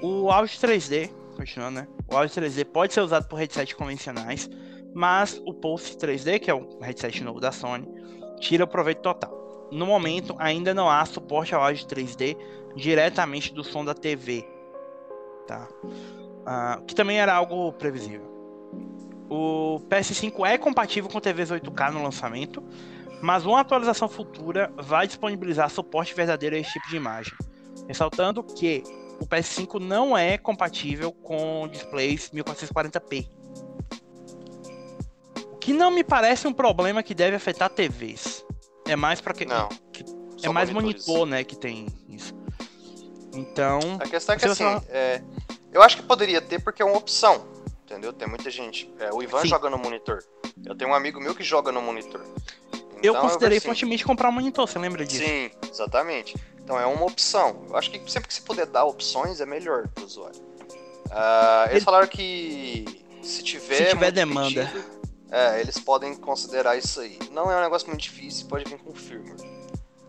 O 0.00 0.30
áudio 0.30 0.58
3D, 0.58 1.10
continuando, 1.36 1.80
né? 1.80 1.88
O 2.10 2.16
áudio 2.16 2.34
3D 2.34 2.64
pode 2.64 2.92
ser 2.92 3.00
usado 3.00 3.28
por 3.28 3.36
headsets 3.38 3.74
convencionais, 3.74 4.48
mas 4.94 5.40
o 5.46 5.54
Pulse 5.54 5.96
3D, 5.96 6.38
que 6.38 6.50
é 6.50 6.54
o 6.54 6.78
headset 6.80 7.22
novo 7.22 7.40
da 7.40 7.52
Sony, 7.52 7.86
tira 8.40 8.64
o 8.64 8.66
proveito 8.68 9.00
total. 9.00 9.68
No 9.70 9.86
momento, 9.86 10.34
ainda 10.38 10.74
não 10.74 10.90
há 10.90 11.04
suporte 11.04 11.54
ao 11.54 11.62
áudio 11.62 11.86
3D 11.86 12.36
diretamente 12.76 13.52
do 13.54 13.62
som 13.62 13.84
da 13.84 13.94
TV, 13.94 14.44
tá? 15.46 15.68
Ah, 16.46 16.80
que 16.86 16.94
também 16.94 17.20
era 17.20 17.34
algo 17.34 17.72
previsível. 17.72 18.30
O 19.30 19.80
PS5 19.88 20.46
é 20.46 20.58
compatível 20.58 21.08
com 21.08 21.20
TVs 21.20 21.50
8K 21.50 21.92
no 21.92 22.02
lançamento, 22.02 22.62
mas 23.22 23.46
uma 23.46 23.60
atualização 23.60 24.08
futura 24.08 24.72
vai 24.76 25.06
disponibilizar 25.06 25.70
suporte 25.70 26.14
verdadeiro 26.14 26.56
a 26.56 26.58
esse 26.58 26.72
tipo 26.72 26.88
de 26.88 26.96
imagem. 26.96 27.32
Ressaltando 27.88 28.42
que 28.42 28.82
o 29.20 29.26
PS5 29.26 29.78
não 29.80 30.18
é 30.18 30.36
compatível 30.36 31.12
com 31.12 31.68
displays 31.68 32.28
1440p. 32.30 33.28
O 35.52 35.56
que 35.56 35.72
não 35.72 35.90
me 35.90 36.02
parece 36.02 36.46
um 36.48 36.52
problema 36.52 37.02
que 37.02 37.14
deve 37.14 37.36
afetar 37.36 37.70
TVs. 37.70 38.44
É 38.86 38.96
mais 38.96 39.20
para 39.20 39.32
que 39.32 39.44
Não. 39.44 39.68
é 39.68 40.46
só 40.46 40.52
mais 40.52 40.70
monitor, 40.70 41.24
né, 41.24 41.44
que 41.44 41.56
tem 41.56 41.86
isso. 42.08 42.34
Então, 43.34 43.78
A 44.00 44.06
questão 44.06 44.34
é 44.34 44.38
que 44.38 44.44
assim, 44.46 44.64
você 44.64 44.82
é, 44.90 45.22
eu 45.72 45.82
acho 45.82 45.96
que 45.96 46.02
poderia 46.02 46.40
ter 46.40 46.62
porque 46.62 46.82
é 46.82 46.84
uma 46.84 46.96
opção, 46.98 47.46
entendeu? 47.84 48.12
Tem 48.12 48.28
muita 48.28 48.50
gente. 48.50 48.92
é, 48.98 49.10
o 49.12 49.22
Ivan 49.22 49.42
Sim. 49.42 49.48
joga 49.48 49.70
no 49.70 49.78
monitor. 49.78 50.22
Eu 50.64 50.74
tenho 50.76 50.90
um 50.90 50.94
amigo 50.94 51.20
meu 51.20 51.34
que 51.34 51.42
joga 51.42 51.72
no 51.72 51.80
monitor. 51.80 52.20
eu 52.22 52.78
Então, 52.98 53.20
considerei 53.22 53.58
vejo 53.58 53.60
assim, 53.60 53.66
fortemente 53.80 54.04
comprar 54.04 54.28
um 54.28 54.32
monitor, 54.32 54.68
você 54.68 54.78
lembra 54.78 55.04
disso? 55.04 55.24
Sim, 55.24 55.50
exatamente. 55.70 56.36
Então 56.62 56.78
é 56.78 56.86
uma 56.86 57.04
opção. 57.06 57.64
Eu 57.70 57.76
acho 57.76 57.90
que 57.90 57.98
sempre 58.10 58.28
que 58.28 58.34
se 58.34 58.42
puder 58.42 58.66
dar 58.66 58.84
opções 58.84 59.40
é 59.40 59.46
melhor 59.46 59.88
pro 59.88 60.04
usuário. 60.04 60.40
Ah, 61.10 61.64
eles 61.66 61.76
Ele- 61.78 61.84
falaram 61.84 62.06
que 62.06 62.84
se 63.22 63.42
tiver, 63.42 63.76
Se 63.76 63.90
tiver 63.94 64.10
demanda. 64.12 64.66
pedido, 64.66 64.84
é, 65.30 65.60
eles 65.60 65.78
podem 65.78 66.14
considerar 66.14 66.76
isso 66.76 67.00
aí. 67.00 67.18
Não 67.30 67.50
é 67.50 67.56
um 67.56 67.60
negócio 67.62 67.88
muito 67.88 68.00
difícil, 68.02 68.46
pode 68.46 68.64
vir 68.68 68.78
com 68.78 68.94
firmware. 68.94 69.36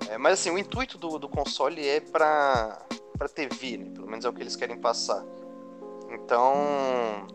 É, 0.10 0.18
mas 0.18 0.34
assim, 0.34 0.52
o 0.52 0.58
intuito 0.58 0.98
do, 0.98 1.18
do 1.18 1.28
console 1.30 1.86
é 1.88 2.00
pra, 2.00 2.80
pra 3.18 3.28
TV, 3.30 3.78
né? 3.78 3.92
Pelo 3.94 4.08
menos 4.08 4.26
é 4.26 4.30
o 4.30 4.34
que 4.34 4.42
eles 4.42 4.56
querem 4.56 4.78
passar. 4.78 5.24
Então, 6.10 7.28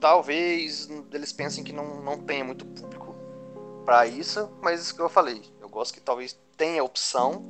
talvez 0.00 0.88
eles 1.12 1.32
pensem 1.32 1.62
que 1.64 1.72
não, 1.72 2.02
não 2.02 2.18
tenha 2.18 2.44
muito 2.44 2.64
público 2.64 3.14
pra 3.84 4.06
isso, 4.06 4.48
mas 4.62 4.80
isso 4.80 4.94
que 4.94 5.00
eu 5.00 5.08
falei. 5.08 5.42
Eu 5.60 5.68
gosto 5.68 5.92
que 5.94 6.00
talvez 6.00 6.38
tenha 6.56 6.82
opção 6.82 7.42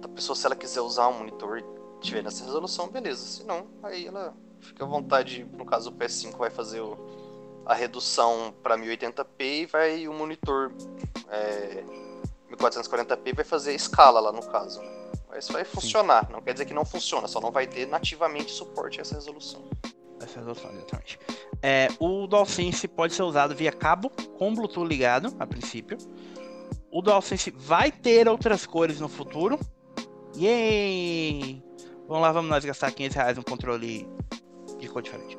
da 0.00 0.08
pessoa, 0.08 0.36
se 0.36 0.44
ela 0.46 0.56
quiser 0.56 0.80
usar 0.80 1.08
um 1.08 1.18
monitor 1.18 1.58
e 1.58 1.64
tiver 2.00 2.22
nessa 2.22 2.44
resolução, 2.44 2.88
beleza. 2.88 3.24
Se 3.24 3.44
não, 3.44 3.66
aí 3.82 4.06
ela 4.06 4.34
fica 4.60 4.84
à 4.84 4.86
vontade. 4.88 5.44
No 5.52 5.64
caso, 5.64 5.90
o 5.90 5.92
PS5 5.92 6.36
vai 6.36 6.50
fazer 6.50 6.80
o- 6.80 6.96
a 7.66 7.72
redução 7.74 8.52
pra 8.62 8.76
1080p 8.76 9.44
e 9.62 9.66
vai 9.66 10.06
o 10.06 10.12
monitor 10.12 10.70
é, 11.30 11.82
1440p 12.50 13.32
vai 13.34 13.44
fazer 13.44 13.70
a 13.70 13.74
escala 13.74 14.20
lá 14.20 14.30
no 14.32 14.42
caso. 14.46 14.80
Mas 15.34 15.48
vai 15.48 15.64
funcionar, 15.64 16.30
não 16.30 16.40
quer 16.40 16.52
dizer 16.52 16.64
que 16.64 16.72
não 16.72 16.84
funciona, 16.84 17.26
só 17.26 17.40
não 17.40 17.50
vai 17.50 17.66
ter 17.66 17.86
nativamente 17.88 18.52
suporte 18.52 19.00
a 19.00 19.02
essa 19.02 19.16
resolução. 19.16 19.68
Essa 20.22 20.38
resolução, 20.38 20.70
exatamente. 20.72 21.18
É, 21.60 21.88
o 21.98 22.28
DualSense 22.28 22.86
pode 22.86 23.14
ser 23.14 23.24
usado 23.24 23.52
via 23.54 23.72
cabo 23.72 24.10
com 24.38 24.54
Bluetooth 24.54 24.86
ligado, 24.86 25.34
a 25.40 25.46
princípio. 25.46 25.98
o 26.90 27.02
DualSense 27.02 27.50
vai 27.50 27.90
ter 27.90 28.28
outras 28.28 28.64
cores 28.64 29.00
no 29.00 29.08
futuro. 29.08 29.58
Yay! 30.36 31.60
Vamos 32.06 32.22
lá, 32.22 32.30
vamos 32.30 32.48
nós 32.50 32.64
gastar 32.64 32.92
500 32.92 33.16
reais 33.16 33.36
num 33.36 33.42
controle 33.42 34.08
de 34.78 34.88
cor 34.88 35.02
diferente. 35.02 35.36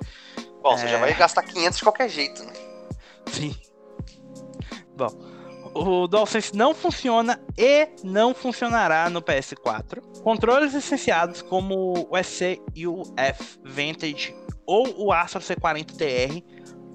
Bom, 0.61 0.73
É. 0.73 0.77
você 0.77 0.87
já 0.89 0.97
vai 0.99 1.13
gastar 1.13 1.43
500 1.43 1.77
de 1.77 1.83
qualquer 1.83 2.09
jeito, 2.09 2.43
né? 2.43 2.53
Sim. 3.31 3.55
Bom, 4.97 5.07
o 5.75 6.07
DualSense 6.07 6.55
não 6.55 6.73
funciona 6.73 7.37
e 7.57 7.89
não 8.01 8.33
funcionará 8.33 9.09
no 9.09 9.21
PS4. 9.21 10.01
Controles 10.23 10.73
licenciados 10.73 11.41
como 11.41 12.07
o 12.09 12.23
SC 12.23 12.61
e 12.73 12.87
o 12.87 13.03
F 13.17 13.59
Vantage 13.61 14.33
ou 14.65 15.05
o 15.05 15.11
Astro 15.11 15.41
C40 15.41 15.91
TR 15.91 16.41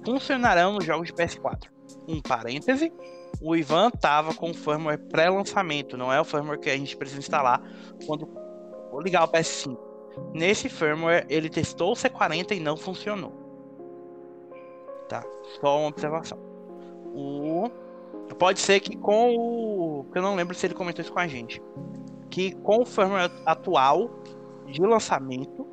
funcionarão 0.03 0.73
nos 0.73 0.83
jogos 0.83 1.07
de 1.07 1.13
PS4. 1.13 1.69
Um 2.07 2.19
parêntese, 2.19 2.91
o 3.39 3.55
Ivan 3.55 3.91
tava 3.91 4.33
com 4.33 4.49
o 4.49 4.53
firmware 4.53 4.97
pré-lançamento, 5.09 5.95
não 5.95 6.11
é 6.11 6.19
o 6.19 6.25
firmware 6.25 6.59
que 6.59 6.69
a 6.69 6.75
gente 6.75 6.97
precisa 6.97 7.19
instalar 7.19 7.61
quando 8.07 8.27
ligar 9.03 9.25
o 9.25 9.27
PS5. 9.27 9.77
Nesse 10.33 10.67
firmware 10.67 11.27
ele 11.29 11.49
testou 11.49 11.91
o 11.91 11.95
C40 11.95 12.57
e 12.57 12.59
não 12.59 12.75
funcionou. 12.75 13.31
Tá, 15.07 15.23
só 15.61 15.77
uma 15.77 15.89
observação. 15.89 16.39
O 17.13 17.69
pode 18.35 18.59
ser 18.59 18.79
que 18.79 18.95
com 18.95 19.35
o, 19.35 20.05
eu 20.13 20.21
não 20.21 20.35
lembro 20.35 20.55
se 20.55 20.65
ele 20.65 20.73
comentou 20.73 21.01
isso 21.01 21.11
com 21.11 21.19
a 21.19 21.27
gente, 21.27 21.61
que 22.29 22.55
com 22.57 22.81
o 22.81 22.85
firmware 22.85 23.31
atual 23.45 24.23
de 24.67 24.81
lançamento 24.81 25.67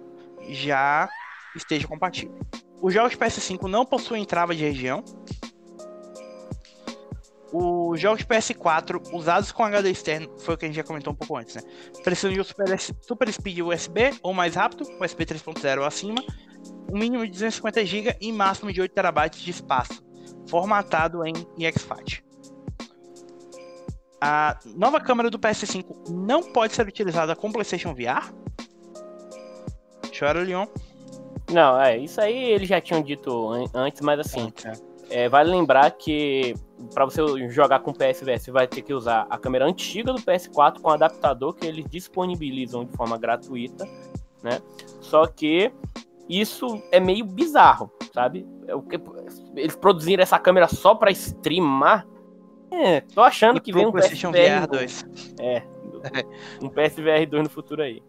já 0.48 1.08
esteja 1.54 1.86
compatível. 1.86 2.38
Os 2.80 2.94
jogos 2.94 3.12
de 3.12 3.18
PS5 3.18 3.68
não 3.68 3.84
possuem 3.84 4.24
trava 4.24 4.54
de 4.54 4.62
região. 4.62 5.04
Os 7.52 7.98
jogos 7.98 8.18
de 8.18 8.26
PS4 8.26 9.12
usados 9.12 9.50
com 9.50 9.64
HD 9.64 9.90
externo, 9.90 10.28
foi 10.38 10.54
o 10.54 10.58
que 10.58 10.66
a 10.66 10.68
gente 10.68 10.76
já 10.76 10.84
comentou 10.84 11.12
um 11.12 11.16
pouco 11.16 11.36
antes, 11.36 11.54
né? 11.54 11.62
Precisam 12.04 12.30
de 12.30 12.40
um 12.40 12.44
super, 12.44 12.78
super 12.78 13.32
speed 13.32 13.60
USB 13.60 14.10
ou 14.22 14.34
mais 14.34 14.54
rápido, 14.54 14.84
USB 15.00 15.24
3.0 15.24 15.78
ou 15.78 15.84
acima, 15.84 16.22
um 16.92 16.98
mínimo 16.98 17.24
de 17.24 17.32
250 17.32 17.84
GB 17.86 18.16
e 18.20 18.32
máximo 18.32 18.70
de 18.70 18.82
8 18.82 18.92
TB 18.92 19.30
de 19.30 19.50
espaço, 19.50 20.04
formatado 20.46 21.24
em 21.24 21.34
exFAT. 21.58 22.27
A 24.20 24.58
nova 24.74 25.00
câmera 25.00 25.30
do 25.30 25.38
PS5 25.38 26.10
não 26.10 26.42
pode 26.42 26.74
ser 26.74 26.86
utilizada 26.86 27.36
com 27.36 27.52
PlayStation 27.52 27.94
VR. 27.94 28.32
Chora, 30.18 30.42
Leon. 30.42 30.66
Não, 31.52 31.80
é, 31.80 31.96
isso 31.96 32.20
aí 32.20 32.36
eles 32.50 32.68
já 32.68 32.80
tinham 32.80 33.00
dito 33.02 33.48
an- 33.50 33.64
antes, 33.72 34.00
mas 34.02 34.20
assim, 34.20 34.52
É. 35.10 35.28
vale 35.28 35.50
lembrar 35.50 35.90
que 35.92 36.54
para 36.92 37.04
você 37.04 37.22
jogar 37.48 37.78
com 37.80 37.92
PSVR, 37.92 38.38
você 38.38 38.50
vai 38.50 38.66
ter 38.66 38.82
que 38.82 38.92
usar 38.92 39.26
a 39.30 39.38
câmera 39.38 39.64
antiga 39.64 40.12
do 40.12 40.20
PS4 40.20 40.80
com 40.80 40.90
adaptador 40.90 41.54
que 41.54 41.66
eles 41.66 41.86
disponibilizam 41.88 42.84
de 42.84 42.92
forma 42.96 43.16
gratuita, 43.16 43.88
né? 44.42 44.60
Só 45.00 45.26
que 45.26 45.72
isso 46.28 46.82
é 46.92 47.00
meio 47.00 47.24
bizarro, 47.24 47.90
sabe? 48.12 48.46
É 48.66 48.72
Eles 49.58 49.74
produziram 49.76 50.22
essa 50.22 50.38
câmera 50.38 50.68
só 50.68 50.94
para 50.94 51.10
streamar. 51.12 52.06
É, 52.70 53.00
tô 53.00 53.22
achando 53.22 53.58
E 53.58 53.60
que 53.60 53.72
vem 53.72 53.86
um 53.86 53.92
PlayStation 53.92 54.30
PSVR 54.30 54.60
VR 54.60 54.66
2. 54.68 55.06
É, 55.40 55.62
um 56.62 56.68
PSVR 56.68 57.26
2 57.28 57.42
no 57.44 57.50
futuro 57.50 57.82
aí. 57.82 58.02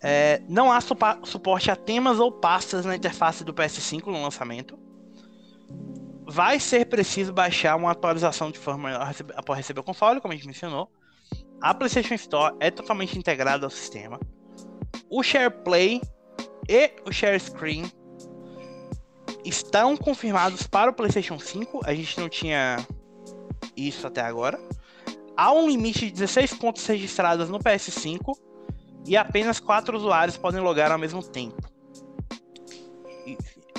É, 0.00 0.40
não 0.48 0.70
há 0.70 0.78
suporte 0.80 1.70
a 1.70 1.76
temas 1.76 2.20
ou 2.20 2.30
pastas 2.30 2.84
na 2.84 2.94
interface 2.94 3.42
do 3.44 3.52
PS5 3.52 4.06
no 4.06 4.22
lançamento. 4.22 4.78
Vai 6.24 6.60
ser 6.60 6.86
preciso 6.86 7.32
baixar 7.32 7.74
uma 7.74 7.90
atualização 7.90 8.50
de 8.50 8.60
receber- 9.06 9.34
após 9.36 9.56
receber 9.56 9.80
o 9.80 9.84
console, 9.84 10.20
como 10.20 10.32
a 10.32 10.36
gente 10.36 10.46
mencionou. 10.46 10.90
A 11.60 11.74
PlayStation 11.74 12.14
Store 12.14 12.54
é 12.60 12.70
totalmente 12.70 13.18
integrada 13.18 13.66
ao 13.66 13.70
sistema. 13.70 14.20
O 15.10 15.22
SharePlay 15.22 16.00
e 16.68 16.92
o 17.04 17.12
Share 17.12 17.40
Screen 17.40 17.90
estão 19.48 19.96
confirmados 19.96 20.66
para 20.66 20.90
o 20.90 20.94
PlayStation 20.94 21.38
5. 21.38 21.80
A 21.84 21.94
gente 21.94 22.18
não 22.18 22.28
tinha 22.28 22.76
isso 23.76 24.06
até 24.06 24.20
agora. 24.20 24.60
Há 25.36 25.52
um 25.52 25.68
limite 25.68 26.06
de 26.06 26.12
16 26.12 26.54
contas 26.54 26.84
registradas 26.86 27.48
no 27.48 27.58
PS5 27.58 28.36
e 29.06 29.16
apenas 29.16 29.60
quatro 29.60 29.96
usuários 29.96 30.36
podem 30.36 30.60
logar 30.60 30.90
ao 30.90 30.98
mesmo 30.98 31.22
tempo. 31.22 31.68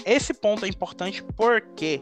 Esse 0.05 0.33
ponto 0.33 0.65
é 0.65 0.67
importante 0.67 1.23
porque 1.35 2.01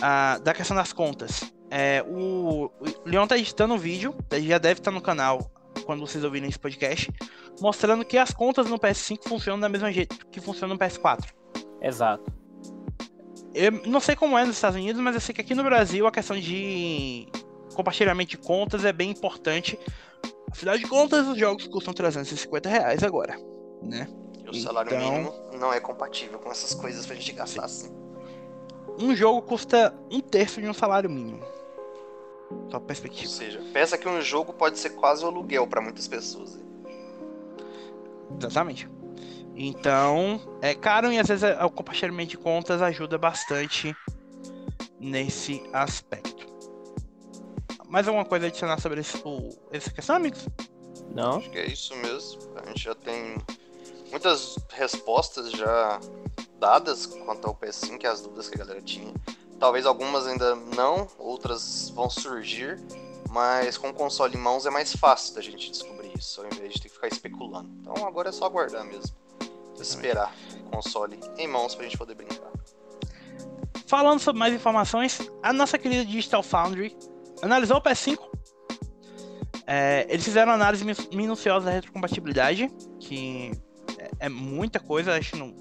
ah, 0.00 0.38
da 0.42 0.54
questão 0.54 0.76
das 0.76 0.92
contas. 0.92 1.52
É, 1.70 2.04
o, 2.08 2.64
o 2.66 2.72
Leon 3.04 3.26
tá 3.26 3.36
editando 3.36 3.74
um 3.74 3.78
vídeo, 3.78 4.14
já 4.42 4.58
deve 4.58 4.80
estar 4.80 4.90
no 4.90 5.00
canal 5.00 5.50
quando 5.84 6.00
vocês 6.00 6.24
ouvirem 6.24 6.48
esse 6.48 6.58
podcast, 6.58 7.12
mostrando 7.60 8.04
que 8.04 8.18
as 8.18 8.32
contas 8.32 8.68
no 8.68 8.78
PS5 8.78 9.28
funcionam 9.28 9.60
da 9.60 9.68
mesma 9.68 9.92
jeito 9.92 10.26
que 10.28 10.40
funcionam 10.40 10.74
no 10.76 10.80
PS4. 10.80 11.32
Exato. 11.80 12.39
Eu 13.54 13.72
não 13.86 14.00
sei 14.00 14.14
como 14.14 14.38
é 14.38 14.44
nos 14.44 14.56
Estados 14.56 14.76
Unidos, 14.76 15.00
mas 15.02 15.14
eu 15.14 15.20
sei 15.20 15.34
que 15.34 15.40
aqui 15.40 15.54
no 15.54 15.64
Brasil 15.64 16.06
a 16.06 16.12
questão 16.12 16.38
de 16.38 17.26
compartilhamento 17.74 18.30
de 18.30 18.38
contas 18.38 18.84
é 18.84 18.92
bem 18.92 19.10
importante. 19.10 19.78
Afinal 20.50 20.76
de 20.78 20.86
contas, 20.86 21.26
os 21.26 21.36
jogos 21.38 21.66
custam 21.66 21.92
350 21.94 22.68
reais 22.68 23.02
agora, 23.02 23.36
né? 23.82 24.08
E 24.44 24.48
o 24.50 24.54
salário 24.54 24.92
Então- 24.94 25.12
mínimo 25.12 25.32
não 25.58 25.72
é 25.72 25.80
compatível 25.80 26.38
com 26.38 26.50
essas 26.50 26.74
coisas 26.74 27.06
pra 27.06 27.14
gente 27.16 27.32
gastar 27.32 27.64
assim. 27.64 27.90
Um 28.98 29.14
jogo 29.14 29.42
custa 29.42 29.94
um 30.10 30.20
terço 30.20 30.60
de 30.60 30.68
um 30.68 30.74
salário 30.74 31.08
mínimo. 31.10 31.40
Só 32.68 32.78
Ou 32.78 32.80
perspectiva. 32.80 33.28
seja, 33.30 33.60
pensa 33.72 33.96
que 33.96 34.08
um 34.08 34.20
jogo 34.20 34.52
pode 34.52 34.78
ser 34.78 34.90
quase 34.90 35.24
o 35.24 35.28
aluguel 35.28 35.66
pra 35.66 35.80
muitas 35.80 36.06
pessoas. 36.08 36.58
Exatamente. 38.38 38.88
Então, 39.62 40.40
é 40.62 40.74
caro 40.74 41.12
e 41.12 41.18
às 41.18 41.28
vezes 41.28 41.44
o 41.62 41.68
compartilhamento 41.68 42.30
de 42.30 42.38
contas 42.38 42.80
ajuda 42.80 43.18
bastante 43.18 43.94
nesse 44.98 45.62
aspecto. 45.70 46.46
Mais 47.86 48.08
alguma 48.08 48.24
coisa 48.24 48.46
a 48.46 48.48
adicionar 48.48 48.80
sobre 48.80 49.00
esse, 49.00 49.18
o- 49.22 49.50
essa 49.70 49.90
questão, 49.90 50.16
amigos? 50.16 50.48
Não? 51.14 51.36
Acho 51.36 51.50
que 51.50 51.58
é 51.58 51.66
isso 51.66 51.94
mesmo. 51.96 52.40
A 52.56 52.66
gente 52.68 52.84
já 52.84 52.94
tem 52.94 53.36
muitas 54.10 54.56
respostas 54.70 55.50
já 55.50 56.00
dadas 56.58 57.04
quanto 57.04 57.46
ao 57.46 57.54
PS5 57.54 58.02
e 58.02 58.06
as 58.06 58.22
dúvidas 58.22 58.48
que 58.48 58.54
a 58.54 58.64
galera 58.64 58.80
tinha. 58.80 59.12
Talvez 59.58 59.84
algumas 59.84 60.26
ainda 60.26 60.54
não, 60.54 61.06
outras 61.18 61.90
vão 61.90 62.08
surgir, 62.08 62.80
mas 63.28 63.76
com 63.76 63.90
o 63.90 63.94
console 63.94 64.36
em 64.38 64.40
mãos 64.40 64.64
é 64.64 64.70
mais 64.70 64.96
fácil 64.96 65.34
da 65.34 65.42
gente 65.42 65.70
descobrir 65.70 66.16
isso, 66.18 66.40
ao 66.40 66.46
invés 66.46 66.72
de 66.72 66.80
ter 66.80 66.88
que 66.88 66.94
ficar 66.94 67.08
especulando. 67.08 67.68
Então 67.82 68.06
agora 68.06 68.30
é 68.30 68.32
só 68.32 68.46
aguardar 68.46 68.86
mesmo. 68.86 69.14
Esperar 69.82 70.34
o 70.66 70.70
console 70.70 71.18
em 71.38 71.46
mãos 71.48 71.74
pra 71.74 71.84
gente 71.84 71.96
poder 71.98 72.14
brincar. 72.14 72.50
Falando 73.86 74.20
sobre 74.20 74.38
mais 74.38 74.54
informações, 74.54 75.20
a 75.42 75.52
nossa 75.52 75.78
querida 75.78 76.04
Digital 76.04 76.42
Foundry 76.42 76.96
analisou 77.42 77.78
o 77.78 77.82
PS5. 77.82 78.18
É, 79.66 80.06
eles 80.08 80.24
fizeram 80.24 80.52
análise 80.52 80.84
mi- 80.84 80.94
minuciosa 81.16 81.66
da 81.66 81.72
retrocompatibilidade, 81.72 82.68
que 82.98 83.52
é, 83.98 84.26
é 84.26 84.28
muita 84.28 84.80
coisa, 84.80 85.16
acho 85.16 85.36
não. 85.36 85.54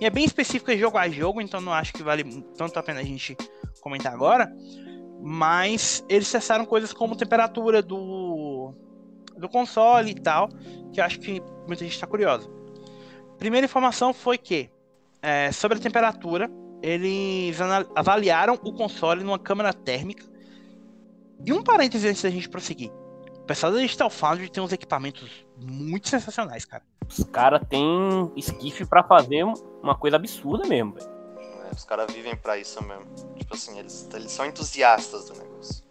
E 0.00 0.06
é 0.06 0.10
bem 0.10 0.24
específica 0.24 0.76
jogo 0.76 0.96
a 0.96 1.08
jogo, 1.08 1.40
então 1.40 1.60
não 1.60 1.72
acho 1.72 1.92
que 1.92 2.02
vale 2.02 2.42
tanto 2.56 2.78
a 2.78 2.82
pena 2.82 3.00
a 3.00 3.04
gente 3.04 3.36
comentar 3.80 4.12
agora. 4.12 4.52
Mas 5.20 6.04
eles 6.08 6.30
testaram 6.30 6.64
coisas 6.64 6.92
como 6.92 7.14
temperatura 7.16 7.80
do, 7.80 8.74
do 9.36 9.48
console 9.48 10.10
e 10.10 10.20
tal, 10.20 10.48
que 10.92 11.00
eu 11.00 11.04
acho 11.04 11.20
que 11.20 11.40
muita 11.66 11.84
gente 11.84 11.94
está 11.94 12.06
curiosa. 12.06 12.48
Primeira 13.42 13.64
informação 13.64 14.14
foi 14.14 14.38
que, 14.38 14.70
é, 15.20 15.50
sobre 15.50 15.76
a 15.76 15.80
temperatura, 15.80 16.48
eles 16.80 17.56
avaliaram 17.92 18.54
o 18.54 18.72
console 18.72 19.24
numa 19.24 19.36
câmera 19.36 19.72
térmica. 19.72 20.24
E 21.44 21.52
um 21.52 21.60
parêntese 21.60 22.06
antes 22.06 22.22
da 22.22 22.30
gente 22.30 22.48
prosseguir. 22.48 22.92
O 23.38 23.40
pessoal 23.40 23.72
da 23.72 23.80
Digital 23.80 24.08
Foundry 24.08 24.48
tem 24.48 24.62
uns 24.62 24.70
equipamentos 24.70 25.44
muito 25.60 26.08
sensacionais, 26.08 26.64
cara. 26.64 26.84
Os 27.08 27.24
caras 27.24 27.66
têm 27.68 28.30
esquife 28.36 28.86
pra 28.86 29.02
fazer 29.02 29.42
uma 29.82 29.96
coisa 29.96 30.14
absurda 30.18 30.64
mesmo, 30.68 30.92
velho. 30.92 31.10
É, 31.68 31.74
os 31.74 31.84
caras 31.84 32.12
vivem 32.14 32.36
pra 32.36 32.56
isso 32.58 32.80
mesmo. 32.84 33.06
Tipo 33.36 33.54
assim, 33.54 33.76
eles, 33.76 34.08
eles 34.14 34.30
são 34.30 34.46
entusiastas 34.46 35.24
do 35.24 35.36
negócio. 35.36 35.84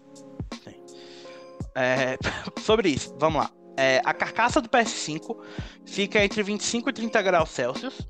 É, 1.75 2.17
sobre 2.63 2.87
isso, 2.87 3.13
vamos 3.19 3.41
lá. 3.41 3.51
É, 3.81 3.99
a 4.05 4.13
carcaça 4.13 4.61
do 4.61 4.69
PS5 4.69 5.35
fica 5.87 6.23
entre 6.23 6.43
25 6.43 6.91
e 6.91 6.93
30 6.93 7.19
graus 7.23 7.49
Celsius. 7.49 8.07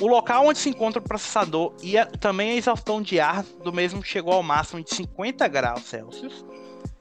O 0.00 0.08
local 0.08 0.46
onde 0.46 0.58
se 0.58 0.68
encontra 0.68 1.00
o 1.00 1.04
processador 1.04 1.76
e 1.80 1.96
a- 1.96 2.06
também 2.06 2.50
a 2.50 2.56
exaustão 2.56 3.00
de 3.00 3.20
ar 3.20 3.44
do 3.62 3.72
mesmo 3.72 4.02
chegou 4.02 4.32
ao 4.32 4.42
máximo 4.42 4.82
de 4.82 4.92
50 4.92 5.46
graus 5.46 5.84
Celsius. 5.84 6.44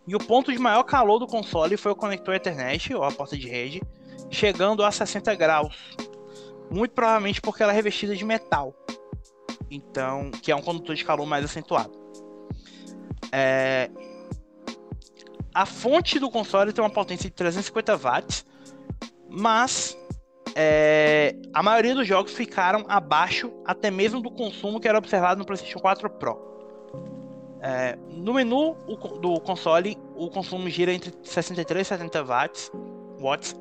E 0.07 0.15
o 0.15 0.19
ponto 0.19 0.51
de 0.51 0.59
maior 0.59 0.83
calor 0.83 1.17
do 1.17 1.25
console 1.25 1.77
foi 1.77 1.91
o 1.91 1.95
conector 1.95 2.35
Ethernet, 2.35 2.93
ou 2.93 3.03
a 3.03 3.11
porta 3.11 3.35
de 3.35 3.47
rede, 3.49 3.81
chegando 4.29 4.83
a 4.83 4.91
60 4.91 5.33
graus. 5.33 5.75
Muito 6.69 6.91
provavelmente 6.91 7.41
porque 7.41 7.63
ela 7.63 7.71
é 7.71 7.75
revestida 7.75 8.15
de 8.15 8.23
metal. 8.23 8.75
Então, 9.71 10.29
que 10.29 10.51
é 10.51 10.55
um 10.55 10.61
condutor 10.61 10.95
de 10.95 11.03
calor 11.03 11.25
mais 11.25 11.43
acentuado. 11.43 11.91
É, 13.31 13.89
a 15.57 15.65
fonte 15.65 16.19
do 16.19 16.29
console 16.29 16.71
tem 16.71 16.83
uma 16.83 16.89
potência 16.89 17.27
de 17.27 17.35
350 17.35 17.97
watts, 17.97 18.45
mas 19.27 19.97
é, 20.55 21.35
a 21.51 21.63
maioria 21.63 21.95
dos 21.95 22.07
jogos 22.07 22.31
ficaram 22.31 22.85
abaixo 22.87 23.51
até 23.65 23.89
mesmo 23.89 24.21
do 24.21 24.29
consumo 24.29 24.79
que 24.79 24.87
era 24.87 24.99
observado 24.99 25.39
no 25.39 25.45
PlayStation 25.47 25.79
4 25.79 26.11
Pro. 26.11 26.39
É, 27.59 27.97
no 28.07 28.35
menu 28.35 28.75
do 29.19 29.39
console, 29.39 29.97
o 30.15 30.29
consumo 30.29 30.69
gira 30.69 30.93
entre 30.93 31.11
63 31.23 31.87
e 31.87 31.89
70 31.89 32.23
watts, 32.23 32.71
watts 33.19 33.55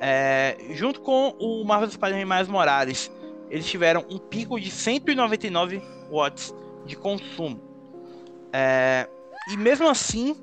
é, 0.00 0.56
junto 0.70 1.02
com 1.02 1.36
o 1.38 1.62
Marvel 1.66 1.90
Spider-Man 1.90 2.34
Miles 2.34 2.48
Morales, 2.48 3.12
eles 3.50 3.66
tiveram 3.66 4.06
um 4.08 4.16
pico 4.16 4.58
de 4.58 4.70
199 4.70 5.82
watts 6.10 6.54
de 6.86 6.96
consumo. 6.96 7.60
É, 8.54 9.06
e 9.52 9.56
mesmo 9.58 9.86
assim, 9.86 10.34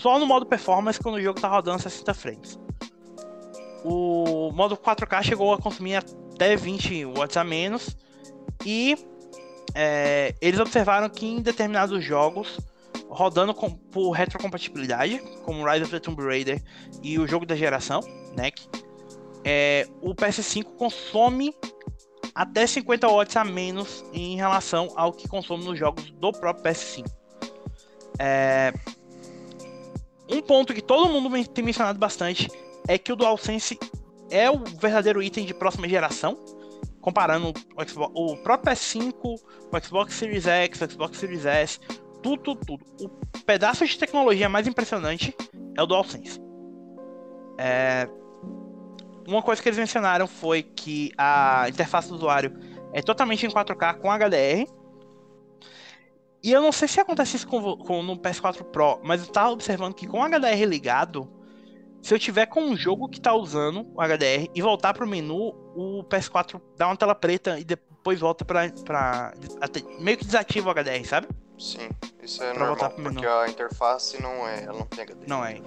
só 0.00 0.18
no 0.18 0.26
modo 0.26 0.46
performance 0.46 1.00
quando 1.00 1.16
o 1.16 1.20
jogo 1.20 1.38
está 1.38 1.48
rodando 1.48 1.82
60 1.82 2.14
frames. 2.14 2.58
O 3.84 4.50
modo 4.52 4.76
4K 4.76 5.22
chegou 5.22 5.52
a 5.52 5.58
consumir 5.58 5.96
até 5.96 6.56
20 6.56 7.04
watts 7.06 7.36
a 7.36 7.44
menos 7.44 7.96
e 8.64 8.96
é, 9.74 10.34
eles 10.40 10.58
observaram 10.58 11.08
que 11.08 11.26
em 11.26 11.40
determinados 11.40 12.02
jogos 12.04 12.58
rodando 13.08 13.54
com, 13.54 13.70
por 13.70 14.10
retrocompatibilidade, 14.10 15.18
como 15.44 15.64
Rise 15.64 15.84
of 15.84 15.90
the 15.90 16.00
Tomb 16.00 16.22
Raider 16.22 16.62
e 17.02 17.18
o 17.18 17.26
jogo 17.26 17.46
da 17.46 17.54
geração, 17.54 18.00
NEC, 18.36 18.68
é, 19.44 19.86
o 20.02 20.14
PS5 20.14 20.64
consome 20.76 21.54
até 22.34 22.66
50 22.66 23.08
watts 23.08 23.36
a 23.36 23.44
menos 23.44 24.04
em 24.12 24.36
relação 24.36 24.92
ao 24.96 25.12
que 25.12 25.28
consome 25.28 25.64
nos 25.64 25.78
jogos 25.78 26.10
do 26.10 26.32
próprio 26.32 26.64
PS5. 26.64 27.06
É, 28.18 28.72
um 30.28 30.40
ponto 30.40 30.74
que 30.74 30.82
todo 30.82 31.08
mundo 31.08 31.30
tem 31.48 31.64
mencionado 31.64 31.98
bastante 31.98 32.48
é 32.88 32.98
que 32.98 33.12
o 33.12 33.16
DualSense 33.16 33.78
é 34.30 34.50
o 34.50 34.58
verdadeiro 34.58 35.22
item 35.22 35.44
de 35.44 35.54
próxima 35.54 35.88
geração, 35.88 36.36
comparando 37.00 37.48
o, 37.50 37.88
Xbox, 37.88 38.12
o 38.14 38.36
próprio 38.38 38.72
PS5, 38.72 39.14
o 39.22 39.84
Xbox 39.84 40.14
Series 40.14 40.46
X, 40.46 40.80
o 40.80 40.90
Xbox 40.90 41.18
Series 41.18 41.44
S, 41.44 41.80
tudo, 42.22 42.42
tudo, 42.42 42.64
tudo. 42.64 42.84
O 43.04 43.08
pedaço 43.44 43.86
de 43.86 43.98
tecnologia 43.98 44.48
mais 44.48 44.66
impressionante 44.66 45.34
é 45.76 45.82
o 45.82 45.86
DualSense. 45.86 46.40
É, 47.58 48.08
uma 49.26 49.42
coisa 49.42 49.62
que 49.62 49.68
eles 49.68 49.78
mencionaram 49.78 50.26
foi 50.26 50.62
que 50.62 51.12
a 51.16 51.66
interface 51.68 52.08
do 52.08 52.14
usuário 52.14 52.52
é 52.92 53.02
totalmente 53.02 53.44
em 53.46 53.50
4K 53.50 53.98
com 53.98 54.10
HDR. 54.10 54.66
E 56.46 56.52
eu 56.52 56.62
não 56.62 56.70
sei 56.70 56.86
se 56.86 57.00
acontece 57.00 57.34
isso 57.34 57.48
com, 57.48 57.76
com 57.76 58.04
no 58.04 58.16
PS4 58.16 58.62
Pro, 58.62 59.00
mas 59.02 59.20
eu 59.20 59.26
tava 59.26 59.50
observando 59.50 59.94
que 59.94 60.06
com 60.06 60.20
o 60.20 60.24
HDR 60.24 60.64
ligado, 60.64 61.28
se 62.00 62.14
eu 62.14 62.20
tiver 62.20 62.46
com 62.46 62.60
um 62.60 62.76
jogo 62.76 63.08
que 63.08 63.20
tá 63.20 63.34
usando 63.34 63.84
o 63.92 64.00
HDR 64.00 64.48
e 64.54 64.62
voltar 64.62 64.94
pro 64.94 65.08
menu, 65.08 65.52
o 65.74 66.04
PS4 66.04 66.62
dá 66.76 66.86
uma 66.86 66.96
tela 66.96 67.16
preta 67.16 67.58
e 67.58 67.64
depois 67.64 68.20
volta 68.20 68.44
pra. 68.44 68.70
pra 68.84 69.34
meio 69.98 70.16
que 70.16 70.24
desativa 70.24 70.70
o 70.70 70.72
HDR, 70.72 71.04
sabe? 71.04 71.26
Sim, 71.58 71.88
isso 72.22 72.40
é 72.44 72.54
pra 72.54 72.64
normal, 72.64 72.90
porque 72.92 73.26
a 73.26 73.48
interface 73.48 74.22
não 74.22 74.46
é. 74.46 74.66
Ela 74.66 74.78
não 74.78 74.86
tem 74.86 75.04
HDR. 75.04 75.26
Não 75.26 75.44
é. 75.44 75.60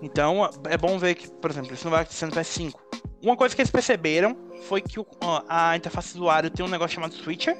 Então 0.00 0.48
é 0.64 0.78
bom 0.78 0.98
ver 0.98 1.14
que, 1.14 1.30
por 1.30 1.50
exemplo, 1.50 1.74
isso 1.74 1.84
não 1.84 1.90
vai 1.90 2.00
acontecer 2.00 2.24
no 2.24 2.32
PS5. 2.32 2.72
Uma 3.20 3.36
coisa 3.36 3.54
que 3.54 3.60
eles 3.60 3.70
perceberam 3.70 4.34
foi 4.62 4.80
que 4.80 4.98
o, 4.98 5.06
a 5.46 5.76
interface 5.76 6.14
do 6.14 6.20
usuário 6.20 6.48
tem 6.48 6.64
um 6.64 6.70
negócio 6.70 6.94
chamado 6.94 7.12
Switcher, 7.12 7.54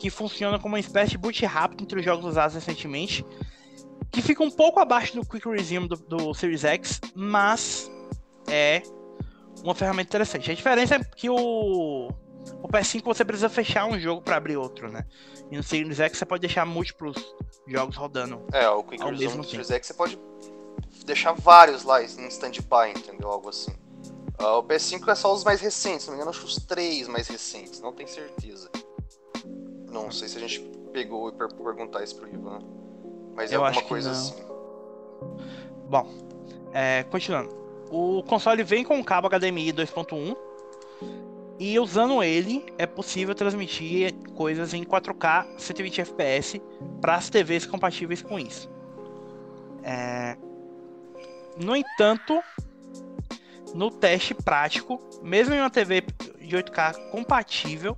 que 0.00 0.08
funciona 0.08 0.58
como 0.58 0.74
uma 0.74 0.80
espécie 0.80 1.12
de 1.12 1.18
boot 1.18 1.44
rápido 1.44 1.82
entre 1.82 1.98
os 1.98 2.04
jogos 2.04 2.24
usados 2.24 2.54
recentemente, 2.54 3.24
que 4.10 4.22
fica 4.22 4.42
um 4.42 4.50
pouco 4.50 4.80
abaixo 4.80 5.14
do 5.14 5.26
Quick 5.26 5.46
Resume 5.46 5.86
do, 5.88 5.96
do 5.96 6.34
Series 6.34 6.64
X, 6.64 7.00
mas 7.14 7.90
é 8.48 8.82
uma 9.62 9.74
ferramenta 9.74 10.08
interessante. 10.08 10.50
A 10.50 10.54
diferença 10.54 10.94
é 10.96 11.04
que 11.04 11.28
o, 11.28 12.08
o 12.08 12.68
PS5 12.68 13.04
você 13.04 13.24
precisa 13.26 13.50
fechar 13.50 13.84
um 13.84 14.00
jogo 14.00 14.22
para 14.22 14.36
abrir 14.36 14.56
outro, 14.56 14.90
né? 14.90 15.04
E 15.50 15.56
no 15.56 15.62
Series 15.62 16.00
X 16.00 16.16
você 16.16 16.24
pode 16.24 16.40
deixar 16.40 16.64
múltiplos 16.64 17.16
jogos 17.68 17.94
rodando. 17.94 18.42
É, 18.54 18.66
o 18.70 18.82
Quick 18.82 19.04
Resume 19.04 19.36
do 19.36 19.44
Series 19.44 19.70
X 19.70 19.88
você 19.88 19.94
pode 19.94 20.18
deixar 21.04 21.32
vários 21.32 21.84
lá 21.84 22.02
em 22.02 22.06
stand-by, 22.28 22.92
entendeu? 22.96 23.28
Algo 23.28 23.50
assim. 23.50 23.72
Uh, 24.40 24.56
o 24.56 24.62
PS5 24.62 25.06
é 25.08 25.14
só 25.14 25.34
os 25.34 25.44
mais 25.44 25.60
recentes, 25.60 26.06
não 26.06 26.14
me 26.14 26.16
engano, 26.16 26.30
acho 26.30 26.46
os 26.46 26.56
três 26.56 27.06
mais 27.06 27.28
recentes, 27.28 27.82
não 27.82 27.92
tenho 27.92 28.08
certeza. 28.08 28.70
Não 29.90 30.10
sei 30.10 30.28
se 30.28 30.38
a 30.38 30.40
gente 30.40 30.60
pegou 30.92 31.28
e 31.28 31.32
per 31.32 31.52
perguntar 31.52 32.02
isso 32.02 32.16
pro 32.16 32.28
Ivan. 32.28 32.60
Mas 33.34 33.52
é 33.52 33.56
Eu 33.56 33.64
alguma 33.64 33.82
coisa 33.82 34.10
assim. 34.10 34.34
Bom, 35.88 36.08
é, 36.72 37.04
continuando. 37.04 37.58
O 37.90 38.22
console 38.22 38.62
vem 38.62 38.84
com 38.84 38.96
um 38.96 39.02
cabo 39.02 39.28
HDMI 39.28 39.72
2.1 39.72 40.36
e 41.58 41.78
usando 41.78 42.22
ele 42.22 42.64
é 42.78 42.86
possível 42.86 43.34
transmitir 43.34 44.14
coisas 44.34 44.72
em 44.72 44.84
4K 44.84 45.58
120 45.58 46.00
FPS 46.00 46.62
para 47.00 47.16
as 47.16 47.28
TVs 47.28 47.66
compatíveis 47.66 48.22
com 48.22 48.38
isso. 48.38 48.70
É, 49.82 50.36
no 51.56 51.74
entanto, 51.74 52.40
no 53.74 53.90
teste 53.90 54.34
prático, 54.34 55.00
mesmo 55.22 55.54
em 55.54 55.60
uma 55.60 55.70
TV 55.70 56.02
de 56.38 56.56
8K 56.56 57.10
compatível, 57.10 57.96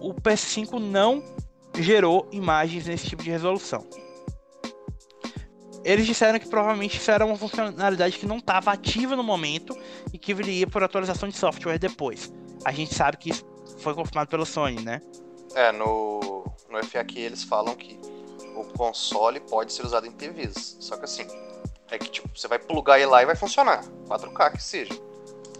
o 0.00 0.14
PS5 0.14 0.78
não 0.78 1.22
gerou 1.78 2.28
imagens 2.32 2.86
nesse 2.86 3.06
tipo 3.06 3.22
de 3.22 3.30
resolução. 3.30 3.86
Eles 5.82 6.06
disseram 6.06 6.38
que 6.38 6.48
provavelmente 6.48 6.98
isso 6.98 7.10
era 7.10 7.24
uma 7.24 7.36
funcionalidade 7.36 8.18
que 8.18 8.26
não 8.26 8.36
estava 8.36 8.70
ativa 8.72 9.16
no 9.16 9.22
momento 9.22 9.76
e 10.12 10.18
que 10.18 10.34
viria 10.34 10.66
por 10.66 10.82
atualização 10.82 11.28
de 11.28 11.36
software 11.36 11.78
depois. 11.78 12.30
A 12.64 12.72
gente 12.72 12.94
sabe 12.94 13.16
que 13.16 13.30
isso 13.30 13.46
foi 13.78 13.94
confirmado 13.94 14.28
pela 14.28 14.44
Sony, 14.44 14.80
né? 14.82 15.00
É, 15.54 15.72
no, 15.72 16.44
no 16.68 16.84
FAQ 16.84 17.18
eles 17.18 17.42
falam 17.42 17.74
que 17.74 17.98
o 18.54 18.64
console 18.76 19.40
pode 19.40 19.72
ser 19.72 19.86
usado 19.86 20.06
em 20.06 20.12
TVs. 20.12 20.76
Só 20.80 20.96
que 20.98 21.04
assim, 21.04 21.26
é 21.90 21.98
que 21.98 22.10
tipo, 22.10 22.28
você 22.36 22.46
vai 22.46 22.58
plugar 22.58 22.98
ele 22.98 23.06
lá 23.06 23.22
e 23.22 23.26
vai 23.26 23.36
funcionar. 23.36 23.82
4K 24.06 24.52
que 24.52 24.62
seja. 24.62 24.94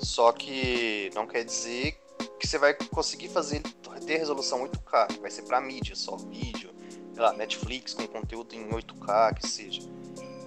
Só 0.00 0.32
que 0.32 1.10
não 1.14 1.26
quer 1.26 1.44
dizer 1.44 1.98
que 2.40 2.48
você 2.48 2.58
vai 2.58 2.74
conseguir 2.74 3.28
fazer 3.28 3.62
ter 4.06 4.16
resolução 4.16 4.66
8K, 4.66 5.08
que 5.08 5.20
vai 5.20 5.30
ser 5.30 5.42
para 5.42 5.60
mídia, 5.60 5.94
só 5.94 6.16
vídeo, 6.16 6.70
sei 7.12 7.22
lá, 7.22 7.32
Netflix 7.34 7.94
com 7.94 8.06
conteúdo 8.08 8.54
em 8.54 8.68
8K, 8.70 9.34
que 9.34 9.46
seja. 9.46 9.82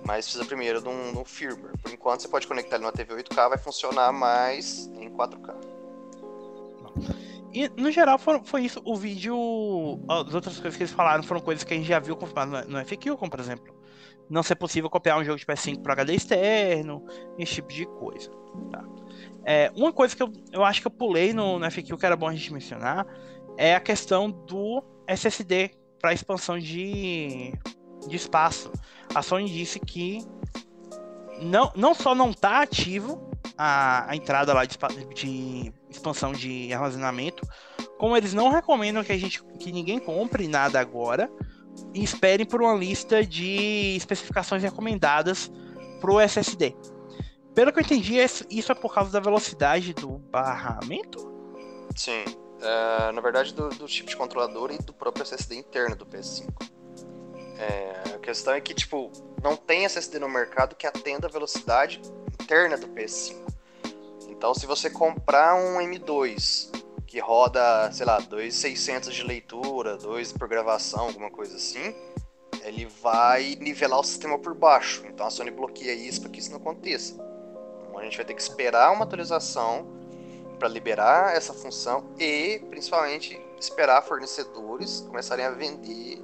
Mas 0.03 0.25
precisa 0.25 0.43
primeiro 0.43 0.81
de 0.81 0.89
um, 0.89 1.13
de 1.13 1.19
um 1.19 1.23
firmware. 1.23 1.77
Por 1.77 1.91
enquanto 1.91 2.21
você 2.21 2.27
pode 2.27 2.47
conectar 2.47 2.75
ele 2.75 2.83
numa 2.83 2.91
TV 2.91 3.15
8K, 3.23 3.49
vai 3.49 3.57
funcionar 3.57 4.11
mais 4.11 4.87
em 4.95 5.09
4K. 5.09 5.55
E 7.53 7.69
no 7.79 7.91
geral 7.91 8.17
foi, 8.17 8.41
foi 8.43 8.65
isso. 8.65 8.81
O 8.83 8.97
vídeo. 8.97 9.35
As 10.09 10.33
outras 10.33 10.59
coisas 10.59 10.75
que 10.75 10.83
eles 10.83 10.93
falaram 10.93 11.23
foram 11.23 11.39
coisas 11.39 11.63
que 11.63 11.73
a 11.73 11.77
gente 11.77 11.87
já 11.87 11.99
viu 11.99 12.17
confirmado 12.17 12.67
no 12.67 12.83
FQ, 12.83 13.15
como 13.15 13.31
por 13.31 13.39
exemplo 13.39 13.82
não 14.34 14.41
ser 14.41 14.55
possível 14.55 14.89
copiar 14.89 15.19
um 15.19 15.23
jogo 15.23 15.38
de 15.38 15.45
PS5 15.45 15.84
para 15.84 15.93
HD 15.93 16.15
externo, 16.15 17.05
esse 17.38 17.53
tipo 17.53 17.71
de 17.71 17.86
coisa. 17.86 18.31
Tá? 18.71 18.84
É, 19.45 19.71
uma 19.75 19.93
coisa 19.93 20.15
que 20.15 20.23
eu, 20.23 20.34
eu 20.51 20.65
acho 20.65 20.81
que 20.81 20.88
eu 20.88 20.91
pulei 20.91 21.34
no, 21.34 21.59
no 21.59 21.69
FQ 21.69 21.95
que 21.95 22.05
era 22.05 22.15
bom 22.15 22.27
a 22.27 22.34
gente 22.34 22.51
mencionar 22.51 23.05
é 23.57 23.75
a 23.75 23.79
questão 23.79 24.31
do 24.31 24.84
SSD 25.07 25.71
para 25.99 26.13
expansão 26.13 26.57
de, 26.57 27.53
de 28.07 28.15
espaço. 28.15 28.71
A 29.13 29.21
Sony 29.21 29.47
disse 29.47 29.79
que 29.79 30.25
não, 31.39 31.71
não 31.75 31.93
só 31.93 32.15
não 32.15 32.31
está 32.31 32.63
ativo 32.63 33.29
a, 33.55 34.09
a 34.09 34.15
entrada 34.15 34.51
lá 34.51 34.65
de, 34.65 34.79
de 35.13 35.71
expansão 35.91 36.31
de 36.34 36.73
armazenamento, 36.73 37.47
como 37.99 38.17
eles 38.17 38.34
não 38.34 38.49
recomendam 38.49 39.03
que 39.03 39.11
a 39.11 39.17
gente 39.17 39.43
que 39.59 39.71
ninguém 39.71 39.99
compre 39.99 40.47
nada 40.47 40.79
agora 40.79 41.29
e 41.93 42.03
esperem 42.03 42.45
por 42.45 42.61
uma 42.61 42.74
lista 42.74 43.26
de 43.26 43.95
especificações 43.95 44.63
recomendadas 44.63 45.51
para 45.99 46.11
o 46.11 46.19
SSD. 46.19 46.76
Pelo 47.53 47.71
que 47.71 47.80
eu 47.80 47.84
entendi, 47.84 48.17
isso 48.49 48.71
é 48.71 48.76
por 48.76 48.93
causa 48.93 49.11
da 49.11 49.19
velocidade 49.19 49.93
do 49.93 50.17
barramento? 50.17 51.32
Sim. 51.95 52.26
É, 52.61 53.11
na 53.11 53.21
verdade, 53.21 53.53
do, 53.53 53.69
do 53.69 53.88
chip 53.88 54.09
de 54.09 54.15
controlador 54.15 54.71
e 54.71 54.78
do 54.78 54.93
próprio 54.93 55.24
SSD 55.24 55.55
interno 55.55 55.95
do 55.95 56.05
PS5. 56.05 56.49
É, 57.59 58.15
a 58.15 58.19
questão 58.19 58.53
é 58.53 58.61
que, 58.61 58.74
tipo, 58.74 59.11
não 59.43 59.55
tem 59.55 59.86
SSD 59.86 60.17
no 60.19 60.30
mercado 60.30 60.76
que 60.76 60.88
atenda 60.88 61.28
a 61.28 61.30
velocidade 61.30 62.01
interna 62.41 62.78
do 62.78 62.88
PS5. 62.88 63.36
Então, 64.30 64.53
se 64.53 64.65
você 64.65 64.89
comprar 64.89 65.55
um 65.55 65.78
M2 65.78 66.82
que 67.14 67.20
roda, 67.20 67.91
sei 67.91 68.07
lá, 68.07 68.20
2.600 68.20 69.11
de 69.11 69.22
leitura, 69.22 69.95
2 69.97 70.34
por 70.34 70.47
gravação, 70.47 71.01
alguma 71.01 71.30
coisa 71.30 71.57
assim, 71.57 71.93
ele 72.64 72.88
vai 73.03 73.55
nivelar 73.59 73.99
o 73.99 74.03
sistema 74.03 74.39
por 74.39 74.55
baixo. 74.55 75.03
Então 75.05 75.28
a 75.28 75.30
Sony 75.30 75.51
bloqueia 75.51 75.93
isso 75.93 76.22
para 76.22 76.32
que 76.32 76.39
isso 76.39 76.49
não 76.49 76.57
aconteça. 76.57 77.14
Então, 77.14 77.99
a 77.99 78.03
gente 78.03 78.18
vai 78.18 78.26
ter 78.26 78.34
que 78.34 78.41
esperar 78.41 78.91
uma 78.91 79.03
atualização 79.03 79.86
para 80.57 80.68
liberar 80.68 81.36
essa 81.36 81.53
função 81.53 82.03
e, 82.18 82.57
principalmente, 82.72 83.39
esperar 83.59 84.01
fornecedores 84.01 85.01
começarem 85.01 85.45
a 85.45 85.51
vender 85.51 86.20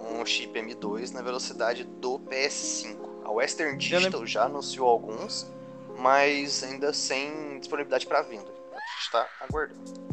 um 0.00 0.26
chip 0.26 0.58
M2 0.58 1.12
na 1.12 1.22
velocidade 1.22 1.84
do 1.84 2.18
PS5. 2.18 2.96
A 3.24 3.30
Western 3.30 3.78
Digital 3.78 4.26
já 4.26 4.46
anunciou 4.46 4.88
alguns, 4.88 5.46
mas 5.96 6.64
ainda 6.64 6.92
sem 6.92 7.60
disponibilidade 7.60 8.08
para 8.08 8.22
venda. 8.22 8.55
Está 9.22 9.44
aguardando. 9.48 10.06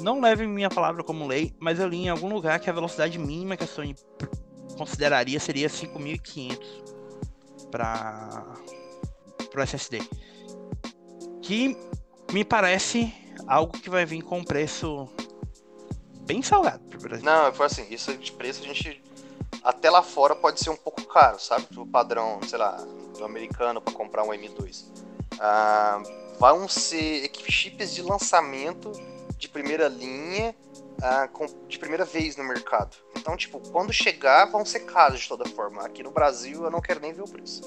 Não 0.00 0.20
leve 0.20 0.46
minha 0.46 0.70
palavra 0.70 1.04
como 1.04 1.26
lei, 1.26 1.54
mas 1.60 1.78
eu 1.78 1.86
li 1.86 2.04
em 2.04 2.08
algum 2.08 2.32
lugar 2.32 2.58
que 2.58 2.70
a 2.70 2.72
velocidade 2.72 3.18
mínima 3.18 3.56
que 3.56 3.64
a 3.64 3.66
Sony 3.66 3.94
consideraria 4.76 5.38
seria 5.38 5.68
5500 5.68 6.82
para 7.70 8.54
o 9.54 9.60
SSD. 9.60 10.00
Que 11.42 11.76
me 12.32 12.44
parece 12.44 13.12
algo 13.46 13.78
que 13.78 13.90
vai 13.90 14.06
vir 14.06 14.22
com 14.22 14.38
um 14.38 14.44
preço 14.44 15.08
bem 16.22 16.42
salgado 16.42 16.82
pro 16.84 17.00
Brasil. 17.00 17.24
Não, 17.24 17.52
foi 17.52 17.66
assim, 17.66 17.86
isso 17.90 18.16
de 18.16 18.32
preço 18.32 18.62
a 18.62 18.66
gente 18.66 19.02
até 19.62 19.90
lá 19.90 20.02
fora 20.02 20.34
pode 20.34 20.60
ser 20.60 20.70
um 20.70 20.76
pouco 20.76 21.04
caro, 21.04 21.38
sabe? 21.38 21.66
O 21.76 21.86
padrão, 21.86 22.40
sei 22.46 22.58
lá, 22.58 22.76
do 23.18 23.24
americano 23.24 23.80
para 23.80 23.92
comprar 23.92 24.24
um 24.24 24.28
M2. 24.28 24.86
Ah, 25.38 26.02
vão 26.40 26.66
ser 26.66 27.30
chips 27.48 27.94
de 27.94 28.00
lançamento 28.00 28.90
de 29.36 29.46
primeira 29.46 29.88
linha 29.88 30.54
com, 31.34 31.46
de 31.68 31.78
primeira 31.78 32.04
vez 32.04 32.36
no 32.36 32.44
mercado. 32.44 32.96
Então, 33.16 33.36
tipo, 33.36 33.60
quando 33.70 33.92
chegar, 33.92 34.50
vão 34.50 34.64
ser 34.64 34.80
caros 34.80 35.20
de 35.20 35.28
toda 35.28 35.44
forma. 35.44 35.84
Aqui 35.84 36.02
no 36.02 36.10
Brasil, 36.10 36.64
eu 36.64 36.70
não 36.70 36.80
quero 36.80 37.00
nem 37.00 37.12
ver 37.12 37.22
o 37.22 37.28
preço. 37.28 37.62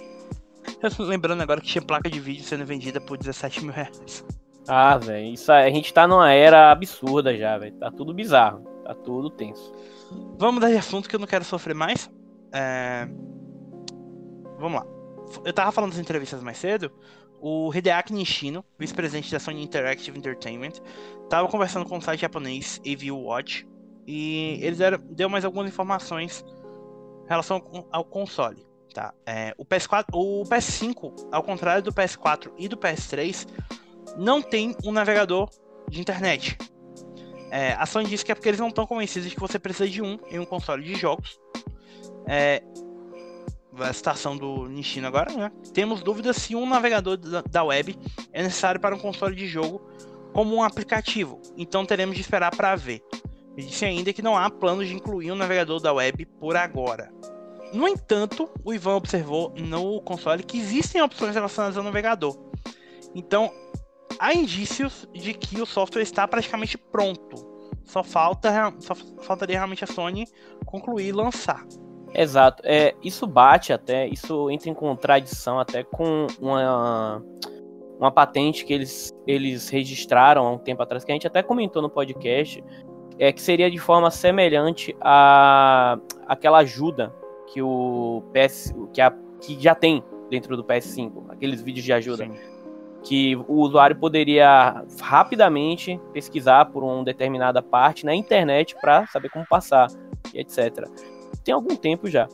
Lembrando 0.99 1.41
agora 1.41 1.61
que 1.61 1.67
tinha 1.67 1.82
placa 1.84 2.09
de 2.09 2.19
vídeo 2.19 2.43
sendo 2.43 2.65
vendida 2.65 2.99
por 2.99 3.17
17 3.17 3.63
mil 3.63 3.74
reais. 3.74 4.26
Ah, 4.67 4.97
velho, 4.97 5.34
isso 5.34 5.51
a 5.51 5.69
gente 5.69 5.93
tá 5.93 6.07
numa 6.07 6.32
era 6.32 6.71
absurda 6.71 7.38
já, 7.38 7.57
velho. 7.57 7.76
Tá 7.76 7.91
tudo 7.91 8.13
bizarro, 8.13 8.63
tá 8.84 8.95
tudo 8.95 9.30
tenso. 9.30 9.74
Vamos 10.38 10.55
mudar 10.55 10.69
de 10.69 10.78
assunto 10.78 11.07
que 11.07 11.15
eu 11.15 11.19
não 11.19 11.28
quero 11.28 11.43
sofrer 11.43 11.76
mais. 11.76 12.09
É... 12.51 13.07
Vamos 14.57 14.80
lá. 14.80 14.88
Eu 15.43 15.53
tava 15.53 15.71
falando 15.71 15.91
das 15.91 15.99
entrevistas 15.99 16.41
mais 16.41 16.57
cedo. 16.57 16.91
O 17.45 17.69
Hideaki 17.75 18.13
Nishino, 18.13 18.63
vice-presidente 18.79 19.29
da 19.29 19.37
Sony 19.37 19.61
Interactive 19.61 20.17
Entertainment, 20.17 20.79
tava 21.29 21.49
conversando 21.49 21.85
com 21.85 21.97
o 21.97 22.01
site 22.01 22.21
japonês 22.21 22.79
AVU 22.87 23.17
Watch 23.17 23.67
e 24.07 24.59
eles 24.61 24.77
deram, 24.77 24.97
deu 25.11 25.27
mais 25.27 25.43
algumas 25.43 25.69
informações 25.69 26.41
em 27.25 27.27
relação 27.27 27.85
ao 27.91 28.05
console. 28.05 28.65
Tá? 28.93 29.13
É, 29.25 29.53
o, 29.57 29.65
PS4, 29.65 30.05
o 30.13 30.43
PS5, 30.43 31.27
ao 31.33 31.43
contrário 31.43 31.83
do 31.83 31.91
PS4 31.91 32.49
e 32.57 32.69
do 32.69 32.77
PS3, 32.77 33.45
não 34.15 34.41
tem 34.41 34.73
um 34.81 34.93
navegador 34.93 35.49
de 35.89 35.99
internet. 35.99 36.57
É, 37.51 37.73
a 37.73 37.85
Sony 37.85 38.07
disse 38.07 38.23
que 38.23 38.31
é 38.31 38.35
porque 38.35 38.47
eles 38.47 38.59
não 38.61 38.69
estão 38.69 38.87
convencidos 38.87 39.27
de 39.27 39.35
que 39.35 39.41
você 39.41 39.59
precisa 39.59 39.89
de 39.89 40.01
um 40.01 40.17
em 40.31 40.39
um 40.39 40.45
console 40.45 40.81
de 40.81 40.95
jogos. 40.95 41.37
É, 42.25 42.63
a 43.80 43.93
citação 43.93 44.38
do 44.38 44.67
Nishino 44.67 45.07
agora, 45.07 45.32
né? 45.34 45.51
Temos 45.74 46.01
dúvidas 46.01 46.38
se 46.38 46.55
um 46.55 46.67
navegador 46.67 47.17
da 47.17 47.63
web 47.63 47.97
é 48.32 48.43
necessário 48.43 48.80
para 48.80 48.95
um 48.95 48.99
console 48.99 49.36
de 49.36 49.47
jogo 49.47 49.82
como 50.34 50.55
um 50.55 50.63
aplicativo, 50.63 51.41
então 51.57 51.86
teremos 51.86 52.15
de 52.15 52.21
esperar 52.21 52.55
para 52.55 52.76
ver. 52.76 53.01
Ele 53.55 53.67
disse 53.67 53.86
ainda 53.86 54.11
que 54.11 54.21
não 54.21 54.38
há 54.38 54.49
planos 54.49 54.88
de 54.88 54.95
incluir 54.95 55.32
um 55.32 55.36
navegador 55.36 55.80
da 55.80 55.93
web 55.93 56.26
por 56.39 56.55
agora. 56.55 57.11
No 57.71 57.88
entanto, 57.88 58.49
o 58.63 58.74
Ivan 58.74 58.95
observou 58.95 59.53
no 59.55 60.01
console 60.01 60.43
que 60.43 60.57
existem 60.57 61.01
opções 61.01 61.34
relacionadas 61.34 61.78
ao 61.78 61.84
navegador. 61.84 62.38
Então, 63.15 63.51
há 64.19 64.34
indícios 64.34 65.07
de 65.13 65.34
que 65.34 65.61
o 65.61 65.65
software 65.65 66.03
está 66.03 66.28
praticamente 66.28 66.78
pronto. 66.78 67.51
Só 67.86 68.03
falta 68.03 68.74
só 68.80 68.95
faltaria 69.21 69.57
realmente 69.57 69.84
a 69.84 69.88
Sony 69.88 70.26
concluir 70.65 71.07
e 71.07 71.11
lançar. 71.11 71.65
Exato. 72.14 72.61
É, 72.66 72.93
isso 73.03 73.26
bate 73.26 73.74
até, 73.74 74.07
isso 74.07 74.49
entra 74.49 74.70
em 74.70 74.74
contradição 74.74 75.59
até 75.59 75.84
com 75.84 76.28
uma, 76.39 77.24
uma 77.97 78.11
patente 78.11 78.66
que 78.66 78.74
eles, 78.74 79.11
eles 79.26 79.70
registraram 79.70 80.45
há 80.45 80.51
um 80.51 80.57
tempo 80.57 80.84
atrás, 80.84 81.03
que 81.03 81.11
a 81.11 81.16
gente 81.16 81.28
até 81.28 81.41
comentou 81.41 81.82
no 81.82 81.89
podcast, 81.89 82.64
é 83.18 83.32
que 83.32 83.41
seria 83.41 83.70
de 83.70 83.78
forma 83.78 84.09
semelhante 84.11 84.95
a 85.01 85.97
aquela 86.28 86.59
ajuda 86.59 87.14
que 87.47 87.61
o 87.61 88.24
PS 88.34 88.74
que, 88.91 89.01
a, 89.01 89.11
que 89.41 89.59
já 89.59 89.76
tem 89.76 90.03
dentro 90.30 90.55
do 90.55 90.64
PS5, 90.64 91.26
aqueles 91.30 91.61
vídeos 91.61 91.86
de 91.86 91.93
ajuda. 91.93 92.26
Sim 92.26 92.53
que 93.03 93.36
o 93.36 93.55
usuário 93.55 93.95
poderia 93.97 94.84
rapidamente 95.01 95.99
pesquisar 96.14 96.66
por 96.66 96.84
uma 96.84 97.03
determinada 97.03 97.61
parte 97.61 98.05
na 98.05 98.16
internet 98.16 98.76
para 98.80 99.05
saber 99.07 99.30
como 99.30 99.45
passar, 99.45 99.88
etc. 100.34 100.88
Tem 101.43 101.53
algum 101.53 101.75
tempo 101.75 102.09
já. 102.09 102.27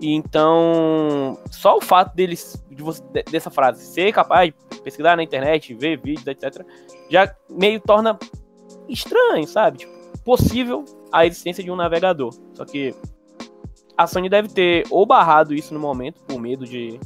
E 0.00 0.14
então, 0.14 1.38
só 1.50 1.76
o 1.78 1.80
fato 1.80 2.14
deles 2.14 2.62
de 2.70 2.82
você, 2.82 3.02
dessa 3.30 3.50
frase 3.50 3.84
ser 3.84 4.12
capaz 4.12 4.52
de 4.70 4.80
pesquisar 4.82 5.16
na 5.16 5.22
internet, 5.22 5.72
ver 5.72 5.98
vídeos, 5.98 6.26
etc, 6.26 6.66
já 7.08 7.34
meio 7.48 7.80
torna 7.80 8.18
estranho, 8.88 9.46
sabe? 9.46 9.78
Tipo, 9.78 9.92
possível 10.24 10.84
a 11.10 11.24
existência 11.24 11.64
de 11.64 11.70
um 11.70 11.76
navegador. 11.76 12.34
Só 12.52 12.64
que 12.64 12.94
a 13.96 14.06
Sony 14.06 14.28
deve 14.28 14.48
ter 14.48 14.84
ou 14.90 15.06
barrado 15.06 15.54
isso 15.54 15.72
no 15.72 15.80
momento 15.80 16.20
por 16.22 16.38
medo 16.38 16.66
de 16.66 17.00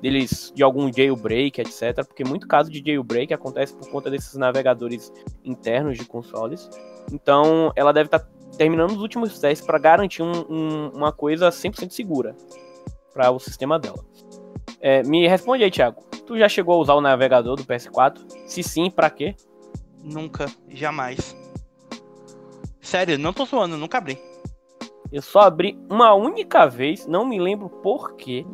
deles 0.00 0.52
de 0.52 0.64
algum 0.64 0.92
jailbreak, 0.92 1.60
etc. 1.60 2.04
Porque 2.04 2.24
muito 2.24 2.48
caso 2.48 2.68
de 2.68 2.82
jailbreak 2.84 3.32
acontece 3.32 3.72
por 3.72 3.88
conta 3.88 4.10
desses 4.10 4.34
navegadores 4.34 5.12
internos 5.44 5.96
de 5.96 6.04
consoles. 6.04 6.68
Então, 7.12 7.72
ela 7.76 7.92
deve 7.92 8.08
estar 8.08 8.18
tá 8.18 8.28
terminando 8.56 8.90
os 8.90 9.00
últimos 9.00 9.38
testes 9.38 9.66
para 9.66 9.78
garantir 9.78 10.22
um, 10.22 10.44
um, 10.48 10.88
uma 10.90 11.12
coisa 11.12 11.48
100% 11.48 11.90
segura 11.90 12.36
para 13.12 13.30
o 13.30 13.38
sistema 13.38 13.78
dela. 13.78 14.04
É, 14.80 15.02
me 15.02 15.26
responde 15.28 15.64
aí, 15.64 15.70
Thiago. 15.70 16.02
Tu 16.26 16.38
já 16.38 16.48
chegou 16.48 16.74
a 16.74 16.78
usar 16.78 16.94
o 16.94 17.00
navegador 17.00 17.56
do 17.56 17.64
PS4? 17.64 18.18
Se 18.46 18.62
sim, 18.62 18.90
para 18.90 19.10
quê? 19.10 19.34
Nunca, 20.02 20.46
jamais. 20.68 21.36
Sério, 22.80 23.18
não 23.18 23.32
tô 23.32 23.44
zoando, 23.44 23.76
nunca 23.76 23.98
abri. 23.98 24.18
Eu 25.12 25.22
só 25.22 25.40
abri 25.40 25.78
uma 25.90 26.14
única 26.14 26.66
vez, 26.66 27.06
não 27.06 27.24
me 27.24 27.38
lembro 27.38 27.68
por 27.68 28.16
quê. 28.16 28.46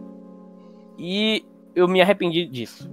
E 0.98 1.46
eu 1.74 1.86
me 1.86 2.02
arrependi 2.02 2.44
disso. 2.46 2.90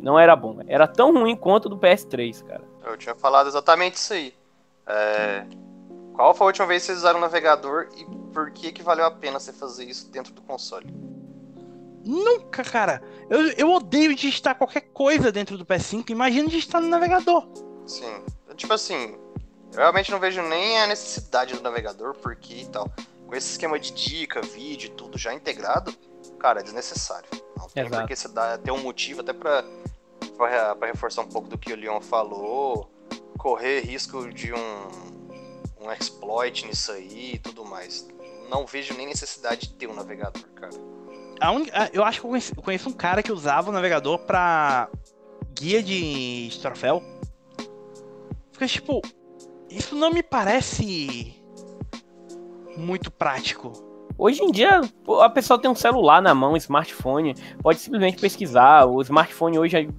Não 0.00 0.18
era 0.18 0.36
bom. 0.36 0.58
Era 0.68 0.86
tão 0.86 1.12
ruim 1.12 1.34
quanto 1.34 1.68
do 1.68 1.78
PS3, 1.78 2.44
cara. 2.44 2.62
Eu 2.84 2.96
tinha 2.96 3.14
falado 3.14 3.48
exatamente 3.48 3.94
isso 3.94 4.12
aí. 4.12 4.34
É... 4.86 5.46
Qual 6.16 6.34
foi 6.34 6.46
a 6.46 6.48
última 6.48 6.66
vez 6.66 6.82
que 6.82 6.86
vocês 6.86 6.98
usaram 6.98 7.18
o 7.18 7.20
navegador 7.20 7.88
e 7.94 8.04
por 8.32 8.50
que 8.50 8.72
que 8.72 8.82
valeu 8.82 9.04
a 9.04 9.10
pena 9.10 9.38
você 9.38 9.52
fazer 9.52 9.84
isso 9.84 10.10
dentro 10.10 10.32
do 10.32 10.40
console? 10.40 10.86
Nunca, 12.02 12.64
cara. 12.64 13.02
Eu, 13.28 13.48
eu 13.50 13.70
odeio 13.70 14.14
digitar 14.14 14.56
qualquer 14.56 14.80
coisa 14.92 15.30
dentro 15.30 15.58
do 15.58 15.66
PS5. 15.66 16.08
Imagina 16.08 16.48
digitar 16.48 16.80
no 16.80 16.88
navegador. 16.88 17.46
Sim. 17.84 18.22
Tipo 18.56 18.72
assim, 18.72 19.18
eu 19.72 19.78
realmente 19.78 20.10
não 20.10 20.18
vejo 20.18 20.40
nem 20.40 20.80
a 20.80 20.86
necessidade 20.86 21.54
do 21.54 21.62
navegador, 21.62 22.14
porque 22.14 22.54
e 22.54 22.66
tal. 22.66 22.90
Com 23.26 23.34
esse 23.34 23.50
esquema 23.50 23.78
de 23.78 23.90
dica, 23.90 24.40
vídeo, 24.40 24.90
tudo 24.90 25.18
já 25.18 25.34
integrado, 25.34 25.92
cara, 26.38 26.60
é 26.60 26.62
desnecessário. 26.62 27.28
Não 27.58 27.68
tem 27.68 27.84
Exato. 27.84 28.02
porque 28.02 28.16
você 28.16 28.28
dá, 28.28 28.56
ter 28.56 28.70
um 28.70 28.82
motivo 28.82 29.20
até 29.20 29.32
pra, 29.32 29.64
pra, 30.36 30.76
pra, 30.76 30.86
reforçar 30.86 31.22
um 31.22 31.28
pouco 31.28 31.48
do 31.48 31.58
que 31.58 31.72
o 31.72 31.76
Leon 31.76 32.00
falou, 32.00 32.88
correr 33.36 33.80
risco 33.80 34.32
de 34.32 34.52
um, 34.54 35.15
um 35.86 35.92
exploit 35.92 36.66
nisso 36.66 36.92
aí 36.92 37.34
e 37.34 37.38
tudo 37.38 37.64
mais. 37.64 38.06
Não 38.50 38.66
vejo 38.66 38.94
nem 38.94 39.06
necessidade 39.06 39.68
de 39.68 39.74
ter 39.74 39.86
um 39.88 39.94
navegador, 39.94 40.44
cara. 40.54 40.74
Un... 41.52 41.64
Eu 41.92 42.04
acho 42.04 42.20
que 42.20 42.26
eu 42.26 42.30
conheço, 42.30 42.52
eu 42.56 42.62
conheço 42.62 42.88
um 42.88 42.92
cara 42.92 43.22
que 43.22 43.32
usava 43.32 43.70
o 43.70 43.72
navegador 43.72 44.18
pra 44.20 44.88
guia 45.58 45.82
de 45.82 46.50
troféu. 46.60 47.02
Fica 48.52 48.66
tipo, 48.66 49.02
isso 49.70 49.94
não 49.94 50.10
me 50.10 50.22
parece 50.22 51.34
muito 52.76 53.10
prático. 53.10 53.72
Hoje 54.18 54.42
em 54.42 54.50
dia, 54.50 54.80
a 55.20 55.28
pessoa 55.28 55.60
tem 55.60 55.70
um 55.70 55.74
celular 55.74 56.22
na 56.22 56.34
mão, 56.34 56.52
um 56.52 56.56
smartphone, 56.56 57.34
pode 57.62 57.80
simplesmente 57.80 58.18
pesquisar. 58.18 58.86
O 58.86 59.02
smartphone 59.02 59.58
hoje, 59.58 59.90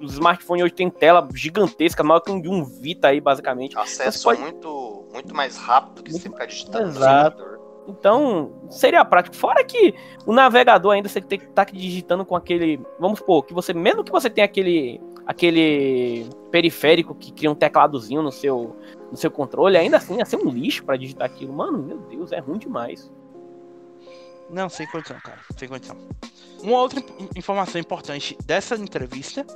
os 0.00 0.14
smartphones 0.14 0.64
hoje 0.64 0.74
tem 0.74 0.90
tela 0.90 1.26
gigantesca, 1.34 2.02
maior 2.02 2.20
que 2.20 2.30
um 2.30 2.40
de 2.40 2.48
um 2.48 2.64
Vita 2.64 3.08
aí, 3.08 3.20
basicamente. 3.20 3.78
Acesso 3.78 4.24
pode... 4.24 4.40
muito, 4.40 5.06
muito 5.12 5.34
mais 5.34 5.56
rápido 5.56 6.02
que 6.02 6.12
você 6.12 6.28
ficar 6.28 6.46
digitando 6.46 6.88
Exato. 6.88 7.42
no 7.86 7.92
Então, 7.92 8.52
seria 8.68 9.04
prático. 9.04 9.36
Fora 9.36 9.64
que 9.64 9.94
o 10.26 10.32
navegador 10.32 10.92
ainda 10.92 11.08
você 11.08 11.20
tem 11.20 11.38
que 11.38 11.46
estar 11.46 11.64
tá 11.64 11.72
digitando 11.72 12.24
com 12.24 12.36
aquele. 12.36 12.80
Vamos 12.98 13.18
supor, 13.18 13.44
que 13.44 13.54
você, 13.54 13.72
mesmo 13.72 14.04
que 14.04 14.12
você 14.12 14.28
tenha 14.28 14.44
aquele 14.44 15.00
aquele 15.26 16.30
periférico 16.52 17.12
que 17.12 17.32
cria 17.32 17.50
um 17.50 17.54
tecladozinho 17.54 18.22
no 18.22 18.30
seu, 18.30 18.76
no 19.10 19.16
seu 19.16 19.30
controle, 19.30 19.76
ainda 19.76 19.96
assim 19.96 20.18
ia 20.18 20.24
ser 20.24 20.36
um 20.36 20.48
lixo 20.48 20.84
para 20.84 20.96
digitar 20.96 21.26
aquilo. 21.26 21.52
Mano, 21.52 21.78
meu 21.78 21.98
Deus, 21.98 22.30
é 22.30 22.38
ruim 22.38 22.58
demais. 22.58 23.12
Não, 24.50 24.68
sem 24.68 24.86
condição, 24.86 25.18
cara. 25.20 25.40
Sem 25.56 25.68
condição. 25.68 25.96
Uma 26.62 26.78
outra 26.78 27.02
informação 27.34 27.80
importante 27.80 28.36
dessa 28.44 28.76
entrevista 28.76 29.46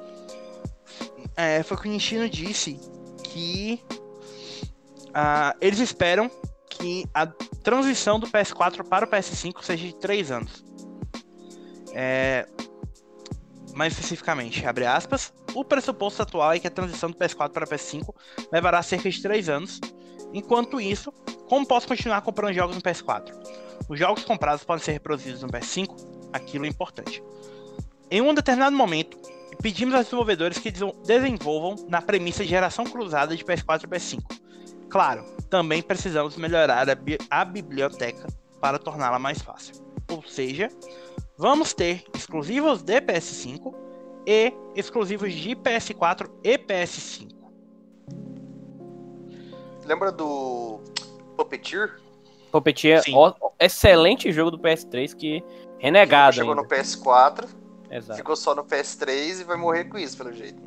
é, 1.37 1.63
foi 1.63 1.77
que 1.77 1.89
o 1.89 1.91
Nishino 1.91 2.29
disse 2.29 2.79
que 3.25 3.83
uh, 5.09 5.57
eles 5.61 5.79
esperam 5.79 6.31
que 6.69 7.05
a 7.15 7.27
transição 7.27 8.19
do 8.19 8.27
PS4 8.27 8.85
para 8.85 9.07
o 9.07 9.09
PS5 9.09 9.63
seja 9.63 9.87
de 9.87 9.95
3 9.95 10.31
anos. 10.31 10.65
É, 11.93 12.47
mais 13.75 13.93
especificamente, 13.93 14.65
abre 14.67 14.87
aspas, 14.87 15.33
o 15.55 15.65
pressuposto 15.65 16.23
atual 16.23 16.53
é 16.53 16.59
que 16.59 16.67
a 16.67 16.71
transição 16.71 17.11
do 17.11 17.17
PS4 17.17 17.51
para 17.51 17.65
o 17.65 17.69
PS5 17.69 18.15
levará 18.53 18.83
cerca 18.83 19.11
de 19.11 19.21
3 19.21 19.49
anos. 19.49 19.81
Enquanto 20.33 20.81
isso, 20.81 21.13
como 21.49 21.67
posso 21.67 21.89
continuar 21.89 22.21
comprando 22.23 22.55
jogos 22.55 22.77
no 22.77 22.83
PS4? 22.83 23.33
Os 23.89 23.99
jogos 23.99 24.25
comprados 24.25 24.65
podem 24.65 24.85
ser 24.85 24.93
reproduzidos 24.93 25.43
no 25.43 25.49
PS5? 25.49 26.31
Aquilo 26.33 26.65
é 26.65 26.69
importante. 26.69 27.23
Em 28.11 28.21
um 28.21 28.35
determinado 28.35 28.75
momento, 28.75 29.17
pedimos 29.63 29.95
aos 29.95 30.05
desenvolvedores 30.05 30.59
que 30.59 30.73
desenvolvam 31.05 31.87
na 31.89 32.01
premissa 32.01 32.43
de 32.43 32.51
geração 32.51 32.85
cruzada 32.85 33.37
de 33.37 33.45
PS4 33.45 33.85
e 33.85 33.87
PS5. 33.87 34.23
Claro, 34.89 35.25
também 35.49 35.83
precisamos 35.83 36.37
melhorar 36.37 36.89
a, 36.89 36.95
bi 36.95 37.19
a 37.31 37.45
biblioteca 37.45 38.27
para 38.61 38.79
torná-la 38.79 39.19
mais 39.19 39.41
fácil. 39.41 39.75
Ou 40.11 40.23
seja, 40.23 40.69
vamos 41.39 41.73
ter 41.73 42.05
exclusivos 42.15 42.83
de 42.83 43.01
PS5 43.01 43.75
e 44.27 44.53
exclusivos 44.75 45.33
de 45.33 45.55
PS4 45.57 46.29
e 46.43 46.59
PS5. 46.59 47.31
Lembra 49.85 50.13
do 50.13 50.81
Puppeteer? 51.37 52.01
Puppeteer, 52.51 53.03
ó, 53.15 53.33
excelente 53.59 54.31
jogo 54.33 54.51
do 54.51 54.59
PS3 54.59 55.15
que 55.15 55.45
renegado. 55.79 56.37
Chegou 56.37 56.51
ainda. 56.53 56.63
no 56.63 56.69
PS4, 56.69 57.49
Exato. 57.91 58.17
ficou 58.17 58.37
só 58.37 58.55
no 58.55 58.65
PS3 58.65 59.41
e 59.41 59.45
vai 59.45 59.57
morrer 59.57 59.85
com 59.85 59.99
isso, 59.99 60.17
pelo 60.17 60.33
jeito. 60.33 60.63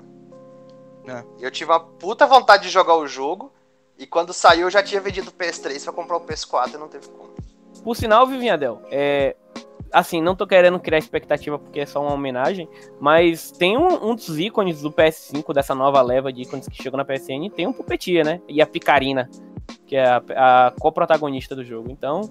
É. 1.08 1.24
Eu 1.40 1.52
tive 1.52 1.72
uma 1.72 1.80
puta 1.80 2.26
vontade 2.26 2.64
de 2.64 2.70
jogar 2.70 2.96
o 2.96 3.08
jogo 3.08 3.52
e 3.98 4.08
quando 4.08 4.34
saiu 4.34 4.64
eu 4.68 4.72
já 4.72 4.82
tinha 4.82 5.02
vendido 5.02 5.30
o 5.30 5.34
PS3 5.34 5.84
pra 5.84 5.94
comprar 5.94 6.18
o 6.18 6.22
PS4 6.22 6.76
e 6.76 6.78
não 6.78 6.88
teve 6.88 7.08
como. 7.10 7.34
Por 7.84 7.96
sinal, 7.96 8.26
Vivinhadel, 8.26 8.82
é. 8.90 9.36
Assim, 9.94 10.22
não 10.22 10.36
tô 10.36 10.48
querendo 10.48 10.80
criar 10.80 10.98
expectativa 10.98 11.60
porque 11.60 11.82
é 11.82 11.86
só 11.86 12.02
uma 12.02 12.14
homenagem, 12.14 12.68
mas 13.00 13.52
tem 13.52 13.78
um, 13.78 14.10
um 14.10 14.16
dos 14.16 14.40
ícones 14.40 14.82
do 14.82 14.92
PS5, 14.92 15.54
dessa 15.54 15.76
nova 15.76 16.02
leva 16.02 16.34
de 16.34 16.42
ícones 16.42 16.68
que 16.68 16.82
chegou 16.82 16.98
na 16.98 17.06
PSN, 17.06 17.50
tem 17.56 17.68
um 17.68 17.72
Puppeteer, 17.74 18.26
né? 18.26 18.42
E 18.50 18.60
a 18.62 18.66
Picarina, 18.66 19.30
que 19.86 19.96
é 19.96 20.06
a, 20.08 20.68
a 20.68 20.72
co-protagonista 20.72 21.56
do 21.56 21.64
jogo. 21.64 21.92
Então, 21.92 22.22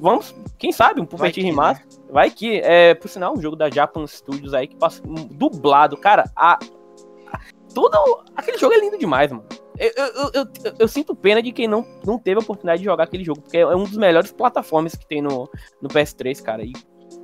vamos, 0.00 0.34
quem 0.58 0.72
sabe, 0.72 1.00
um 1.00 1.04
Puppeteer 1.04 1.34
que, 1.34 1.50
Remaster. 1.50 1.86
Vai 2.10 2.30
que, 2.30 2.60
é, 2.60 2.94
por 2.94 3.08
sinal, 3.08 3.34
um 3.36 3.40
jogo 3.40 3.54
da 3.54 3.68
Japan 3.70 4.06
Studios 4.06 4.54
aí 4.54 4.66
que 4.66 4.76
passa 4.76 5.02
um 5.06 5.14
dublado. 5.14 5.96
Cara, 5.98 6.30
a, 6.34 6.54
a- 6.54 7.40
tudo, 7.74 8.24
aquele 8.34 8.56
jogo 8.58 8.72
é 8.74 8.80
lindo 8.80 8.98
demais, 8.98 9.30
mano. 9.30 9.44
Eu, 9.78 9.90
eu, 9.96 10.30
eu, 10.34 10.46
eu- 10.80 10.88
sinto 10.88 11.14
pena 11.14 11.42
de 11.42 11.50
quem 11.52 11.66
não, 11.66 11.84
não 12.06 12.18
teve 12.18 12.36
a 12.38 12.42
oportunidade 12.42 12.80
de 12.80 12.84
jogar 12.84 13.04
aquele 13.04 13.24
jogo, 13.24 13.40
porque 13.40 13.56
é 13.58 13.66
um 13.74 13.84
dos 13.84 13.96
melhores 13.96 14.30
plataformas 14.30 14.94
que 14.94 15.06
tem 15.06 15.22
no, 15.22 15.48
no 15.80 15.88
PS3, 15.88 16.42
cara. 16.42 16.62
E 16.62 16.72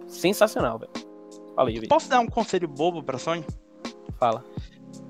sensacional, 0.06 0.78
velho. 0.78 0.90
Fala 1.54 1.68
aí, 1.68 1.74
velho. 1.76 1.88
Posso 1.88 2.08
dar 2.08 2.20
um 2.20 2.26
conselho 2.26 2.66
bobo 2.66 3.02
pra 3.02 3.18
Sony? 3.18 3.44
Fala. 4.18 4.44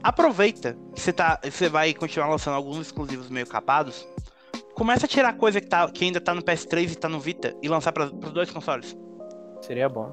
Aproveita 0.02 0.76
que 0.94 1.00
você, 1.00 1.12
tá, 1.12 1.38
você 1.42 1.68
vai 1.68 1.94
continuar 1.94 2.28
lançando 2.28 2.54
alguns 2.54 2.78
exclusivos 2.78 3.28
meio 3.30 3.46
capados. 3.46 4.06
Começa 4.74 5.06
a 5.06 5.08
tirar 5.08 5.32
coisa 5.36 5.60
que, 5.60 5.66
tá, 5.66 5.88
que 5.90 6.04
ainda 6.04 6.20
tá 6.20 6.34
no 6.34 6.42
PS3 6.42 6.92
e 6.92 6.96
tá 6.96 7.08
no 7.08 7.18
Vita 7.20 7.54
e 7.62 7.68
lançar 7.68 7.92
para 7.92 8.04
os 8.04 8.32
dois 8.32 8.50
consoles. 8.50 8.96
Seria 9.60 9.88
bom. 9.88 10.12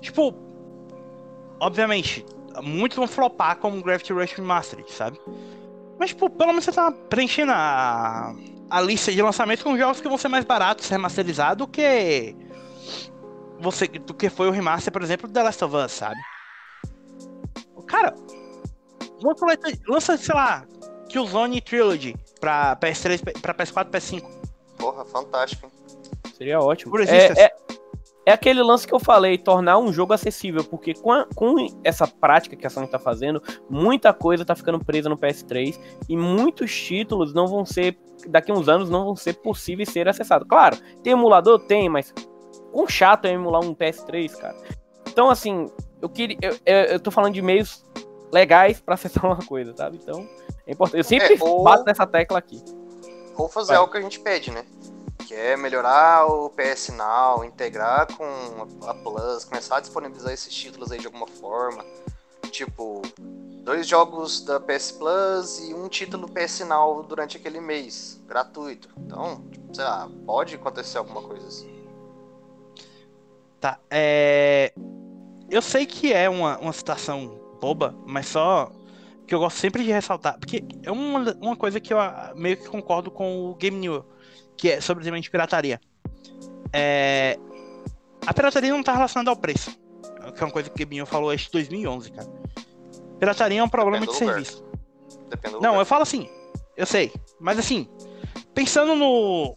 Tipo, 0.00 0.34
obviamente, 1.60 2.24
muitos 2.62 2.96
vão 2.96 3.06
flopar 3.06 3.56
como 3.58 3.82
Gravity 3.82 4.12
Rush 4.12 4.32
Remastered, 4.34 4.90
sabe? 4.92 5.18
Mas, 5.98 6.10
tipo, 6.10 6.28
pelo 6.28 6.48
menos 6.48 6.64
você 6.64 6.72
tá 6.72 6.90
preenchendo 6.90 7.52
a, 7.52 8.34
a 8.70 8.80
lista 8.80 9.12
de 9.12 9.22
lançamentos 9.22 9.62
com 9.62 9.76
jogos 9.76 10.00
que 10.00 10.08
vão 10.08 10.18
ser 10.18 10.28
mais 10.28 10.44
baratos, 10.44 10.88
remasterizados, 10.88 11.58
do 11.58 11.70
que 11.70 12.34
você, 13.60 13.86
do 13.86 14.12
que 14.12 14.28
foi 14.28 14.48
o 14.48 14.50
remaster, 14.50 14.92
por 14.92 15.02
exemplo, 15.02 15.28
do 15.28 15.34
The 15.34 15.42
Last 15.42 15.64
of 15.64 15.76
Us, 15.76 15.92
sabe? 15.92 16.20
Cara, 17.86 18.14
lança, 19.22 19.46
lança 19.86 20.16
sei 20.16 20.34
lá, 20.34 20.66
Killzone 21.08 21.60
Trilogy 21.60 22.16
pra 22.40 22.76
PS3, 22.76 23.40
pra 23.40 23.54
PS4, 23.54 23.90
PS5. 23.90 24.24
Porra, 24.76 25.04
fantástico. 25.04 25.66
hein? 25.66 25.72
Seria 26.36 26.60
ótimo. 26.60 26.90
Por 26.90 27.02
É, 27.02 27.44
é, 27.44 27.56
é 28.26 28.32
aquele 28.32 28.62
lance 28.62 28.86
que 28.86 28.94
eu 28.94 28.98
falei, 29.00 29.36
tornar 29.36 29.78
um 29.78 29.92
jogo 29.92 30.12
acessível, 30.12 30.64
porque 30.64 30.94
com, 30.94 31.12
a- 31.12 31.26
com 31.34 31.66
essa 31.84 32.06
prática 32.06 32.56
que 32.56 32.66
a 32.66 32.70
Sony 32.70 32.86
tá 32.86 32.98
fazendo, 32.98 33.42
muita 33.68 34.12
coisa 34.14 34.44
tá 34.44 34.54
ficando 34.54 34.82
presa 34.82 35.08
no 35.08 35.16
PS3 35.18 35.78
e 36.08 36.16
muitos 36.16 36.74
títulos 36.74 37.34
não 37.34 37.46
vão 37.46 37.64
ser, 37.66 37.98
daqui 38.28 38.50
a 38.50 38.54
uns 38.54 38.68
anos, 38.68 38.88
não 38.88 39.04
vão 39.04 39.16
ser 39.16 39.34
possíveis 39.34 39.88
ser 39.90 40.08
acessados. 40.08 40.46
Claro, 40.48 40.76
tem 41.02 41.12
emulador? 41.12 41.58
Tem, 41.66 41.88
mas 41.88 42.12
quão 42.72 42.88
chato 42.88 43.26
é 43.26 43.32
emular 43.32 43.62
um 43.62 43.74
PS3, 43.74 44.34
cara. 44.36 44.56
Então, 45.06 45.28
assim, 45.30 45.66
eu 46.02 46.08
queria. 46.08 46.36
Eu, 46.42 46.56
eu, 46.66 47.00
tô 47.00 47.10
falando 47.10 47.34
de 47.34 47.42
meios 47.42 47.84
legais 48.32 48.80
pra 48.80 48.94
acessar 48.96 49.24
uma 49.26 49.36
coisa, 49.36 49.74
sabe? 49.76 49.98
Então, 50.02 50.26
é 50.66 50.72
importante. 50.72 50.98
Eu 50.98 51.04
sempre 51.04 51.34
É, 51.34 51.38
ou- 51.40 51.62
bato 51.62 51.84
nessa 51.84 52.06
tecla 52.06 52.38
aqui. 52.38 52.60
Ou 53.36 53.48
fazer 53.48 53.68
Vai. 53.68 53.76
algo 53.76 53.92
que 53.92 53.98
a 53.98 54.00
gente 54.00 54.18
pede, 54.20 54.50
né? 54.50 54.64
Que 55.34 55.40
é 55.40 55.56
melhorar 55.56 56.26
o 56.26 56.48
PS 56.48 56.90
Now, 56.90 57.44
integrar 57.44 58.06
com 58.16 58.24
a 58.86 58.94
Plus, 58.94 59.44
começar 59.44 59.78
a 59.78 59.80
disponibilizar 59.80 60.32
esses 60.32 60.54
títulos 60.54 60.92
aí 60.92 61.00
de 61.00 61.06
alguma 61.06 61.26
forma. 61.26 61.84
Tipo, 62.52 63.02
dois 63.64 63.84
jogos 63.84 64.44
da 64.44 64.60
PS 64.60 64.92
Plus 64.92 65.58
e 65.58 65.74
um 65.74 65.88
título 65.88 66.28
PS 66.28 66.60
Now 66.60 67.02
durante 67.02 67.36
aquele 67.36 67.60
mês, 67.60 68.22
gratuito. 68.28 68.88
Então, 68.96 69.42
tipo, 69.50 69.74
sei 69.74 69.82
lá, 69.84 70.08
pode 70.24 70.54
acontecer 70.54 70.98
alguma 70.98 71.20
coisa 71.20 71.48
assim. 71.48 71.84
Tá, 73.60 73.80
é. 73.90 74.72
Eu 75.50 75.60
sei 75.60 75.84
que 75.84 76.12
é 76.12 76.30
uma, 76.30 76.58
uma 76.58 76.72
situação 76.72 77.40
boba, 77.60 77.92
mas 78.06 78.26
só 78.26 78.70
que 79.26 79.34
eu 79.34 79.40
gosto 79.40 79.58
sempre 79.58 79.82
de 79.82 79.90
ressaltar. 79.90 80.38
Porque 80.38 80.64
é 80.84 80.92
uma, 80.92 81.32
uma 81.40 81.56
coisa 81.56 81.80
que 81.80 81.92
eu 81.92 81.98
ah, 81.98 82.32
meio 82.36 82.56
que 82.56 82.68
concordo 82.68 83.10
com 83.10 83.50
o 83.50 83.56
Game 83.56 83.76
New, 83.76 84.04
que 84.56 84.70
é 84.70 84.80
sobre 84.80 85.02
o 85.02 85.04
tema 85.04 85.20
de 85.20 85.30
pirataria. 85.30 85.80
É. 86.72 87.38
A 88.26 88.32
pirataria 88.32 88.70
não 88.70 88.82
tá 88.82 88.92
relacionada 88.94 89.30
ao 89.30 89.36
preço. 89.36 89.70
Que 90.34 90.42
é 90.42 90.46
uma 90.46 90.52
coisa 90.52 90.70
que 90.70 90.82
o 90.82 90.88
New 90.88 91.06
falou 91.06 91.30
desde 91.30 91.50
2011, 91.50 92.12
cara. 92.12 92.28
Pirataria 93.18 93.60
é 93.60 93.64
um 93.64 93.68
problema 93.68 94.06
de 94.06 94.12
Depende 94.12 94.24
lugar. 94.24 94.44
serviço. 94.44 94.64
Não, 95.44 95.54
lugar. 95.54 95.78
eu 95.78 95.86
falo 95.86 96.02
assim, 96.02 96.28
eu 96.76 96.86
sei. 96.86 97.12
Mas 97.40 97.58
assim, 97.58 97.88
pensando 98.54 98.94
no. 98.94 99.56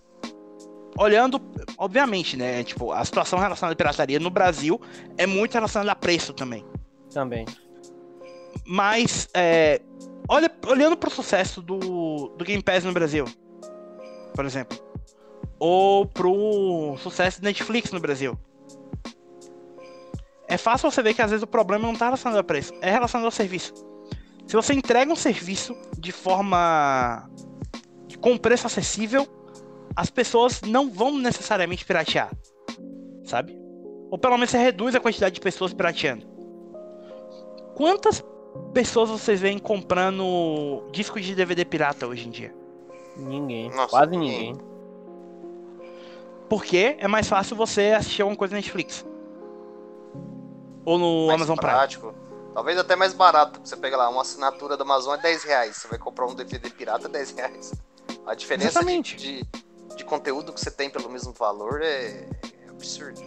Olhando, 0.99 1.39
obviamente, 1.77 2.35
né? 2.35 2.63
Tipo, 2.63 2.91
a 2.91 3.05
situação 3.05 3.37
relacionada 3.37 3.73
à 3.73 3.75
pirataria 3.75 4.19
no 4.19 4.31
Brasil 4.31 4.81
é 5.15 5.27
muito 5.27 5.53
relacionada 5.53 5.91
a 5.91 5.95
preço 5.95 6.33
também. 6.33 6.65
Também. 7.13 7.45
Mas, 8.65 9.29
é, 9.33 9.79
olha, 10.27 10.51
olhando 10.67 10.97
pro 10.97 11.11
sucesso 11.11 11.61
do, 11.61 12.33
do 12.35 12.43
Game 12.43 12.63
Pass 12.63 12.83
no 12.83 12.91
Brasil, 12.91 13.25
por 14.33 14.43
exemplo. 14.43 14.86
Ou 15.59 16.05
pro 16.05 16.95
sucesso 16.99 17.41
do 17.41 17.45
Netflix 17.45 17.91
no 17.91 17.99
Brasil. 17.99 18.37
É 20.47 20.57
fácil 20.57 20.89
você 20.89 21.03
ver 21.03 21.13
que 21.13 21.21
às 21.21 21.31
vezes 21.31 21.43
o 21.43 21.47
problema 21.47 21.85
não 21.85 21.95
tá 21.95 22.05
relacionado 22.05 22.39
a 22.39 22.43
preço, 22.43 22.73
é 22.81 22.89
relacionado 22.89 23.25
ao 23.25 23.31
serviço. 23.31 23.73
Se 24.47 24.55
você 24.55 24.73
entrega 24.73 25.11
um 25.11 25.15
serviço 25.15 25.75
de 25.97 26.11
forma. 26.11 27.29
com 28.21 28.37
preço 28.37 28.65
acessível, 28.65 29.27
as 29.95 30.09
pessoas 30.09 30.61
não 30.61 30.89
vão 30.89 31.17
necessariamente 31.17 31.85
piratear. 31.85 32.31
Sabe? 33.25 33.57
Ou 34.09 34.17
pelo 34.17 34.35
menos 34.35 34.51
você 34.51 34.57
reduz 34.57 34.95
a 34.95 35.01
quantidade 35.01 35.35
de 35.35 35.41
pessoas 35.41 35.73
pirateando. 35.73 36.25
Quantas 37.75 38.23
pessoas 38.73 39.09
vocês 39.09 39.41
veem 39.41 39.59
comprando 39.59 40.87
discos 40.91 41.25
de 41.25 41.35
DVD 41.35 41.65
pirata 41.65 42.07
hoje 42.07 42.27
em 42.27 42.31
dia? 42.31 42.55
Ninguém. 43.17 43.69
Nossa, 43.69 43.89
quase 43.89 44.11
ninguém. 44.11 44.53
ninguém. 44.53 44.76
Porque 46.49 46.95
é 46.99 47.07
mais 47.07 47.27
fácil 47.27 47.55
você 47.55 47.93
assistir 47.97 48.21
alguma 48.21 48.37
coisa 48.37 48.53
na 48.53 48.57
Netflix. 48.57 49.05
Ou 50.85 50.97
no 50.97 51.27
mais 51.27 51.35
Amazon 51.41 51.55
Prime. 51.57 51.71
prático. 51.71 52.13
Talvez 52.53 52.77
até 52.77 52.95
mais 52.95 53.13
barato. 53.13 53.59
Você 53.63 53.75
pega 53.75 53.97
lá, 53.97 54.09
uma 54.09 54.21
assinatura 54.21 54.77
da 54.77 54.83
Amazon 54.83 55.15
é 55.15 55.21
10 55.21 55.43
reais. 55.43 55.75
Você 55.75 55.87
vai 55.87 55.99
comprar 55.99 56.25
um 56.25 56.33
DVD 56.33 56.69
pirata 56.69 57.07
é 57.07 57.09
10 57.11 57.31
reais. 57.31 57.73
A 58.25 58.33
diferença 58.33 58.83
de, 58.83 59.01
de, 59.15 59.45
de 59.95 60.05
conteúdo 60.05 60.51
que 60.53 60.59
você 60.59 60.71
tem 60.71 60.89
pelo 60.89 61.09
mesmo 61.09 61.33
valor 61.33 61.81
é, 61.81 62.27
é 62.65 62.69
absurdo. 62.69 63.21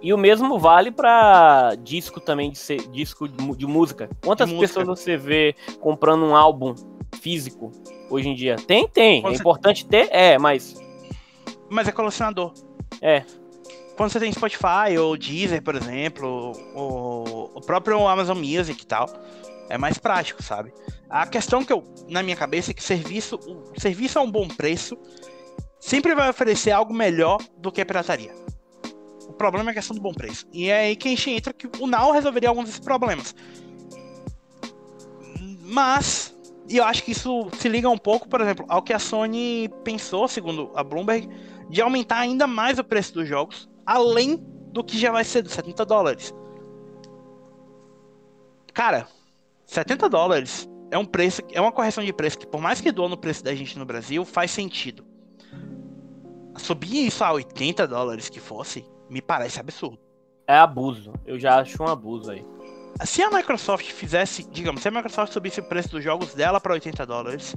E 0.00 0.12
o 0.12 0.18
mesmo 0.18 0.58
vale 0.58 0.90
pra 0.90 1.74
disco 1.78 2.20
também, 2.20 2.50
de 2.50 2.58
ser, 2.58 2.78
disco 2.88 3.28
de, 3.28 3.66
música. 3.66 4.08
Quantas 4.24 4.48
De 4.48 4.54
música. 4.54 4.80
pessoas 4.80 4.98
você 5.00 5.16
vê 5.16 5.54
comprando 5.80 6.24
um 6.24 6.34
álbum 6.36 6.74
físico 7.20 7.70
hoje 8.08 8.28
em 8.28 8.34
dia? 8.34 8.56
Tem, 8.56 8.88
tem. 8.88 9.20
Quando 9.22 9.34
é 9.34 9.36
você- 9.36 9.42
importante 9.42 9.86
ter, 9.86 10.08
é, 10.10 10.38
mas. 10.38 10.74
Mas 11.70 11.88
é 11.88 11.92
colecionador. 11.92 12.52
É. 13.00 13.24
Quando 13.96 14.10
você 14.12 14.20
tem 14.20 14.32
Spotify 14.32 14.96
ou 14.98 15.16
Deezer, 15.16 15.62
por 15.62 15.74
exemplo, 15.74 16.52
ou 16.74 17.50
o 17.54 17.60
próprio 17.60 18.06
Amazon 18.06 18.38
Music 18.38 18.82
e 18.82 18.86
tal, 18.86 19.08
é 19.68 19.76
mais 19.76 19.98
prático, 19.98 20.42
sabe? 20.42 20.72
A 21.10 21.26
questão 21.26 21.64
que 21.64 21.72
eu, 21.72 21.84
na 22.08 22.22
minha 22.22 22.36
cabeça, 22.36 22.70
é 22.70 22.74
que 22.74 22.82
serviço, 22.82 23.36
o 23.36 23.80
serviço 23.80 24.18
a 24.18 24.22
um 24.22 24.30
bom 24.30 24.46
preço 24.46 24.96
sempre 25.80 26.14
vai 26.14 26.28
oferecer 26.28 26.70
algo 26.70 26.92
melhor 26.94 27.38
do 27.56 27.72
que 27.72 27.80
a 27.80 27.86
pirataria. 27.86 28.32
O 29.26 29.32
problema 29.32 29.70
é 29.70 29.72
a 29.72 29.74
questão 29.74 29.94
do 29.94 30.02
bom 30.02 30.12
preço. 30.12 30.46
E 30.52 30.70
é 30.70 30.80
aí 30.80 30.96
que 30.96 31.08
a 31.08 31.10
gente 31.10 31.30
entra 31.30 31.52
que 31.52 31.68
o 31.80 31.86
Now 31.86 32.12
resolveria 32.12 32.48
alguns 32.48 32.64
desses 32.64 32.80
problemas. 32.80 33.34
Mas, 35.62 36.34
e 36.68 36.78
eu 36.78 36.84
acho 36.84 37.02
que 37.02 37.12
isso 37.12 37.48
se 37.58 37.68
liga 37.68 37.88
um 37.88 37.98
pouco, 37.98 38.28
por 38.28 38.40
exemplo, 38.40 38.64
ao 38.68 38.82
que 38.82 38.92
a 38.92 38.98
Sony 38.98 39.68
pensou, 39.84 40.26
segundo 40.26 40.70
a 40.74 40.82
Bloomberg, 40.82 41.28
de 41.68 41.80
aumentar 41.80 42.18
ainda 42.18 42.46
mais 42.46 42.78
o 42.78 42.84
preço 42.84 43.14
dos 43.14 43.28
jogos, 43.28 43.68
além 43.84 44.36
do 44.72 44.84
que 44.84 44.98
já 44.98 45.10
vai 45.10 45.24
ser 45.24 45.42
de 45.42 45.50
70 45.50 45.84
dólares. 45.84 46.34
Cara, 48.72 49.08
70 49.66 50.08
dólares 50.08 50.68
é 50.90 50.98
um 50.98 51.04
preço, 51.04 51.42
é 51.52 51.60
uma 51.60 51.72
correção 51.72 52.04
de 52.04 52.12
preço 52.12 52.38
que, 52.38 52.46
por 52.46 52.60
mais 52.60 52.80
que 52.80 52.92
doa 52.92 53.08
no 53.08 53.16
preço 53.16 53.42
da 53.44 53.54
gente 53.54 53.78
no 53.78 53.84
Brasil, 53.84 54.24
faz 54.24 54.50
sentido. 54.50 55.04
Subir 56.56 57.06
isso 57.06 57.22
a 57.22 57.32
80 57.32 57.86
dólares 57.86 58.28
que 58.28 58.40
fosse, 58.40 58.84
me 59.08 59.22
parece 59.22 59.60
absurdo. 59.60 59.98
É 60.46 60.56
abuso. 60.56 61.12
Eu 61.26 61.38
já 61.38 61.60
acho 61.60 61.82
um 61.82 61.86
abuso 61.86 62.30
aí. 62.30 62.44
Se 63.04 63.22
a 63.22 63.30
Microsoft 63.30 63.90
fizesse, 63.92 64.42
digamos, 64.50 64.82
se 64.82 64.88
a 64.88 64.90
Microsoft 64.90 65.32
subisse 65.32 65.60
o 65.60 65.64
preço 65.64 65.90
dos 65.90 66.02
jogos 66.02 66.34
dela 66.34 66.60
para 66.60 66.72
80 66.72 67.06
dólares, 67.06 67.54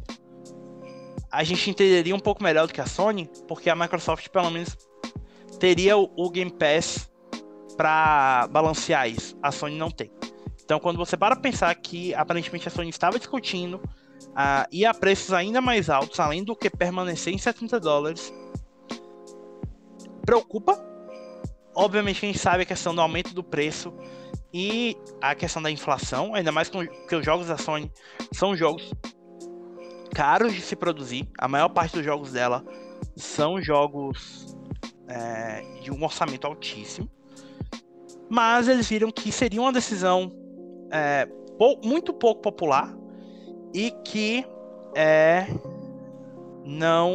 a 1.32 1.44
gente 1.44 1.70
entenderia 1.70 2.16
um 2.16 2.20
pouco 2.20 2.44
melhor 2.44 2.68
do 2.68 2.74
que 2.74 2.82
a 2.82 2.86
Sony, 2.86 3.30
porque 3.48 3.70
a 3.70 3.76
Microsoft 3.76 4.28
pelo 4.30 4.52
menos 4.52 4.78
teria 5.60 5.98
o, 5.98 6.30
Game 6.30 6.52
Pass 6.52 7.10
para 7.78 8.48
balancear 8.52 9.08
isso. 9.08 9.38
A 9.42 9.52
Sony 9.52 9.78
não 9.78 9.90
tem. 9.90 10.12
Então, 10.64 10.80
quando 10.80 10.98
você 10.98 11.16
para 11.16 11.36
pensar 11.36 11.74
que 11.76 12.14
aparentemente 12.14 12.68
a 12.68 12.72
Sony 12.72 12.90
estava 12.90 13.18
discutindo 13.18 13.76
uh, 13.76 14.88
a 14.88 14.94
preços 14.94 15.32
ainda 15.34 15.62
mais 15.62 15.90
altos, 15.90 16.20
além 16.20 16.44
do 16.44 16.56
que 16.56 16.70
permanecer 16.70 17.34
em 17.34 17.38
70 17.38 17.80
dólares, 17.80 18.34
preocupa. 20.26 20.84
Obviamente, 21.74 22.26
a 22.26 22.28
gente 22.28 22.40
sabe 22.40 22.64
a 22.64 22.66
questão 22.66 22.94
do 22.94 23.00
aumento 23.00 23.34
do 23.34 23.44
preço 23.44 23.94
e 24.54 24.98
a 25.22 25.34
questão 25.34 25.62
da 25.62 25.72
inflação, 25.72 26.36
ainda 26.36 26.52
mais 26.52 26.70
que 26.70 27.16
os 27.16 27.26
jogos 27.26 27.48
da 27.48 27.58
Sony 27.58 27.90
são 28.34 28.56
jogos 28.56 28.92
caros 30.14 30.54
de 30.54 30.62
se 30.62 30.76
produzir. 30.76 31.28
A 31.38 31.48
maior 31.48 31.70
parte 31.70 31.96
dos 31.96 32.06
jogos 32.06 32.32
dela 32.32 32.64
são 33.16 33.62
jogos 33.62 34.56
é, 35.08 35.62
de 35.82 35.92
um 35.92 36.04
orçamento 36.04 36.46
altíssimo. 36.48 37.10
Mas 38.30 38.68
eles 38.68 38.88
viram 38.88 39.12
que 39.12 39.32
seria 39.32 39.60
uma 39.60 39.74
decisão 39.74 40.32
é, 40.92 41.26
pou, 41.58 41.80
muito 41.84 42.14
pouco 42.14 42.42
popular 42.42 42.96
e 43.74 43.92
que 44.06 44.46
é, 44.96 45.48
não. 46.66 47.12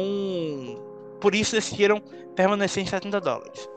Por 1.19 1.33
isso 1.33 1.55
decidiram 1.55 1.99
permanecer 2.35 2.83
em 2.83 2.85
70 2.85 3.19
dólares. 3.19 3.67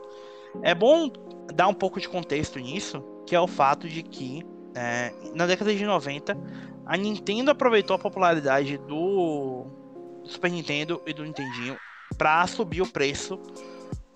É 0.61 0.75
bom 0.75 1.11
dar 1.53 1.67
um 1.67 1.73
pouco 1.73 1.99
de 1.99 2.07
contexto 2.07 2.59
nisso, 2.59 3.03
que 3.25 3.35
é 3.35 3.39
o 3.39 3.47
fato 3.47 3.87
de 3.87 4.03
que 4.03 4.43
é, 4.75 5.13
na 5.33 5.45
década 5.45 5.73
de 5.73 5.85
90 5.85 6.37
a 6.85 6.97
Nintendo 6.97 7.51
aproveitou 7.51 7.95
a 7.95 7.99
popularidade 7.99 8.77
do 8.77 9.65
Super 10.25 10.51
Nintendo 10.51 11.01
e 11.05 11.13
do 11.13 11.23
Nintendinho 11.23 11.77
para 12.17 12.45
subir 12.47 12.81
o 12.81 12.87
preço 12.87 13.39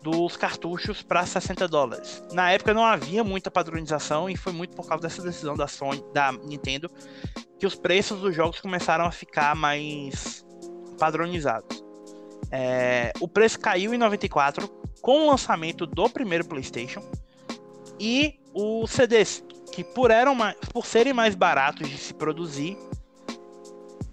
dos 0.01 0.37
cartuchos 0.37 1.01
para 1.01 1.25
60 1.25 1.67
dólares. 1.67 2.23
Na 2.31 2.51
época 2.51 2.73
não 2.73 2.85
havia 2.85 3.23
muita 3.23 3.49
padronização 3.49 4.29
e 4.29 4.37
foi 4.37 4.53
muito 4.53 4.75
por 4.75 4.87
causa 4.87 5.01
dessa 5.01 5.21
decisão 5.21 5.55
da 5.55 5.67
Sony, 5.67 6.03
da 6.13 6.31
Nintendo, 6.31 6.91
que 7.57 7.65
os 7.65 7.75
preços 7.75 8.19
dos 8.19 8.35
jogos 8.35 8.61
começaram 8.61 9.05
a 9.05 9.11
ficar 9.11 9.55
mais 9.55 10.45
padronizados. 10.99 11.83
É, 12.51 13.11
o 13.19 13.27
preço 13.27 13.59
caiu 13.59 13.93
em 13.93 13.97
94 13.97 14.67
com 15.01 15.23
o 15.23 15.31
lançamento 15.31 15.87
do 15.87 16.09
primeiro 16.09 16.45
PlayStation 16.45 17.01
e 17.99 18.39
os 18.53 18.91
CDs, 18.91 19.43
que 19.75 19.83
por, 19.83 20.09
eram 20.09 20.33
mais, 20.33 20.55
por 20.71 20.85
serem 20.85 21.11
mais 21.11 21.35
baratos 21.35 21.89
de 21.89 21.97
se 21.97 22.13
produzir, 22.13 22.77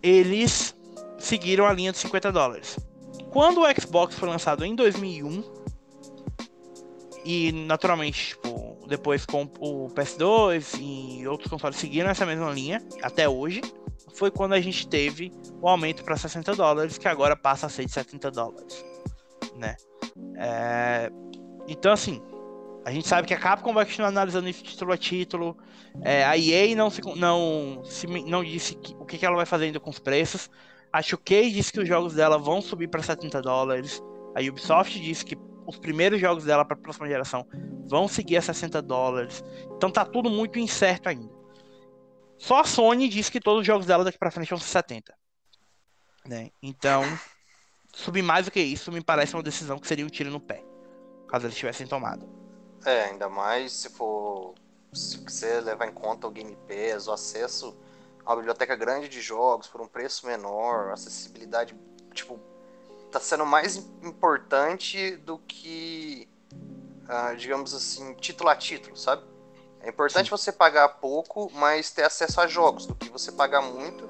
eles 0.02 0.74
seguiram 1.18 1.66
a 1.66 1.72
linha 1.72 1.92
de 1.92 1.98
50 1.98 2.32
dólares. 2.32 2.76
Quando 3.30 3.60
o 3.60 3.80
Xbox 3.80 4.16
foi 4.16 4.28
lançado 4.28 4.64
em 4.64 4.74
2001, 4.74 5.62
e 7.24 7.52
naturalmente, 7.52 8.30
tipo, 8.30 8.76
depois 8.88 9.24
com 9.24 9.44
o 9.60 9.88
PS2 9.90 10.80
e 10.80 11.28
outros 11.28 11.48
consoles 11.48 11.76
seguiram 11.76 12.10
essa 12.10 12.26
mesma 12.26 12.50
linha 12.50 12.82
até 13.00 13.28
hoje. 13.28 13.62
Foi 14.14 14.32
quando 14.32 14.54
a 14.54 14.60
gente 14.60 14.88
teve 14.88 15.32
o 15.60 15.68
aumento 15.68 16.02
para 16.02 16.16
60 16.16 16.56
dólares, 16.56 16.98
que 16.98 17.06
agora 17.06 17.36
passa 17.36 17.66
a 17.66 17.68
ser 17.68 17.84
de 17.84 17.92
70 17.92 18.32
dólares, 18.32 18.84
né? 19.54 19.76
É... 20.36 21.08
Então, 21.68 21.92
assim, 21.92 22.20
a 22.85 22.91
gente 22.91 23.07
sabe 23.07 23.28
que 23.28 23.35
a 23.35 23.39
Capcom 23.39 23.72
vai 23.72 23.85
continuar 23.85 24.09
analisando 24.09 24.49
isso 24.49 24.64
título 24.64 24.93
a 24.93 24.97
título. 24.97 25.57
É, 26.03 26.24
a 26.24 26.37
EA 26.37 26.74
não, 26.74 26.91
se, 26.91 27.01
não, 27.16 27.83
se, 27.85 28.07
não 28.07 28.43
disse 28.43 28.74
que, 28.74 28.95
o 28.95 29.05
que, 29.05 29.18
que 29.18 29.24
ela 29.26 29.37
vai 29.37 29.47
fazer 29.47 29.66
ainda 29.66 29.78
com 29.78 29.91
os 29.91 29.99
preços. 29.99 30.51
A 30.93 31.01
2K 31.01 31.53
disse 31.53 31.72
que 31.72 31.80
os 31.80 31.89
jogos 31.89 32.14
dela 32.14 32.39
vão 32.39 32.61
subir 32.61 32.89
para 32.89 33.03
70 33.03 33.41
dólares. 33.41 34.03
A 34.35 34.41
Ubisoft 34.41 35.01
disse 35.01 35.24
que 35.24 35.37
os 35.66 35.78
primeiros 35.78 36.20
jogos 36.20 36.45
dela 36.45 36.64
para 36.64 36.76
a 36.76 36.80
próxima 36.80 37.07
geração 37.07 37.47
vão 37.87 38.09
seguir 38.09 38.37
a 38.37 38.43
60 38.43 38.83
dólares. 38.83 39.45
Então 39.76 39.91
tá 39.91 40.05
tudo 40.05 40.28
muito 40.28 40.59
incerto 40.59 41.09
ainda. 41.09 41.33
Só 42.37 42.61
a 42.61 42.64
Sony 42.64 43.09
diz 43.09 43.30
que 43.30 43.41
todos 43.41 43.61
os 43.61 43.66
jogos 43.66 43.87
dela 43.87 44.03
daqui 44.03 44.18
para 44.18 44.30
frente 44.30 44.51
vão 44.51 44.59
ser 44.59 44.66
70. 44.66 45.14
Né? 46.26 46.51
Então, 46.61 47.05
subir 47.95 48.22
mais 48.22 48.47
do 48.47 48.51
que 48.51 48.61
isso 48.61 48.91
me 48.91 49.01
parece 49.03 49.35
uma 49.35 49.43
decisão 49.43 49.78
que 49.78 49.87
seria 49.87 50.05
um 50.05 50.09
tiro 50.09 50.30
no 50.30 50.41
pé, 50.41 50.64
caso 51.28 51.47
eles 51.47 51.57
tivessem 51.57 51.87
tomado. 51.87 52.41
É, 52.85 53.05
ainda 53.05 53.28
mais 53.28 53.72
se 53.72 53.89
for 53.89 54.55
se 54.93 55.18
você 55.18 55.61
levar 55.61 55.87
em 55.87 55.93
conta 55.93 56.26
o 56.26 56.30
Game 56.30 56.57
Pass, 56.68 57.07
o 57.07 57.12
acesso 57.12 57.74
a 58.24 58.30
uma 58.30 58.37
biblioteca 58.37 58.76
grande 58.76 59.09
de 59.09 59.20
jogos 59.20 59.66
por 59.66 59.80
um 59.80 59.87
preço 59.87 60.26
menor, 60.26 60.93
acessibilidade 60.93 61.74
tipo 62.12 62.39
tá 63.11 63.20
sendo 63.20 63.45
mais 63.45 63.76
importante 64.03 65.16
do 65.16 65.39
que, 65.39 66.26
uh, 66.53 67.37
digamos 67.37 67.74
assim, 67.74 68.14
título 68.14 68.49
a 68.49 68.57
título, 68.57 68.97
sabe? 68.97 69.22
É 69.80 69.91
importante 69.91 70.26
Sim. 70.26 70.30
você 70.30 70.51
pagar 70.51 70.89
pouco, 70.89 71.51
mas 71.53 71.91
ter 71.91 72.05
acesso 72.05 72.41
a 72.41 72.47
jogos, 72.47 72.87
do 72.87 72.95
que 72.95 73.11
você 73.11 73.30
pagar 73.30 73.61
muito, 73.61 74.09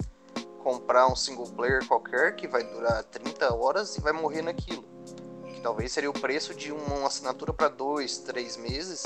comprar 0.62 1.08
um 1.08 1.16
single 1.16 1.48
player 1.48 1.84
qualquer 1.86 2.36
que 2.36 2.46
vai 2.46 2.62
durar 2.62 3.02
30 3.04 3.52
horas 3.52 3.96
e 3.96 4.00
vai 4.00 4.12
morrer 4.12 4.42
naquilo. 4.42 4.84
Talvez 5.62 5.92
seria 5.92 6.10
o 6.10 6.12
preço 6.12 6.54
de 6.54 6.72
uma 6.72 7.06
assinatura 7.06 7.52
para 7.52 7.68
dois, 7.68 8.18
três 8.18 8.56
meses, 8.56 9.04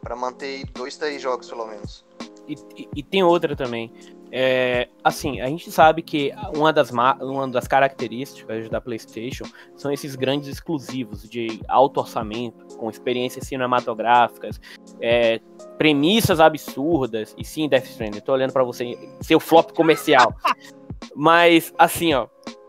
para 0.00 0.14
manter 0.14 0.66
dois, 0.72 0.96
três 0.96 1.20
jogos 1.20 1.48
pelo 1.48 1.66
menos. 1.66 2.04
E, 2.46 2.54
e, 2.76 2.88
e, 2.96 3.02
tem 3.02 3.22
outra 3.22 3.54
também. 3.54 3.92
É, 4.30 4.88
assim, 5.02 5.40
a 5.40 5.46
gente 5.46 5.70
sabe 5.70 6.02
que 6.02 6.32
uma 6.54 6.72
das, 6.72 6.90
uma 6.90 7.48
das 7.48 7.66
características 7.66 8.68
da 8.68 8.80
PlayStation 8.80 9.44
são 9.76 9.90
esses 9.90 10.14
grandes 10.14 10.48
exclusivos 10.48 11.28
de 11.28 11.60
alto 11.68 12.00
orçamento, 12.00 12.76
com 12.76 12.90
experiências 12.90 13.46
cinematográficas, 13.46 14.60
é, 15.00 15.40
premissas 15.78 16.40
absurdas. 16.40 17.34
E 17.38 17.44
sim, 17.44 17.68
Death 17.68 17.86
Stranding, 17.86 18.20
tô 18.20 18.32
olhando 18.32 18.52
para 18.52 18.64
você, 18.64 18.98
seu 19.22 19.40
flop 19.40 19.72
comercial. 19.72 20.34
Mas, 21.14 21.72
assim, 21.78 22.14
ó, 22.14 22.28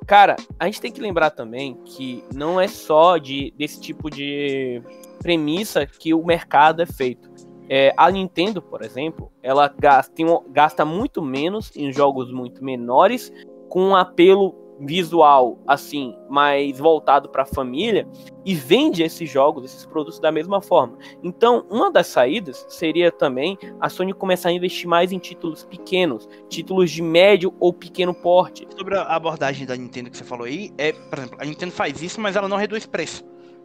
cara, 0.09 0.37
a 0.59 0.65
gente 0.65 0.81
tem 0.81 0.91
que 0.91 0.99
lembrar 0.99 1.29
também 1.29 1.75
que 1.85 2.23
não 2.33 2.59
é 2.59 2.67
só 2.67 3.19
de, 3.19 3.53
desse 3.55 3.79
tipo 3.79 4.09
de 4.09 4.81
premissa 5.19 5.85
que 5.85 6.15
o 6.15 6.25
mercado 6.25 6.81
é 6.81 6.85
feito. 6.87 7.29
É, 7.69 7.93
a 7.95 8.09
Nintendo, 8.09 8.59
por 8.59 8.81
exemplo, 8.81 9.31
ela 9.43 9.67
gasta, 9.67 10.11
gasta 10.49 10.83
muito 10.83 11.21
menos 11.21 11.71
em 11.75 11.93
jogos 11.93 12.33
muito 12.33 12.65
menores, 12.65 13.31
com 13.69 13.89
um 13.89 13.95
apelo 13.95 14.55
visual 14.79 15.59
assim 15.67 16.15
mais 16.29 16.79
voltado 16.79 17.29
para 17.29 17.43
a 17.43 17.45
família 17.45 18.07
e 18.45 18.55
vende 18.55 19.03
esses 19.03 19.29
jogos, 19.29 19.65
esses 19.65 19.85
produtos 19.85 20.19
da 20.19 20.31
mesma 20.31 20.61
forma. 20.61 20.97
Então, 21.21 21.65
uma 21.69 21.91
das 21.91 22.07
saídas 22.07 22.65
seria 22.69 23.11
também 23.11 23.57
a 23.79 23.89
Sony 23.89 24.13
começar 24.13 24.49
a 24.49 24.51
investir 24.51 24.87
mais 24.87 25.11
em 25.11 25.19
títulos 25.19 25.65
pequenos, 25.65 26.27
títulos 26.47 26.91
de 26.91 27.01
médio 27.01 27.53
ou 27.59 27.73
pequeno 27.73 28.13
porte. 28.13 28.67
Sobre 28.77 28.95
a 28.95 29.03
abordagem 29.03 29.65
da 29.65 29.75
Nintendo 29.75 30.09
que 30.09 30.17
você 30.17 30.23
falou 30.23 30.45
aí, 30.45 30.71
é, 30.77 30.93
por 30.93 31.19
exemplo, 31.19 31.37
a 31.39 31.45
Nintendo 31.45 31.71
faz 31.71 32.01
isso, 32.01 32.21
mas 32.21 32.35
ela 32.35 32.47
não 32.47 32.57
reduz 32.57 32.85
preço. 32.85 33.23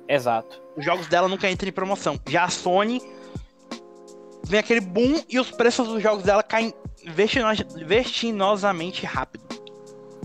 Exato. 0.09 0.63
Os 0.77 0.85
jogos 0.85 1.07
dela 1.07 1.29
nunca 1.29 1.51
entram 1.51 1.69
em 1.69 1.73
promoção. 1.73 2.19
Já 2.29 2.45
a 2.45 2.51
Sony 2.51 3.01
vem 4.47 4.61
aquele 4.61 4.81
boom 4.81 5.23
e 5.29 5.39
os 5.39 5.51
preços 5.51 5.89
dos 5.89 6.03
jogos 6.03 6.25
dela 6.25 6.43
caem 6.43 6.75
vertiginosamente 7.07 9.07
rápido. 9.07 9.45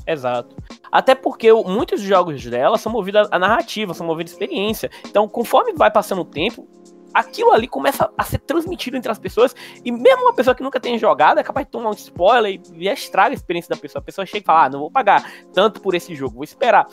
Exato. 0.06 0.56
Até 0.92 1.16
porque 1.16 1.52
muitos 1.54 2.02
jogos 2.02 2.44
dela 2.46 2.78
são 2.78 2.92
movidos 2.92 3.28
a 3.32 3.40
narrativa, 3.40 3.94
são 3.94 4.06
movidos 4.06 4.34
a 4.34 4.36
experiência. 4.36 4.90
Então, 5.06 5.28
conforme 5.28 5.74
vai 5.74 5.92
passando 5.92 6.22
o 6.22 6.26
tempo, 6.26 6.68
aquilo 7.14 7.52
ali 7.52 7.68
começa 7.68 8.12
a 8.18 8.24
ser 8.24 8.40
transmitido 8.40 8.98
entre 8.98 9.12
as 9.12 9.20
pessoas. 9.20 9.56
E 9.84 9.92
mesmo 9.92 10.24
uma 10.24 10.34
pessoa 10.34 10.56
que 10.56 10.64
nunca 10.64 10.80
tenha 10.80 10.98
jogado 10.98 11.40
é 11.40 11.44
capaz 11.44 11.66
de 11.66 11.72
tomar 11.72 11.90
um 11.90 11.94
spoiler 11.94 12.62
e 12.74 12.88
estraga 12.88 13.34
a 13.34 13.36
experiência 13.36 13.70
da 13.70 13.80
pessoa. 13.80 14.02
A 14.02 14.06
pessoa 14.06 14.26
chega 14.26 14.44
e 14.44 14.46
fala: 14.46 14.66
ah, 14.66 14.70
não 14.70 14.80
vou 14.80 14.92
pagar 14.92 15.30
tanto 15.54 15.82
por 15.82 15.96
esse 15.96 16.16
jogo, 16.16 16.36
vou 16.36 16.44
esperar. 16.44 16.88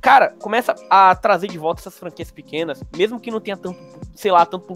cara, 0.00 0.34
começa 0.40 0.74
a 0.90 1.14
trazer 1.14 1.48
de 1.48 1.58
volta 1.58 1.80
essas 1.80 1.98
franquias 1.98 2.30
pequenas, 2.30 2.82
mesmo 2.96 3.18
que 3.18 3.30
não 3.30 3.40
tenha 3.40 3.56
tanto, 3.56 3.78
sei 4.14 4.30
lá, 4.30 4.44
tanto. 4.46 4.66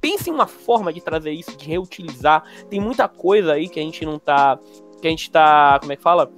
Pense 0.00 0.30
em 0.30 0.32
uma 0.32 0.46
forma 0.46 0.92
de 0.92 1.00
trazer 1.00 1.32
isso, 1.32 1.56
de 1.56 1.66
reutilizar. 1.66 2.44
Tem 2.68 2.80
muita 2.80 3.08
coisa 3.08 3.54
aí 3.54 3.68
que 3.68 3.80
a 3.80 3.82
gente 3.82 4.04
não 4.04 4.18
tá. 4.18 4.58
Que 5.00 5.08
a 5.08 5.10
gente 5.10 5.30
tá. 5.30 5.78
Como 5.80 5.92
é 5.92 5.96
que 5.96 6.02
fala? 6.02 6.30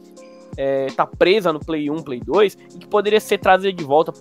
É, 0.60 0.86
tá 0.88 1.06
presa 1.06 1.52
no 1.52 1.60
Play 1.60 1.88
1, 1.88 2.02
Play 2.02 2.20
2, 2.20 2.58
e 2.74 2.78
que 2.78 2.88
poderia 2.88 3.20
ser 3.20 3.38
trazida 3.38 3.72
de 3.72 3.84
volta 3.84 4.12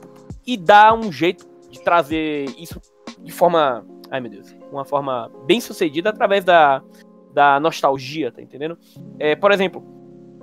e 0.46 0.56
dar 0.56 0.94
um 0.94 1.12
jeito 1.12 1.48
de 1.72 1.82
trazer 1.82 2.46
isso 2.60 2.80
de 3.24 3.32
forma. 3.32 3.84
Ai 4.12 4.22
meu 4.22 4.30
Deus. 4.30 4.56
Uma 4.72 4.86
forma 4.86 5.32
bem 5.48 5.60
sucedida 5.60 6.12
através 6.12 6.46
da, 6.46 6.84
da 7.34 7.60
nostalgia, 7.60 8.32
tá 8.32 8.42
entendendo? 8.42 8.78
É, 9.18 9.36
por 9.36 9.52
exemplo, 9.52 9.84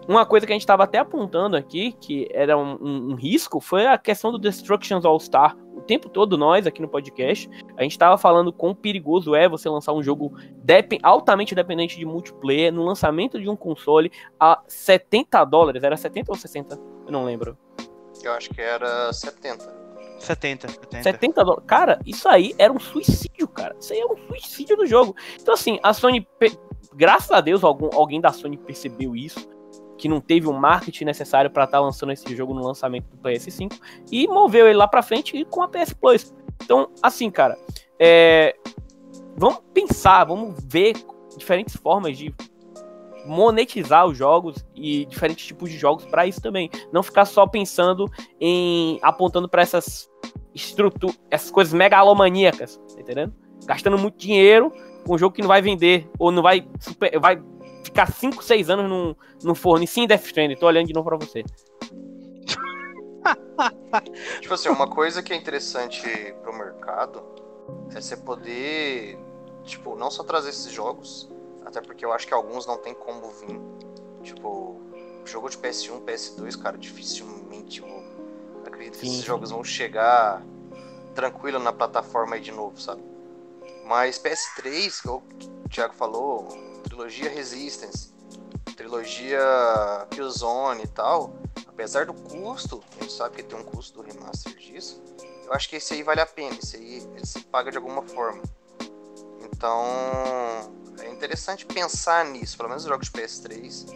uma 0.08 0.26
coisa 0.26 0.46
que 0.46 0.52
a 0.52 0.54
gente 0.54 0.62
estava 0.62 0.84
até 0.84 0.98
apontando 0.98 1.56
aqui, 1.56 1.92
que 1.92 2.28
era 2.32 2.56
um, 2.56 2.76
um, 2.80 3.10
um, 3.10 3.14
risco, 3.14 3.60
foi 3.60 3.86
a 3.86 3.96
questão 3.96 4.30
do 4.30 4.38
Destructions 4.38 5.04
All-Star. 5.04 5.56
O 5.74 5.80
tempo 5.80 6.08
todo, 6.08 6.36
nós 6.38 6.66
aqui 6.66 6.80
no 6.80 6.88
podcast, 6.88 7.48
a 7.76 7.82
gente 7.82 7.92
estava 7.92 8.16
falando 8.16 8.52
quão 8.52 8.74
perigoso 8.74 9.34
é 9.34 9.48
você 9.48 9.68
lançar 9.68 9.92
um 9.92 10.02
jogo 10.02 10.34
dep 10.56 10.98
altamente 11.02 11.54
dependente 11.54 11.98
de 11.98 12.04
multiplayer 12.04 12.72
no 12.72 12.84
lançamento 12.84 13.40
de 13.40 13.48
um 13.48 13.56
console 13.56 14.10
a 14.38 14.62
70 14.66 15.44
dólares. 15.44 15.82
Era 15.82 15.96
70 15.96 16.32
ou 16.32 16.36
60? 16.36 16.78
Eu 17.06 17.12
não 17.12 17.24
lembro. 17.24 17.56
Eu 18.22 18.32
acho 18.32 18.50
que 18.50 18.60
era 18.60 19.12
70. 19.12 19.84
70, 20.18 20.68
70. 20.68 21.02
70 21.02 21.44
dólares. 21.44 21.64
Cara, 21.66 21.98
isso 22.06 22.28
aí 22.28 22.54
era 22.58 22.72
um 22.72 22.80
suicídio, 22.80 23.48
cara. 23.48 23.76
Isso 23.78 23.92
aí 23.92 24.00
é 24.00 24.06
um 24.06 24.16
suicídio 24.28 24.76
do 24.76 24.86
jogo. 24.86 25.14
Então, 25.40 25.52
assim, 25.52 25.78
a 25.82 25.92
Sony, 25.92 26.26
graças 26.94 27.30
a 27.30 27.40
Deus, 27.40 27.64
algum, 27.64 27.90
alguém 27.92 28.20
da 28.20 28.32
Sony 28.32 28.56
percebeu 28.56 29.14
isso 29.14 29.53
que 29.96 30.08
não 30.08 30.20
teve 30.20 30.46
o 30.46 30.52
marketing 30.52 31.04
necessário 31.04 31.50
para 31.50 31.64
estar 31.64 31.78
tá 31.78 31.84
lançando 31.84 32.12
esse 32.12 32.34
jogo 32.34 32.54
no 32.54 32.64
lançamento 32.64 33.06
do 33.08 33.16
PS5 33.18 33.78
e 34.10 34.26
moveu 34.26 34.66
ele 34.66 34.76
lá 34.76 34.88
para 34.88 35.02
frente 35.02 35.44
com 35.46 35.62
a 35.62 35.68
PS 35.68 35.92
Plus. 35.92 36.34
Então, 36.62 36.90
assim, 37.02 37.30
cara, 37.30 37.58
é... 37.98 38.54
vamos 39.36 39.60
pensar, 39.72 40.24
vamos 40.24 40.56
ver 40.66 40.94
diferentes 41.36 41.76
formas 41.76 42.16
de 42.16 42.34
monetizar 43.26 44.06
os 44.06 44.16
jogos 44.16 44.64
e 44.74 45.06
diferentes 45.06 45.46
tipos 45.46 45.70
de 45.70 45.78
jogos 45.78 46.04
para 46.04 46.26
isso 46.26 46.40
também. 46.40 46.70
Não 46.92 47.02
ficar 47.02 47.24
só 47.24 47.46
pensando 47.46 48.10
em 48.40 48.98
apontando 49.02 49.48
para 49.48 49.62
essas 49.62 50.08
estruturas, 50.54 51.18
essas 51.30 51.50
coisas 51.50 51.72
megalomaníacas, 51.72 52.76
tá 52.94 53.00
entendendo? 53.00 53.34
Gastando 53.64 53.98
muito 53.98 54.16
dinheiro 54.16 54.72
com 55.06 55.14
um 55.14 55.18
jogo 55.18 55.34
que 55.34 55.42
não 55.42 55.48
vai 55.48 55.62
vender 55.62 56.08
ou 56.18 56.30
não 56.30 56.42
vai 56.42 56.66
super, 56.78 57.18
vai 57.18 57.40
ficar 57.84 58.10
5, 58.10 58.42
6 58.42 58.70
anos 58.70 58.88
no, 58.88 59.16
no 59.42 59.54
forno. 59.54 59.84
E 59.84 59.86
sim, 59.86 60.06
Death 60.06 60.24
Stranding, 60.26 60.56
tô 60.56 60.66
olhando 60.66 60.86
de 60.86 60.92
novo 60.92 61.08
pra 61.08 61.18
você. 61.18 61.44
tipo 64.40 64.54
assim, 64.54 64.68
uma 64.68 64.88
coisa 64.88 65.22
que 65.22 65.32
é 65.32 65.36
interessante 65.36 66.34
pro 66.42 66.52
mercado 66.52 67.22
é 67.94 68.00
você 68.00 68.16
poder, 68.16 69.18
tipo, 69.62 69.94
não 69.96 70.10
só 70.10 70.24
trazer 70.24 70.50
esses 70.50 70.72
jogos, 70.72 71.30
até 71.64 71.80
porque 71.80 72.04
eu 72.04 72.12
acho 72.12 72.26
que 72.26 72.34
alguns 72.34 72.66
não 72.66 72.78
tem 72.78 72.94
como 72.94 73.30
vir. 73.30 73.60
Tipo, 74.22 74.80
jogo 75.24 75.48
de 75.48 75.56
PS1, 75.58 76.04
PS2, 76.04 76.60
cara, 76.60 76.76
dificilmente 76.76 77.80
vou. 77.80 78.02
Acredito 78.66 78.98
que 78.98 79.06
esses 79.06 79.22
jogos 79.22 79.50
vão 79.50 79.62
chegar 79.62 80.42
tranquilo 81.14 81.58
na 81.58 81.72
plataforma 81.72 82.34
aí 82.34 82.40
de 82.40 82.50
novo, 82.50 82.80
sabe? 82.80 83.02
Mas 83.84 84.18
PS3, 84.18 85.02
que 85.02 85.08
o 85.08 85.22
Thiago 85.68 85.94
falou, 85.94 86.48
trilogia 86.94 87.28
Resistance, 87.28 88.12
trilogia 88.76 89.40
Killzone 90.10 90.84
e 90.84 90.86
tal, 90.86 91.34
apesar 91.66 92.06
do 92.06 92.14
custo, 92.14 92.82
a 92.96 93.02
gente 93.02 93.12
sabe 93.12 93.36
que 93.36 93.42
tem 93.42 93.58
um 93.58 93.64
custo 93.64 94.00
do 94.00 94.08
remaster 94.08 94.54
disso, 94.56 95.02
eu 95.44 95.52
acho 95.52 95.68
que 95.68 95.76
esse 95.76 95.92
aí 95.92 96.04
vale 96.04 96.20
a 96.20 96.26
pena, 96.26 96.56
esse 96.56 96.76
aí 96.76 97.02
ele 97.16 97.26
se 97.26 97.40
paga 97.40 97.72
de 97.72 97.76
alguma 97.76 98.02
forma. 98.02 98.42
Então, 99.42 99.84
é 101.00 101.10
interessante 101.10 101.66
pensar 101.66 102.24
nisso, 102.26 102.56
pelo 102.56 102.68
menos 102.68 102.84
os 102.84 102.88
jogos 102.88 103.08
de 103.08 103.12
PS3, 103.12 103.86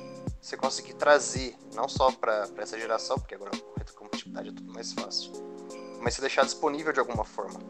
você 0.40 0.56
conseguir 0.56 0.94
trazer, 0.94 1.54
não 1.74 1.88
só 1.88 2.10
para 2.10 2.48
essa 2.56 2.78
geração, 2.78 3.16
porque 3.16 3.36
agora 3.36 3.52
a 3.54 3.78
retrocompatibilidade 3.78 4.48
é 4.48 4.52
tudo 4.52 4.72
mais 4.72 4.92
fácil, 4.92 5.32
mas 6.00 6.14
você 6.14 6.20
deixar 6.20 6.44
disponível 6.44 6.92
de 6.92 6.98
alguma 6.98 7.24
forma. 7.24 7.60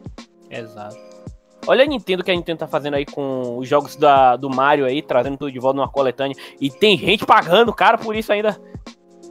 Exato. 0.49 1.18
Olha 1.69 1.83
a 1.83 1.87
Nintendo 1.87 2.23
que 2.23 2.31
a 2.31 2.33
Nintendo 2.33 2.57
tá 2.57 2.67
fazendo 2.67 2.95
aí 2.95 3.05
com 3.05 3.59
os 3.59 3.69
jogos 3.69 3.95
da, 3.95 4.35
do 4.35 4.49
Mario 4.49 4.87
aí, 4.87 5.03
trazendo 5.03 5.37
tudo 5.37 5.51
de 5.51 5.59
volta 5.59 5.77
numa 5.77 5.87
coletânea. 5.87 6.35
E 6.59 6.71
tem 6.71 6.97
gente 6.97 7.27
pagando, 7.27 7.71
cara, 7.71 7.95
por 7.95 8.15
isso 8.15 8.33
ainda. 8.33 8.59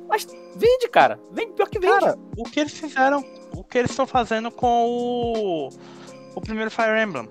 Mas 0.08 0.24
vende, 0.54 0.88
cara. 0.88 1.18
Vende 1.32 1.54
pior 1.54 1.68
que 1.68 1.80
vende. 1.80 1.98
Cara, 1.98 2.16
o 2.36 2.44
que 2.44 2.60
eles 2.60 2.78
fizeram, 2.78 3.24
o 3.56 3.64
que 3.64 3.78
eles 3.78 3.90
estão 3.90 4.06
fazendo 4.06 4.52
com 4.52 4.86
o, 4.86 5.68
o 6.36 6.40
primeiro 6.40 6.70
Fire 6.70 7.02
Emblem. 7.02 7.28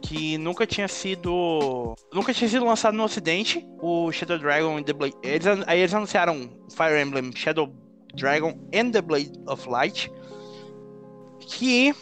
Que 0.00 0.38
nunca 0.38 0.64
tinha 0.64 0.86
sido. 0.86 1.96
Nunca 2.14 2.32
tinha 2.32 2.48
sido 2.48 2.64
lançado 2.64 2.94
no 2.94 3.02
ocidente. 3.02 3.66
O 3.82 4.12
Shadow 4.12 4.38
Dragon 4.38 4.76
and 4.76 4.84
the 4.84 4.92
Blade. 4.92 5.16
Eles, 5.24 5.44
aí 5.66 5.80
eles 5.80 5.92
anunciaram 5.92 6.48
Fire 6.70 7.02
Emblem 7.02 7.32
Shadow 7.34 7.68
Dragon 8.14 8.56
and 8.72 8.92
the 8.92 9.02
Blade 9.02 9.32
of 9.48 9.68
Light. 9.68 10.08
Que 11.40 11.92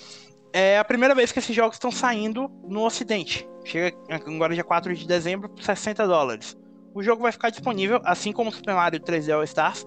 é 0.58 0.76
a 0.76 0.84
primeira 0.84 1.14
vez 1.14 1.30
que 1.30 1.38
esses 1.38 1.54
jogos 1.54 1.76
estão 1.76 1.92
saindo 1.92 2.50
no 2.64 2.84
Ocidente. 2.84 3.48
Chega 3.64 3.96
agora 4.10 4.52
dia 4.52 4.64
4 4.64 4.92
de 4.92 5.06
dezembro 5.06 5.48
por 5.48 5.62
60 5.62 6.04
dólares. 6.04 6.56
O 6.92 7.00
jogo 7.00 7.22
vai 7.22 7.30
ficar 7.30 7.50
disponível, 7.50 8.00
assim 8.04 8.32
como 8.32 8.50
Super 8.50 8.74
Mario 8.74 8.98
3D 8.98 9.32
All 9.32 9.44
Stars, 9.44 9.86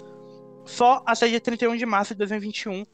só 0.64 1.04
até 1.06 1.28
dia 1.28 1.42
31 1.42 1.76
de 1.76 1.86
março 1.86 2.14
de 2.14 2.20
2021 2.20 2.86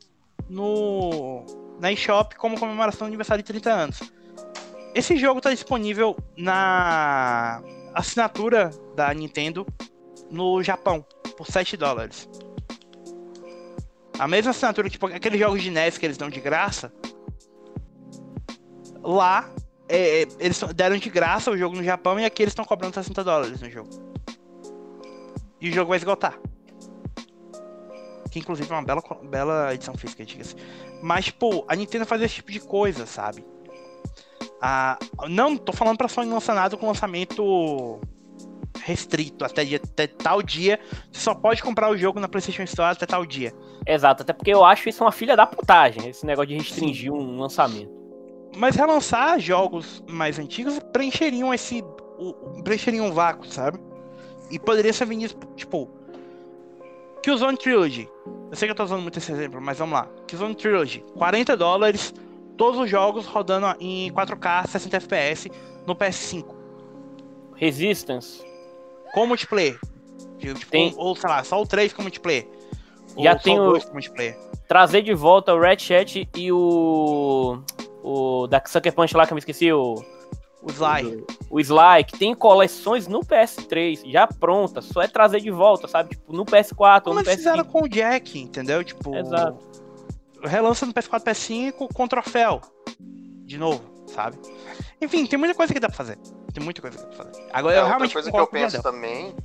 no 0.49 1.45
na 1.79 1.91
eShop 1.91 2.35
como 2.37 2.59
comemoração 2.59 3.05
do 3.05 3.09
aniversário 3.09 3.43
de 3.43 3.47
30 3.47 3.69
anos. 3.71 3.99
Esse 4.95 5.15
jogo 5.15 5.37
está 5.37 5.51
disponível 5.51 6.17
na 6.35 7.61
assinatura 7.93 8.71
da 8.95 9.13
Nintendo 9.13 9.67
no 10.31 10.63
Japão 10.63 11.05
por 11.37 11.45
7 11.45 11.77
dólares. 11.77 12.27
A 14.17 14.27
mesma 14.27 14.49
assinatura, 14.49 14.89
tipo 14.89 15.05
aqueles 15.05 15.39
jogos 15.39 15.61
de 15.61 15.69
NES 15.69 15.99
que 15.99 16.07
eles 16.07 16.17
dão 16.17 16.27
de 16.27 16.39
graça, 16.39 16.91
lá 19.13 19.49
é, 19.89 20.23
é, 20.23 20.27
eles 20.39 20.61
deram 20.75 20.97
de 20.97 21.09
graça 21.09 21.49
o 21.49 21.57
jogo 21.57 21.75
no 21.75 21.83
Japão 21.83 22.19
e 22.19 22.25
aqui 22.25 22.43
eles 22.43 22.51
estão 22.51 22.65
cobrando 22.65 22.93
60 22.93 23.23
dólares 23.23 23.61
no 23.61 23.69
jogo. 23.69 23.89
E 25.61 25.69
o 25.69 25.73
jogo 25.73 25.89
vai 25.89 25.97
esgotar. 25.97 26.37
Que 28.29 28.39
inclusive 28.39 28.69
é 28.69 28.75
uma 28.75 28.83
bela, 28.83 29.01
bela 29.23 29.73
edição 29.73 29.95
física, 29.95 30.25
diga-se. 30.25 30.55
Mas, 31.01 31.29
pô, 31.29 31.65
a 31.67 31.75
Nintendo 31.75 32.05
faz 32.05 32.21
esse 32.21 32.35
tipo 32.35 32.51
de 32.51 32.59
coisa, 32.59 33.05
sabe? 33.05 33.45
Ah, 34.61 34.97
não 35.29 35.55
tô 35.55 35.71
falando 35.71 35.97
pra 35.97 36.07
Sony 36.07 36.29
lançar 36.29 36.53
nada 36.53 36.75
com 36.75 36.87
lançamento 36.87 37.99
restrito 38.83 39.43
até, 39.45 39.63
dia, 39.63 39.79
até 39.83 40.07
tal 40.07 40.41
dia. 40.41 40.79
Você 41.11 41.21
só 41.21 41.33
pode 41.33 41.63
comprar 41.63 41.89
o 41.89 41.97
jogo 41.97 42.19
na 42.19 42.27
PlayStation 42.27 42.63
Store 42.63 42.91
até 42.91 43.05
tal 43.05 43.25
dia. 43.25 43.53
Exato, 43.85 44.23
até 44.23 44.33
porque 44.33 44.53
eu 44.53 44.65
acho 44.65 44.89
isso 44.89 45.03
uma 45.03 45.11
filha 45.11 45.35
da 45.35 45.47
putagem, 45.47 46.09
esse 46.09 46.25
negócio 46.25 46.49
de 46.49 46.57
restringir 46.57 47.11
Sim. 47.11 47.17
um 47.17 47.39
lançamento. 47.39 47.96
Mas 48.57 48.75
relançar 48.75 49.39
jogos 49.39 50.03
mais 50.07 50.39
antigos 50.39 50.79
preencheriam 50.91 51.53
esse. 51.53 51.83
preencheriam 52.63 53.05
um 53.05 53.11
vácuo, 53.13 53.45
sabe? 53.45 53.79
E 54.49 54.57
poderia 54.57 54.91
ser 54.91 55.05
vendido, 55.05 55.35
tipo. 55.55 55.87
Killzone 57.21 57.57
Trilogy. 57.57 58.09
Eu 58.49 58.55
sei 58.55 58.67
que 58.67 58.71
eu 58.71 58.75
tô 58.75 58.83
usando 58.83 59.01
muito 59.01 59.19
esse 59.19 59.31
exemplo, 59.31 59.61
mas 59.61 59.77
vamos 59.77 59.93
lá. 59.93 60.07
Killzone 60.25 60.55
Trilogy, 60.55 61.05
40 61.15 61.55
dólares, 61.55 62.13
todos 62.57 62.79
os 62.79 62.89
jogos 62.89 63.27
rodando 63.27 63.67
em 63.79 64.11
4K, 64.11 64.67
60 64.67 64.97
FPS 64.97 65.51
no 65.85 65.95
PS5. 65.95 66.55
Resistance. 67.55 68.43
Com 69.13 69.27
multiplayer. 69.27 69.79
Tipo, 70.39 70.65
tem... 70.67 70.93
ou, 70.97 71.09
ou, 71.09 71.15
sei 71.15 71.29
lá, 71.29 71.43
só 71.43 71.61
o 71.61 71.67
3 71.67 71.93
com 71.93 72.01
multiplayer. 72.01 72.47
Já 73.19 73.35
tem 73.35 73.59
o... 73.59 73.73
multiplayer. 73.91 74.37
Trazer 74.67 75.03
de 75.03 75.13
volta 75.13 75.53
o 75.53 75.59
Red 75.59 75.79
Chat 75.79 76.27
e 76.35 76.51
o 76.51 77.59
o 78.07 78.47
da 78.47 78.61
Sucker 78.65 78.93
Punch 78.93 79.15
lá 79.15 79.25
que 79.25 79.33
eu 79.33 79.35
me 79.35 79.39
esqueci, 79.39 79.71
o. 79.71 79.95
O 80.61 80.71
Sly. 80.71 81.23
O, 81.49 81.55
o 81.55 81.59
Sly, 81.59 82.03
que 82.05 82.17
tem 82.17 82.33
coleções 82.33 83.07
no 83.07 83.19
PS3, 83.19 84.09
já 84.11 84.25
pronta, 84.25 84.81
só 84.81 85.01
é 85.01 85.07
trazer 85.07 85.39
de 85.39 85.51
volta, 85.51 85.87
sabe? 85.87 86.09
Tipo, 86.09 86.33
no 86.33 86.45
PS4 86.45 87.03
Como 87.03 87.15
ou 87.17 87.23
no 87.23 87.29
PS5. 87.29 87.35
fizeram 87.35 87.63
com 87.63 87.83
o 87.83 87.87
Jack, 87.87 88.39
entendeu? 88.39 88.83
Tipo. 88.83 89.15
Exato. 89.15 89.59
Relança 90.43 90.85
no 90.85 90.93
PS4, 90.93 91.23
PS5 91.23 91.93
com 91.93 92.07
troféu. 92.07 92.61
De 93.45 93.57
novo, 93.57 93.83
sabe? 94.07 94.37
Enfim, 95.01 95.25
tem 95.25 95.37
muita 95.37 95.53
coisa 95.53 95.73
que 95.73 95.79
dá 95.79 95.87
pra 95.87 95.95
fazer. 95.95 96.17
Tem 96.53 96.63
muita 96.63 96.81
coisa 96.81 96.97
que 96.97 97.03
dá 97.03 97.09
pra 97.09 97.25
fazer. 97.25 97.47
Agora, 97.53 97.75
é, 97.75 97.79
eu 97.79 97.85
realmente. 97.85 98.17
Outra 98.17 98.31
coisa 98.31 98.31
que 98.31 98.37
eu 98.37 98.47
penso 98.47 98.81
também 98.81 99.35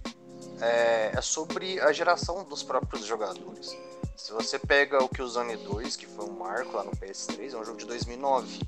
é, 0.63 1.11
é 1.15 1.21
sobre 1.21 1.81
a 1.81 1.93
geração 1.93 2.45
dos 2.45 2.63
próprios 2.63 3.05
jogadores. 3.05 3.77
Se 4.17 4.33
você 4.33 4.59
pega 4.59 5.03
o 5.03 5.09
Killzone 5.09 5.57
2, 5.57 5.97
que 5.97 6.07
foi 6.07 6.25
um 6.25 6.39
marco 6.39 6.77
lá 6.77 6.85
no 6.85 6.93
PS3, 6.93 7.53
é 7.53 7.57
um 7.57 7.65
jogo 7.65 7.79
de 7.79 7.87
2009. 7.87 8.61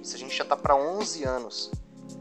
Isso 0.00 0.16
a 0.16 0.18
gente 0.18 0.34
já 0.34 0.44
tá 0.44 0.56
para 0.56 0.74
11 0.74 1.24
anos. 1.24 1.70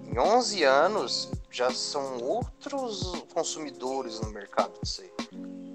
Em 0.05 0.19
11 0.19 0.63
anos 0.63 1.31
já 1.49 1.71
são 1.71 2.17
outros 2.19 3.23
consumidores 3.33 4.19
no 4.19 4.29
mercado 4.29 4.73
disso 4.81 5.01
aí. 5.01 5.11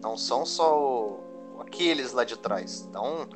Não 0.03 0.19
são 0.19 0.45
só 0.45 1.19
aqueles 1.61 2.13
lá 2.13 2.25
de 2.25 2.37
trás. 2.37 2.87
Então, 2.89 3.29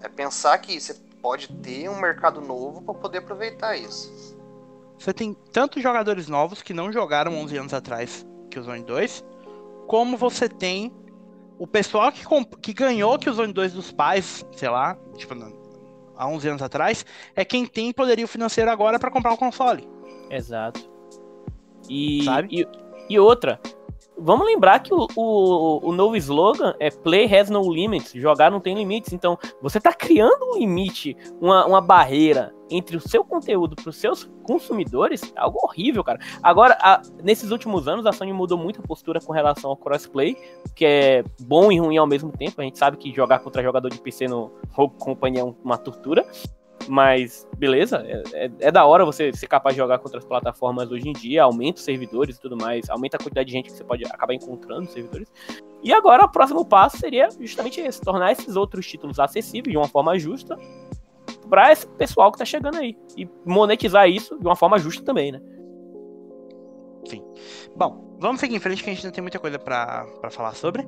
é 0.00 0.08
pensar 0.08 0.58
que 0.58 0.80
você 0.80 0.94
pode 1.20 1.48
ter 1.48 1.88
um 1.88 2.00
mercado 2.00 2.40
novo 2.40 2.82
para 2.82 2.94
poder 2.94 3.18
aproveitar 3.18 3.76
isso. 3.76 4.36
Você 4.98 5.12
tem 5.12 5.34
tantos 5.52 5.82
jogadores 5.82 6.28
novos 6.28 6.62
que 6.62 6.74
não 6.74 6.92
jogaram 6.92 7.36
11 7.38 7.56
anos 7.56 7.74
atrás 7.74 8.26
que 8.50 8.58
o 8.58 8.62
Zone 8.62 8.82
2, 8.82 9.24
como 9.86 10.16
você 10.16 10.48
tem 10.48 10.92
o 11.58 11.66
pessoal 11.66 12.10
que, 12.10 12.24
que 12.60 12.72
ganhou 12.72 13.18
que 13.18 13.30
o 13.30 13.32
Zone 13.32 13.52
2 13.52 13.72
dos 13.72 13.92
pais, 13.92 14.44
sei 14.52 14.68
lá, 14.68 14.96
tipo, 15.16 15.34
há 16.16 16.28
11 16.28 16.48
anos 16.48 16.62
atrás, 16.62 17.06
é 17.36 17.44
quem 17.44 17.66
tem 17.66 17.92
poderio 17.92 18.26
financeiro 18.26 18.70
agora 18.70 18.98
para 18.98 19.10
comprar 19.10 19.32
um 19.32 19.36
console. 19.36 19.88
Exato. 20.30 20.90
E, 21.88 22.24
e, 22.50 22.66
e, 23.08 23.18
outra, 23.18 23.60
vamos 24.18 24.46
lembrar 24.46 24.80
que 24.80 24.92
o, 24.92 25.06
o, 25.16 25.88
o, 25.88 25.92
novo 25.92 26.16
slogan 26.16 26.74
é 26.78 26.90
Play 26.90 27.32
has 27.34 27.50
no 27.50 27.72
limits, 27.72 28.12
jogar 28.12 28.50
não 28.50 28.60
tem 28.60 28.74
limites. 28.74 29.12
Então, 29.12 29.38
você 29.60 29.78
está 29.78 29.92
criando 29.92 30.52
um 30.52 30.58
limite, 30.58 31.16
uma, 31.40 31.66
uma 31.66 31.80
barreira 31.80 32.54
entre 32.70 32.96
o 32.96 33.00
seu 33.00 33.24
conteúdo 33.24 33.76
para 33.76 33.90
os 33.90 33.96
seus 33.96 34.30
consumidores, 34.42 35.22
é 35.36 35.40
algo 35.40 35.58
horrível, 35.62 36.02
cara. 36.02 36.18
Agora, 36.42 36.76
a, 36.80 37.02
nesses 37.22 37.50
últimos 37.50 37.86
anos, 37.86 38.06
a 38.06 38.12
Sony 38.12 38.32
mudou 38.32 38.56
muito 38.56 38.80
a 38.80 38.82
postura 38.82 39.20
com 39.20 39.32
relação 39.32 39.70
ao 39.70 39.76
crossplay, 39.76 40.36
que 40.74 40.84
é 40.84 41.24
bom 41.40 41.70
e 41.70 41.78
ruim 41.78 41.98
ao 41.98 42.06
mesmo 42.06 42.32
tempo. 42.32 42.60
A 42.60 42.64
gente 42.64 42.78
sabe 42.78 42.96
que 42.96 43.12
jogar 43.12 43.40
contra 43.40 43.62
jogador 43.62 43.90
de 43.90 44.00
PC 44.00 44.26
no 44.26 44.50
Rogue 44.70 44.96
Company 44.98 45.38
é 45.38 45.44
uma 45.44 45.76
tortura. 45.76 46.26
Mas, 46.88 47.46
beleza, 47.56 48.04
é, 48.06 48.22
é, 48.32 48.50
é, 48.60 48.70
da 48.70 48.84
hora 48.84 49.04
você 49.04 49.32
ser 49.32 49.46
capaz 49.46 49.74
de 49.74 49.80
jogar 49.80 49.98
contra 49.98 50.18
as 50.18 50.24
plataformas 50.24 50.90
hoje 50.90 51.08
em 51.08 51.12
dia, 51.12 51.42
aumenta 51.42 51.78
os 51.78 51.84
servidores 51.84 52.36
e 52.36 52.40
tudo 52.40 52.56
mais, 52.56 52.88
aumenta 52.90 53.16
a 53.16 53.20
quantidade 53.20 53.46
de 53.46 53.52
gente 53.52 53.66
que 53.66 53.76
você 53.76 53.84
pode 53.84 54.04
acabar 54.04 54.34
encontrando 54.34 54.82
nos 54.82 54.92
servidores. 54.92 55.28
E 55.82 55.92
agora 55.92 56.24
o 56.24 56.28
próximo 56.28 56.64
passo 56.64 56.98
seria 56.98 57.28
justamente 57.40 57.80
esse, 57.80 58.00
tornar 58.00 58.32
esses 58.32 58.56
outros 58.56 58.86
títulos 58.86 59.18
acessíveis 59.18 59.72
de 59.72 59.76
uma 59.76 59.88
forma 59.88 60.18
justa 60.18 60.56
para 61.48 61.72
esse 61.72 61.86
pessoal 61.86 62.32
que 62.32 62.38
tá 62.38 62.44
chegando 62.44 62.78
aí. 62.78 62.96
E 63.16 63.28
monetizar 63.44 64.08
isso 64.08 64.38
de 64.38 64.46
uma 64.46 64.56
forma 64.56 64.78
justa 64.78 65.04
também, 65.04 65.32
né? 65.32 65.40
Sim. 67.04 67.22
Bom, 67.76 68.16
vamos 68.20 68.40
seguir 68.40 68.54
em 68.54 68.60
frente 68.60 68.82
que 68.82 68.90
a 68.90 68.92
gente 68.92 69.04
ainda 69.04 69.14
tem 69.14 69.22
muita 69.22 69.38
coisa 69.38 69.58
para 69.58 70.06
falar 70.30 70.54
sobre. 70.54 70.86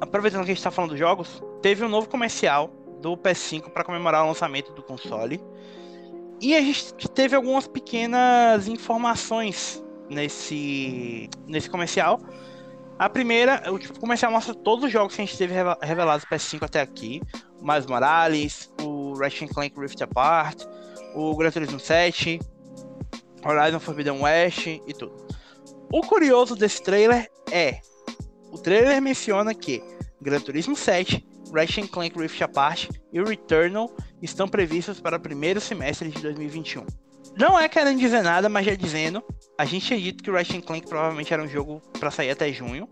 Aproveitando 0.00 0.44
que 0.44 0.50
a 0.50 0.54
gente 0.54 0.62
tá 0.62 0.70
falando 0.70 0.90
dos 0.90 0.98
jogos, 0.98 1.42
teve 1.62 1.84
um 1.84 1.88
novo 1.88 2.08
comercial 2.08 2.70
do 3.02 3.16
PS5 3.16 3.70
para 3.70 3.84
comemorar 3.84 4.24
o 4.24 4.28
lançamento 4.28 4.72
do 4.72 4.82
console. 4.82 5.42
E 6.40 6.56
a 6.56 6.60
gente 6.60 6.94
teve 7.10 7.36
algumas 7.36 7.66
pequenas 7.68 8.66
informações 8.66 9.84
nesse, 10.08 11.28
nesse 11.46 11.68
comercial. 11.68 12.20
A 12.98 13.08
primeira, 13.08 13.62
o 13.70 14.00
comercial 14.00 14.30
mostra 14.30 14.54
todos 14.54 14.84
os 14.84 14.92
jogos 14.92 15.14
que 15.14 15.22
a 15.22 15.24
gente 15.24 15.36
teve 15.36 15.54
revelados 15.82 16.24
PS5 16.24 16.62
até 16.62 16.80
aqui. 16.80 17.20
O 17.60 17.66
Miles 17.66 17.86
Morales, 17.86 18.72
o 18.80 19.14
Ratchet 19.14 19.52
Clank 19.52 19.78
Rift 19.78 20.02
Apart, 20.02 20.64
o 21.14 21.36
Gran 21.36 21.50
Turismo 21.50 21.78
7, 21.78 22.40
Horizon 23.44 23.80
Forbidden 23.80 24.20
West 24.20 24.66
e 24.66 24.94
tudo. 24.96 25.26
O 25.92 26.00
curioso 26.00 26.56
desse 26.56 26.82
trailer 26.82 27.30
é, 27.50 27.80
o 28.50 28.58
trailer 28.58 29.00
menciona 29.00 29.54
que 29.54 29.82
Gran 30.20 30.40
Turismo 30.40 30.76
7 30.76 31.26
Ratchet 31.52 31.88
Clank 31.88 32.18
Rift 32.18 32.42
Apart 32.42 32.88
e 33.12 33.22
Returnal 33.22 33.94
estão 34.20 34.48
previstos 34.48 35.00
para 35.00 35.16
o 35.16 35.20
primeiro 35.20 35.60
semestre 35.60 36.10
de 36.10 36.20
2021. 36.20 36.86
Não 37.36 37.58
é 37.58 37.68
querendo 37.68 37.98
dizer 37.98 38.22
nada, 38.22 38.48
mas 38.48 38.66
já 38.66 38.74
dizendo, 38.74 39.22
a 39.58 39.64
gente 39.64 39.86
tinha 39.86 40.00
dito 40.00 40.22
que 40.22 40.30
o 40.30 40.34
Ratchet 40.34 40.62
Clank 40.62 40.86
provavelmente 40.86 41.32
era 41.32 41.42
um 41.42 41.48
jogo 41.48 41.80
para 41.98 42.10
sair 42.10 42.30
até 42.30 42.52
junho. 42.52 42.88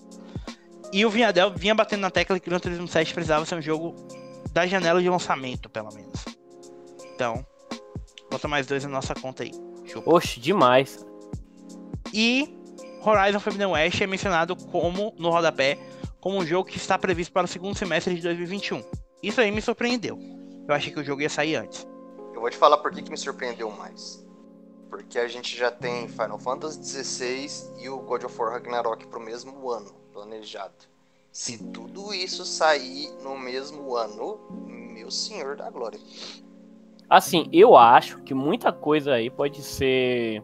E 0.93 1.05
o 1.07 1.11
Vinhadel 1.11 1.53
vinha 1.55 1.74
batendo 1.74 2.01
na 2.01 2.11
tecla 2.11 2.39
que 2.39 2.49
o 2.49 2.51
Gran 2.51 2.59
Turismo 2.59 2.89
7 2.89 3.15
precisava 3.15 3.45
ser 3.45 3.55
um 3.55 3.62
jogo 3.62 3.95
da 4.53 4.66
janela 4.66 5.01
de 5.01 5.09
lançamento, 5.09 5.69
pelo 5.69 5.93
menos. 5.95 6.24
Então, 7.15 7.45
bota 8.31 8.49
mais 8.49 8.66
dois 8.66 8.82
na 8.85 8.91
nossa 8.91 9.15
conta 9.15 9.45
aí. 9.45 9.53
Chupa. 9.85 10.11
Oxe, 10.12 10.41
demais. 10.41 11.05
E 12.12 12.59
Horizon 13.05 13.41
Forbidden 13.41 13.69
West 13.69 14.01
é 14.01 14.07
mencionado 14.07 14.57
como, 14.57 15.15
no 15.19 15.31
rodapé, 15.31 15.78
como 16.21 16.39
um 16.39 16.47
jogo 16.47 16.69
que 16.69 16.77
está 16.77 16.99
previsto 16.99 17.33
para 17.33 17.45
o 17.45 17.49
segundo 17.49 17.77
semestre 17.77 18.15
de 18.15 18.23
2021. 18.23 18.83
Isso 19.23 19.41
aí 19.41 19.51
me 19.51 19.63
surpreendeu. 19.63 20.19
Eu 20.69 20.75
achei 20.75 20.93
que 20.93 21.01
o 21.01 21.05
jogo 21.05 21.23
ia 21.23 21.29
sair 21.29 21.57
antes. 21.57 21.87
Eu 22.35 22.41
vou 22.41 22.51
te 22.51 22.57
falar 22.57 22.79
por 22.79 22.93
que, 22.93 23.03
que 23.03 23.11
me 23.11 23.17
surpreendeu 23.17 23.71
mais. 23.71 24.25
Porque 24.89 25.19
a 25.19 25.29
gente 25.29 25.57
já 25.57 25.71
tem 25.71 26.09
Final 26.09 26.39
Fantasy 26.39 26.83
XVI 26.83 27.83
e 27.83 27.89
o 27.89 27.99
God 27.99 28.25
of 28.25 28.39
War 28.39 28.53
Ragnarok 28.53 29.07
para 29.07 29.19
o 29.19 29.23
mesmo 29.23 29.71
ano 29.71 29.93
planejado. 30.13 30.75
Se 31.33 31.59
tudo 31.59 32.13
isso 32.13 32.45
sair 32.45 33.11
no 33.23 33.39
mesmo 33.39 33.95
ano, 33.95 34.41
meu 34.67 35.11
senhor 35.11 35.57
da 35.57 35.71
glória. 35.71 36.01
Assim, 37.09 37.49
eu 37.53 37.77
acho 37.77 38.21
que 38.23 38.35
muita 38.35 38.73
coisa 38.73 39.15
aí 39.15 39.31
pode 39.31 39.63
ser 39.63 40.43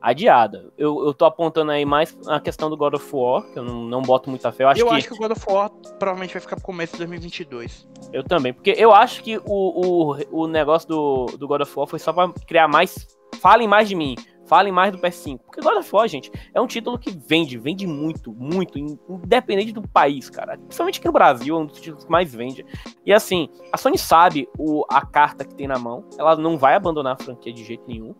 adiada. 0.00 0.72
Eu, 0.76 1.04
eu 1.04 1.14
tô 1.14 1.24
apontando 1.24 1.70
aí 1.70 1.84
mais 1.84 2.16
a 2.26 2.40
questão 2.40 2.70
do 2.70 2.76
God 2.76 2.94
of 2.94 3.08
War, 3.12 3.42
que 3.42 3.58
eu 3.58 3.64
não, 3.64 3.84
não 3.84 4.02
boto 4.02 4.30
muita 4.30 4.52
fé. 4.52 4.64
Eu, 4.64 4.68
acho, 4.68 4.80
eu 4.80 4.88
que... 4.88 4.94
acho 4.94 5.08
que 5.08 5.14
o 5.14 5.18
God 5.18 5.32
of 5.32 5.44
War 5.48 5.70
provavelmente 5.98 6.32
vai 6.32 6.40
ficar 6.40 6.56
pro 6.56 6.64
começo 6.64 6.92
de 6.92 6.98
2022. 6.98 7.88
Eu 8.12 8.22
também, 8.22 8.52
porque 8.52 8.74
eu 8.76 8.92
acho 8.92 9.22
que 9.22 9.38
o, 9.38 9.42
o, 9.46 10.42
o 10.42 10.46
negócio 10.46 10.88
do, 10.88 11.26
do 11.38 11.48
God 11.48 11.62
of 11.62 11.72
War 11.76 11.86
foi 11.86 11.98
só 11.98 12.12
pra 12.12 12.32
criar 12.46 12.68
mais. 12.68 13.06
Falem 13.40 13.68
mais 13.68 13.88
de 13.88 13.94
mim, 13.94 14.16
falem 14.48 14.72
mais 14.72 14.90
do 14.90 14.98
PS5. 14.98 15.38
Porque 15.38 15.60
God 15.60 15.76
of 15.76 15.94
War, 15.94 16.08
gente, 16.08 16.32
é 16.52 16.60
um 16.60 16.66
título 16.66 16.98
que 16.98 17.10
vende, 17.10 17.58
vende 17.58 17.86
muito, 17.86 18.32
muito, 18.32 18.78
independente 18.78 19.72
do 19.72 19.86
país, 19.86 20.28
cara. 20.30 20.56
Principalmente 20.56 20.98
aqui 20.98 21.06
no 21.06 21.12
Brasil, 21.12 21.56
é 21.56 21.60
um 21.60 21.66
dos 21.66 21.78
títulos 21.78 22.04
que 22.04 22.10
mais 22.10 22.34
vende. 22.34 22.64
E 23.04 23.12
assim, 23.12 23.48
a 23.72 23.76
Sony 23.76 23.98
sabe 23.98 24.48
o, 24.58 24.84
a 24.90 25.04
carta 25.04 25.44
que 25.44 25.54
tem 25.54 25.68
na 25.68 25.78
mão, 25.78 26.04
ela 26.18 26.34
não 26.34 26.56
vai 26.56 26.74
abandonar 26.74 27.16
a 27.20 27.22
franquia 27.22 27.52
de 27.52 27.62
jeito 27.62 27.84
nenhum. 27.86 28.14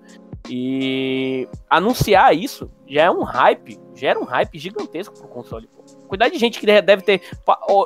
E 0.49 1.49
anunciar 1.69 2.35
isso 2.35 2.71
já 2.87 3.03
é 3.03 3.11
um 3.11 3.23
hype, 3.23 3.79
gera 3.95 4.19
um 4.19 4.25
hype 4.25 4.59
gigantesco 4.59 5.15
pro 5.15 5.29
console. 5.29 5.67
Pô. 5.69 5.83
Cuidado 6.07 6.33
de 6.33 6.39
gente 6.39 6.59
que 6.59 6.67
deve 6.67 7.03
ter 7.03 7.23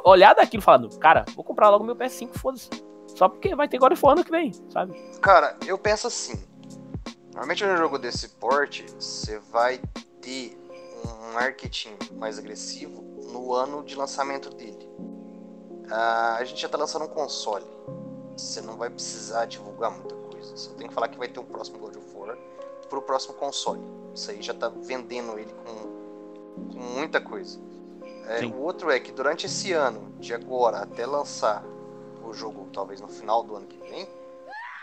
olhado 0.04 0.38
aquilo 0.38 0.62
falando, 0.62 0.88
cara, 0.98 1.24
vou 1.34 1.44
comprar 1.44 1.70
logo 1.70 1.84
meu 1.84 1.96
PS5, 1.96 2.30
foda-se. 2.38 2.70
Só 3.08 3.28
porque 3.28 3.54
vai 3.54 3.68
ter 3.68 3.78
God 3.78 3.92
of 3.92 4.04
War 4.04 4.12
ano 4.12 4.24
que 4.24 4.30
vem, 4.30 4.52
sabe? 4.70 4.98
Cara, 5.20 5.56
eu 5.66 5.76
penso 5.76 6.06
assim. 6.06 6.42
Normalmente 7.32 7.64
no 7.64 7.76
jogo 7.76 7.98
desse 7.98 8.28
porte, 8.28 8.84
você 8.98 9.38
vai 9.50 9.80
ter 10.20 10.56
um 11.04 11.32
marketing 11.32 11.96
mais 12.16 12.38
agressivo 12.38 13.02
no 13.32 13.52
ano 13.52 13.82
de 13.82 13.94
lançamento 13.96 14.50
dele. 14.50 14.88
Uh, 15.90 16.36
a 16.38 16.44
gente 16.44 16.60
já 16.60 16.68
tá 16.68 16.78
lançando 16.78 17.06
um 17.06 17.08
console. 17.08 17.66
Você 18.36 18.60
não 18.60 18.76
vai 18.76 18.88
precisar 18.88 19.46
divulgar 19.46 19.90
muita 19.90 20.14
Você 20.50 20.70
tem 20.74 20.88
que 20.88 20.94
falar 20.94 21.08
que 21.08 21.18
vai 21.18 21.28
ter 21.28 21.40
um 21.40 21.44
próximo 21.44 21.78
God 21.78 21.96
of 21.96 22.16
War 22.16 22.36
para 22.88 22.98
o 22.98 23.02
próximo 23.02 23.34
console. 23.34 23.80
Isso 24.14 24.30
aí 24.30 24.42
já 24.42 24.52
está 24.52 24.68
vendendo 24.68 25.38
ele 25.38 25.52
com, 25.64 26.72
com 26.72 26.78
muita 26.78 27.20
coisa. 27.20 27.58
É, 28.26 28.44
o 28.44 28.60
outro 28.60 28.90
é 28.90 29.00
que 29.00 29.12
durante 29.12 29.46
esse 29.46 29.72
ano, 29.72 30.12
de 30.18 30.34
agora 30.34 30.78
até 30.78 31.06
lançar 31.06 31.64
o 32.22 32.32
jogo, 32.32 32.68
talvez 32.72 33.00
no 33.00 33.08
final 33.08 33.42
do 33.42 33.56
ano 33.56 33.66
que 33.66 33.78
vem, 33.88 34.08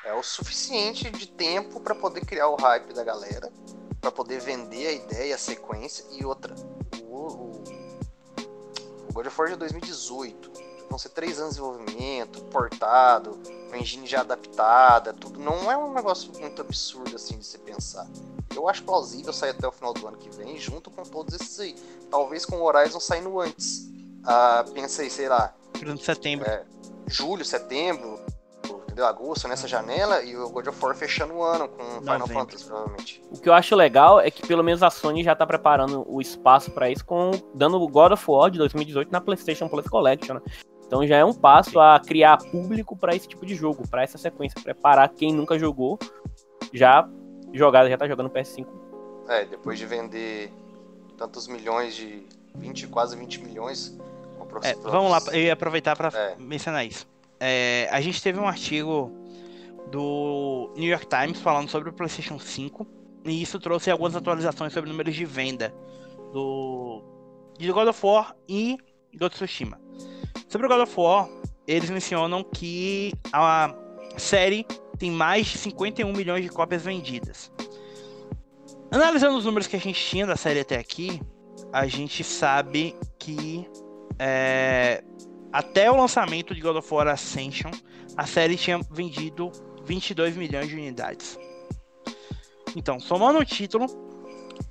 é 0.03 0.13
o 0.13 0.23
suficiente 0.23 1.09
de 1.09 1.27
tempo 1.27 1.79
para 1.79 1.95
poder 1.95 2.25
criar 2.25 2.49
o 2.49 2.55
hype 2.55 2.93
da 2.93 3.03
galera, 3.03 3.51
para 4.01 4.11
poder 4.11 4.39
vender 4.39 4.87
a 4.87 4.91
ideia, 4.91 5.35
a 5.35 5.37
sequência 5.37 6.05
e 6.11 6.25
outra. 6.25 6.55
O, 7.03 7.15
o, 7.15 7.63
o 9.09 9.13
God 9.13 9.27
of 9.27 9.39
War 9.39 9.49
de 9.49 9.55
2018 9.57 10.68
vão 10.89 10.97
ser 10.97 11.09
três 11.09 11.39
anos 11.39 11.55
de 11.55 11.61
desenvolvimento, 11.61 12.41
portado, 12.45 13.39
uma 13.67 13.77
engine 13.77 14.07
já 14.07 14.21
adaptada, 14.21 15.13
tudo. 15.13 15.39
Não 15.39 15.71
é 15.71 15.77
um 15.77 15.93
negócio 15.93 16.31
muito 16.39 16.61
absurdo 16.61 17.15
assim 17.15 17.37
de 17.37 17.45
se 17.45 17.57
pensar. 17.59 18.07
Eu 18.55 18.67
acho 18.67 18.83
plausível 18.83 19.31
sair 19.31 19.51
até 19.51 19.67
o 19.67 19.71
final 19.71 19.93
do 19.93 20.07
ano 20.07 20.17
que 20.17 20.29
vem, 20.29 20.57
junto 20.57 20.89
com 20.89 21.03
todos 21.03 21.33
esses 21.35 21.59
aí. 21.59 21.75
Talvez 22.09 22.45
com 22.45 22.57
o 22.57 22.63
Horizon 22.63 22.99
saindo 22.99 23.39
antes. 23.39 23.87
Ah, 24.25 24.65
pensei, 24.73 25.09
sei 25.09 25.29
lá. 25.29 25.53
setembro. 26.03 26.45
É, 26.45 26.65
julho, 27.07 27.45
setembro, 27.45 28.19
entendeu? 28.99 29.05
Agosto, 29.05 29.47
nessa 29.47 29.67
janela, 29.67 30.21
e 30.23 30.35
o 30.35 30.49
God 30.49 30.67
of 30.67 30.83
War 30.83 30.95
fechando 30.95 31.33
o 31.35 31.43
ano 31.43 31.69
com 31.69 31.83
Final 32.01 32.27
Fantasy, 32.27 32.65
provavelmente. 32.65 33.21
O 33.31 33.39
que 33.39 33.47
eu 33.47 33.53
acho 33.53 33.75
legal 33.75 34.19
é 34.19 34.29
que 34.29 34.45
pelo 34.45 34.63
menos 34.63 34.83
a 34.83 34.89
Sony 34.89 35.23
já 35.23 35.35
tá 35.35 35.45
preparando 35.45 36.05
o 36.07 36.19
espaço 36.19 36.71
para 36.71 36.89
isso, 36.89 37.05
com 37.05 37.31
dando 37.53 37.81
o 37.81 37.87
God 37.87 38.11
of 38.13 38.25
War 38.27 38.51
de 38.51 38.57
2018 38.57 39.11
na 39.11 39.21
PlayStation 39.21 39.69
Plus 39.69 39.87
Collection, 39.87 40.35
né? 40.35 40.41
Então 40.89 41.05
já 41.05 41.17
é 41.17 41.23
um 41.23 41.35
passo 41.35 41.79
a 41.79 41.99
criar 41.99 42.35
público 42.37 42.97
para 42.97 43.15
esse 43.15 43.27
tipo 43.27 43.45
de 43.45 43.53
jogo, 43.53 43.87
para 43.87 44.01
essa 44.01 44.17
sequência, 44.17 44.59
preparar 44.59 45.07
quem 45.09 45.31
nunca 45.31 45.57
jogou, 45.59 45.99
já 46.73 47.07
jogado, 47.53 47.87
já 47.87 47.95
tá 47.95 48.07
jogando 48.07 48.27
PS5. 48.27 48.65
É, 49.27 49.45
depois 49.45 49.77
de 49.77 49.85
vender 49.85 50.51
tantos 51.15 51.47
milhões 51.47 51.95
de 51.95 52.25
20, 52.55 52.87
quase 52.87 53.15
20 53.15 53.39
milhões. 53.43 53.95
É, 54.63 54.73
vamos 54.73 55.11
lá, 55.11 55.21
eu 55.31 55.43
ia 55.43 55.53
aproveitar 55.53 55.95
para 55.95 56.09
é. 56.09 56.35
mencionar 56.39 56.83
isso. 56.83 57.07
É, 57.39 57.87
a 57.91 58.01
gente 58.01 58.19
teve 58.23 58.39
um 58.39 58.47
artigo 58.47 59.11
do 59.91 60.73
New 60.75 60.89
York 60.89 61.05
Times 61.05 61.39
falando 61.39 61.69
sobre 61.69 61.89
o 61.89 61.93
PlayStation 61.93 62.39
5 62.39 62.87
e 63.25 63.43
isso 63.43 63.59
trouxe 63.59 63.91
algumas 63.91 64.15
atualizações 64.15 64.73
sobre 64.73 64.89
números 64.89 65.13
de 65.13 65.23
venda 65.23 65.71
do 66.33 67.03
de 67.59 67.71
God 67.71 67.89
of 67.89 68.03
War 68.03 68.35
e 68.47 68.75
Ghost 69.13 69.35
of 69.35 69.45
Tsushima. 69.45 69.79
Sobre 70.47 70.67
o 70.67 70.69
God 70.69 70.81
of 70.81 70.93
War, 70.99 71.29
eles 71.67 71.89
mencionam 71.89 72.43
que 72.43 73.13
a 73.31 73.73
série 74.17 74.65
tem 74.97 75.11
mais 75.11 75.47
de 75.47 75.57
51 75.57 76.11
milhões 76.11 76.43
de 76.43 76.49
cópias 76.49 76.83
vendidas. 76.83 77.51
Analisando 78.91 79.37
os 79.37 79.45
números 79.45 79.67
que 79.67 79.75
a 79.75 79.79
gente 79.79 80.03
tinha 80.03 80.25
da 80.25 80.35
série 80.35 80.61
até 80.61 80.77
aqui, 80.77 81.21
a 81.71 81.85
gente 81.85 82.23
sabe 82.23 82.95
que 83.19 83.69
é, 84.17 85.03
até 85.53 85.89
o 85.91 85.95
lançamento 85.95 86.53
de 86.53 86.61
God 86.61 86.77
of 86.77 86.93
War 86.93 87.07
Ascension, 87.07 87.71
a 88.17 88.25
série 88.25 88.57
tinha 88.57 88.79
vendido 88.91 89.51
22 89.85 90.35
milhões 90.35 90.67
de 90.67 90.75
unidades. 90.75 91.39
Então, 92.75 92.99
somando 92.99 93.39
o 93.39 93.45
título, 93.45 93.85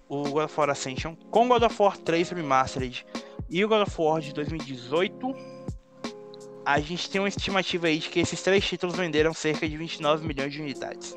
o 0.09 0.23
God 0.31 0.45
of 0.45 0.55
War 0.59 0.71
Ascension, 0.71 1.17
com 1.31 1.49
God 1.49 1.63
of 1.63 1.83
War 1.83 1.97
3 1.97 2.31
Remastered 2.31 3.07
e 3.49 3.65
o 3.65 3.69
God 3.69 3.83
of 3.83 3.95
War 4.01 4.21
de 4.21 4.33
2018, 4.33 5.35
a 6.65 6.81
gente 6.81 7.09
tem 7.09 7.21
uma 7.21 7.29
estimativa 7.29 7.87
aí 7.87 7.99
de 7.99 8.09
que 8.11 8.21
esses 8.21 8.43
três 8.43 8.67
títulos 8.67 8.95
venderam 8.97 9.33
cerca 9.33 9.67
de 9.69 9.77
29 9.77 10.27
milhões 10.27 10.53
de 10.53 10.61
unidades. 10.61 11.17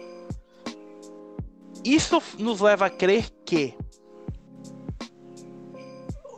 Isso 1.84 2.22
nos 2.40 2.62
leva 2.62 2.86
a 2.86 2.90
crer 2.90 3.30
que 3.46 3.76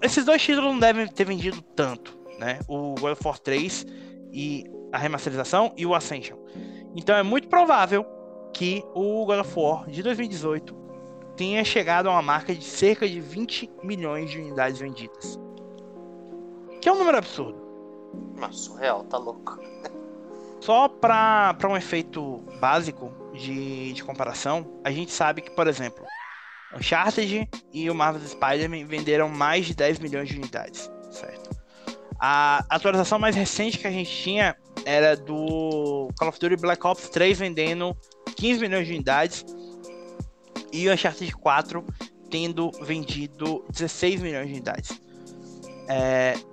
esses 0.01 0.25
dois 0.25 0.41
títulos 0.41 0.71
não 0.71 0.79
devem 0.79 1.07
ter 1.07 1.25
vendido 1.25 1.61
tanto, 1.61 2.17
né? 2.39 2.59
O 2.67 2.95
God 2.95 3.13
of 3.13 3.21
War 3.25 3.39
3 3.39 3.85
e 4.31 4.63
a 4.91 4.97
remasterização 4.97 5.73
e 5.77 5.85
o 5.85 5.93
Ascension. 5.93 6.37
Então 6.95 7.15
é 7.15 7.23
muito 7.23 7.47
provável 7.47 8.05
que 8.53 8.83
o 8.93 9.25
God 9.25 9.39
of 9.39 9.53
War 9.55 9.89
de 9.89 10.01
2018 10.01 10.75
tenha 11.35 11.63
chegado 11.63 12.07
a 12.07 12.11
uma 12.11 12.21
marca 12.21 12.53
de 12.53 12.63
cerca 12.63 13.07
de 13.07 13.19
20 13.19 13.69
milhões 13.83 14.29
de 14.29 14.39
unidades 14.39 14.79
vendidas. 14.79 15.42
Que 16.83 16.89
é 16.89 16.91
um 16.91 16.97
número 16.97 17.17
absurdo. 17.17 17.57
Mas 18.35 18.57
surreal, 18.57 19.05
tá 19.05 19.17
louco. 19.17 19.57
Só 20.59 20.89
para 20.89 21.55
um 21.63 21.77
efeito 21.77 22.43
básico 22.59 23.09
de, 23.33 23.93
de 23.93 24.03
comparação, 24.03 24.81
a 24.83 24.91
gente 24.91 25.09
sabe 25.13 25.41
que, 25.41 25.49
por 25.51 25.65
exemplo, 25.67 26.05
Uncharted 26.75 27.49
e 27.71 27.89
o 27.89 27.95
Marvel's 27.95 28.31
Spider-Man 28.31 28.85
venderam 28.85 29.29
mais 29.29 29.65
de 29.65 29.73
10 29.73 29.99
milhões 29.99 30.27
de 30.27 30.35
unidades, 30.35 30.91
certo? 31.09 31.55
A 32.19 32.65
atualização 32.69 33.17
mais 33.17 33.33
recente 33.33 33.79
que 33.79 33.87
a 33.87 33.91
gente 33.91 34.11
tinha 34.11 34.53
era 34.85 35.15
do 35.15 36.09
Call 36.19 36.27
of 36.27 36.37
Duty 36.37 36.57
Black 36.57 36.85
Ops 36.85 37.07
3 37.07 37.39
vendendo 37.39 37.95
15 38.35 38.59
milhões 38.59 38.85
de 38.85 38.93
unidades 38.93 39.45
e 40.69 40.89
o 40.89 40.93
Uncharted 40.93 41.31
4 41.31 41.85
tendo 42.29 42.71
vendido 42.81 43.63
16 43.69 44.21
milhões 44.21 44.47
de 44.47 44.53
unidades. 44.53 45.01
É, 45.87 46.35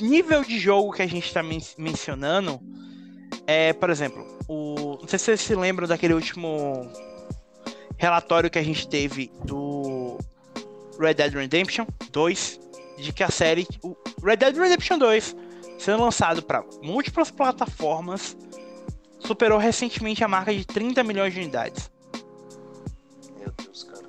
nível 0.00 0.42
de 0.42 0.58
jogo 0.58 0.92
que 0.92 1.02
a 1.02 1.06
gente 1.06 1.26
está 1.26 1.42
men 1.42 1.60
mencionando 1.78 2.60
é, 3.46 3.72
por 3.72 3.90
exemplo, 3.90 4.26
o, 4.48 4.98
não 5.00 5.08
sei 5.08 5.18
se 5.18 5.24
vocês 5.26 5.40
se 5.40 5.54
lembram 5.54 5.86
daquele 5.86 6.14
último 6.14 6.90
relatório 7.96 8.50
que 8.50 8.58
a 8.58 8.62
gente 8.62 8.88
teve 8.88 9.30
do 9.44 10.18
Red 10.98 11.14
Dead 11.14 11.32
Redemption 11.32 11.86
2, 12.10 12.60
de 12.98 13.12
que 13.12 13.22
a 13.22 13.30
série, 13.30 13.66
o 13.82 13.96
Red 14.22 14.36
Dead 14.36 14.56
Redemption 14.56 14.98
2, 14.98 15.36
sendo 15.78 16.02
lançado 16.02 16.42
para 16.42 16.64
múltiplas 16.82 17.30
plataformas, 17.30 18.36
superou 19.20 19.58
recentemente 19.58 20.24
a 20.24 20.28
marca 20.28 20.54
de 20.54 20.64
30 20.64 21.02
milhões 21.04 21.32
de 21.32 21.40
unidades. 21.40 21.90
Meu 23.38 23.52
Deus, 23.62 23.84
cara. 23.84 24.06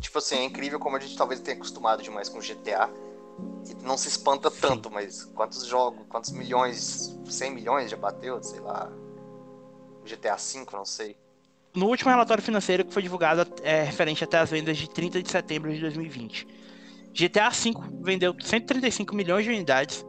Tipo 0.00 0.18
assim, 0.18 0.36
é 0.36 0.44
incrível 0.44 0.78
como 0.78 0.96
a 0.96 1.00
gente 1.00 1.16
talvez 1.16 1.40
tenha 1.40 1.56
acostumado 1.56 2.02
demais 2.02 2.28
com 2.28 2.38
GTA. 2.38 2.90
E 3.68 3.74
não 3.82 3.96
se 3.96 4.08
espanta 4.08 4.50
Sim. 4.50 4.60
tanto, 4.60 4.90
mas 4.90 5.24
quantos 5.24 5.66
jogos, 5.66 6.06
quantos 6.08 6.30
milhões, 6.30 7.18
100 7.24 7.54
milhões 7.54 7.90
já 7.90 7.96
bateu, 7.96 8.42
sei 8.42 8.60
lá. 8.60 8.90
GTA 10.04 10.36
V, 10.36 10.66
não 10.72 10.84
sei. 10.84 11.16
No 11.74 11.88
último 11.88 12.10
relatório 12.10 12.42
financeiro 12.42 12.84
que 12.84 12.92
foi 12.92 13.02
divulgado 13.02 13.46
é, 13.62 13.82
referente 13.82 14.24
até 14.24 14.38
as 14.38 14.50
vendas 14.50 14.78
de 14.78 14.88
30 14.88 15.22
de 15.22 15.30
setembro 15.30 15.72
de 15.72 15.80
2020, 15.80 16.46
GTA 17.12 17.50
V 17.50 17.72
vendeu 18.02 18.34
135 18.40 19.14
milhões 19.14 19.44
de 19.44 19.50
unidades. 19.50 20.06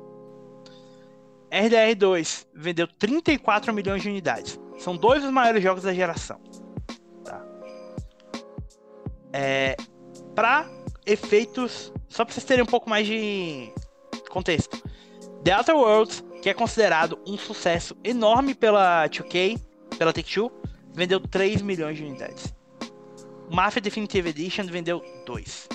RDR2 1.51 2.45
vendeu 2.53 2.87
34 2.87 3.73
milhões 3.73 4.01
de 4.01 4.09
unidades. 4.09 4.59
São 4.77 4.95
dois 4.95 5.23
dos 5.23 5.31
maiores 5.31 5.63
jogos 5.63 5.83
da 5.83 5.93
geração. 5.93 6.39
Tá? 7.23 7.43
É, 9.33 9.75
para 10.35 10.69
efeitos, 11.05 11.91
só 12.09 12.23
para 12.23 12.33
vocês 12.33 12.45
terem 12.45 12.63
um 12.63 12.67
pouco 12.67 12.89
mais 12.89 13.05
de 13.05 13.71
contexto. 14.29 14.81
The 15.43 15.55
Outer 15.55 15.75
Worlds, 15.75 16.23
que 16.41 16.49
é 16.49 16.53
considerado 16.53 17.19
um 17.25 17.37
sucesso 17.37 17.95
enorme 18.03 18.53
pela 18.53 19.07
2K, 19.07 19.59
pela 19.97 20.13
Take-Two, 20.13 20.51
vendeu 20.93 21.19
3 21.19 21.61
milhões 21.61 21.97
de 21.97 22.03
unidades. 22.03 22.53
Mafia 23.49 23.81
Definitive 23.81 24.29
Edition 24.29 24.65
vendeu 24.65 25.03
2. 25.25 25.69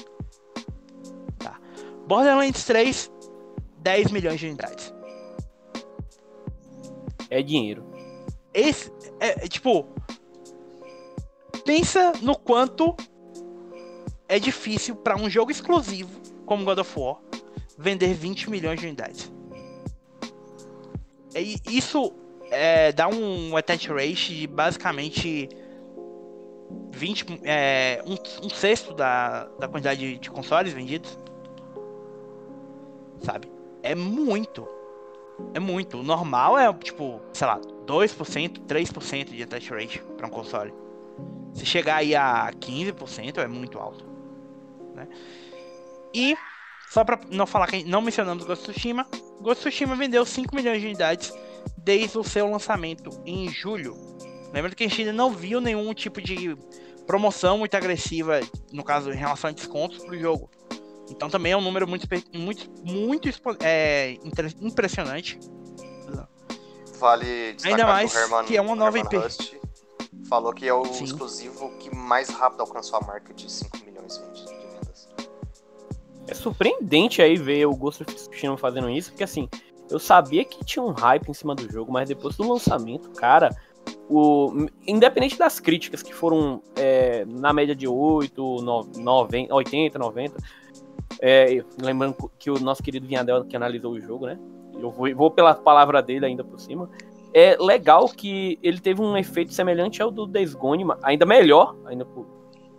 Tá. 1.38 1.58
Borderlands 2.06 2.64
3, 2.64 3.10
10 3.78 4.10
milhões 4.10 4.38
de 4.38 4.46
unidades. 4.46 4.92
É 7.30 7.42
dinheiro. 7.42 7.84
Esse 8.52 8.92
é, 9.18 9.44
é, 9.44 9.48
tipo 9.48 9.88
pensa 11.64 12.12
no 12.20 12.36
quanto 12.36 12.94
é 14.28 14.38
difícil 14.38 14.96
para 14.96 15.16
um 15.16 15.30
jogo 15.30 15.50
exclusivo 15.50 16.21
como 16.52 16.66
God 16.66 16.78
of 16.80 17.00
War 17.00 17.16
vender 17.78 18.12
20 18.12 18.50
milhões 18.50 18.78
de 18.78 18.86
unidades. 18.86 19.32
E 21.34 21.56
isso 21.66 22.12
é, 22.50 22.92
dá 22.92 23.08
um 23.08 23.56
attach 23.56 23.88
rate 23.88 24.34
de 24.34 24.46
basicamente 24.46 25.48
20, 26.90 27.40
é, 27.44 28.04
um, 28.06 28.46
um 28.46 28.50
sexto 28.50 28.92
da, 28.92 29.46
da 29.58 29.66
quantidade 29.66 30.18
de, 30.18 30.30
consoles 30.30 30.74
vendidos. 30.74 31.18
Sabe? 33.22 33.50
É 33.82 33.94
muito. 33.94 34.68
É 35.54 35.58
muito. 35.58 36.00
O 36.00 36.02
normal 36.02 36.58
é, 36.58 36.70
tipo, 36.74 37.18
sei 37.32 37.46
lá, 37.46 37.58
2%, 37.86 38.58
3% 38.66 39.24
de 39.30 39.42
attach 39.42 39.70
rate 39.70 40.02
para 40.18 40.26
um 40.26 40.30
console. 40.30 40.74
Se 41.54 41.64
chegar 41.64 41.96
aí 41.96 42.14
a 42.14 42.50
15% 42.52 43.38
é 43.38 43.48
muito 43.48 43.78
alto. 43.78 44.04
Né? 44.94 45.08
E, 46.14 46.36
só 46.88 47.04
para 47.04 47.20
não 47.30 47.46
falar 47.46 47.66
que 47.66 47.84
não 47.84 48.02
mencionamos 48.02 48.44
Ghost 48.44 48.64
of 48.64 48.72
Tsushima, 48.72 49.06
Ghost 49.40 49.66
of 49.66 49.70
Tsushima 49.70 49.96
vendeu 49.96 50.24
5 50.24 50.54
milhões 50.54 50.80
de 50.80 50.86
unidades 50.86 51.32
desde 51.78 52.18
o 52.18 52.24
seu 52.24 52.50
lançamento 52.50 53.10
em 53.24 53.48
julho. 53.48 53.96
Lembrando 54.52 54.76
que 54.76 54.84
a 54.84 54.88
gente 54.88 55.00
ainda 55.00 55.12
não 55.12 55.30
viu 55.30 55.60
nenhum 55.60 55.92
tipo 55.94 56.20
de 56.20 56.56
promoção 57.06 57.58
muito 57.58 57.74
agressiva, 57.74 58.40
no 58.72 58.84
caso, 58.84 59.10
em 59.10 59.16
relação 59.16 59.50
a 59.50 59.52
descontos 59.52 60.04
pro 60.04 60.18
jogo. 60.18 60.50
Então 61.10 61.28
também 61.28 61.52
é 61.52 61.56
um 61.56 61.60
número 61.60 61.86
muito, 61.86 62.06
muito, 62.32 62.70
muito 62.84 63.28
é, 63.60 64.18
impressionante. 64.60 65.38
Vale 66.98 67.54
destacar 67.54 67.80
Ainda 67.80 67.86
mais 67.92 68.12
que, 68.12 68.18
o 68.18 68.20
Herman, 68.20 68.44
que 68.44 68.56
é 68.56 68.60
uma 68.60 68.76
nova 68.76 68.98
IP. 68.98 69.16
Hust 69.16 69.62
falou 70.32 70.54
que 70.54 70.66
é 70.66 70.72
o 70.72 70.82
Sim. 70.86 71.04
exclusivo 71.04 71.76
que 71.78 71.94
mais 71.94 72.30
rápido 72.30 72.60
alcançou 72.60 72.98
a 72.98 73.02
marca 73.02 73.34
de 73.34 73.52
5 73.52 73.76
milhões 73.84 74.14
de 74.14 74.20
vendas. 74.22 74.51
É 76.32 76.34
surpreendente 76.34 77.20
aí 77.20 77.36
ver 77.36 77.66
o 77.66 77.76
Ghost 77.76 78.02
of 78.02 78.14
Tsushima 78.14 78.56
fazendo 78.56 78.88
isso, 78.88 79.10
porque 79.10 79.22
assim, 79.22 79.46
eu 79.90 79.98
sabia 79.98 80.42
que 80.46 80.64
tinha 80.64 80.82
um 80.82 80.92
hype 80.92 81.28
em 81.28 81.34
cima 81.34 81.54
do 81.54 81.70
jogo, 81.70 81.92
mas 81.92 82.08
depois 82.08 82.34
do 82.38 82.48
lançamento, 82.48 83.10
cara, 83.10 83.54
o, 84.08 84.66
independente 84.86 85.38
das 85.38 85.60
críticas 85.60 86.02
que 86.02 86.14
foram 86.14 86.62
é, 86.74 87.26
na 87.26 87.52
média 87.52 87.76
de 87.76 87.86
8, 87.86 88.62
90, 88.96 89.54
80, 89.54 89.98
90, 89.98 90.36
é, 91.20 91.62
lembrando 91.78 92.16
que 92.38 92.50
o 92.50 92.58
nosso 92.58 92.82
querido 92.82 93.06
Vinhadel 93.06 93.44
que 93.44 93.54
analisou 93.54 93.92
o 93.92 94.00
jogo, 94.00 94.24
né? 94.24 94.38
Eu 94.72 94.90
vou, 94.90 95.14
vou 95.14 95.30
pela 95.30 95.54
palavra 95.54 96.00
dele 96.00 96.24
ainda 96.24 96.42
por 96.42 96.58
cima. 96.58 96.88
É 97.34 97.58
legal 97.60 98.08
que 98.08 98.58
ele 98.62 98.80
teve 98.80 99.02
um 99.02 99.18
efeito 99.18 99.52
semelhante 99.52 100.00
ao 100.00 100.10
do 100.10 100.26
Days 100.26 100.56
ainda 101.02 101.26
melhor, 101.26 101.76
ainda 101.84 102.06
por- 102.06 102.26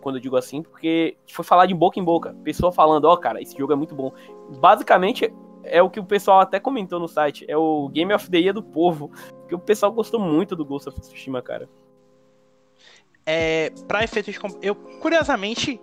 quando 0.04 0.16
eu 0.16 0.20
digo 0.20 0.36
assim, 0.36 0.62
porque 0.62 1.16
foi 1.32 1.42
falar 1.42 1.64
de 1.64 1.74
boca 1.74 1.98
em 1.98 2.04
boca. 2.04 2.36
Pessoa 2.44 2.70
falando, 2.70 3.06
ó, 3.06 3.16
cara, 3.16 3.40
esse 3.40 3.56
jogo 3.56 3.72
é 3.72 3.76
muito 3.76 3.94
bom. 3.94 4.12
Basicamente, 4.60 5.32
é 5.62 5.82
o 5.82 5.88
que 5.88 5.98
o 5.98 6.04
pessoal 6.04 6.40
até 6.40 6.60
comentou 6.60 7.00
no 7.00 7.08
site, 7.08 7.46
é 7.48 7.56
o 7.56 7.88
Game 7.88 8.12
of 8.12 8.30
the 8.30 8.36
Year 8.36 8.52
do 8.52 8.62
povo, 8.62 9.10
porque 9.40 9.54
o 9.54 9.58
pessoal 9.58 9.90
gostou 9.90 10.20
muito 10.20 10.54
do 10.54 10.62
Ghost 10.62 10.90
of 10.90 11.00
Tsushima, 11.00 11.40
cara. 11.40 11.66
É, 13.24 13.70
para 13.88 14.04
efeitos 14.04 14.38
eu 14.60 14.74
curiosamente 14.74 15.80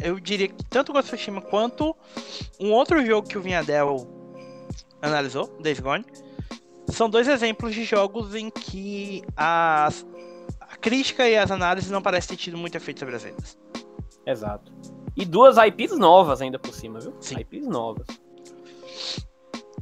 eu 0.00 0.20
diria 0.20 0.46
que 0.46 0.64
tanto 0.70 0.92
Ghost 0.92 1.08
of 1.08 1.16
Tsushima 1.16 1.42
quanto 1.42 1.96
um 2.60 2.70
outro 2.70 3.04
jogo 3.04 3.28
que 3.28 3.36
o 3.36 3.42
Vinhadel 3.42 4.06
analisou, 5.02 5.48
Days 5.60 5.80
Gone, 5.80 6.04
são 6.86 7.10
dois 7.10 7.26
exemplos 7.26 7.74
de 7.74 7.82
jogos 7.82 8.36
em 8.36 8.50
que 8.50 9.22
as, 9.36 10.06
a 10.74 10.76
crítica 10.76 11.28
e 11.28 11.36
as 11.36 11.50
análises 11.50 11.90
não 11.90 12.02
parecem 12.02 12.36
ter 12.36 12.42
tido 12.42 12.58
muito 12.58 12.74
efeito 12.74 13.00
sobre 13.00 13.14
as 13.14 13.22
vendas. 13.22 13.56
Exato. 14.26 14.72
E 15.16 15.24
duas 15.24 15.56
IPs 15.56 15.96
novas 15.96 16.42
ainda 16.42 16.58
por 16.58 16.74
cima, 16.74 16.98
viu? 16.98 17.14
Sim. 17.20 17.38
IPs 17.38 17.66
novas. 17.66 18.06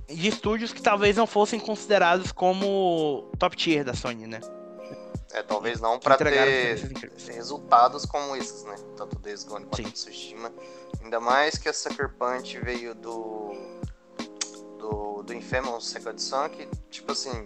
de 0.06 0.28
estúdios 0.28 0.73
que 0.73 0.82
talvez 0.82 1.16
não 1.16 1.27
fossem 1.27 1.59
considerados 1.59 2.31
como 2.32 3.31
top 3.39 3.56
tier 3.56 3.85
da 3.85 3.94
Sony, 3.94 4.27
né? 4.27 4.40
É, 5.32 5.43
talvez 5.43 5.81
não 5.81 5.98
pra 5.98 6.16
Entregaram 6.16 6.51
ter 6.51 7.32
resultados 7.32 8.05
como 8.05 8.36
esses, 8.36 8.64
né? 8.64 8.74
Tanto 8.94 9.19
Days 9.19 9.44
Gone 9.44 9.64
quanto 9.64 9.77
Sim. 9.77 9.90
Tsushima. 9.90 10.52
Ainda 11.02 11.19
mais 11.19 11.56
que 11.56 11.70
a 11.70 11.73
Sucker 11.73 12.10
Punch 12.10 12.59
veio 12.59 12.94
do. 12.94 13.52
do, 14.78 15.23
do 15.23 15.32
Infamous 15.32 15.86
Second 15.86 16.20
Son, 16.20 16.51
que, 16.51 16.69
tipo 16.90 17.12
assim, 17.12 17.44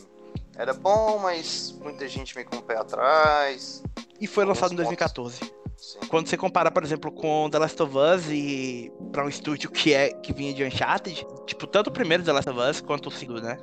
era 0.59 0.73
bom, 0.73 1.19
mas 1.19 1.77
muita 1.83 2.09
gente 2.09 2.35
meio 2.35 2.49
com 2.49 2.57
o 2.57 2.63
pé 2.63 2.77
atrás. 2.77 3.83
E 4.21 4.27
foi 4.27 4.45
lançado 4.45 4.73
em 4.73 4.77
pontos. 4.77 4.97
2014. 4.97 5.43
Assim. 5.43 5.99
Quando 6.09 6.29
você 6.29 6.37
compara, 6.37 6.71
por 6.71 6.83
exemplo, 6.83 7.13
com 7.13 7.51
The 7.51 7.59
Last 7.59 7.83
of 7.83 7.95
Us 7.97 8.31
e 8.31 8.91
pra 9.13 9.25
um 9.25 9.29
estúdio 9.29 9.71
que 9.71 9.93
é 9.93 10.11
que 10.11 10.33
vinha 10.33 10.55
de 10.55 10.65
Uncharted, 10.65 11.27
tipo, 11.47 11.67
tanto 11.67 11.89
o 11.89 11.93
primeiro 11.93 12.25
The 12.25 12.33
Last 12.33 12.49
of 12.49 12.59
Us 12.59 12.81
quanto 12.81 13.09
o 13.09 13.13
segundo, 13.13 13.43
né? 13.43 13.59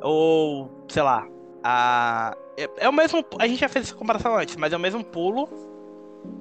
Ou, 0.00 0.86
sei 0.88 1.02
lá, 1.02 1.26
a 1.64 2.36
é, 2.56 2.68
é 2.78 2.88
o 2.88 2.92
mesmo, 2.92 3.24
a 3.38 3.46
gente 3.46 3.60
já 3.60 3.68
fez 3.68 3.86
essa 3.86 3.94
comparação 3.94 4.36
antes, 4.36 4.56
mas 4.56 4.72
é 4.72 4.76
o 4.76 4.80
mesmo 4.80 5.02
pulo 5.02 5.48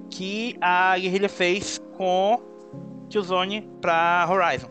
que 0.09 0.55
a 0.61 0.97
Guerrilla 0.97 1.29
fez 1.29 1.81
com 1.95 2.41
Killzone 3.09 3.67
pra 3.81 4.27
Horizon. 4.29 4.69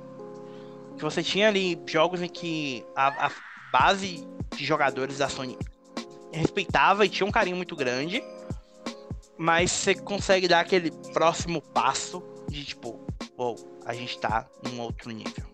Que 0.97 1.03
você 1.03 1.23
tinha 1.23 1.49
ali 1.49 1.81
jogos 1.87 2.21
em 2.21 2.29
que 2.29 2.85
a, 2.95 3.27
a 3.27 3.31
base 3.73 4.27
de 4.57 4.65
jogadores 4.65 5.19
da 5.19 5.29
Sony 5.29 5.57
respeitava 6.33 7.05
e 7.05 7.09
tinha 7.09 7.27
um 7.27 7.31
carinho 7.31 7.57
muito 7.57 7.75
grande 7.75 8.23
mas 9.41 9.73
você 9.73 9.95
consegue 9.95 10.47
dar 10.47 10.61
aquele 10.61 10.91
próximo 11.15 11.63
passo 11.63 12.23
de 12.47 12.63
tipo, 12.63 13.01
uou, 13.39 13.57
a 13.87 13.95
gente 13.95 14.19
tá 14.19 14.47
num 14.63 14.79
outro 14.83 15.11
nível. 15.11 15.47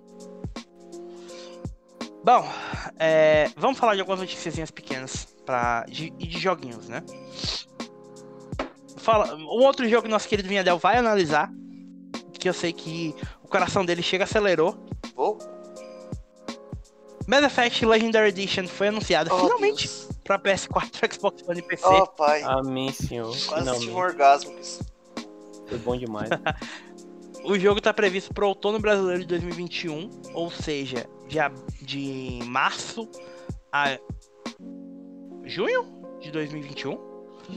Bom, 2.24 2.44
é, 2.98 3.48
vamos 3.56 3.78
falar 3.78 3.94
de 3.94 4.00
algumas 4.00 4.18
notícias 4.18 4.72
pequenas 4.72 5.28
pra, 5.46 5.84
de, 5.84 6.10
de 6.10 6.36
joguinhos, 6.36 6.88
né? 6.88 7.00
Fala, 8.96 9.36
um 9.36 9.62
outro 9.62 9.88
jogo 9.88 10.02
que 10.02 10.08
nosso 10.08 10.28
querido 10.28 10.48
Vinhadel 10.48 10.78
vai 10.78 10.96
analisar, 10.96 11.48
que 12.40 12.48
eu 12.48 12.52
sei 12.52 12.72
que 12.72 13.14
o 13.40 13.46
coração 13.46 13.84
dele 13.84 14.02
chega 14.02 14.24
acelerou. 14.24 14.84
Mass 17.26 17.42
Effect 17.44 17.84
Legendary 17.84 18.28
Edition 18.28 18.66
foi 18.68 18.88
anunciado 18.88 19.30
Oh, 19.32 19.38
finalmente 19.40 19.88
Deus. 19.88 20.08
pra 20.24 20.38
PS4, 20.38 21.12
Xbox 21.14 21.42
One 21.48 21.58
e 21.58 21.62
PC. 21.62 21.84
Oh, 21.86 22.06
pai. 22.06 22.42
Amém, 22.42 22.92
senhor. 22.92 23.34
Quase 23.48 23.78
tive 23.80 23.92
um 23.92 23.96
orgasmo. 23.96 24.54
Foi 25.68 25.78
bom 25.78 25.96
demais. 25.96 26.28
O 27.44 27.56
jogo 27.56 27.80
tá 27.80 27.94
previsto 27.94 28.34
pro 28.34 28.48
outono 28.48 28.80
brasileiro 28.80 29.20
de 29.20 29.26
2021, 29.28 30.10
ou 30.34 30.50
seja, 30.50 31.06
de, 31.28 31.38
de 31.80 32.40
março 32.44 33.08
a 33.70 33.96
junho 35.44 36.18
de 36.20 36.32
2021. 36.32 36.90
Eu 36.92 36.98
acho 36.98 37.54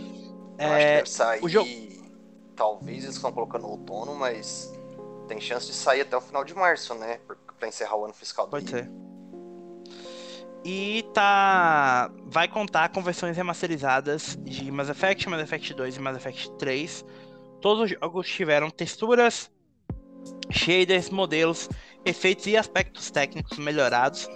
que 0.59 0.63
É, 0.63 0.95
deve 0.97 1.09
sair. 1.09 1.43
o 1.43 1.49
jogo- 1.49 1.69
Talvez 2.55 3.03
eles 3.03 3.15
estão 3.15 3.31
colocando 3.31 3.65
outono, 3.65 4.13
mas 4.13 4.71
tem 5.27 5.41
chance 5.41 5.65
de 5.65 5.73
sair 5.73 6.01
até 6.01 6.15
o 6.15 6.21
final 6.21 6.43
de 6.43 6.53
março, 6.53 6.93
né? 6.93 7.19
Pra- 7.57 7.67
encerrar 7.67 7.95
o 7.95 8.05
ano 8.05 8.13
fiscal 8.13 8.45
do 8.45 8.51
pode 8.51 8.69
ser. 8.69 8.87
E 10.63 11.05
tá. 11.13 12.11
Vai 12.25 12.47
contar 12.47 12.89
com 12.89 13.01
versões 13.01 13.35
remasterizadas 13.37 14.37
de 14.41 14.69
Mass 14.71 14.89
Effect, 14.89 15.29
Mass 15.29 15.41
Effect 15.41 15.73
2 15.73 15.95
e 15.97 15.99
Mass 15.99 16.17
Effect 16.17 16.51
3. 16.57 17.05
Todos 17.61 17.83
os 17.85 17.89
jogos 17.91 18.27
tiveram 18.27 18.69
texturas, 18.69 19.49
shaders, 20.51 21.09
modelos, 21.09 21.69
efeitos 22.05 22.45
e 22.47 22.57
aspectos 22.57 23.09
técnicos 23.11 23.57
melhorados. 23.57 24.27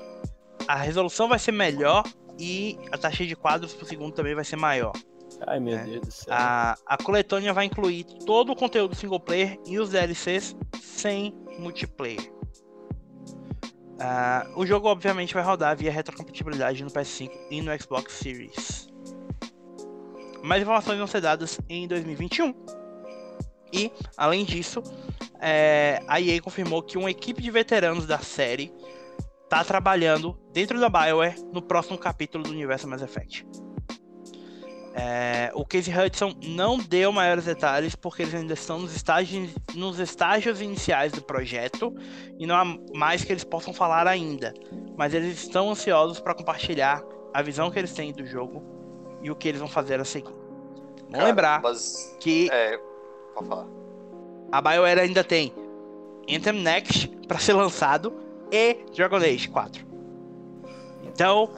A 0.68 0.76
resolução 0.76 1.28
vai 1.28 1.40
ser 1.40 1.52
melhor 1.52 2.04
e 2.40 2.78
a 2.91 2.98
taxa 2.98 3.26
de 3.26 3.36
quadros 3.36 3.74
por 3.74 3.86
segundo 3.86 4.14
também 4.14 4.36
vai 4.36 4.45
ser 4.45 4.56
maior. 4.56 4.94
Ai, 5.48 5.60
meu 5.60 5.78
É. 5.78 5.84
Deus 5.84 6.02
do 6.08 6.12
céu. 6.12 6.34
A, 6.34 6.76
a 6.86 6.98
coletânea 6.98 7.54
vai 7.54 7.66
incluir 7.66 8.06
todo 8.26 8.52
o 8.52 8.56
conteúdo 8.56 8.95
single 8.95 9.20
player 9.20 9.60
e 9.66 9.80
os 9.80 9.90
DLCs 9.90 10.56
sem 10.82 11.34
multiplayer. 11.60 12.32
Ah, 13.99 14.48
o 14.56 14.65
jogo 14.65 14.88
obviamente 14.88 15.34
vai 15.34 15.44
rodar 15.44 15.76
via 15.78 15.91
retrocompatibilidade 15.91 16.84
no 16.84 16.90
PS5 16.90 17.32
e 17.52 17.61
no 17.61 17.80
Xbox 17.80 18.14
Series. 18.14 18.88
Mais 20.44 20.61
informações 20.61 20.98
vão 20.98 21.07
ser 21.07 21.22
dadas 21.22 21.60
em 21.70 21.88
2021. 21.88 22.53
E, 23.72 23.91
além 24.18 24.45
disso, 24.45 24.84
é, 25.40 26.03
a 26.07 26.22
EA 26.22 26.41
confirmou 26.41 26.84
que 26.84 26.98
uma 26.98 27.10
equipe 27.10 27.41
de 27.41 27.49
veteranos 27.49 28.06
da 28.06 28.20
série 28.20 28.72
está 29.44 29.64
trabalhando 29.64 30.38
dentro 30.52 30.80
da 30.80 30.90
BioWare 30.90 31.36
no 31.52 31.61
próximo 31.61 31.98
capítulo 31.98 32.44
do 32.44 32.52
universo 32.52 32.88
Mass 32.88 33.02
Effect. 33.02 33.45
É, 34.95 35.52
o 35.56 35.65
Casey 35.65 35.94
Hudson 35.94 36.36
não 36.44 36.78
deu 36.78 37.11
maiores 37.11 37.45
detalhes 37.45 37.95
porque 37.95 38.22
eles 38.22 38.36
ainda 38.36 38.53
estão 38.53 38.80
nos 38.80 38.95
estágios, 38.95 39.49
nos 39.74 39.98
estágios 39.98 40.61
iniciais 40.61 41.11
do 41.11 41.22
projeto 41.22 41.95
e 42.38 42.45
não 42.45 42.56
há 42.56 42.64
mais 42.94 43.24
que 43.24 43.34
eles 43.34 43.44
possam 43.44 43.74
falar 43.74 44.07
ainda. 44.07 44.53
Mas 44.95 45.14
eles 45.14 45.41
estão 45.41 45.72
ansiosos 45.72 46.20
para 46.20 46.36
compartilhar 46.36 47.02
a 47.34 47.41
visão 47.41 47.72
que 47.72 47.80
eles 47.80 47.94
têm 47.94 48.14
do 48.14 48.26
jogo 48.26 48.64
e 49.24 49.32
o 49.32 49.36
que 49.36 49.48
eles 49.48 49.60
vão 49.60 49.70
fazer 49.70 49.99
a 49.99 50.06
seguir. 50.06 50.30
Vamos 50.30 51.11
Cara, 51.11 51.26
lembrar 51.26 51.61
Mas, 51.61 52.15
que 52.20 52.49
é, 52.52 52.80
a 54.52 54.61
BioWare 54.61 54.99
ainda 54.99 55.24
tem 55.24 55.52
Anthem 56.30 56.61
Next 56.61 57.07
para 57.28 57.40
ser 57.40 57.53
lançado 57.53 58.14
e 58.52 58.86
Dragon 58.95 59.18
Age 59.18 59.49
4. 59.49 59.84
Então, 61.03 61.49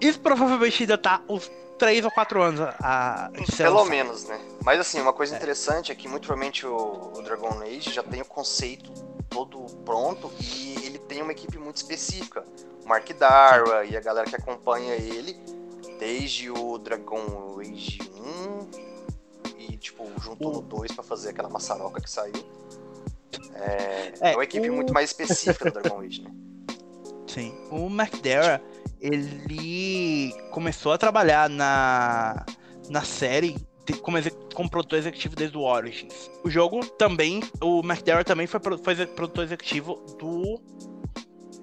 isso 0.00 0.20
provavelmente 0.20 0.82
ainda 0.82 0.98
tá 0.98 1.22
uns 1.28 1.50
3 1.78 2.04
ou 2.04 2.10
4 2.10 2.42
anos 2.42 2.60
a, 2.60 3.30
Pelo 3.56 3.84
menos, 3.84 4.24
né? 4.24 4.40
Mas 4.64 4.80
assim, 4.80 5.00
uma 5.00 5.12
coisa 5.12 5.34
É. 5.34 5.36
interessante 5.36 5.92
é 5.92 5.94
que 5.94 6.08
muito 6.08 6.22
provavelmente 6.26 6.66
o, 6.66 7.12
o 7.16 7.22
Dragon 7.22 7.60
Age 7.62 7.92
já 7.92 8.02
tem 8.02 8.20
o 8.22 8.24
conceito 8.24 8.90
todo 9.28 9.58
pronto 9.84 10.30
e 10.40 10.74
ele 10.84 10.98
tem 10.98 11.20
uma 11.22 11.32
equipe 11.32 11.58
muito 11.58 11.76
específica. 11.76 12.44
O 12.84 12.88
Mark 12.88 13.08
Darwa 13.12 13.84
e 13.84 13.96
a 13.96 14.00
galera 14.00 14.28
que 14.28 14.36
acompanha 14.36 14.94
ele 14.94 15.36
desde 15.98 16.50
o 16.50 16.78
Dragon 16.78 17.58
Age 17.60 17.98
1 18.14 19.56
e 19.58 19.76
tipo, 19.76 20.08
juntou 20.20 20.52
no 20.52 20.62
2 20.62 20.92
pra 20.92 21.02
fazer 21.02 21.30
aquela 21.30 21.48
maçaroca 21.48 22.00
que 22.00 22.10
saiu. 22.10 22.32
É, 23.54 24.12
É, 24.20 24.32
é 24.32 24.36
uma 24.36 24.44
equipe 24.44 24.68
o- 24.70 24.72
muito 24.72 24.92
mais 24.92 25.10
específica 25.10 25.70
do 25.70 25.80
Dragon 25.80 26.00
Age, 26.00 26.22
né? 26.22 26.30
Sim. 27.26 27.54
O 27.70 27.86
McDara, 27.88 28.62
ele 29.00 30.32
começou 30.50 30.92
a 30.92 30.98
trabalhar 30.98 31.48
na, 31.48 32.44
na 32.88 33.02
série 33.02 33.56
como, 34.02 34.18
como 34.54 34.70
produtor 34.70 34.98
executivo 34.98 35.36
desde 35.36 35.56
o 35.56 35.62
Origins. 35.62 36.30
O 36.44 36.50
jogo 36.50 36.84
também, 36.84 37.40
o 37.62 37.80
McDara 37.80 38.24
também 38.24 38.46
foi, 38.46 38.60
foi 38.82 39.06
produtor 39.06 39.44
executivo 39.44 39.94
do 40.18 40.60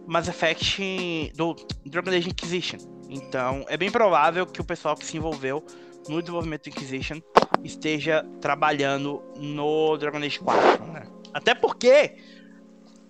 Mass 0.07 0.27
Effect, 0.27 1.33
do 1.35 1.55
Dragon 1.85 2.11
Age 2.11 2.29
Inquisition. 2.29 2.77
Então, 3.09 3.65
é 3.67 3.77
bem 3.77 3.91
provável 3.91 4.45
que 4.45 4.61
o 4.61 4.63
pessoal 4.63 4.95
que 4.95 5.05
se 5.05 5.17
envolveu 5.17 5.63
no 6.07 6.21
desenvolvimento 6.21 6.63
do 6.63 6.69
Inquisition 6.69 7.19
esteja 7.63 8.25
trabalhando 8.41 9.21
no 9.37 9.97
Dragon 9.97 10.17
Age 10.17 10.39
4, 10.39 10.85
né? 10.91 11.03
Até 11.33 11.55
porque 11.55 12.17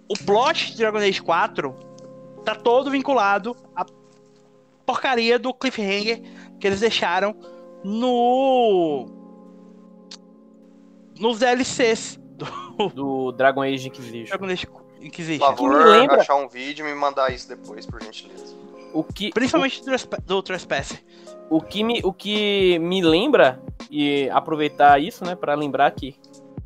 o 0.08 0.14
plot 0.26 0.72
de 0.72 0.78
Dragon 0.78 1.00
Age 1.00 1.22
4 1.22 1.74
tá 2.46 2.56
todo 2.56 2.92
vinculado 2.92 3.56
à 3.76 3.86
porcaria 4.86 5.38
do 5.40 5.54
cliffhanger 5.54 6.22
que 6.60 6.68
eles 6.68 6.80
deixaram 6.80 7.36
no 7.84 9.06
nos 11.20 11.40
DLCs 11.40 12.20
do 12.78 12.90
Do 12.90 13.32
Dragon 13.34 13.62
Age 13.62 13.88
Inquisition. 13.88 14.26
Dragon 14.38 14.46
Age 14.52 14.68
Por 14.68 14.84
Inquisition. 15.02 15.50
me 15.52 15.56
favor, 15.58 15.86
lembra- 15.86 16.22
achar 16.22 16.36
um 16.36 16.48
vídeo 16.48 16.86
e 16.86 16.90
me 16.90 16.96
mandar 16.96 17.32
isso 17.32 17.48
depois, 17.48 17.86
por 17.86 18.02
gentileza. 18.02 18.56
O 18.94 19.04
que, 19.04 19.32
Principalmente 19.32 19.80
do, 19.80 19.86
Trespa- 19.86 20.18
do 20.26 20.42
Trespasser. 20.42 21.04
o, 21.50 21.60
que 21.62 21.84
me, 21.84 22.00
o 22.04 22.14
que 22.14 22.78
me 22.80 23.02
lembra, 23.02 23.62
e 23.90 24.30
aproveitar 24.32 25.00
isso, 25.02 25.24
né, 25.26 25.36
pra 25.36 25.56
lembrar 25.56 25.92
que 25.92 26.16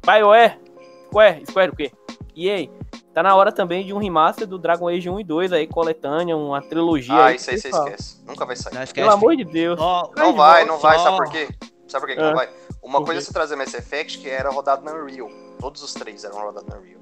BioWare, 0.05 0.59
Square, 1.07 1.45
Square 1.49 1.71
o 1.71 1.75
quê? 1.75 1.91
EA, 2.35 2.69
tá 3.13 3.23
na 3.23 3.35
hora 3.35 3.51
também 3.51 3.85
de 3.85 3.93
um 3.93 3.97
remaster 3.97 4.45
do 4.47 4.57
Dragon 4.57 4.87
Age 4.87 5.09
1 5.09 5.19
e 5.19 5.23
2 5.23 5.53
aí, 5.53 5.67
coletânea, 5.67 6.35
uma 6.37 6.61
trilogia. 6.61 7.13
Ah, 7.13 7.25
aí, 7.27 7.35
isso 7.37 7.49
aí 7.49 7.57
você 7.59 7.69
esquece. 7.69 8.23
Nunca 8.25 8.45
vai 8.45 8.55
sair. 8.55 8.73
Não 8.73 8.83
esquece. 8.83 9.05
Pelo 9.05 9.13
amor 9.15 9.35
de 9.35 9.43
Deus. 9.43 9.79
Só- 9.79 10.11
Não 10.15 10.33
vai, 10.35 10.65
não, 10.65 10.77
vai, 10.77 10.97
só- 10.97 11.03
sabe 11.05 11.17
por 11.17 11.29
quê? 11.31 11.47
Sabe 11.87 12.01
por 12.01 12.07
quê 12.09 12.15
que 12.15 12.21
Ah. 12.21 12.27
não 12.29 12.35
vai? 12.35 12.49
Uma 12.83 12.99
Por 12.99 13.05
coisa 13.07 13.21
é 13.21 13.23
você 13.23 13.33
trazer 13.33 13.55
Mass 13.55 13.73
Effect 13.73 14.19
que 14.19 14.29
era 14.29 14.49
rodado 14.49 14.83
na 14.85 14.93
Unreal. 14.93 15.29
Todos 15.59 15.81
os 15.83 15.93
três 15.93 16.23
eram 16.23 16.37
rodados 16.37 16.69
na 16.69 16.77
Unreal. 16.77 16.99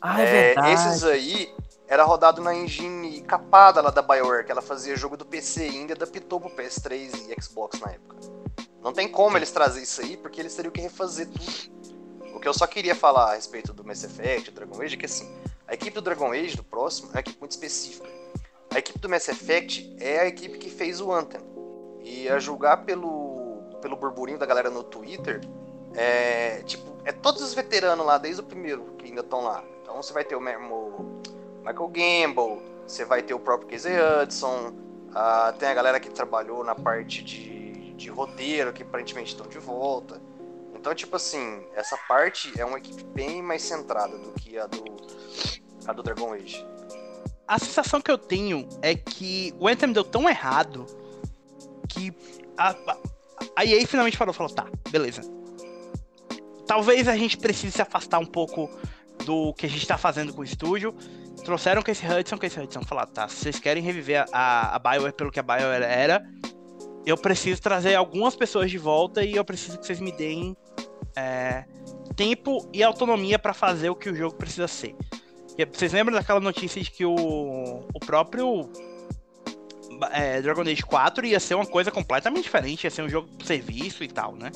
Ah, 0.00 0.20
é, 0.20 0.24
É, 0.24 0.30
verdade. 0.54 0.72
esses 0.72 1.04
aí 1.04 1.52
era 1.88 2.04
rodado 2.04 2.40
na 2.42 2.54
engine 2.54 3.20
capada 3.22 3.80
lá 3.80 3.90
da 3.90 4.02
BioWare, 4.02 4.44
que 4.44 4.52
ela 4.52 4.62
fazia 4.62 4.96
jogo 4.96 5.16
do 5.16 5.24
PC 5.24 5.66
e 5.68 5.78
ainda 5.78 5.94
adaptou 5.94 6.40
pro 6.40 6.50
PS3 6.50 7.12
e 7.28 7.42
Xbox 7.42 7.80
na 7.80 7.92
época. 7.92 8.16
Não 8.82 8.92
tem 8.92 9.08
como 9.08 9.36
eles 9.36 9.50
trazer 9.50 9.82
isso 9.82 10.00
aí, 10.00 10.16
porque 10.16 10.40
eles 10.40 10.54
teriam 10.54 10.70
que 10.72 10.80
refazer 10.80 11.28
tudo. 11.28 11.85
Que 12.46 12.50
eu 12.50 12.54
só 12.54 12.64
queria 12.64 12.94
falar 12.94 13.32
a 13.32 13.34
respeito 13.34 13.72
do 13.72 13.84
Mass 13.84 14.04
Effect, 14.04 14.52
do 14.52 14.54
Dragon 14.54 14.80
Age, 14.80 14.94
é 14.94 14.98
que 14.98 15.06
assim, 15.06 15.28
a 15.66 15.74
equipe 15.74 15.96
do 15.96 16.00
Dragon 16.00 16.30
Age, 16.30 16.56
do 16.56 16.62
próximo, 16.62 17.08
é 17.08 17.14
uma 17.14 17.18
equipe 17.18 17.40
muito 17.40 17.50
específica. 17.50 18.08
a 18.70 18.78
equipe 18.78 19.00
do 19.00 19.08
Mass 19.08 19.28
Effect 19.28 19.96
é 19.98 20.20
a 20.20 20.28
equipe 20.28 20.56
que 20.56 20.70
fez 20.70 21.00
o 21.00 21.12
Anthem. 21.12 21.40
E 22.04 22.28
a 22.28 22.38
julgar 22.38 22.84
pelo, 22.84 23.64
pelo 23.82 23.96
burburinho 23.96 24.38
da 24.38 24.46
galera 24.46 24.70
no 24.70 24.84
Twitter, 24.84 25.40
é, 25.92 26.62
tipo, 26.62 26.96
é 27.04 27.10
todos 27.10 27.42
os 27.42 27.52
veteranos 27.52 28.06
lá, 28.06 28.16
desde 28.16 28.42
o 28.42 28.44
primeiro, 28.44 28.94
que 28.96 29.06
ainda 29.06 29.22
estão 29.22 29.42
lá. 29.42 29.64
Então 29.82 30.00
você 30.00 30.12
vai 30.12 30.22
ter 30.22 30.36
o 30.36 30.40
mesmo 30.40 31.20
Michael 31.64 31.88
Gamble, 31.88 32.62
você 32.86 33.04
vai 33.04 33.24
ter 33.24 33.34
o 33.34 33.40
próprio 33.40 33.68
Casey 33.70 33.96
Hudson, 33.98 34.68
uh, 34.68 35.52
tem 35.58 35.68
a 35.68 35.74
galera 35.74 35.98
que 35.98 36.10
trabalhou 36.10 36.62
na 36.62 36.76
parte 36.76 37.24
de, 37.24 37.92
de 37.94 38.08
roteiro, 38.08 38.72
que 38.72 38.84
aparentemente 38.84 39.32
estão 39.32 39.48
de 39.48 39.58
volta. 39.58 40.20
Então, 40.86 40.94
tipo 40.94 41.16
assim, 41.16 41.66
essa 41.74 41.96
parte 41.96 42.52
é 42.56 42.64
uma 42.64 42.78
equipe 42.78 43.02
bem 43.06 43.42
mais 43.42 43.60
centrada 43.62 44.16
do 44.16 44.30
que 44.34 44.56
a 44.56 44.68
do, 44.68 44.84
a 45.84 45.92
do 45.92 46.00
Dragon 46.00 46.32
Age. 46.32 46.64
A 47.44 47.58
sensação 47.58 48.00
que 48.00 48.08
eu 48.08 48.16
tenho 48.16 48.68
é 48.80 48.94
que 48.94 49.52
o 49.58 49.66
Anthem 49.66 49.92
deu 49.92 50.04
tão 50.04 50.28
errado 50.28 50.86
que 51.88 52.16
a, 52.56 52.76
a, 53.56 53.64
EA 53.64 53.84
finalmente 53.84 54.16
parou 54.16 54.32
e 54.32 54.36
falou, 54.36 54.54
tá, 54.54 54.68
beleza. 54.88 55.22
Talvez 56.68 57.08
a 57.08 57.16
gente 57.16 57.36
precise 57.36 57.72
se 57.72 57.82
afastar 57.82 58.20
um 58.20 58.26
pouco 58.26 58.70
do 59.24 59.52
que 59.54 59.66
a 59.66 59.68
gente 59.68 59.88
tá 59.88 59.98
fazendo 59.98 60.32
com 60.32 60.42
o 60.42 60.44
estúdio. 60.44 60.94
Trouxeram 61.44 61.82
com 61.82 61.90
esse 61.90 62.06
Hudson, 62.06 62.38
com 62.38 62.46
esse 62.46 62.60
Hudson, 62.60 62.84
falaram, 62.84 63.10
tá, 63.10 63.26
vocês 63.26 63.58
querem 63.58 63.82
reviver 63.82 64.24
a, 64.32 64.76
a 64.76 64.78
BioWare 64.78 65.14
pelo 65.14 65.32
que 65.32 65.40
a 65.40 65.42
BioWare 65.42 65.82
era, 65.82 66.24
eu 67.04 67.16
preciso 67.16 67.60
trazer 67.60 67.96
algumas 67.96 68.36
pessoas 68.36 68.70
de 68.70 68.78
volta 68.78 69.24
e 69.24 69.34
eu 69.34 69.44
preciso 69.44 69.78
que 69.78 69.86
vocês 69.86 69.98
me 69.98 70.12
deem 70.12 70.56
é, 71.16 71.64
tempo 72.14 72.68
e 72.72 72.82
autonomia 72.82 73.38
para 73.38 73.54
fazer 73.54 73.90
o 73.90 73.96
que 73.96 74.10
o 74.10 74.14
jogo 74.14 74.36
precisa 74.36 74.68
ser. 74.68 74.94
Vocês 75.72 75.92
lembram 75.92 76.14
daquela 76.14 76.40
notícia 76.40 76.82
de 76.82 76.90
que 76.90 77.04
o, 77.04 77.14
o 77.14 78.00
próprio 78.00 78.70
é, 80.12 80.42
Dragon 80.42 80.62
Age 80.62 80.82
4 80.82 81.26
ia 81.26 81.40
ser 81.40 81.54
uma 81.54 81.66
coisa 81.66 81.90
completamente 81.90 82.44
diferente, 82.44 82.84
ia 82.84 82.90
ser 82.90 83.02
um 83.02 83.08
jogo 83.08 83.28
de 83.28 83.46
serviço 83.46 84.04
e 84.04 84.08
tal, 84.08 84.36
né? 84.36 84.50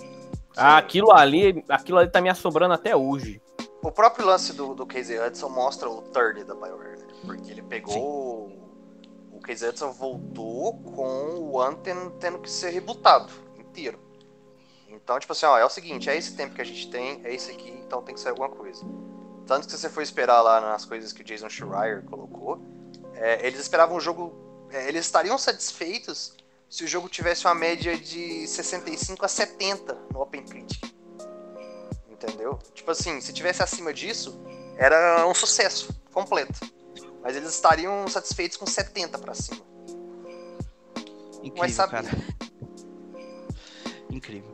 Ah, 0.57 0.77
aquilo 0.77 1.11
ali, 1.13 1.65
aquilo 1.69 1.99
ali 1.99 2.11
tá 2.11 2.21
me 2.21 2.29
assombrando 2.29 2.75
até 2.75 2.95
hoje. 2.95 3.41
O 3.83 3.91
próprio 3.91 4.27
lance 4.27 4.53
do, 4.53 4.75
do 4.75 4.85
Casey 4.85 5.19
Hudson 5.19 5.49
mostra 5.49 5.89
o 5.89 6.03
third 6.03 6.45
da 6.45 6.55
BioWare, 6.55 6.99
né? 6.99 7.07
Porque 7.25 7.51
ele 7.51 7.63
pegou. 7.63 8.51
Sim. 8.51 8.61
O 9.33 9.41
Casey 9.41 9.71
Hudson 9.71 9.93
voltou 9.93 10.75
com 10.83 11.51
o 11.51 11.63
Anthem 11.63 12.11
tendo 12.21 12.41
que 12.41 12.51
ser 12.51 12.71
rebutado 12.71 13.33
inteiro. 13.59 13.99
Então, 15.11 15.19
tipo 15.19 15.33
assim, 15.33 15.45
ó, 15.45 15.59
é 15.59 15.65
o 15.65 15.69
seguinte, 15.69 16.09
é 16.09 16.17
esse 16.17 16.37
tempo 16.37 16.55
que 16.55 16.63
a 16.63 16.65
gente 16.65 16.89
tem, 16.89 17.21
é 17.25 17.35
esse 17.35 17.51
aqui, 17.51 17.69
então 17.85 18.01
tem 18.01 18.15
que 18.15 18.21
ser 18.21 18.29
alguma 18.29 18.49
coisa. 18.49 18.87
Tanto 19.45 19.67
que 19.67 19.73
se 19.73 19.79
você 19.81 19.89
for 19.89 20.03
esperar 20.03 20.41
lá 20.41 20.61
nas 20.61 20.85
coisas 20.85 21.13
que 21.13 21.23
o 21.23 21.25
Jason 21.25 21.49
Schreier 21.49 22.05
colocou, 22.05 22.63
é, 23.15 23.45
eles 23.45 23.59
esperavam 23.59 23.97
o 23.97 24.01
jogo. 24.01 24.69
É, 24.71 24.87
eles 24.87 25.05
estariam 25.07 25.37
satisfeitos 25.37 26.37
se 26.69 26.85
o 26.85 26.87
jogo 26.87 27.09
tivesse 27.09 27.45
uma 27.45 27.57
média 27.57 27.99
de 27.99 28.47
65 28.47 29.25
a 29.25 29.27
70 29.27 29.99
no 30.13 30.21
Open 30.21 30.45
Critic. 30.45 30.81
Entendeu? 32.09 32.61
Tipo 32.73 32.93
assim, 32.93 33.21
se 33.21 33.33
tivesse 33.33 33.65
acima 33.65 33.93
disso, 33.93 34.41
era 34.77 35.27
um 35.27 35.35
sucesso 35.35 35.93
completo. 36.13 36.61
Mas 37.21 37.35
eles 37.35 37.53
estariam 37.53 38.07
satisfeitos 38.07 38.57
com 38.57 38.65
70 38.65 39.19
para 39.19 39.35
cima. 39.35 39.61
Incrível, 41.43 41.55
Mas 41.57 41.75
sabe... 41.75 41.91
cara. 41.95 42.09
Incrível. 44.11 44.50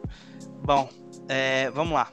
Bom, 0.67 0.89
é, 1.29 1.71
vamos 1.71 1.93
lá. 1.95 2.13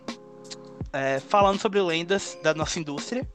É, 0.93 1.19
falando 1.19 1.59
sobre 1.59 1.81
lendas 1.81 2.38
da 2.43 2.53
nossa 2.53 2.80
indústria. 2.80 3.27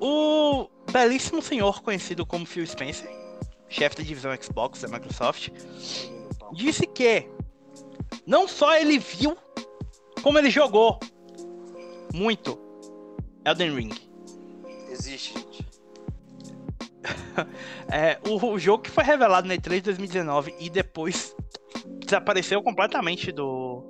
O 0.00 0.68
belíssimo 0.90 1.40
senhor 1.40 1.80
conhecido 1.80 2.26
como 2.26 2.44
Phil 2.44 2.66
Spencer, 2.66 3.08
chefe 3.68 3.98
da 3.98 4.02
divisão 4.02 4.32
Xbox 4.42 4.80
da 4.80 4.88
Microsoft, 4.88 5.50
disse 6.52 6.84
que 6.84 7.28
não 8.26 8.48
só 8.48 8.76
ele 8.76 8.98
viu, 8.98 9.36
como 10.20 10.36
ele 10.36 10.50
jogou 10.50 10.98
muito 12.12 12.58
Elden 13.44 13.72
Ring. 13.72 13.94
Existe, 14.90 15.32
gente. 15.32 15.64
é, 17.88 18.18
o, 18.28 18.44
o, 18.44 18.58
jogo 18.58 18.82
que 18.82 18.90
foi 18.90 19.04
revelado 19.04 19.46
na 19.46 19.54
E3 19.54 19.80
2019 19.80 20.56
e 20.58 20.68
depois 20.68 21.36
desapareceu 22.04 22.62
completamente 22.62 23.32
do 23.32 23.84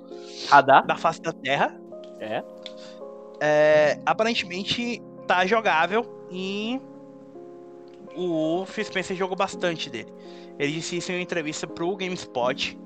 radar 0.49 0.85
da 0.85 0.95
face 0.95 1.21
da 1.21 1.31
Terra. 1.31 1.79
É. 2.19 2.43
é 3.41 3.99
aparentemente 4.05 5.01
tá 5.27 5.45
jogável 5.45 6.27
e 6.31 6.79
o 8.15 8.65
Phil 8.65 8.85
Spencer 8.85 9.15
jogou 9.15 9.35
bastante 9.35 9.89
dele. 9.89 10.13
Ele 10.57 10.71
disse 10.71 10.97
isso 10.97 11.11
em 11.11 11.15
uma 11.15 11.21
entrevista 11.21 11.67
pro 11.67 11.95
GameSpot 11.95 12.77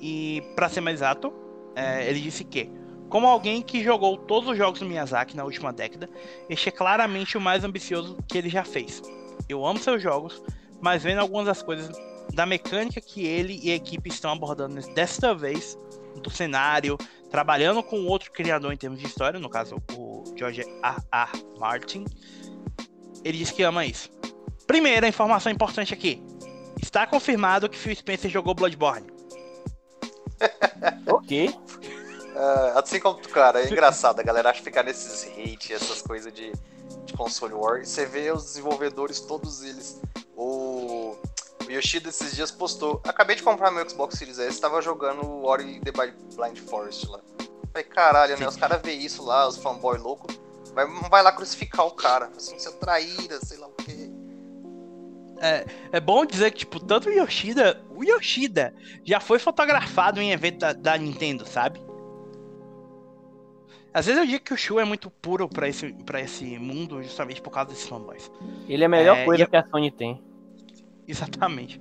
e 0.00 0.42
para 0.56 0.68
ser 0.68 0.80
mais 0.80 0.98
exato, 0.98 1.32
é, 1.76 2.08
ele 2.08 2.20
disse 2.20 2.44
que 2.44 2.70
como 3.08 3.26
alguém 3.26 3.62
que 3.62 3.82
jogou 3.82 4.16
todos 4.16 4.48
os 4.50 4.56
jogos 4.56 4.80
do 4.80 4.86
Miyazaki 4.86 5.36
na 5.36 5.44
última 5.44 5.72
década, 5.72 6.08
este 6.48 6.68
é 6.68 6.72
claramente 6.72 7.36
o 7.36 7.40
mais 7.40 7.62
ambicioso 7.62 8.16
que 8.26 8.38
ele 8.38 8.48
já 8.48 8.64
fez. 8.64 9.02
Eu 9.48 9.64
amo 9.64 9.78
seus 9.78 10.02
jogos, 10.02 10.42
mas 10.80 11.02
vendo 11.02 11.20
algumas 11.20 11.46
das 11.46 11.62
coisas 11.62 11.94
da 12.34 12.44
mecânica 12.44 13.00
que 13.00 13.26
ele 13.26 13.60
e 13.62 13.70
a 13.70 13.74
equipe 13.74 14.10
estão 14.10 14.32
abordando 14.32 14.80
desta 14.92 15.34
vez, 15.34 15.78
do 16.16 16.30
cenário, 16.30 16.98
trabalhando 17.30 17.82
com 17.82 18.06
outro 18.06 18.32
criador 18.32 18.72
em 18.72 18.76
termos 18.76 18.98
de 18.98 19.06
história, 19.06 19.38
no 19.38 19.48
caso 19.48 19.76
o 19.96 20.24
George 20.36 20.62
R. 20.62 20.96
R. 21.12 21.44
Martin, 21.58 22.04
ele 23.24 23.38
diz 23.38 23.50
que 23.50 23.62
ama 23.62 23.86
isso. 23.86 24.10
Primeira 24.66 25.06
informação 25.06 25.50
importante 25.50 25.94
aqui: 25.94 26.22
está 26.82 27.06
confirmado 27.06 27.68
que 27.68 27.78
Phil 27.78 27.94
Spencer 27.94 28.30
jogou 28.30 28.54
Bloodborne. 28.54 29.06
ok. 31.06 31.48
Uh, 31.48 32.78
assim 32.78 32.98
como, 32.98 33.20
cara, 33.28 33.62
é 33.62 33.70
engraçado, 33.70 34.18
a 34.18 34.22
galera 34.22 34.50
acha 34.50 34.60
ficar 34.60 34.82
nesses 34.82 35.24
hate, 35.38 35.72
essas 35.72 36.02
coisas 36.02 36.32
de, 36.32 36.52
de 37.04 37.12
console 37.12 37.54
war, 37.54 37.80
e 37.80 37.86
você 37.86 38.04
vê 38.04 38.32
os 38.32 38.42
desenvolvedores, 38.42 39.20
todos 39.20 39.62
eles. 39.62 40.02
O 40.36 41.16
o 41.53 41.53
Yoshida 41.70 42.08
esses 42.08 42.34
dias 42.34 42.50
postou. 42.50 43.00
Acabei 43.06 43.36
de 43.36 43.42
comprar 43.42 43.70
meu 43.70 43.88
Xbox 43.88 44.18
Series 44.18 44.38
S, 44.38 44.60
tava 44.60 44.80
jogando 44.82 45.24
o 45.24 45.44
Ori 45.44 45.80
The 45.80 45.92
Blind 45.92 46.58
Forest 46.58 47.06
lá. 47.08 47.20
Falei, 47.72 47.84
caralho, 47.84 48.38
né? 48.38 48.46
Os 48.46 48.56
caras 48.56 48.80
veem 48.82 49.04
isso 49.04 49.24
lá, 49.24 49.48
os 49.48 49.56
fanboy 49.56 49.98
louco. 49.98 50.26
Vai, 50.72 50.86
vai 51.08 51.22
lá 51.22 51.32
crucificar 51.32 51.86
o 51.86 51.90
cara. 51.92 52.30
Assim, 52.36 52.58
seu 52.58 52.72
traíra, 52.72 53.40
sei 53.40 53.58
lá 53.58 53.66
o 53.66 53.72
quê. 53.72 54.10
É, 55.40 55.66
é 55.92 56.00
bom 56.00 56.24
dizer 56.24 56.50
que, 56.52 56.58
tipo, 56.58 56.78
tanto 56.78 57.08
o 57.08 57.12
Yoshida. 57.12 57.82
O 57.90 58.04
Yoshida 58.04 58.74
já 59.04 59.20
foi 59.20 59.38
fotografado 59.38 60.20
em 60.20 60.32
evento 60.32 60.58
da, 60.58 60.72
da 60.72 60.96
Nintendo, 60.96 61.46
sabe? 61.46 61.80
Às 63.92 64.06
vezes 64.06 64.20
eu 64.20 64.26
digo 64.26 64.44
que 64.44 64.52
o 64.52 64.56
Shu 64.56 64.80
é 64.80 64.84
muito 64.84 65.08
puro 65.08 65.48
pra 65.48 65.68
esse, 65.68 65.92
pra 66.04 66.20
esse 66.20 66.58
mundo, 66.58 67.00
justamente 67.02 67.40
por 67.40 67.50
causa 67.50 67.70
desses 67.70 67.88
fanboys. 67.88 68.30
Ele 68.68 68.82
é 68.82 68.86
a 68.86 68.88
melhor 68.88 69.18
é, 69.18 69.24
coisa 69.24 69.46
que 69.46 69.56
a 69.56 69.64
Sony 69.68 69.90
tem. 69.92 70.20
Exatamente. 71.08 71.80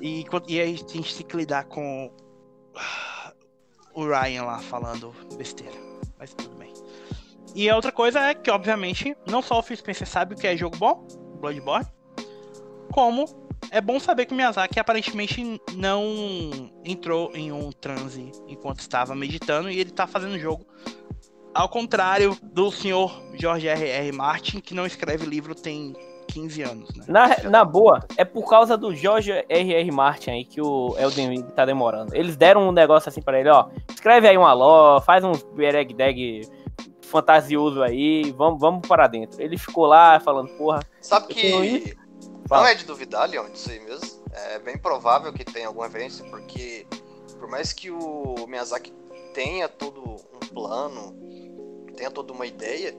E, 0.00 0.24
e 0.48 0.60
aí 0.60 0.74
a 0.74 0.76
gente 0.76 0.86
tem 0.86 1.02
que 1.02 1.36
lidar 1.36 1.64
com 1.64 2.10
o 3.94 4.06
Ryan 4.06 4.44
lá 4.44 4.58
falando 4.58 5.14
besteira. 5.36 5.74
Mas 6.18 6.34
tudo 6.34 6.54
bem. 6.56 6.72
E 7.54 7.70
a 7.70 7.74
outra 7.74 7.90
coisa 7.90 8.20
é 8.20 8.34
que, 8.34 8.50
obviamente, 8.50 9.16
não 9.26 9.40
só 9.40 9.58
o 9.58 9.62
Phil 9.62 9.76
Spencer 9.76 10.06
sabe 10.06 10.34
o 10.34 10.36
que 10.36 10.46
é 10.46 10.56
jogo 10.56 10.76
bom, 10.76 11.06
Bloodborne, 11.40 11.86
como 12.92 13.24
é 13.70 13.80
bom 13.80 13.98
saber 13.98 14.26
que 14.26 14.32
o 14.32 14.36
Miyazaki 14.36 14.78
aparentemente 14.78 15.60
não 15.74 16.70
entrou 16.84 17.34
em 17.34 17.50
um 17.50 17.72
transe 17.72 18.30
enquanto 18.46 18.80
estava 18.80 19.14
meditando 19.14 19.70
e 19.70 19.78
ele 19.78 19.90
está 19.90 20.06
fazendo 20.06 20.34
o 20.34 20.38
jogo. 20.38 20.66
Ao 21.54 21.68
contrário 21.68 22.36
do 22.42 22.70
senhor 22.70 23.22
George 23.34 23.66
R. 23.66 23.88
R. 23.88 24.12
Martin, 24.12 24.60
que 24.60 24.74
não 24.74 24.84
escreve 24.84 25.24
livro 25.24 25.54
tem 25.54 25.94
15 26.26 26.62
anos, 26.62 26.94
né? 26.94 27.04
Na, 27.08 27.50
na 27.50 27.64
boa, 27.64 28.04
é 28.16 28.24
por 28.24 28.48
causa 28.48 28.76
do 28.76 28.94
George 28.94 29.32
R.R. 29.48 29.90
Martin 29.90 30.30
aí 30.30 30.44
que 30.44 30.60
o 30.60 30.96
Elden 30.98 31.30
Ring 31.30 31.42
tá 31.42 31.64
demorando. 31.64 32.14
Eles 32.14 32.36
deram 32.36 32.68
um 32.68 32.72
negócio 32.72 33.08
assim 33.08 33.22
para 33.22 33.40
ele, 33.40 33.48
ó. 33.48 33.68
Escreve 33.88 34.28
aí 34.28 34.36
uma 34.36 34.52
lore, 34.52 35.04
faz 35.04 35.24
um 35.24 35.32
bereg 35.54 35.94
dag 35.94 36.42
fantasioso 37.02 37.82
aí, 37.82 38.30
vamos, 38.32 38.60
vamos 38.60 38.86
para 38.86 39.06
dentro. 39.06 39.40
Ele 39.40 39.56
ficou 39.56 39.86
lá 39.86 40.20
falando, 40.20 40.48
porra. 40.56 40.80
Sabe 41.00 41.28
que. 41.28 41.96
Não 42.48 42.66
é 42.66 42.74
de 42.74 42.84
duvidar, 42.84 43.28
Leon, 43.28 43.48
disso 43.50 43.70
aí 43.70 43.80
mesmo. 43.80 44.22
É 44.32 44.58
bem 44.58 44.76
provável 44.78 45.32
que 45.32 45.44
tenha 45.44 45.66
alguma 45.66 45.86
referência, 45.86 46.24
porque 46.26 46.86
por 47.38 47.48
mais 47.48 47.72
que 47.72 47.90
o 47.90 48.34
Miyazaki 48.46 48.92
tenha 49.34 49.68
todo 49.68 50.00
um 50.02 50.54
plano, 50.54 51.14
tenha 51.96 52.10
toda 52.10 52.32
uma 52.32 52.46
ideia, 52.46 52.96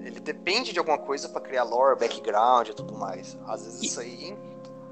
ele 0.00 0.20
depende 0.20 0.72
de 0.72 0.78
alguma 0.78 0.98
coisa 0.98 1.28
para 1.28 1.40
criar 1.40 1.64
lore, 1.64 1.98
background 1.98 2.68
e 2.68 2.74
tudo 2.74 2.94
mais. 2.94 3.36
Às 3.46 3.64
vezes 3.64 3.82
e... 3.82 3.86
isso 3.86 4.00
aí, 4.00 4.36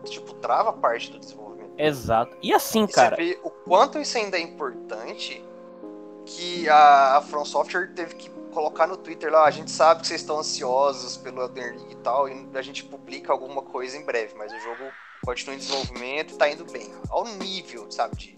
tipo, 0.04 0.34
trava 0.34 0.72
parte 0.72 1.10
do 1.10 1.18
desenvolvimento. 1.18 1.72
Exato. 1.78 2.36
E 2.42 2.52
assim, 2.52 2.84
e 2.84 2.88
cara. 2.88 3.16
Você 3.16 3.22
vê 3.22 3.40
o 3.42 3.50
quanto 3.50 3.98
isso 3.98 4.16
ainda 4.16 4.36
é 4.36 4.40
importante 4.40 5.44
que 6.26 6.68
a, 6.68 7.16
a 7.16 7.20
From 7.20 7.44
Software 7.44 7.92
teve 7.94 8.14
que 8.14 8.30
colocar 8.54 8.86
no 8.86 8.96
Twitter 8.96 9.32
lá, 9.32 9.44
a 9.44 9.50
gente 9.50 9.70
sabe 9.70 10.00
que 10.00 10.06
vocês 10.06 10.20
estão 10.20 10.38
ansiosos 10.38 11.16
pelo 11.16 11.42
Elden 11.42 11.72
Ring 11.72 11.90
e 11.90 11.96
tal, 11.96 12.28
e 12.28 12.48
a 12.54 12.62
gente 12.62 12.84
publica 12.84 13.32
alguma 13.32 13.60
coisa 13.60 13.96
em 13.96 14.04
breve, 14.04 14.34
mas 14.38 14.52
o 14.52 14.60
jogo 14.60 14.84
continua 15.24 15.56
em 15.56 15.58
desenvolvimento 15.58 16.34
e 16.34 16.38
tá 16.38 16.48
indo 16.48 16.64
bem. 16.64 16.88
Ao 17.10 17.26
nível, 17.26 17.90
sabe, 17.90 18.16
de, 18.16 18.36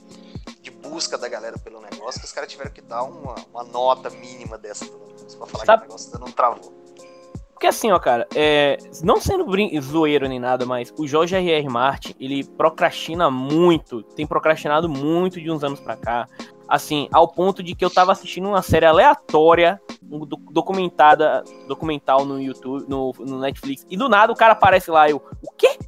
de 0.67 0.71
busca 0.73 1.17
da 1.17 1.29
galera 1.29 1.57
pelo 1.59 1.81
negócio, 1.81 2.21
que 2.21 2.27
os 2.27 2.33
caras 2.33 2.51
tiveram 2.51 2.73
que 2.73 2.81
dar 2.81 3.05
uma, 3.05 3.37
uma 3.53 3.63
nota 3.63 4.11
mínima 4.11 4.59
dessa, 4.59 4.85
pelo 4.85 5.07
menos, 5.07 5.35
pra 5.37 5.47
falar 5.47 5.65
sabe? 5.65 5.83
que 5.83 5.85
o 5.85 5.89
negócio 5.89 6.13
ainda 6.13 6.27
não 6.27 6.33
travou. 6.33 6.73
Porque 7.53 7.69
assim, 7.69 7.93
ó, 7.93 7.99
cara, 7.99 8.27
é, 8.35 8.77
não 9.03 9.21
sendo 9.21 9.47
zoeiro 9.81 10.29
nem 10.29 10.41
nada, 10.41 10.67
mas 10.67 10.93
o 10.99 11.07
Jorge 11.07 11.37
R.R. 11.37 11.69
Martin, 11.69 12.15
ele 12.19 12.43
procrastina 12.45 13.31
muito, 13.31 14.03
tem 14.03 14.27
procrastinado 14.27 14.89
muito 14.89 15.41
de 15.41 15.51
uns 15.51 15.63
anos 15.63 15.81
pra 15.81 15.97
cá. 15.97 16.29
Assim, 16.69 17.09
ao 17.13 17.29
ponto 17.29 17.63
de 17.63 17.75
que 17.77 17.85
eu 17.85 17.89
tava 17.89 18.11
assistindo 18.11 18.49
uma 18.49 18.61
série 18.61 18.87
aleatória, 18.87 19.81
um 20.03 20.27
documentada, 20.27 21.45
documental 21.69 22.27
no 22.27 22.43
YouTube, 22.43 22.85
no, 22.89 23.13
no 23.21 23.39
Netflix, 23.39 23.87
e 23.89 23.97
do 23.97 24.09
nada 24.09 24.33
o 24.33 24.37
cara 24.37 24.53
aparece 24.53 24.91
lá, 24.91 25.09
eu, 25.09 25.23
o 25.41 25.53
quê? 25.53 25.79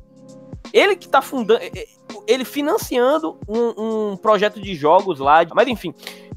Ele 0.73 0.95
que 0.95 1.09
tá 1.09 1.21
fundando, 1.21 1.61
ele 2.26 2.44
financiando 2.44 3.39
um, 3.48 4.12
um 4.12 4.16
projeto 4.16 4.60
de 4.60 4.74
jogos 4.74 5.18
lá, 5.18 5.44
mas 5.55 5.68
enfim, 5.68 5.94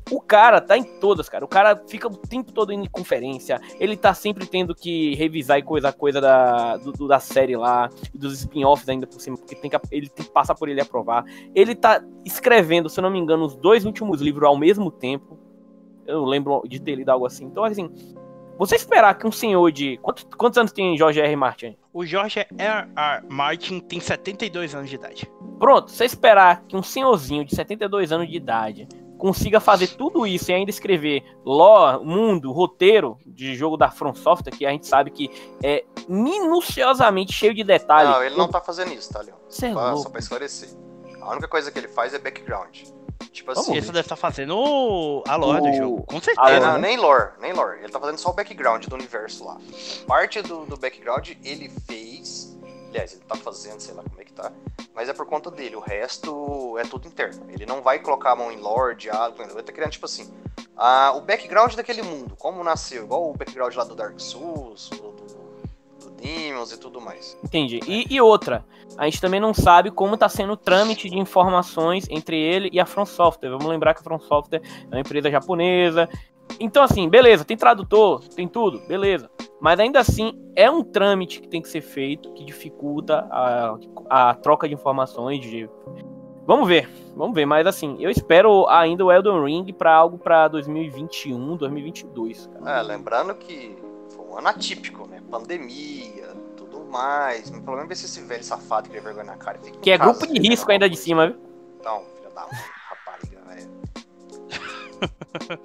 o 0.10 0.20
cara 0.20 0.60
tá 0.60 0.78
em 0.78 0.84
todas, 0.84 1.30
cara. 1.30 1.46
O 1.46 1.48
cara 1.48 1.82
fica 1.88 2.08
o 2.08 2.18
tempo 2.18 2.52
todo 2.52 2.72
em 2.72 2.86
conferência. 2.86 3.62
Ele 3.80 3.96
tá 3.96 4.14
sempre 4.14 4.46
tendo 4.46 4.74
que 4.74 5.16
revisar 5.16 5.60
e 5.60 5.64
coisa 5.64 5.92
coisa 5.94 6.20
da, 6.20 6.78
do, 6.78 7.08
da 7.08 7.20
série 7.20 7.56
lá, 7.56 7.90
dos 8.14 8.40
spin-offs 8.40 8.88
ainda 8.90 9.08
por 9.08 9.22
cima, 9.22 9.38
porque 9.38 9.56
tem 9.56 9.70
que, 9.70 9.78
ele 9.92 10.10
tem 10.10 10.26
que 10.26 10.32
passar 10.32 10.56
por 10.56 10.68
ele 10.70 10.82
aprovar. 10.82 11.24
Ele 11.54 11.76
tá 11.76 12.04
escrevendo, 12.26 12.90
se 12.90 13.00
eu 13.00 13.04
não 13.04 13.12
me 13.12 13.20
engano, 13.20 13.46
os 13.46 13.56
dois 13.56 13.86
últimos 13.86 14.22
livros 14.22 14.48
ao 14.48 14.58
mesmo 14.58 14.92
tempo. 14.92 15.40
Eu 16.06 16.26
lembro 16.26 16.64
de 16.68 16.82
ter 16.82 16.96
lido 16.96 17.10
algo 17.10 17.26
assim. 17.26 17.46
Então, 17.46 17.64
assim, 17.64 17.90
você 18.62 18.76
esperar 18.76 19.18
que 19.18 19.26
um 19.26 19.32
senhor 19.32 19.72
de. 19.72 19.98
Quantos, 19.98 20.24
quantos 20.38 20.56
anos 20.60 20.72
tem 20.72 20.96
George 20.96 21.20
R. 21.20 21.36
Martin? 21.36 21.76
O 21.92 22.06
George 22.06 22.40
R. 22.40 22.48
R. 22.60 23.26
Martin 23.28 23.80
tem 23.80 24.00
72 24.00 24.76
anos 24.76 24.88
de 24.88 24.96
idade. 24.96 25.32
Pronto, 25.58 25.90
você 25.90 26.06
esperar 26.06 26.62
que 26.68 26.78
um 26.78 26.84
senhorzinho 26.84 27.44
de 27.44 27.56
72 27.56 28.12
anos 28.12 28.30
de 28.30 28.38
idade 28.38 28.88
consiga 29.18 29.60
fazer 29.60 29.88
tudo 29.88 30.28
isso 30.28 30.52
e 30.52 30.54
ainda 30.54 30.70
escrever 30.70 31.24
lore, 31.44 32.06
mundo, 32.06 32.52
roteiro 32.52 33.18
de 33.26 33.56
jogo 33.56 33.78
da 33.78 33.90
From 33.90 34.14
Software, 34.14 34.52
que 34.52 34.64
a 34.64 34.70
gente 34.70 34.86
sabe 34.86 35.10
que 35.10 35.32
é 35.64 35.84
minuciosamente 36.08 37.34
cheio 37.34 37.56
de 37.56 37.64
detalhes. 37.64 38.12
Não, 38.12 38.24
ele 38.24 38.36
não 38.36 38.48
tá 38.48 38.62
fazendo 38.62 38.94
isso, 38.94 39.12
tá, 39.12 39.22
Leon? 39.22 39.38
Você 39.50 39.68
é 39.68 39.74
louco. 39.74 40.04
Só 40.04 40.10
pra 40.12 40.20
esclarecer. 40.20 40.70
A 41.20 41.32
única 41.32 41.48
coisa 41.48 41.72
que 41.72 41.80
ele 41.80 41.88
faz 41.88 42.14
é 42.14 42.20
background. 42.20 42.84
Tipo 43.32 43.52
assim. 43.52 43.76
Isso 43.76 43.88
deve 43.88 44.02
estar 44.02 44.16
tá 44.16 44.22
fazendo 44.22 45.24
a 45.26 45.36
lore 45.36 45.62
o... 45.62 45.72
do 45.72 45.74
jogo. 45.74 46.04
Com 46.04 46.22
certeza. 46.22 46.60
não, 46.60 46.78
nem 46.78 46.98
lore, 46.98 47.32
nem 47.40 47.54
lore. 47.54 47.80
Ele 47.80 47.90
tá 47.90 48.00
fazendo 48.00 48.18
só 48.18 48.30
o 48.30 48.34
background 48.34 48.86
do 48.86 48.96
universo 48.96 49.46
lá. 49.46 49.58
Parte 50.06 50.42
do, 50.42 50.66
do 50.66 50.78
background 50.78 51.30
ele 51.44 51.70
fez 51.88 52.52
Aliás, 52.92 53.14
ele 53.14 53.24
tá 53.24 53.38
fazendo, 53.38 53.80
sei 53.80 53.94
lá 53.94 54.04
como 54.04 54.20
é 54.20 54.26
que 54.26 54.34
tá. 54.34 54.52
Mas 54.94 55.08
é 55.08 55.14
por 55.14 55.26
conta 55.26 55.50
dele. 55.50 55.78
O 55.78 55.80
resto 55.80 56.78
é 56.78 56.84
tudo 56.84 57.08
interno. 57.08 57.46
Ele 57.50 57.66
não 57.66 57.82
vai 57.82 58.00
colocar 58.00 58.32
a 58.34 58.36
mão 58.36 58.52
em 58.52 58.58
Lord, 58.58 59.04
diálogo, 59.04 59.42
ele 59.42 59.54
vai 59.54 59.62
estar 59.62 59.72
criando, 59.72 59.92
tipo 59.92 60.06
assim, 60.06 60.30
a, 60.76 61.14
o 61.14 61.22
background 61.22 61.74
daquele 61.76 62.02
mundo, 62.02 62.36
como 62.36 62.62
nasceu, 62.64 63.06
igual 63.06 63.30
o 63.30 63.34
background 63.34 63.74
lá 63.76 63.86
do 63.86 63.96
Dark 63.96 64.20
Souls, 64.20 64.90
do 64.90 65.21
Demons 66.22 66.72
e 66.72 66.80
tudo 66.80 67.02
mais. 67.02 67.38
Entendi. 67.44 67.80
E, 67.88 68.06
e, 68.10 68.22
outra, 68.22 68.64
a 68.98 69.06
gente 69.06 69.20
também 69.20 69.40
não 69.40 69.54
sabe 69.54 69.90
como 69.92 70.16
tá 70.16 70.30
sendo 70.30 70.54
o 70.54 70.58
trâmite 70.58 71.10
de 71.10 71.18
informações 71.18 72.06
entre 72.10 72.40
ele 72.40 72.70
e 72.72 72.80
a 72.80 72.86
From 72.86 73.06
Software. 73.06 73.50
Vamos 73.50 73.66
lembrar 73.66 73.94
que 73.94 74.02
a 74.02 74.04
From 74.04 74.20
Software 74.20 74.62
é 74.64 74.96
uma 74.96 75.00
empresa 75.00 75.30
japonesa. 75.30 76.08
Então, 76.60 76.84
assim, 76.84 77.10
beleza, 77.10 77.46
tem 77.46 77.58
tradutor, 77.58 78.22
tem 78.30 78.48
tudo, 78.48 78.80
beleza. 78.88 79.30
Mas 79.60 79.80
ainda 79.80 80.00
assim, 80.00 80.34
é 80.56 80.70
um 80.70 80.84
trâmite 80.84 81.42
que 81.42 81.48
tem 81.48 81.62
que 81.62 81.70
ser 81.70 81.82
feito, 81.82 82.34
que 82.34 82.44
dificulta 82.44 83.28
a, 83.32 83.78
a 84.10 84.34
troca 84.36 84.68
de 84.68 84.74
informações. 84.74 85.40
De... 85.40 85.70
Vamos 86.46 86.68
ver, 86.68 86.90
vamos 87.16 87.34
ver. 87.34 87.46
Mas 87.46 87.66
assim, 87.66 87.96
eu 88.00 88.10
espero 88.10 88.68
ainda 88.68 89.06
o 89.06 89.12
Elden 89.12 89.44
Ring 89.44 89.72
para 89.74 89.94
algo 89.94 90.18
para 90.18 90.48
2021, 90.48 91.56
2022. 91.58 92.48
Cara. 92.48 92.80
É, 92.80 92.82
lembrando 92.82 93.36
que 93.36 93.81
um 94.32 94.38
ano 94.38 94.48
atípico, 94.48 95.06
né? 95.08 95.22
Pandemia, 95.30 96.28
tudo 96.56 96.80
mais. 96.86 97.50
O 97.50 97.62
problema 97.62 97.92
é 97.92 97.96
se 97.96 98.06
esse 98.06 98.22
velho 98.22 98.44
safado 98.44 98.90
que 98.90 99.00
vergonha 99.00 99.26
na 99.26 99.36
cara. 99.36 99.58
Que 99.58 99.92
é 99.92 99.98
grupo 99.98 100.26
de 100.26 100.40
risco 100.40 100.72
ainda 100.72 100.90
de 100.90 100.96
cima, 100.96 101.28
viu? 101.28 101.40
Então, 101.80 102.06
filha 102.16 102.30
da 102.30 102.42
mãe, 102.42 102.62
rapariga, 102.90 103.42
velho. 103.48 103.82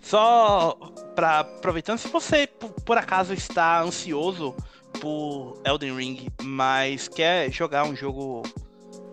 Só 0.00 0.78
para 1.14 1.40
aproveitando, 1.40 1.98
se 1.98 2.08
você 2.08 2.46
por 2.46 2.96
acaso 2.96 3.32
está 3.32 3.80
ansioso 3.80 4.54
por 5.00 5.60
Elden 5.64 5.96
Ring, 5.96 6.28
mas 6.42 7.08
quer 7.08 7.50
jogar 7.50 7.84
um 7.84 7.96
jogo 7.96 8.42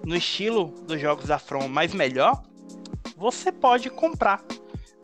no 0.05 0.15
estilo 0.15 0.65
dos 0.85 0.99
jogos 1.01 1.25
da 1.25 1.39
From, 1.39 1.67
mas 1.67 1.93
melhor, 1.93 2.43
você 3.17 3.51
pode 3.51 3.89
comprar 3.89 4.43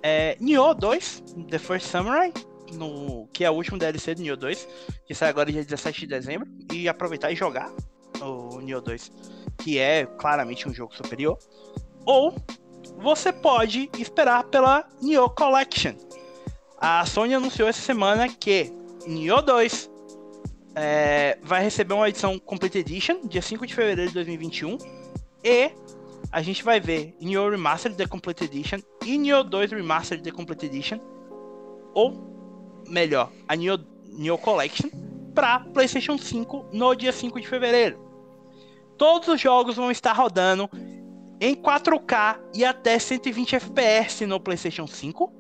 é, 0.04 0.38
Nioh 0.40 0.74
2, 0.74 1.24
The 1.50 1.58
First 1.58 1.88
Samurai, 1.88 2.34
no, 2.74 3.28
que 3.34 3.44
é 3.44 3.50
o 3.50 3.54
último 3.54 3.78
DLC 3.78 4.16
do 4.16 4.22
Nioh 4.22 4.38
2, 4.38 4.68
que 5.06 5.14
sai 5.14 5.30
agora 5.30 5.52
dia 5.52 5.64
17 5.64 6.02
de 6.02 6.08
dezembro, 6.08 6.48
e 6.72 6.88
aproveitar 6.88 7.32
e 7.32 7.36
jogar 7.36 7.72
o 8.22 8.60
Nioh 8.62 8.82
2, 8.82 9.12
que 9.58 9.78
é 9.78 10.06
claramente 10.06 10.68
um 10.68 10.74
jogo 10.74 10.96
superior. 10.96 11.38
Ou 12.06 12.36
você 12.98 13.32
pode 13.32 13.90
esperar 13.98 14.44
pela 14.46 14.88
Nioh 15.02 15.30
Collection. 15.30 15.94
A 16.78 17.06
Sony 17.06 17.34
anunciou 17.34 17.68
essa 17.68 17.82
semana 17.82 18.28
que 18.30 18.72
Nioh 19.06 19.42
2 19.42 19.90
é, 20.76 21.38
vai 21.42 21.64
receber 21.64 21.94
uma 21.94 22.08
edição 22.08 22.40
Complete 22.40 22.78
Edition, 22.78 23.28
dia 23.28 23.42
5 23.42 23.66
de 23.68 23.76
fevereiro 23.76 24.10
de 24.10 24.14
2021. 24.14 24.78
E 25.44 25.72
a 26.32 26.42
gente 26.42 26.64
vai 26.64 26.80
ver 26.80 27.16
Nioh 27.20 27.50
Remastered 27.50 27.98
The 27.98 28.08
Complete 28.08 28.46
Edition 28.46 28.80
e 29.06 29.18
Nioh 29.18 29.44
2 29.44 29.72
Remastered 29.72 30.24
The 30.24 30.32
Complete 30.32 30.66
Edition. 30.68 31.00
Ou, 31.94 32.39
melhor, 32.90 33.32
a 33.48 33.56
Nioh, 33.56 33.80
Nioh 34.06 34.38
Collection 34.38 34.90
para 35.34 35.60
PlayStation 35.60 36.18
5 36.18 36.70
no 36.74 36.96
dia 36.96 37.12
5 37.12 37.40
de 37.40 37.48
fevereiro. 37.48 38.00
Todos 38.98 39.30
os 39.30 39.40
jogos 39.40 39.78
vão 39.78 39.90
estar 39.90 40.12
rodando 40.12 40.70
em 41.40 41.56
4K 41.56 42.40
e 42.54 42.66
até 42.66 43.00
120 43.00 43.56
FPS 43.56 44.26
no 44.26 44.40
PlayStation 44.40 44.86
5. 44.86 45.34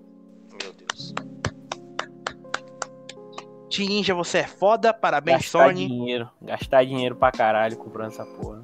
Meu 0.61 0.73
Deus. 0.73 1.13
Ninja, 3.77 4.13
você 4.13 4.39
é 4.39 4.47
foda, 4.47 4.93
parabéns, 4.93 5.43
gastar 5.43 5.67
Sony. 5.67 5.87
Dinheiro, 5.87 6.29
gastar 6.41 6.85
dinheiro 6.85 7.15
pra 7.15 7.31
caralho 7.31 7.77
comprando 7.77 8.11
essa 8.11 8.25
porra. 8.25 8.63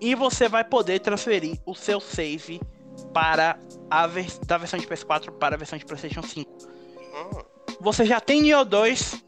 E 0.00 0.14
você 0.14 0.48
vai 0.48 0.64
poder 0.64 1.00
transferir 1.00 1.58
o 1.66 1.74
seu 1.74 2.00
save 2.00 2.60
para 3.12 3.58
a 3.90 4.06
vers 4.06 4.38
da 4.38 4.56
versão 4.56 4.78
de 4.78 4.86
PS4 4.86 5.30
para 5.32 5.54
a 5.54 5.58
versão 5.58 5.78
de 5.78 5.84
PlayStation 5.84 6.22
5. 6.22 6.50
Hum. 6.50 7.49
Você 7.80 8.04
já 8.04 8.20
tem 8.20 8.42
Nioh 8.42 8.64
2. 8.64 9.24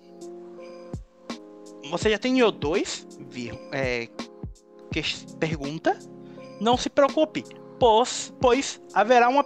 Você 1.91 2.11
já 2.11 2.19
tem 2.19 2.33
Nioh 2.33 2.53
2? 2.53 3.07
Vir, 3.29 3.59
é, 3.73 4.09
pergunta 5.41 5.99
não 6.63 6.77
se 6.77 6.89
preocupe, 6.89 7.45
pois, 7.79 8.33
pois 8.41 8.81
haverá 8.95 9.29
um 9.29 9.43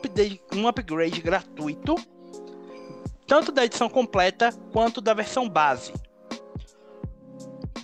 um 0.54 0.68
upgrade 0.68 1.20
gratuito, 1.22 1.94
tanto 3.26 3.50
da 3.50 3.64
edição 3.64 3.88
completa 3.88 4.52
quanto 4.70 5.00
da 5.00 5.14
versão 5.14 5.48
base. 5.48 5.94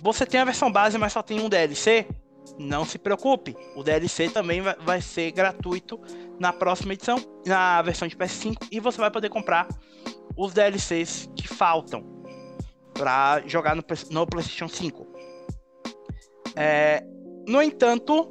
Você 0.03 0.25
tem 0.25 0.39
a 0.39 0.45
versão 0.45 0.71
base, 0.71 0.97
mas 0.97 1.13
só 1.13 1.23
tem 1.23 1.39
um 1.39 1.49
DLC? 1.49 2.05
Não 2.59 2.85
se 2.85 2.99
preocupe, 2.99 3.55
o 3.75 3.81
DLC 3.81 4.29
também 4.29 4.61
vai, 4.61 4.75
vai 4.75 5.01
ser 5.01 5.31
gratuito 5.31 5.99
na 6.39 6.53
próxima 6.53 6.93
edição, 6.93 7.17
na 7.45 7.81
versão 7.81 8.07
de 8.07 8.15
PS5, 8.15 8.67
e 8.71 8.79
você 8.79 8.99
vai 8.99 9.09
poder 9.09 9.29
comprar 9.29 9.67
os 10.35 10.53
DLCs 10.53 11.29
que 11.35 11.47
faltam 11.47 12.03
para 12.93 13.41
jogar 13.47 13.75
no, 13.75 13.83
no 14.11 14.27
PlayStation 14.27 14.67
5. 14.67 15.07
É, 16.55 17.03
no 17.47 17.61
entanto, 17.61 18.29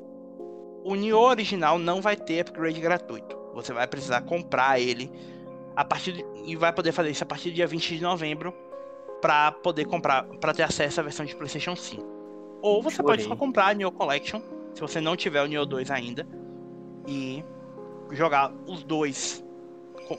o 0.85 0.95
Nioh 0.95 1.29
original 1.29 1.79
não 1.79 2.01
vai 2.01 2.17
ter 2.17 2.41
upgrade 2.41 2.81
gratuito. 2.81 3.37
Você 3.55 3.73
vai 3.73 3.87
precisar 3.87 4.23
comprar 4.23 4.81
ele 4.81 5.11
a 5.77 5.85
partir 5.85 6.13
de, 6.13 6.25
e 6.45 6.57
vai 6.57 6.73
poder 6.73 6.93
fazer 6.93 7.11
isso 7.11 7.23
a 7.23 7.27
partir 7.27 7.51
do 7.51 7.55
dia 7.55 7.67
20 7.67 7.97
de 7.97 8.03
novembro 8.03 8.55
para 9.21 9.53
poder 9.53 9.85
comprar, 9.85 10.25
para 10.25 10.53
ter 10.53 10.63
acesso 10.63 11.01
à 11.01 11.03
versão 11.03 11.25
de 11.25 11.35
PlayStation 11.35 11.77
5. 11.77 12.03
Ou 12.61 12.83
você 12.83 12.97
Chorei. 12.97 13.17
pode 13.17 13.29
só 13.29 13.37
comprar 13.37 13.69
a 13.69 13.75
Nioh 13.75 13.93
Collection, 13.93 14.41
se 14.75 14.81
você 14.81 15.01
não 15.01 15.17
tiver 15.17 15.43
o 15.43 15.47
Nioh 15.47 15.67
2 15.67 15.91
ainda, 15.91 16.27
e 17.07 17.45
jogar 18.11 18.53
os 18.67 18.83
dois, 18.85 19.45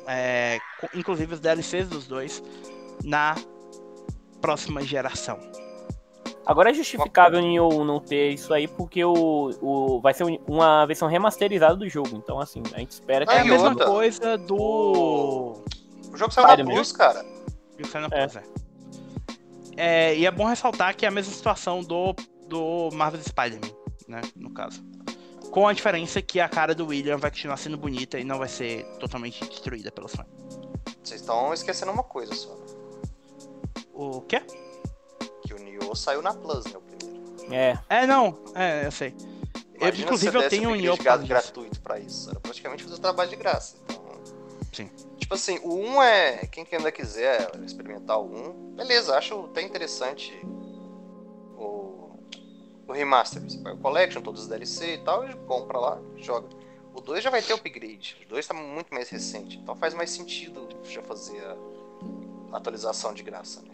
é, 0.07 0.59
inclusive 0.93 1.33
os 1.33 1.39
DLCs 1.39 1.87
dos 1.87 2.07
dois, 2.07 2.43
na 3.03 3.35
próxima 4.41 4.81
geração. 4.81 5.39
Agora 6.45 6.71
é 6.71 6.73
justificável 6.73 7.39
em 7.39 7.55
eu 7.55 7.85
não 7.85 7.99
ter 8.01 8.31
isso 8.31 8.53
aí, 8.53 8.67
porque 8.67 9.03
o, 9.03 9.13
o, 9.61 10.01
vai 10.01 10.13
ser 10.13 10.25
uma 10.45 10.85
versão 10.85 11.07
remasterizada 11.07 11.75
do 11.75 11.87
jogo. 11.87 12.09
Então, 12.13 12.39
assim, 12.39 12.61
a 12.73 12.79
gente 12.79 12.91
espera 12.91 13.25
que 13.25 13.31
É 13.31 13.39
a 13.39 13.45
mesma 13.45 13.69
outra? 13.69 13.85
coisa 13.85 14.37
do. 14.37 15.63
O 16.11 16.17
jogo 16.17 16.31
saiu 16.33 16.47
na. 16.47 16.65
Plus, 16.65 16.91
cara. 16.91 17.25
do 17.77 17.87
Final 17.87 18.09
É. 18.11 18.27
Plus, 18.27 18.35
é. 18.35 18.43
É, 19.77 20.17
E 20.17 20.25
é 20.25 20.31
bom 20.31 20.45
ressaltar 20.45 20.95
que 20.95 21.05
é 21.05 21.07
a 21.07 21.11
mesma 21.11 21.33
situação 21.33 21.81
do, 21.81 22.13
do 22.49 22.89
Marvel 22.91 23.21
Spider-Man, 23.21 23.73
né? 24.09 24.21
No 24.35 24.53
caso. 24.53 24.83
Com 25.53 25.67
a 25.67 25.73
diferença 25.73 26.19
que 26.19 26.39
a 26.39 26.49
cara 26.49 26.73
do 26.73 26.87
William 26.87 27.15
vai 27.15 27.29
continuar 27.29 27.57
sendo 27.57 27.77
bonita 27.77 28.19
e 28.19 28.23
não 28.23 28.39
vai 28.39 28.49
ser 28.49 28.85
totalmente 28.99 29.47
destruída 29.47 29.91
pelo 29.91 30.07
sonho. 30.07 30.27
Vocês 31.03 31.21
estão 31.21 31.53
esquecendo 31.53 31.91
uma 31.91 32.01
coisa 32.01 32.33
só. 32.33 32.57
O 33.93 34.21
quê? 34.21 34.41
Que 35.45 35.53
o 35.53 35.59
Nioh 35.59 35.93
saiu 35.93 36.23
na 36.23 36.33
Plus, 36.33 36.65
né? 36.65 36.73
O 36.75 36.81
primeiro. 36.81 37.53
É, 37.53 37.77
É, 37.87 38.07
não. 38.07 38.43
É, 38.55 38.87
eu 38.87 38.91
sei. 38.91 39.15
Eu, 39.79 39.89
inclusive, 39.89 40.35
eu 40.35 40.49
tenho 40.49 40.71
um 40.71 40.75
Nioh 40.75 40.97
disso. 40.97 41.27
gratuito 41.27 41.79
pra 41.81 41.99
isso. 41.99 42.31
Era 42.31 42.39
praticamente 42.39 42.83
fazer 42.83 42.95
o 42.95 42.99
trabalho 42.99 43.29
de 43.29 43.35
graça. 43.35 43.77
Então, 43.83 44.03
Sim. 44.71 44.89
Tipo 45.19 45.35
assim, 45.35 45.59
o 45.61 45.75
1 45.75 46.01
é. 46.01 46.47
Quem 46.47 46.65
que 46.65 46.75
ainda 46.75 46.91
quiser 46.91 47.51
experimentar 47.63 48.19
o 48.19 48.25
1, 48.25 48.75
beleza, 48.75 49.15
acho 49.15 49.45
até 49.45 49.61
interessante 49.61 50.33
o 52.87 52.91
remaster. 52.91 53.41
Você 53.41 53.57
pega 53.57 53.75
o 53.75 53.77
Collection, 53.77 54.21
todos 54.21 54.41
os 54.41 54.47
DLC 54.47 54.95
e 54.95 54.97
tal, 54.99 55.27
e 55.27 55.33
compra 55.47 55.77
lá, 55.77 56.01
joga. 56.17 56.47
O 56.93 57.01
2 57.01 57.23
já 57.23 57.29
vai 57.29 57.41
ter 57.41 57.53
upgrade. 57.53 58.17
O 58.25 58.29
2 58.29 58.47
tá 58.47 58.53
muito 58.53 58.93
mais 58.93 59.09
recente. 59.09 59.57
Então 59.57 59.75
faz 59.75 59.93
mais 59.93 60.11
sentido 60.11 60.69
já 60.83 61.01
fazer 61.01 61.41
a 62.51 62.57
atualização 62.57 63.13
de 63.13 63.23
graça, 63.23 63.61
né? 63.61 63.73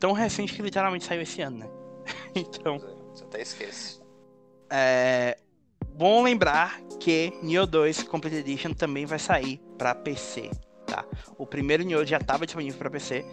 Tão 0.00 0.12
recente 0.12 0.52
que 0.52 0.60
literalmente 0.60 1.04
saiu 1.04 1.22
esse 1.22 1.40
ano, 1.40 1.58
né? 1.58 1.70
então. 2.34 2.78
Você 3.12 3.24
até 3.24 3.40
esquece. 3.40 4.00
É 4.68 5.38
bom 5.94 6.22
lembrar 6.22 6.80
que 6.98 7.32
Nioh 7.40 7.66
2 7.66 8.02
Complete 8.02 8.36
Edition 8.36 8.72
também 8.72 9.06
vai 9.06 9.18
sair 9.18 9.58
para 9.78 9.94
PC, 9.94 10.50
tá? 10.86 11.04
O 11.38 11.46
primeiro 11.46 11.84
Nioh 11.84 12.04
já 12.04 12.16
estava 12.16 12.44
disponível 12.44 12.78
para 12.78 12.90
PC 12.90 13.24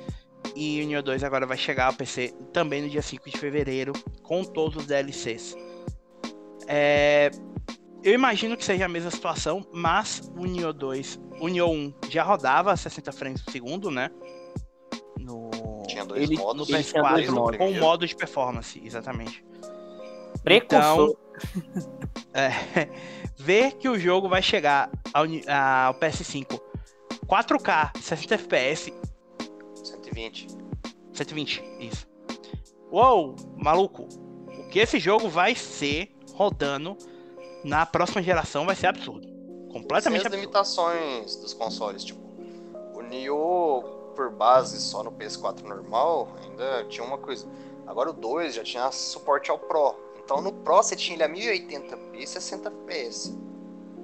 e 0.56 0.82
o 0.84 0.88
Nioh 0.88 1.02
2 1.04 1.24
agora 1.24 1.46
vai 1.46 1.58
chegar 1.58 1.86
ao 1.88 1.94
PC 1.94 2.34
também 2.54 2.82
no 2.82 2.90
dia 2.90 3.02
5 3.02 3.30
de 3.30 3.38
fevereiro 3.38 3.94
com 4.24 4.44
todos 4.44 4.78
os 4.78 4.86
DLCs. 4.86 5.56
É, 6.68 7.32
eu 8.04 8.14
imagino 8.14 8.56
que 8.58 8.64
seja 8.66 8.86
a 8.86 8.90
mesma 8.90 9.12
situação, 9.12 9.66
mas 9.74 10.32
o 10.38 10.46
Nioh 10.46 10.74
2, 10.74 11.20
o 11.40 11.48
Nioh 11.48 11.70
1 11.72 11.94
já 12.10 12.24
rodava 12.24 12.72
a 12.72 12.78
60 12.78 13.12
frames 13.12 13.42
por 13.42 13.52
segundo, 13.52 13.90
né? 13.92 14.10
No 15.20 15.50
Tinha 15.88 16.06
dois 16.06 16.24
Ele- 16.30 16.38
modos. 16.38 16.70
ele 16.70 16.84
tinha 16.84 17.02
dois 17.02 17.16
desde 17.16 17.32
o 17.32 17.36
modos. 17.36 17.58
com 17.58 17.72
modo 17.74 18.08
de 18.08 18.16
performance, 18.16 18.82
exatamente. 18.84 19.44
precursor. 20.44 21.16
É, 22.34 22.50
ver 23.38 23.74
que 23.74 23.88
o 23.90 24.00
jogo 24.00 24.28
vai 24.30 24.42
chegar 24.42 24.90
ao, 25.14 25.24
ao 25.26 25.94
PS5 25.96 26.60
4K, 27.28 27.98
60 28.02 28.36
FPS, 28.36 28.94
120. 30.14 30.48
120, 31.14 31.64
isso. 31.80 32.08
Uou, 32.92 33.36
maluco. 33.58 34.08
O 34.60 34.68
que 34.68 34.80
esse 34.80 35.00
jogo 35.00 35.30
vai 35.30 35.56
ser 35.56 36.14
rodando 36.34 36.98
na 37.64 37.86
próxima 37.86 38.22
geração 38.22 38.66
vai 38.66 38.76
ser 38.76 38.88
absurdo. 38.88 39.28
Sem 39.28 39.68
Completamente 39.72 40.22
as 40.22 40.26
absurdo. 40.26 40.42
limitações 40.42 41.36
dos 41.38 41.54
consoles, 41.54 42.04
tipo, 42.04 42.22
o 42.94 43.02
Nioh 43.02 43.84
por 44.16 44.30
base 44.30 44.80
só 44.82 45.04
no 45.04 45.12
PS4 45.12 45.62
normal, 45.64 46.36
ainda 46.44 46.86
tinha 46.90 47.06
uma 47.06 47.18
coisa. 47.18 47.48
Agora 47.88 48.10
o 48.10 48.14
2 48.14 48.56
já 48.56 48.64
tinha 48.64 48.92
suporte 48.92 49.50
ao 49.50 49.58
Pro. 49.58 49.96
Então 50.24 50.42
no 50.42 50.52
Pro 50.52 50.78
você 50.78 50.96
tinha 50.96 51.16
ele 51.16 51.24
a 51.24 51.30
1080p 51.30 52.16
e 52.16 52.28
60 52.28 52.70
FPS. 52.70 53.38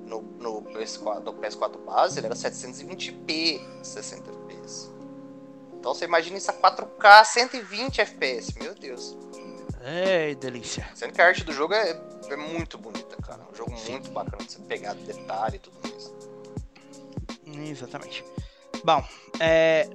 No, 0.06 0.22
no, 0.22 0.62
PS4, 0.62 1.20
no 1.20 1.34
PS4 1.34 1.78
base 1.86 2.20
ele 2.20 2.28
era 2.28 2.36
720p 2.36 3.62
60 3.84 4.32
FPS. 4.32 4.90
Então 5.88 5.96
você 5.96 6.04
imagina 6.04 6.38
isso 6.38 6.52
a 6.52 6.54
4K 6.54 7.24
120 7.24 8.02
FPS, 8.02 8.60
meu 8.60 8.76
Deus. 8.76 9.18
Ei, 9.82 10.36
delícia. 10.36 10.86
Sendo 10.94 11.14
que 11.14 11.22
a 11.22 11.28
arte 11.28 11.46
do 11.46 11.54
jogo 11.54 11.74
é, 11.74 11.98
é 12.28 12.36
muito 12.36 12.78
bonita, 12.78 13.16
cara. 13.22 13.42
É 13.48 13.54
um 13.54 13.56
jogo 13.56 13.78
Sim. 13.78 13.94
muito 13.94 14.12
bacana 14.12 14.44
de 14.44 14.52
você 14.52 14.60
pegar 14.64 14.96
detalhe 14.96 15.56
e 15.56 15.60
tudo 15.60 15.78
mais. 15.82 16.14
Exatamente. 17.70 18.22
Bom, 18.84 19.02
é, 19.40 19.90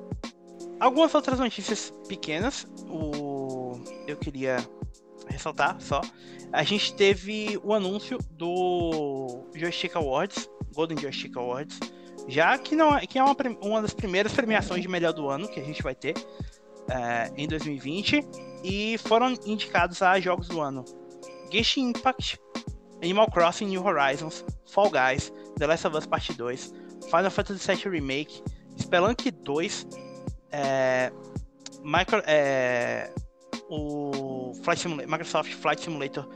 algumas 0.80 1.14
outras 1.14 1.38
notícias 1.38 1.92
pequenas. 2.08 2.66
O, 2.88 3.78
eu 4.06 4.16
queria 4.16 4.66
ressaltar 5.26 5.78
só. 5.78 6.00
A 6.54 6.62
gente 6.62 6.94
teve 6.94 7.60
o 7.62 7.74
anúncio 7.74 8.16
do 8.30 9.46
Joystick 9.54 9.94
Awards, 9.94 10.48
Golden 10.74 10.96
Joystick 10.96 11.36
Awards, 11.36 11.78
já 12.28 12.56
que 12.58 12.76
não 12.76 12.96
é, 12.96 13.06
que 13.06 13.18
é 13.18 13.22
uma, 13.22 13.36
uma 13.60 13.82
das 13.82 13.92
primeiras 13.92 14.32
premiações 14.32 14.82
de 14.82 14.88
melhor 14.88 15.12
do 15.12 15.28
ano 15.28 15.48
que 15.48 15.60
a 15.60 15.64
gente 15.64 15.82
vai 15.82 15.94
ter 15.94 16.14
é, 16.88 17.32
em 17.36 17.46
2020 17.46 18.24
e 18.64 18.98
foram 18.98 19.34
indicados 19.46 20.02
a 20.02 20.18
jogos 20.20 20.48
do 20.48 20.60
ano: 20.60 20.84
Genshin 21.50 21.90
Impact, 21.90 22.38
Animal 23.02 23.30
Crossing 23.30 23.66
New 23.66 23.84
Horizons, 23.84 24.44
Fall 24.66 24.90
Guys, 24.90 25.32
The 25.58 25.66
Last 25.66 25.86
of 25.86 25.96
Us 25.96 26.06
Part 26.06 26.32
2, 26.32 26.72
Final 27.10 27.30
Fantasy 27.30 27.74
VII 27.74 27.88
Remake, 27.90 28.42
Spelunk 28.80 29.30
2, 29.30 29.86
é, 30.52 31.12
Micro, 31.82 32.22
é, 32.26 33.10
o 33.68 34.52
Flight 34.62 34.86
Microsoft 34.88 35.52
Flight 35.54 35.82
Simulator 35.82 36.28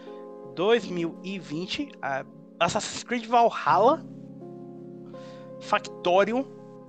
2020, 0.54 1.92
a 2.02 2.24
Assassin's 2.58 3.04
Creed 3.04 3.26
Valhalla, 3.26 4.04
Factorium, 5.60 6.46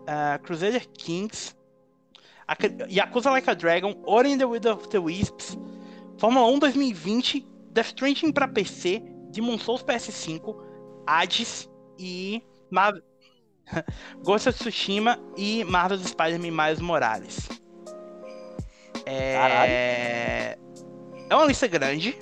a 0.07 0.37
Crusader 0.39 0.85
Kings, 0.97 1.55
Yakuza 2.89 3.31
Like 3.31 3.49
a 3.49 3.55
Dragon, 3.55 3.95
Ori 4.05 4.33
and 4.33 4.39
the 4.39 4.47
Will 4.47 4.67
of 4.67 4.89
the 4.89 5.01
Wisps, 5.01 5.57
Fórmula 6.17 6.51
1 6.51 6.59
2020, 6.59 7.45
Death 7.73 7.87
Stranding 7.87 8.31
para 8.31 8.47
PC, 8.47 9.03
Demon 9.31 9.59
Souls 9.59 9.83
PS5, 9.83 10.55
Hades 11.07 11.69
e 11.99 12.41
Marvel... 12.71 13.01
Ghost 14.23 14.47
of 14.47 14.57
Tsushima 14.57 15.19
e 15.35 15.63
Marvel's 15.65 16.09
Spider-Man 16.09 16.51
Miles 16.51 16.79
Morales. 16.79 17.49
É... 19.05 20.57
é 21.29 21.35
uma 21.35 21.45
lista 21.45 21.67
grande. 21.67 22.17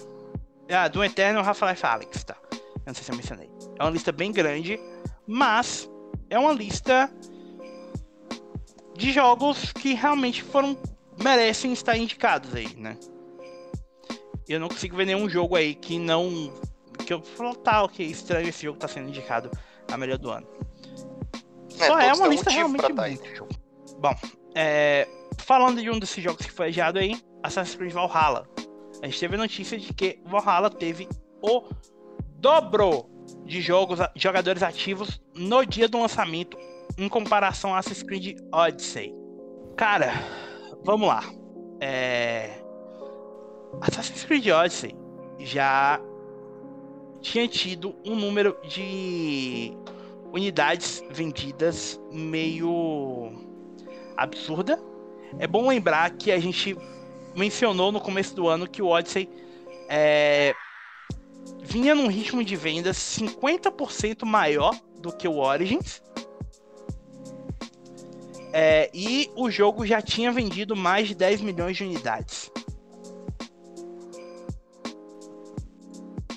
Ah, 0.69 0.87
do 0.87 1.03
Eterno 1.03 1.41
Half-Life 1.41 1.85
Alex, 1.85 2.23
tá? 2.23 2.35
Eu 2.51 2.59
não 2.87 2.93
sei 2.93 3.03
se 3.03 3.11
eu 3.11 3.15
mencionei. 3.15 3.49
É 3.79 3.83
uma 3.83 3.91
lista 3.91 4.11
bem 4.11 4.31
grande, 4.31 4.79
mas 5.27 5.87
é 6.35 6.39
uma 6.39 6.51
lista 6.51 7.09
de 8.93 9.13
jogos 9.13 9.71
que 9.71 9.93
realmente 9.93 10.43
foram 10.43 10.77
merecem 11.23 11.71
estar 11.71 11.97
indicados 11.97 12.53
aí, 12.53 12.75
né? 12.75 12.97
Eu 14.45 14.59
não 14.59 14.67
consigo 14.67 14.97
ver 14.97 15.05
nenhum 15.05 15.29
jogo 15.29 15.55
aí 15.55 15.73
que 15.73 15.97
não 15.97 16.51
que 17.05 17.13
eu 17.13 17.21
falo, 17.21 17.55
tá, 17.55 17.83
ok, 17.83 18.05
estranho 18.05 18.49
esse 18.49 18.63
jogo 18.63 18.77
tá 18.77 18.87
sendo 18.87 19.07
indicado 19.07 19.49
a 19.89 19.95
melhor 19.95 20.17
do 20.17 20.29
ano. 20.29 20.45
É, 21.79 21.87
Só 21.87 21.99
é 21.99 22.13
uma 22.13 22.27
um 22.27 22.29
lista 22.29 22.49
realmente 22.49 22.81
tá 22.81 23.07
muito. 23.07 23.47
Bom, 23.99 24.13
é, 24.53 25.07
falando 25.37 25.81
de 25.81 25.89
um 25.89 25.97
desses 25.99 26.21
jogos 26.21 26.45
que 26.45 26.51
foi 26.51 26.67
adiado 26.67 26.99
aí, 26.99 27.17
Assassin's 27.43 27.77
Creed 27.77 27.93
Valhalla. 27.93 28.45
A 29.01 29.05
gente 29.05 29.19
teve 29.21 29.35
a 29.35 29.37
notícia 29.37 29.79
de 29.79 29.93
que 29.93 30.19
Valhalla 30.25 30.69
teve 30.69 31.07
o 31.41 31.63
dobro 32.39 33.09
de 33.45 33.61
jogos, 33.61 33.99
jogadores 34.15 34.63
ativos 34.63 35.21
no 35.35 35.63
dia 35.65 35.87
do 35.87 35.99
lançamento 35.99 36.57
em 36.97 37.07
comparação 37.07 37.73
a 37.73 37.79
Assassin's 37.79 38.03
Creed 38.03 38.39
Odyssey. 38.51 39.13
Cara, 39.77 40.13
vamos 40.83 41.07
lá. 41.07 41.23
É... 41.79 42.61
Assassin's 43.81 44.23
Creed 44.23 44.47
Odyssey 44.47 44.95
já 45.39 45.99
tinha 47.21 47.47
tido 47.47 47.95
um 48.05 48.15
número 48.15 48.57
de 48.67 49.73
unidades 50.31 51.03
vendidas 51.11 51.99
meio 52.11 53.31
absurda. 54.17 54.79
É 55.37 55.47
bom 55.47 55.67
lembrar 55.67 56.11
que 56.11 56.31
a 56.31 56.39
gente 56.39 56.77
mencionou 57.35 57.91
no 57.91 57.99
começo 57.99 58.35
do 58.35 58.47
ano 58.47 58.67
que 58.67 58.81
o 58.81 58.87
Odyssey 58.87 59.29
é, 59.89 60.55
vinha 61.61 61.95
num 61.95 62.07
ritmo 62.07 62.43
de 62.43 62.55
vendas 62.55 62.97
50% 62.97 64.25
maior 64.25 64.73
do 64.99 65.11
que 65.11 65.27
o 65.27 65.37
Origins. 65.37 66.01
É, 68.53 68.89
e 68.93 69.29
o 69.35 69.51
jogo 69.51 69.85
já 69.85 70.01
tinha 70.01 70.31
vendido 70.31 70.75
mais 70.75 71.09
de 71.09 71.15
10 71.15 71.41
milhões 71.41 71.75
de 71.75 71.83
unidades. 71.83 72.49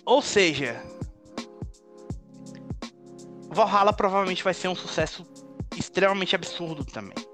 Ou 0.04 0.20
seja, 0.20 0.82
Valhalla 3.50 3.92
provavelmente 3.92 4.42
vai 4.42 4.54
ser 4.54 4.68
um 4.68 4.74
sucesso 4.74 5.26
extremamente 5.76 6.34
absurdo 6.34 6.84
também. 6.84 7.27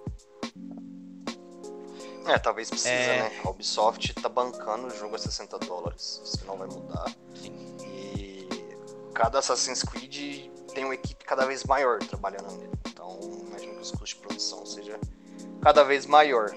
É, 2.26 2.38
talvez 2.38 2.70
precisa, 2.70 2.90
É. 2.90 3.22
né? 3.28 3.40
A 3.44 3.50
Ubisoft 3.50 4.14
tá 4.14 4.28
bancando 4.28 4.86
o 4.86 4.90
jogo 4.90 5.14
a 5.14 5.18
60 5.18 5.58
dólares. 5.60 6.20
Isso 6.24 6.44
não 6.46 6.56
vai 6.56 6.66
mudar. 6.66 7.04
Sim. 7.34 7.76
E 7.86 8.48
cada 9.12 9.38
Assassin's 9.38 9.82
Creed 9.82 10.50
tem 10.72 10.84
uma 10.84 10.94
equipe 10.94 11.24
cada 11.24 11.44
vez 11.46 11.64
maior 11.64 11.98
trabalhando 11.98 12.50
nele. 12.56 12.72
Então, 12.88 13.18
imagino 13.46 13.74
que 13.74 13.80
os 13.82 13.90
custos 13.90 14.08
de 14.10 14.16
produção 14.16 14.64
seja 14.64 14.98
cada 15.60 15.84
vez 15.84 16.06
maior. 16.06 16.50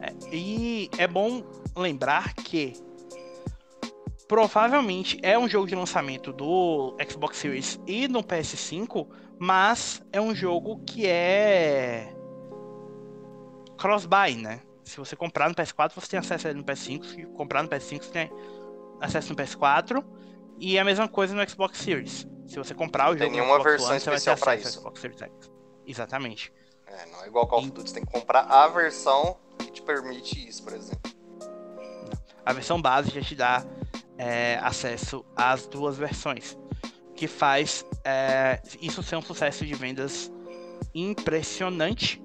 É, 0.00 0.12
e 0.32 0.90
é 0.98 1.06
bom 1.08 1.42
lembrar 1.76 2.34
que 2.34 2.74
provavelmente 4.28 5.18
é 5.22 5.38
um 5.38 5.48
jogo 5.48 5.66
de 5.66 5.74
lançamento 5.74 6.32
do 6.32 6.94
Xbox 7.10 7.38
Series 7.38 7.80
e 7.86 8.06
no 8.06 8.22
PS5, 8.22 9.08
mas 9.38 10.02
é 10.12 10.20
um 10.20 10.34
jogo 10.34 10.80
que 10.84 11.06
é 11.06 12.14
cross-buy, 13.78 14.36
né? 14.36 14.60
Se 14.84 14.96
você 14.96 15.14
comprar 15.14 15.48
no 15.48 15.54
PS4, 15.54 15.92
você 15.94 16.08
tem 16.08 16.18
acesso 16.18 16.46
a 16.46 16.50
ele 16.50 16.58
no 16.60 16.64
PS5. 16.64 17.04
Se 17.04 17.26
comprar 17.26 17.62
no 17.62 17.68
PS5, 17.68 18.02
você 18.02 18.10
tem 18.10 18.30
acesso 19.00 19.30
no 19.30 19.36
PS4. 19.36 20.04
E 20.58 20.78
a 20.78 20.84
mesma 20.84 21.08
coisa 21.08 21.34
no 21.34 21.48
Xbox 21.48 21.78
Series. 21.78 22.26
Se 22.46 22.56
você 22.56 22.74
comprar 22.74 23.10
o 23.10 23.16
Tem 23.16 23.26
jogo 23.26 23.30
no 23.30 23.36
nenhuma 23.36 23.60
Xbox 23.60 23.70
versão 23.70 23.90
One, 23.90 24.00
você 24.00 24.10
vai 24.10 24.20
ter 24.20 24.30
especial 24.30 24.54
ao 24.54 24.60
isso. 24.60 24.80
Xbox 24.80 25.00
Series 25.00 25.20
X. 25.20 25.50
Exatamente. 25.86 26.52
É, 26.86 27.06
não 27.06 27.22
é 27.22 27.26
igual 27.26 27.46
Call 27.46 27.60
of 27.60 27.70
Duty, 27.70 27.90
você 27.90 27.94
tem 27.94 28.04
que 28.04 28.12
comprar 28.12 28.40
a 28.40 28.66
versão 28.68 29.36
que 29.58 29.70
te 29.70 29.82
permite 29.82 30.48
isso, 30.48 30.64
por 30.64 30.72
exemplo. 30.72 31.12
A 32.44 32.52
versão 32.52 32.80
base 32.80 33.10
já 33.10 33.20
te 33.20 33.34
dá 33.34 33.64
é, 34.16 34.58
acesso 34.62 35.24
às 35.36 35.66
duas 35.66 35.98
versões, 35.98 36.58
que 37.14 37.26
faz 37.26 37.84
é, 38.04 38.60
isso 38.80 39.02
ser 39.02 39.16
um 39.16 39.22
sucesso 39.22 39.66
de 39.66 39.74
vendas 39.74 40.32
impressionante. 40.94 42.22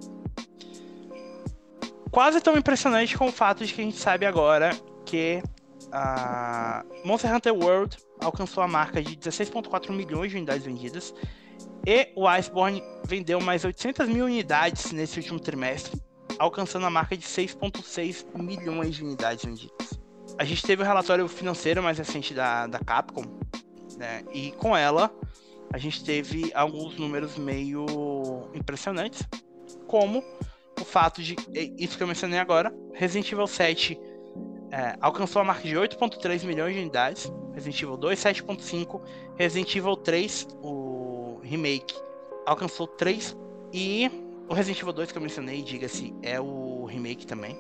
Quase 2.14 2.40
tão 2.40 2.56
impressionante 2.56 3.18
com 3.18 3.26
o 3.26 3.32
fato 3.32 3.66
de 3.66 3.74
que 3.74 3.82
a 3.82 3.84
gente 3.84 3.98
sabe 3.98 4.24
agora 4.24 4.70
que 5.04 5.42
a 5.92 6.86
Monster 7.04 7.34
Hunter 7.34 7.56
World 7.56 7.98
alcançou 8.22 8.62
a 8.62 8.68
marca 8.68 9.02
de 9.02 9.18
16,4 9.18 9.90
milhões 9.92 10.30
de 10.30 10.38
unidades 10.38 10.64
vendidas 10.64 11.12
e 11.84 12.14
o 12.16 12.28
Iceborne 12.28 12.84
vendeu 13.04 13.42
mais 13.42 13.66
800 13.66 14.08
mil 14.08 14.26
unidades 14.26 14.92
nesse 14.92 15.18
último 15.18 15.40
trimestre, 15.40 16.00
alcançando 16.38 16.86
a 16.86 16.90
marca 16.92 17.18
de 17.18 17.26
6,6 17.26 18.28
milhões 18.40 18.94
de 18.94 19.04
unidades 19.04 19.44
vendidas. 19.44 20.00
A 20.38 20.44
gente 20.44 20.62
teve 20.62 20.84
o 20.84 20.86
relatório 20.86 21.28
financeiro 21.28 21.82
mais 21.82 21.98
recente 21.98 22.32
da, 22.32 22.68
da 22.68 22.78
Capcom, 22.78 23.26
né? 23.98 24.24
E 24.32 24.52
com 24.52 24.78
ela 24.78 25.12
a 25.74 25.80
gente 25.80 26.04
teve 26.04 26.52
alguns 26.54 26.96
números 26.96 27.40
meio 27.40 27.88
impressionantes, 28.54 29.28
como 29.88 30.24
fato 30.94 31.24
de, 31.24 31.36
isso 31.80 31.98
que 31.98 32.04
eu 32.04 32.08
mencionei 32.08 32.38
agora, 32.38 32.72
Resident 32.94 33.32
Evil 33.32 33.48
7 33.48 34.00
é, 34.72 34.96
alcançou 35.02 35.42
a 35.42 35.46
marca 35.46 35.68
de 35.68 35.76
8.3 35.76 36.46
milhões 36.46 36.76
de 36.76 36.82
unidades, 36.82 37.34
Resident 37.52 37.82
Evil 37.82 37.98
2 37.98 38.20
7.5, 38.20 39.02
Resident 39.36 39.76
Evil 39.76 39.98
3, 39.98 40.48
o 40.62 41.40
remake, 41.42 41.96
alcançou 42.46 42.86
3 42.86 43.36
e 43.74 44.12
o 44.48 44.54
Resident 44.54 44.82
Evil 44.82 44.94
2 44.94 45.12
que 45.12 45.18
eu 45.18 45.22
mencionei, 45.22 45.64
diga-se, 45.64 46.14
é 46.22 46.40
o 46.40 46.86
remake 46.86 47.26
também. 47.26 47.58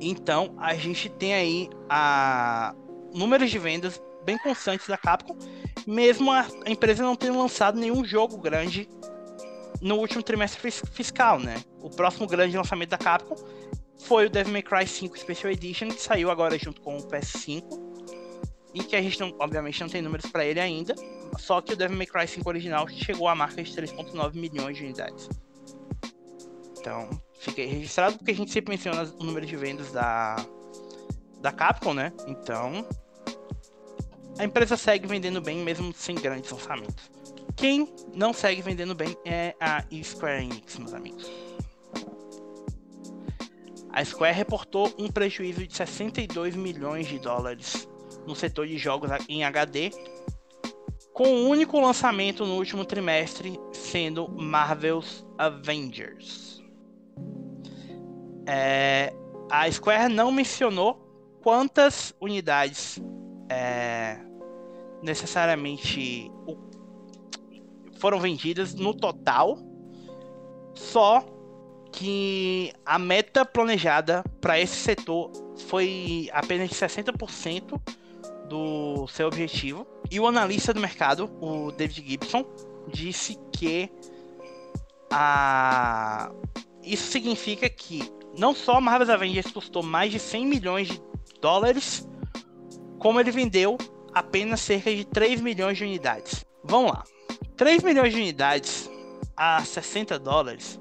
Então, 0.00 0.54
a 0.56 0.74
gente 0.74 1.10
tem 1.10 1.34
aí 1.34 1.70
a 1.86 2.74
números 3.12 3.50
de 3.50 3.58
vendas 3.58 4.02
bem 4.24 4.38
constantes 4.38 4.88
da 4.88 4.96
Capcom, 4.96 5.36
mesmo 5.86 6.32
a 6.32 6.46
empresa 6.66 7.02
não 7.02 7.14
tendo 7.14 7.38
lançado 7.38 7.78
nenhum 7.78 8.02
jogo 8.04 8.38
grande 8.38 8.88
no 9.80 9.96
último 9.96 10.22
trimestre 10.22 10.60
fis- 10.60 10.82
fiscal, 10.92 11.38
né? 11.38 11.62
O 11.80 11.90
próximo 11.90 12.26
grande 12.26 12.56
lançamento 12.56 12.90
da 12.90 12.98
Capcom 12.98 13.36
foi 14.00 14.26
o 14.26 14.30
Devil 14.30 14.52
May 14.52 14.62
Cry 14.62 14.86
5 14.86 15.18
Special 15.18 15.52
Edition, 15.52 15.88
que 15.88 16.00
saiu 16.00 16.30
agora 16.30 16.58
junto 16.58 16.80
com 16.80 16.96
o 16.96 17.02
PS5. 17.08 17.64
E 18.74 18.82
que 18.82 18.94
a 18.94 19.00
gente, 19.00 19.18
não, 19.18 19.34
obviamente, 19.38 19.80
não 19.80 19.88
tem 19.88 20.02
números 20.02 20.30
para 20.30 20.44
ele 20.44 20.60
ainda. 20.60 20.94
Só 21.38 21.60
que 21.60 21.72
o 21.72 21.76
Devil 21.76 21.96
May 21.96 22.06
Cry 22.06 22.28
5 22.28 22.48
original 22.48 22.86
chegou 22.88 23.28
à 23.28 23.34
marca 23.34 23.62
de 23.62 23.70
3,9 23.72 24.34
milhões 24.34 24.76
de 24.76 24.84
unidades. 24.84 25.28
Então, 26.78 27.08
aí 27.48 27.66
registrado, 27.66 28.16
porque 28.18 28.32
a 28.32 28.34
gente 28.34 28.50
sempre 28.50 28.70
menciona 28.70 29.02
o 29.18 29.24
número 29.24 29.46
de 29.46 29.56
vendas 29.56 29.92
da, 29.92 30.36
da 31.40 31.50
Capcom, 31.50 31.94
né? 31.94 32.12
Então, 32.26 32.86
a 34.38 34.44
empresa 34.44 34.76
segue 34.76 35.06
vendendo 35.06 35.40
bem, 35.40 35.58
mesmo 35.58 35.92
sem 35.94 36.14
grandes 36.14 36.50
lançamentos. 36.50 37.10
Quem 37.56 37.88
não 38.14 38.32
segue 38.32 38.60
vendendo 38.62 38.94
bem 38.94 39.16
é 39.24 39.54
a 39.58 39.82
Square 40.02 40.44
Enix, 40.44 40.78
meus 40.78 40.92
amigos. 40.92 41.30
A 43.90 44.04
Square 44.04 44.34
reportou 44.36 44.92
um 44.98 45.08
prejuízo 45.08 45.66
de 45.66 45.74
62 45.74 46.54
milhões 46.54 47.06
de 47.06 47.18
dólares 47.18 47.88
no 48.26 48.36
setor 48.36 48.66
de 48.66 48.76
jogos 48.76 49.10
em 49.28 49.42
HD, 49.42 49.90
com 51.14 51.28
o 51.28 51.48
único 51.48 51.80
lançamento 51.80 52.44
no 52.44 52.56
último 52.56 52.84
trimestre 52.84 53.58
sendo 53.72 54.28
Marvel's 54.28 55.26
Avengers. 55.38 56.62
É, 58.46 59.14
a 59.50 59.70
Square 59.72 60.12
não 60.12 60.30
mencionou 60.30 60.96
quantas 61.42 62.14
unidades 62.20 63.00
é, 63.48 64.18
necessariamente 65.02 66.30
o- 66.46 66.65
foram 67.96 68.20
vendidas 68.20 68.74
no 68.74 68.94
total, 68.94 69.58
só 70.74 71.24
que 71.92 72.72
a 72.84 72.98
meta 72.98 73.44
planejada 73.44 74.22
para 74.40 74.60
esse 74.60 74.76
setor 74.76 75.32
foi 75.68 76.28
apenas 76.32 76.68
de 76.68 76.74
60% 76.74 77.80
do 78.48 79.06
seu 79.08 79.26
objetivo. 79.26 79.86
E 80.10 80.20
o 80.20 80.26
analista 80.26 80.72
do 80.72 80.80
mercado, 80.80 81.30
o 81.40 81.72
David 81.72 82.06
Gibson, 82.06 82.44
disse 82.92 83.38
que 83.52 83.90
a... 85.10 86.30
isso 86.82 87.10
significa 87.10 87.68
que 87.68 88.02
não 88.38 88.54
só 88.54 88.80
Marvel's 88.80 89.10
Avengers 89.10 89.50
custou 89.50 89.82
mais 89.82 90.12
de 90.12 90.18
100 90.18 90.46
milhões 90.46 90.88
de 90.88 91.00
dólares, 91.40 92.06
como 92.98 93.18
ele 93.18 93.30
vendeu 93.30 93.78
apenas 94.12 94.60
cerca 94.60 94.94
de 94.94 95.04
3 95.04 95.40
milhões 95.40 95.78
de 95.78 95.84
unidades. 95.84 96.44
Vamos 96.62 96.92
lá. 96.92 97.04
3 97.56 97.82
milhões 97.82 98.12
de 98.12 98.20
unidades 98.20 98.90
a 99.36 99.62
60 99.64 100.18
dólares 100.18 100.80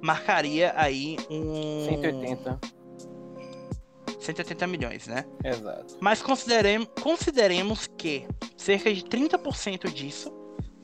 marcaria 0.00 0.72
aí 0.76 1.16
um 1.30 1.86
180. 1.88 2.60
180 4.20 4.66
milhões, 4.66 5.06
né? 5.06 5.24
Exato. 5.44 5.96
Mas 6.00 6.20
consideremos, 6.20 6.88
consideremos 7.00 7.86
que 7.86 8.26
cerca 8.56 8.92
de 8.92 9.02
30% 9.02 9.92
disso 9.92 10.32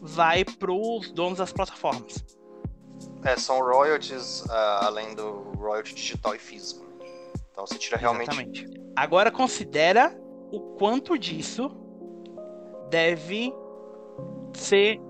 vai 0.01 0.45
para 0.45 0.73
os 0.73 1.11
donos 1.13 1.39
das 1.39 1.53
plataformas. 1.53 2.25
É, 3.25 3.37
são 3.37 3.61
royalties 3.61 4.45
ah, 4.49 4.87
além 4.87 5.15
do 5.15 5.53
royalty 5.57 5.95
digital 5.95 6.35
e 6.35 6.39
físico. 6.39 6.85
Então 7.51 7.67
você 7.67 7.79
tira 7.79 7.97
realmente. 7.97 8.31
Exatamente. 8.31 8.83
Agora 8.97 9.31
considera 9.31 10.17
o 10.51 10.61
quanto 10.77 11.17
disso 11.19 11.71
deve 12.91 13.53
ser 14.55 15.01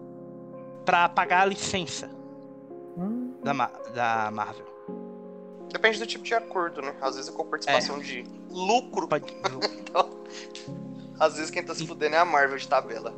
para 0.84 1.09
pagar 1.09 1.42
a 1.42 1.44
licença 1.46 2.10
da, 3.42 3.52
Ma- 3.54 3.70
da 3.94 4.30
Marvel. 4.32 4.66
Depende 5.70 5.98
do 5.98 6.06
tipo 6.06 6.24
de 6.24 6.34
acordo, 6.34 6.82
né? 6.82 6.94
Às 7.00 7.16
vezes 7.16 7.30
é 7.30 7.34
com 7.34 7.44
participação 7.46 7.98
de 7.98 8.24
lucro. 8.50 9.09
Pode- 9.09 9.32
Então, 9.78 10.10
às 11.18 11.36
vezes 11.36 11.50
quem 11.50 11.62
tá 11.62 11.74
se 11.74 11.86
fudendo 11.86 12.14
é 12.14 12.18
a 12.18 12.24
Marvel 12.24 12.59
de 12.59 12.66
tabela. 12.68 13.14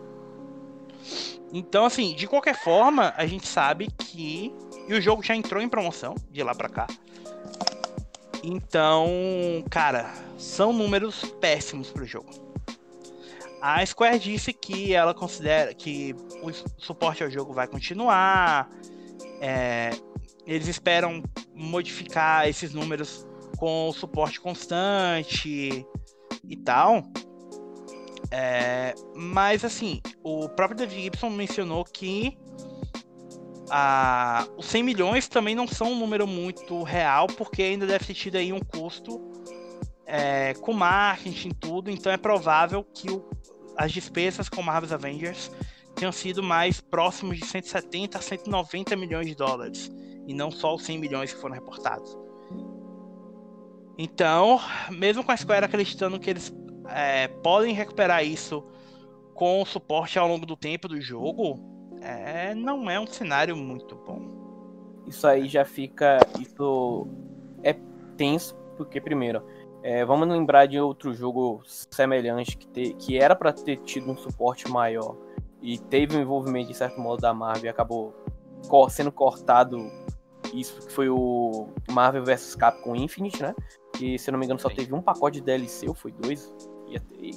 Então, 1.53 1.85
assim, 1.85 2.15
de 2.15 2.27
qualquer 2.27 2.57
forma, 2.62 3.12
a 3.16 3.27
gente 3.27 3.47
sabe 3.47 3.89
que. 3.99 4.53
E 4.89 4.93
o 4.95 5.01
jogo 5.01 5.23
já 5.23 5.35
entrou 5.35 5.62
em 5.62 5.69
promoção 5.69 6.15
de 6.31 6.43
lá 6.43 6.55
pra 6.55 6.69
cá. 6.69 6.86
Então, 8.43 9.09
cara, 9.70 10.12
são 10.36 10.73
números 10.73 11.24
péssimos 11.41 11.91
pro 11.91 12.05
jogo. 12.05 12.28
A 13.66 13.85
Square 13.86 14.19
disse 14.19 14.53
que 14.53 14.93
ela 14.93 15.15
considera 15.15 15.73
que 15.73 16.15
o 16.43 16.53
suporte 16.77 17.24
ao 17.24 17.31
jogo 17.31 17.55
vai 17.55 17.66
continuar. 17.66 18.69
é, 19.41 19.89
eles 20.47 20.69
esperam 20.69 21.23
modificar 21.55 22.47
esses 22.47 22.74
números 22.74 23.27
com 23.57 23.91
suporte 23.95 24.39
constante 24.39 25.82
e 26.47 26.57
tal. 26.62 27.05
É, 28.31 28.95
mas 29.15 29.65
assim, 29.65 30.03
o 30.23 30.47
próprio 30.51 30.77
David 30.77 31.03
Gibson 31.05 31.31
mencionou 31.31 31.85
que 31.85 32.36
a, 33.70 34.47
os 34.59 34.66
100 34.66 34.82
milhões 34.82 35.27
também 35.27 35.55
não 35.55 35.66
são 35.66 35.93
um 35.93 35.99
número 35.99 36.27
muito 36.27 36.82
real, 36.82 37.28
porque 37.28 37.62
ainda 37.62 37.86
deve 37.86 38.05
ter 38.05 38.12
tido 38.15 38.36
aí 38.36 38.53
um 38.53 38.61
custo 38.61 39.32
é, 40.05 40.53
com 40.61 40.74
marketing 40.74 41.49
e 41.49 41.55
tudo, 41.55 41.91
então 41.91 42.12
é 42.12 42.19
provável 42.19 42.85
que 42.85 43.11
o- 43.11 43.24
as 43.77 43.93
despesas 43.93 44.49
com 44.49 44.63
Marvel's 44.63 44.93
Avengers 44.93 45.51
tenham 45.95 46.13
sido 46.13 46.43
mais 46.43 46.81
próximos 46.81 47.39
de 47.39 47.47
170 47.47 48.19
a 48.19 48.21
190 48.21 48.97
milhões 48.97 49.27
de 49.27 49.35
dólares. 49.35 49.91
e 50.27 50.33
não 50.33 50.51
só 50.51 50.75
os 50.75 50.83
100 50.85 50.99
milhões 50.99 51.35
que 51.35 51.39
foram 51.39 51.55
reportados. 51.55 52.17
Então, 53.99 54.59
mesmo 54.91 55.23
com 55.23 55.31
a 55.31 55.37
Square 55.37 55.67
acreditando 55.67 56.19
que 56.19 56.31
eles 56.31 56.51
é, 56.89 57.29
podem 57.29 57.75
recuperar 57.75 58.25
isso 58.25 58.65
com 59.35 59.61
o 59.61 59.67
suporte 59.67 60.19
ao 60.19 60.27
longo 60.27 60.47
do 60.47 60.57
tempo 60.57 60.89
do 60.89 60.99
jogo, 60.99 61.61
é, 62.01 62.55
não 62.55 62.91
é 62.91 62.99
um 62.99 63.07
cenário 63.07 63.55
muito 63.55 63.95
bom. 63.97 65.03
Isso 65.07 65.27
aí 65.27 65.47
já 65.47 65.65
fica. 65.65 66.19
Isso 66.41 67.07
é 67.63 67.75
tenso, 68.17 68.55
porque, 68.77 69.01
primeiro, 69.01 69.43
é, 69.85 70.02
vamos 70.02 70.27
lembrar 70.27 70.65
de 70.65 70.81
outro 70.81 71.12
jogo 71.12 71.61
semelhante 71.66 72.56
que, 72.56 72.66
te, 72.66 72.94
que 72.94 73.19
era 73.19 73.36
para 73.36 73.52
ter 73.52 73.77
tido 73.77 74.11
um 74.11 74.16
suporte 74.16 74.66
maior 74.66 75.15
e 75.61 75.78
teve 75.78 76.16
um 76.16 76.23
envolvimento, 76.23 76.69
de 76.69 76.74
certo 76.74 76.98
modo, 76.98 77.20
da 77.20 77.35
Marvel 77.35 77.66
e 77.66 77.69
acabou 77.69 78.15
sendo 78.89 79.12
cortado. 79.12 79.77
Isso 80.55 80.86
que 80.86 80.90
foi 80.90 81.11
o 81.11 81.69
Marvel 81.93 82.24
vs 82.24 82.55
Capcom 82.55 82.97
Infinite, 82.97 83.43
né? 83.43 83.55
Que, 83.94 84.19
se 84.19 84.31
eu 84.31 84.32
não 84.32 84.39
me 84.39 84.47
engano, 84.47 84.59
só 84.59 84.70
teve 84.70 84.94
um 84.94 85.02
pacote 85.02 85.39
de 85.40 85.44
DLC, 85.44 85.86
ou 85.86 85.94
foi 85.94 86.12
dois? 86.12 86.51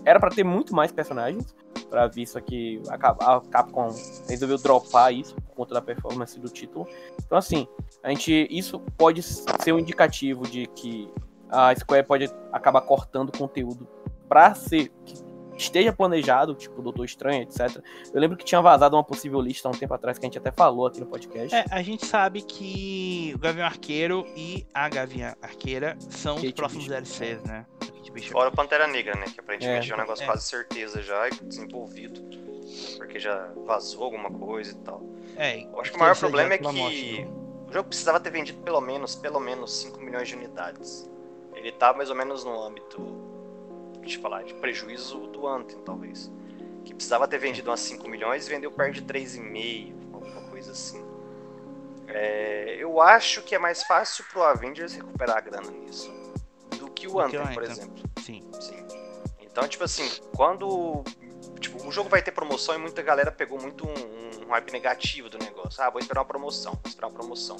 Era 0.05 0.17
para 0.17 0.29
ter 0.29 0.45
muito 0.45 0.73
mais 0.73 0.89
personagens, 0.89 1.53
para 1.89 2.07
ver 2.07 2.21
isso 2.21 2.37
aqui. 2.37 2.81
A 2.87 2.97
Capcom 3.41 3.89
resolveu 4.29 4.57
dropar 4.57 5.13
isso 5.13 5.35
por 5.35 5.53
conta 5.53 5.73
da 5.73 5.81
performance 5.81 6.39
do 6.39 6.47
título. 6.47 6.87
Então, 7.25 7.37
assim, 7.37 7.67
a 8.01 8.09
gente, 8.09 8.47
isso 8.49 8.79
pode 8.97 9.21
ser 9.21 9.73
um 9.73 9.79
indicativo 9.79 10.43
de 10.43 10.65
que 10.67 11.11
a 11.49 11.75
Square 11.75 12.05
pode 12.05 12.29
acabar 12.51 12.81
cortando 12.81 13.35
conteúdo 13.35 13.87
para 14.27 14.53
ser 14.53 14.91
esteja 15.57 15.91
planejado, 15.91 16.53
tipo 16.53 16.81
Doutor 16.81 17.05
Estranho, 17.05 17.41
etc. 17.41 17.83
Eu 18.13 18.21
lembro 18.21 18.37
que 18.37 18.45
tinha 18.45 18.61
vazado 18.61 18.95
uma 18.95 19.03
possível 19.03 19.41
lista 19.41 19.67
há 19.67 19.71
um 19.71 19.73
tempo 19.73 19.93
atrás 19.93 20.17
que 20.17 20.25
a 20.25 20.27
gente 20.27 20.37
até 20.37 20.51
falou 20.51 20.85
aqui 20.85 20.99
no 20.99 21.07
podcast. 21.07 21.53
É, 21.53 21.65
a 21.71 21.81
gente 21.81 22.05
sabe 22.05 22.41
que 22.41 23.31
o 23.35 23.39
Gavião 23.39 23.65
Arqueiro 23.65 24.25
e 24.35 24.65
a 24.73 24.87
Gavião 24.87 25.33
Arqueira 25.41 25.97
são 25.99 26.35
Kate 26.35 26.47
os 26.47 26.53
próximos 26.53 26.87
Bishop. 26.87 27.19
DLCs, 27.19 27.43
né? 27.43 27.65
Fora 28.31 28.49
o 28.49 28.51
Pantera 28.51 28.87
Negra, 28.87 29.15
né? 29.15 29.25
Que 29.25 29.39
aparentemente 29.39 29.89
é, 29.89 29.93
é 29.93 29.95
um 29.95 29.99
negócio 29.99 30.23
é. 30.23 30.25
quase 30.25 30.43
certeza 30.47 31.01
já, 31.01 31.29
desenvolvido. 31.29 32.21
Porque 32.97 33.19
já 33.19 33.51
vazou 33.65 34.03
alguma 34.03 34.31
coisa 34.31 34.71
e 34.71 34.75
tal. 34.75 35.01
É, 35.35 35.63
Eu 35.63 35.79
acho 35.79 35.91
que 35.91 35.97
o 35.97 35.99
maior 35.99 36.17
problema 36.17 36.53
é 36.53 36.57
que 36.57 37.27
o 37.67 37.73
jogo 37.73 37.89
precisava 37.89 38.19
ter 38.19 38.31
vendido 38.31 38.59
pelo 38.63 38.81
menos, 38.81 39.15
pelo 39.15 39.39
menos 39.39 39.71
5 39.81 39.99
milhões 39.99 40.27
de 40.27 40.35
unidades. 40.35 41.09
Ele 41.57 41.71
tá 41.71 41.93
mais 41.93 42.09
ou 42.09 42.15
menos 42.15 42.43
no 42.43 42.61
âmbito 42.61 43.27
gente 44.07 44.17
falar, 44.19 44.43
de 44.43 44.53
prejuízo 44.55 45.27
do 45.27 45.45
Anthem, 45.45 45.79
talvez. 45.81 46.31
Que 46.85 46.93
precisava 46.93 47.27
ter 47.27 47.37
vendido 47.37 47.69
umas 47.69 47.81
5 47.81 48.07
milhões 48.07 48.47
e 48.47 48.49
vendeu 48.49 48.71
perto 48.71 48.93
de 48.93 49.01
3,5, 49.03 50.13
alguma 50.13 50.41
coisa 50.49 50.71
assim. 50.71 51.05
É, 52.07 52.77
eu 52.79 53.01
acho 53.01 53.41
que 53.43 53.53
é 53.53 53.59
mais 53.59 53.83
fácil 53.83 54.23
pro 54.31 54.41
Avengers 54.41 54.93
recuperar 54.93 55.37
a 55.37 55.41
grana 55.41 55.69
nisso 55.69 56.09
do 56.79 56.89
que 56.89 57.05
o 57.05 57.19
Anthem, 57.19 57.45
por 57.53 57.63
exemplo. 57.63 58.03
Sim. 58.23 58.49
Sim. 58.61 58.87
Então, 59.41 59.67
tipo 59.67 59.83
assim, 59.83 60.09
quando. 60.35 61.03
Tipo, 61.59 61.85
o 61.85 61.91
jogo 61.91 62.07
vai 62.07 62.21
ter 62.21 62.31
promoção 62.31 62.75
e 62.75 62.77
muita 62.77 63.01
galera 63.01 63.31
pegou 63.31 63.59
muito 63.59 63.85
um, 63.85 64.45
um 64.45 64.49
hype 64.51 64.71
negativo 64.71 65.29
do 65.29 65.37
negócio. 65.37 65.83
Ah, 65.83 65.89
vou 65.89 65.99
esperar 65.99 66.21
uma 66.21 66.27
promoção, 66.27 66.73
vou 66.73 66.81
esperar 66.85 67.07
uma 67.07 67.13
promoção. 67.13 67.57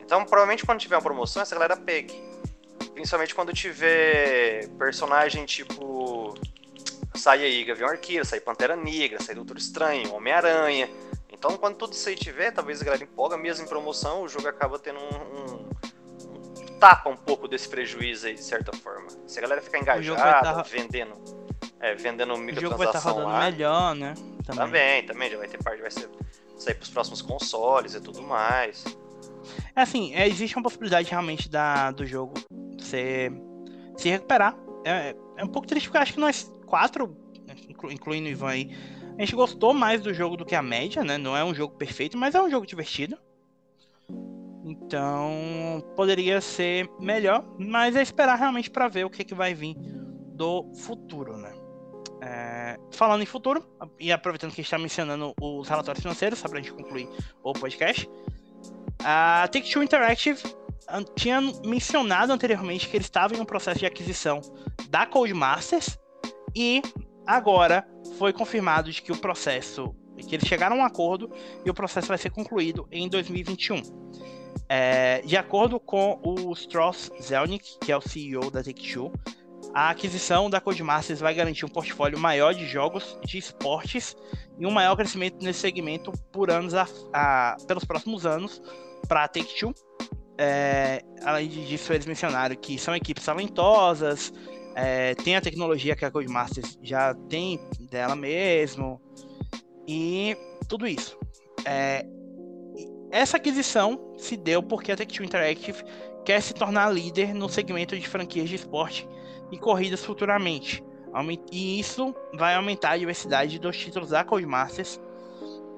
Então, 0.00 0.24
provavelmente 0.24 0.64
quando 0.64 0.78
tiver 0.78 0.96
uma 0.96 1.02
promoção, 1.02 1.42
essa 1.42 1.54
galera 1.54 1.76
pegue. 1.76 2.14
Principalmente 2.98 3.32
quando 3.32 3.52
tiver 3.52 4.66
personagem 4.70 5.46
tipo. 5.46 6.34
Sai 7.14 7.44
aí 7.44 7.64
Gavião 7.64 7.88
Arqueiro, 7.88 8.24
sai 8.24 8.40
Pantera 8.40 8.74
Negra, 8.74 9.22
sai 9.22 9.36
Doutor 9.36 9.56
Estranho, 9.56 10.12
Homem-Aranha. 10.12 10.90
Então, 11.30 11.56
quando 11.56 11.76
tudo 11.76 11.92
isso 11.92 12.08
aí 12.08 12.16
tiver, 12.16 12.50
talvez 12.50 12.82
a 12.82 12.84
galera 12.84 13.04
empolga, 13.04 13.36
mesmo 13.36 13.64
em 13.64 13.68
promoção, 13.68 14.22
o 14.22 14.28
jogo 14.28 14.48
acaba 14.48 14.80
tendo 14.80 14.98
um, 14.98 15.04
um, 15.04 16.78
tapa 16.80 17.08
um 17.08 17.16
pouco 17.16 17.46
desse 17.46 17.68
prejuízo 17.68 18.26
aí, 18.26 18.34
de 18.34 18.42
certa 18.42 18.76
forma. 18.76 19.06
Se 19.28 19.38
a 19.38 19.42
galera 19.42 19.62
ficar 19.62 19.78
engajada, 19.78 20.54
tá... 20.54 20.62
vendendo, 20.62 21.14
é, 21.78 21.94
vendendo 21.94 22.36
microtransação 22.36 23.12
o 23.12 23.20
jogo 23.20 23.30
vai 23.30 23.40
tá 23.40 23.50
melhor, 23.52 23.94
né? 23.94 24.14
Também. 24.44 24.64
também, 24.64 25.06
também, 25.06 25.30
já 25.30 25.38
vai 25.38 25.46
ter 25.46 25.62
parte, 25.62 25.80
vai 25.80 25.90
ser, 25.92 26.08
sair 26.56 26.74
pros 26.74 26.90
próximos 26.90 27.22
consoles 27.22 27.94
e 27.94 28.00
tudo 28.00 28.22
mais. 28.22 28.84
É 29.76 29.82
assim, 29.82 30.12
é, 30.16 30.26
existe 30.26 30.56
uma 30.56 30.64
possibilidade 30.64 31.08
realmente 31.08 31.48
da, 31.48 31.92
do 31.92 32.04
jogo 32.04 32.34
você 32.78 33.30
se 33.96 34.08
recuperar. 34.08 34.56
É, 34.84 35.14
é 35.36 35.44
um 35.44 35.48
pouco 35.48 35.66
triste 35.66 35.88
porque 35.88 35.98
acho 35.98 36.14
que 36.14 36.20
nós 36.20 36.52
quatro, 36.66 37.16
incluindo 37.90 38.28
o 38.28 38.30
Ivan 38.30 38.48
aí, 38.48 38.70
a 39.16 39.22
gente 39.22 39.34
gostou 39.34 39.74
mais 39.74 40.00
do 40.00 40.14
jogo 40.14 40.36
do 40.36 40.44
que 40.44 40.54
a 40.54 40.62
média, 40.62 41.02
né? 41.02 41.18
Não 41.18 41.36
é 41.36 41.42
um 41.42 41.54
jogo 41.54 41.74
perfeito, 41.74 42.16
mas 42.16 42.34
é 42.34 42.42
um 42.42 42.50
jogo 42.50 42.66
divertido. 42.66 43.18
Então, 44.64 45.82
poderia 45.96 46.40
ser 46.40 46.88
melhor, 47.00 47.44
mas 47.58 47.96
é 47.96 48.02
esperar 48.02 48.36
realmente 48.36 48.70
para 48.70 48.86
ver 48.86 49.04
o 49.04 49.10
que, 49.10 49.24
que 49.24 49.34
vai 49.34 49.54
vir 49.54 49.74
do 50.34 50.70
futuro, 50.74 51.36
né? 51.36 51.52
É, 52.20 52.76
falando 52.92 53.22
em 53.22 53.26
futuro, 53.26 53.66
e 53.98 54.12
aproveitando 54.12 54.50
que 54.50 54.60
a 54.60 54.62
gente 54.62 54.66
está 54.66 54.78
mencionando 54.78 55.32
os 55.40 55.68
relatórios 55.68 56.02
financeiros, 56.02 56.38
só 56.38 56.48
para 56.48 56.58
a 56.58 56.62
gente 56.62 56.74
concluir 56.74 57.08
o 57.42 57.52
podcast, 57.52 58.08
a 59.02 59.48
Take-Two 59.50 59.82
Interactive 59.82 60.42
tinha 61.14 61.40
mencionado 61.64 62.32
anteriormente 62.32 62.88
que 62.88 62.96
eles 62.96 63.06
estavam 63.06 63.36
em 63.36 63.40
um 63.40 63.44
processo 63.44 63.80
de 63.80 63.86
aquisição 63.86 64.40
da 64.88 65.06
Codemasters 65.06 65.98
e 66.54 66.82
agora 67.26 67.86
foi 68.18 68.32
confirmado 68.32 68.90
de 68.90 69.02
que 69.02 69.12
o 69.12 69.16
processo, 69.16 69.94
que 70.16 70.34
eles 70.34 70.48
chegaram 70.48 70.76
a 70.76 70.78
um 70.80 70.84
acordo 70.84 71.30
e 71.64 71.70
o 71.70 71.74
processo 71.74 72.08
vai 72.08 72.18
ser 72.18 72.30
concluído 72.30 72.88
em 72.90 73.08
2021. 73.08 73.82
É, 74.68 75.22
de 75.22 75.36
acordo 75.36 75.78
com 75.78 76.20
o 76.22 76.52
Strauss 76.52 77.10
Zelnick, 77.22 77.78
que 77.80 77.92
é 77.92 77.96
o 77.96 78.00
CEO 78.00 78.50
da 78.50 78.62
Take-Two, 78.62 79.12
a 79.74 79.90
aquisição 79.90 80.48
da 80.48 80.60
Codemasters 80.60 81.20
vai 81.20 81.34
garantir 81.34 81.64
um 81.64 81.68
portfólio 81.68 82.18
maior 82.18 82.54
de 82.54 82.66
jogos 82.66 83.18
de 83.24 83.38
esportes 83.38 84.16
e 84.58 84.66
um 84.66 84.70
maior 84.70 84.96
crescimento 84.96 85.42
nesse 85.42 85.60
segmento 85.60 86.10
por 86.32 86.50
anos 86.50 86.74
a, 86.74 86.86
a, 87.12 87.56
pelos 87.66 87.84
próximos 87.84 88.24
anos 88.24 88.62
para 89.06 89.24
a 89.24 89.28
Take-Two 89.28 89.74
é, 90.38 91.02
além 91.24 91.48
disso, 91.48 91.92
eles 91.92 92.06
mencionaram 92.06 92.54
que 92.56 92.78
são 92.78 92.94
equipes 92.94 93.24
talentosas, 93.24 94.32
é, 94.74 95.14
tem 95.16 95.34
a 95.34 95.40
tecnologia 95.40 95.96
que 95.96 96.04
a 96.04 96.10
Codemasters 96.10 96.78
já 96.80 97.12
tem 97.28 97.60
dela 97.90 98.14
mesmo, 98.14 99.00
e 99.86 100.36
tudo 100.68 100.86
isso. 100.86 101.18
É, 101.64 102.06
essa 103.10 103.38
aquisição 103.38 104.14
se 104.18 104.36
deu 104.36 104.62
porque 104.62 104.92
a 104.92 104.96
Tech2 104.96 105.24
Interactive 105.24 105.82
quer 106.24 106.42
se 106.42 106.52
tornar 106.52 106.92
líder 106.92 107.34
no 107.34 107.48
segmento 107.48 107.98
de 107.98 108.06
franquias 108.06 108.48
de 108.48 108.56
esporte 108.56 109.08
e 109.50 109.58
corridas 109.58 110.04
futuramente. 110.04 110.84
E 111.50 111.80
isso 111.80 112.14
vai 112.34 112.54
aumentar 112.54 112.90
a 112.90 112.98
diversidade 112.98 113.58
dos 113.58 113.76
títulos 113.76 114.10
da 114.10 114.22
Codemasters 114.22 115.00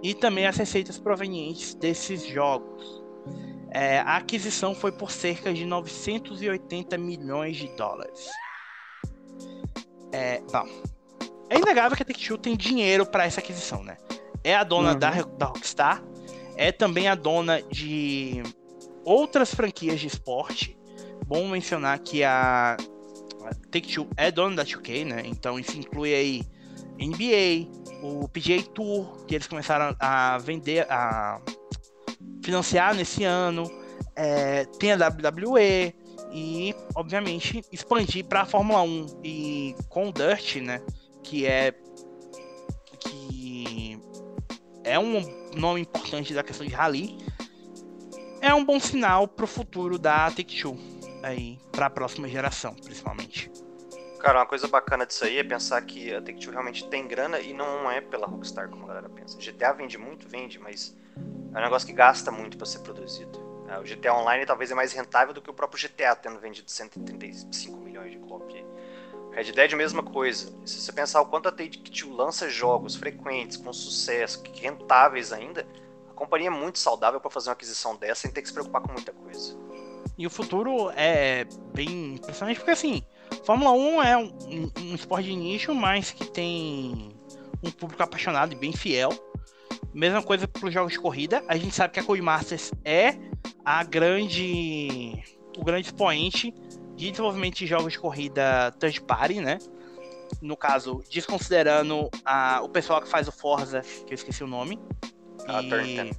e 0.02 0.12
também 0.12 0.46
as 0.46 0.56
receitas 0.56 0.98
provenientes 0.98 1.74
desses 1.74 2.26
jogos. 2.26 3.00
É, 3.72 4.00
a 4.00 4.16
aquisição 4.16 4.74
foi 4.74 4.90
por 4.90 5.10
cerca 5.10 5.52
de 5.52 5.64
980 5.64 6.98
milhões 6.98 7.56
de 7.56 7.68
dólares. 7.76 8.28
É, 10.12 10.40
bom, 10.50 10.66
é 11.48 11.58
inegável 11.58 11.96
que 11.96 12.02
a 12.02 12.06
Take-Two 12.06 12.38
tem 12.38 12.56
dinheiro 12.56 13.06
para 13.06 13.24
essa 13.24 13.40
aquisição, 13.40 13.82
né? 13.82 13.96
É 14.42 14.56
a 14.56 14.64
dona 14.64 14.92
uhum. 14.92 14.98
da, 14.98 15.10
da 15.10 15.46
Rockstar, 15.46 16.02
é 16.56 16.72
também 16.72 17.08
a 17.08 17.14
dona 17.14 17.62
de 17.62 18.42
outras 19.04 19.54
franquias 19.54 20.00
de 20.00 20.06
esporte. 20.08 20.76
Bom 21.26 21.48
mencionar 21.48 21.98
que 22.00 22.24
a, 22.24 22.76
Take-Two 23.70 24.08
é 24.16 24.30
dona 24.30 24.56
da 24.56 24.64
2K, 24.64 25.04
né? 25.04 25.22
Então 25.24 25.58
isso 25.58 25.78
inclui 25.78 26.14
aí 26.14 26.42
NBA, 26.98 27.70
o 28.02 28.28
PGA 28.28 28.62
Tour, 28.74 29.24
que 29.26 29.34
eles 29.34 29.46
começaram 29.46 29.96
a 29.98 30.38
vender, 30.38 30.86
a 30.90 31.40
financiar 32.50 32.94
nesse 32.94 33.22
ano, 33.22 33.70
é, 34.16 34.64
tem 34.78 34.92
a 34.92 34.96
WWE 34.96 35.94
e, 36.32 36.74
obviamente, 36.96 37.62
expandir 37.72 38.24
para 38.24 38.42
a 38.42 38.44
Fórmula 38.44 38.82
1 38.82 39.20
e 39.22 39.76
com 39.88 40.08
o 40.08 40.12
Dirt, 40.12 40.56
né, 40.56 40.82
que 41.22 41.46
é 41.46 41.72
que 42.98 43.98
é 44.84 44.98
um 44.98 45.22
nome 45.56 45.82
importante 45.82 46.34
da 46.34 46.42
questão 46.42 46.66
de 46.66 46.74
rally, 46.74 47.16
é 48.42 48.52
um 48.52 48.64
bom 48.64 48.80
sinal 48.80 49.28
para 49.28 49.44
o 49.44 49.48
futuro 49.48 49.98
da 49.98 50.30
Take-Two 50.30 50.76
aí 51.22 51.58
para 51.70 51.86
a 51.86 51.90
próxima 51.90 52.28
geração, 52.28 52.74
principalmente. 52.74 53.50
Cara, 54.18 54.40
uma 54.40 54.46
coisa 54.46 54.68
bacana 54.68 55.06
disso 55.06 55.24
aí 55.24 55.38
é 55.38 55.44
pensar 55.44 55.80
que 55.82 56.12
a 56.12 56.20
Take-Two 56.20 56.52
realmente 56.52 56.86
tem 56.88 57.06
grana 57.06 57.40
e 57.40 57.54
não 57.54 57.90
é 57.90 58.00
pela 58.00 58.26
Rockstar, 58.26 58.68
como 58.68 58.84
a 58.84 58.88
galera 58.88 59.08
pensa. 59.08 59.38
GTA 59.38 59.72
vende 59.72 59.96
muito, 59.96 60.28
vende, 60.28 60.58
mas 60.58 60.94
é 61.54 61.58
um 61.58 61.62
negócio 61.62 61.86
que 61.86 61.92
gasta 61.92 62.30
muito 62.30 62.56
para 62.56 62.66
ser 62.66 62.80
produzido. 62.80 63.38
É, 63.68 63.78
o 63.78 63.82
GTA 63.82 64.14
Online 64.14 64.44
talvez 64.44 64.70
é 64.70 64.74
mais 64.74 64.92
rentável 64.92 65.32
do 65.32 65.40
que 65.40 65.50
o 65.50 65.54
próprio 65.54 65.80
GTA, 65.80 66.14
tendo 66.16 66.38
vendido 66.40 66.70
135 66.70 67.76
milhões 67.78 68.10
de 68.10 68.18
cópias. 68.18 68.64
Red 69.32 69.52
Dead, 69.52 69.72
mesma 69.74 70.02
coisa. 70.02 70.52
Se 70.64 70.80
você 70.80 70.92
pensar 70.92 71.20
o 71.20 71.26
quanto 71.26 71.48
a 71.48 71.52
Take-Two 71.52 72.12
lança 72.12 72.48
jogos 72.48 72.96
frequentes, 72.96 73.56
com 73.56 73.72
sucesso, 73.72 74.42
rentáveis 74.54 75.32
ainda, 75.32 75.66
a 76.10 76.12
companhia 76.12 76.48
é 76.48 76.50
muito 76.50 76.78
saudável 76.78 77.20
para 77.20 77.30
fazer 77.30 77.48
uma 77.48 77.52
aquisição 77.52 77.96
dessa 77.96 78.22
sem 78.22 78.32
ter 78.32 78.42
que 78.42 78.48
se 78.48 78.54
preocupar 78.54 78.82
com 78.82 78.92
muita 78.92 79.12
coisa. 79.12 79.56
E 80.18 80.26
o 80.26 80.30
futuro 80.30 80.90
é 80.96 81.46
bem 81.72 82.14
impressionante 82.14 82.58
porque 82.58 82.72
assim, 82.72 83.02
Fórmula 83.44 83.72
1 83.72 84.02
é 84.02 84.16
um, 84.16 84.70
um, 84.78 84.94
esporte 84.94 85.28
de 85.28 85.36
nicho, 85.36 85.74
mas 85.74 86.10
que 86.10 86.26
tem 86.26 87.16
um 87.62 87.70
público 87.70 88.02
apaixonado 88.02 88.52
e 88.52 88.56
bem 88.56 88.72
fiel. 88.72 89.10
Mesma 89.92 90.22
coisa 90.22 90.46
para 90.46 90.66
os 90.66 90.72
jogos 90.72 90.92
de 90.92 90.98
corrida. 90.98 91.42
A 91.48 91.56
gente 91.56 91.74
sabe 91.74 91.94
que 91.94 92.00
a 92.00 92.04
Codemasters 92.04 92.72
é 92.84 93.16
a 93.64 93.82
grande, 93.82 95.22
o 95.58 95.64
grande 95.64 95.88
expoente 95.88 96.54
de 96.94 97.10
desenvolvimento 97.10 97.56
de 97.56 97.66
jogos 97.66 97.92
de 97.92 97.98
corrida 97.98 98.72
third 98.78 99.00
party, 99.02 99.40
né? 99.40 99.58
No 100.40 100.56
caso, 100.56 101.02
desconsiderando 101.10 102.08
a, 102.24 102.60
o 102.62 102.68
pessoal 102.68 103.00
que 103.00 103.08
faz 103.08 103.26
o 103.26 103.32
Forza, 103.32 103.80
que 104.06 104.12
eu 104.12 104.14
esqueci 104.14 104.44
o 104.44 104.46
nome. 104.46 104.78
Ah, 105.48 105.62
e... 105.62 106.12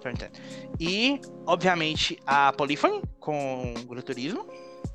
Turn 0.00 0.18
10. 0.18 0.32
E, 0.78 1.20
obviamente, 1.46 2.18
a 2.26 2.52
Polyphony 2.52 3.02
com 3.18 3.72
o 3.72 3.86
Gran 3.86 4.02
Turismo. 4.02 4.46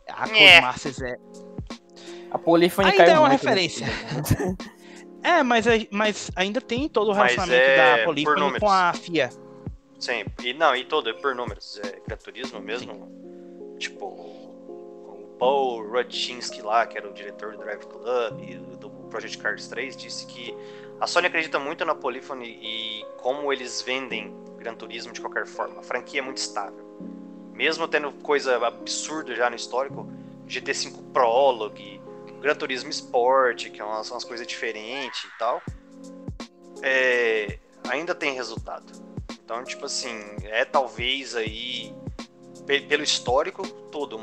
A 0.08 0.26
é. 0.26 0.56
Codemasters 0.56 1.02
é. 1.02 1.16
A 2.30 2.38
Polyphony 2.38 2.92
Ainda 2.92 3.04
é 3.04 3.20
uma 3.20 3.30
referência. 3.30 3.88
é, 5.24 5.44
mas, 5.44 5.66
mas 5.92 6.32
ainda 6.36 6.62
tem 6.62 6.88
todo 6.88 7.10
o 7.10 7.14
relacionamento 7.14 7.62
é 7.62 7.98
da 7.98 8.06
Polyphony 8.06 8.60
com 8.60 8.70
a 8.70 8.94
FIA. 8.94 9.30
Sim, 10.00 10.24
e 10.44 10.54
não, 10.54 10.76
e 10.76 10.86
todo, 10.86 11.10
é 11.10 11.14
por 11.14 11.36
números. 11.36 11.80
É 11.84 12.00
Gran 12.08 12.18
Turismo 12.18 12.60
mesmo. 12.62 12.94
Sim. 12.94 13.78
Tipo, 13.78 14.06
o 14.06 15.36
Paul 15.38 15.88
Rudchinski 15.90 16.62
lá, 16.62 16.86
que 16.86 16.98
era 16.98 17.10
o 17.10 17.14
diretor 17.14 17.54
do 17.54 17.60
Drive 17.60 17.86
Club 17.86 18.40
e 18.42 18.56
do 18.78 18.90
Project 19.10 19.38
Cars 19.38 19.68
3, 19.68 19.98
disse 19.98 20.26
que 20.26 20.56
a 21.00 21.08
Sony 21.08 21.28
acredita 21.28 21.60
muito 21.60 21.84
na 21.84 21.96
Polyphony 21.96 22.60
e 22.62 23.06
como 23.18 23.52
eles 23.52 23.82
vendem 23.82 24.34
Gran 24.58 24.76
Turismo 24.76 25.12
de 25.14 25.22
qualquer 25.22 25.46
forma. 25.46 25.80
A 25.80 25.84
franquia 25.84 26.20
é 26.20 26.24
muito 26.24 26.38
estável. 26.38 26.86
Mesmo 27.54 27.88
tendo 27.88 28.12
coisa 28.12 28.56
absurda 28.66 29.36
já 29.36 29.50
no 29.50 29.56
histórico, 29.56 30.10
GT5 30.48 31.12
Prologue, 31.12 32.02
Gran 32.40 32.56
Turismo 32.56 32.90
Sport, 32.90 33.70
que 33.70 33.82
é 33.82 33.84
umas, 33.84 34.10
umas 34.12 34.24
coisas 34.24 34.48
diferentes 34.48 35.24
e 35.24 35.38
tal, 35.38 35.62
é, 36.82 37.60
ainda 37.90 38.16
tem 38.16 38.34
resultado. 38.34 38.92
Então, 39.44 39.64
tipo 39.64 39.86
assim, 39.86 40.20
é 40.44 40.64
talvez 40.64 41.36
aí, 41.36 41.94
pelo 42.88 43.04
histórico 43.04 43.68
todo, 43.92 44.20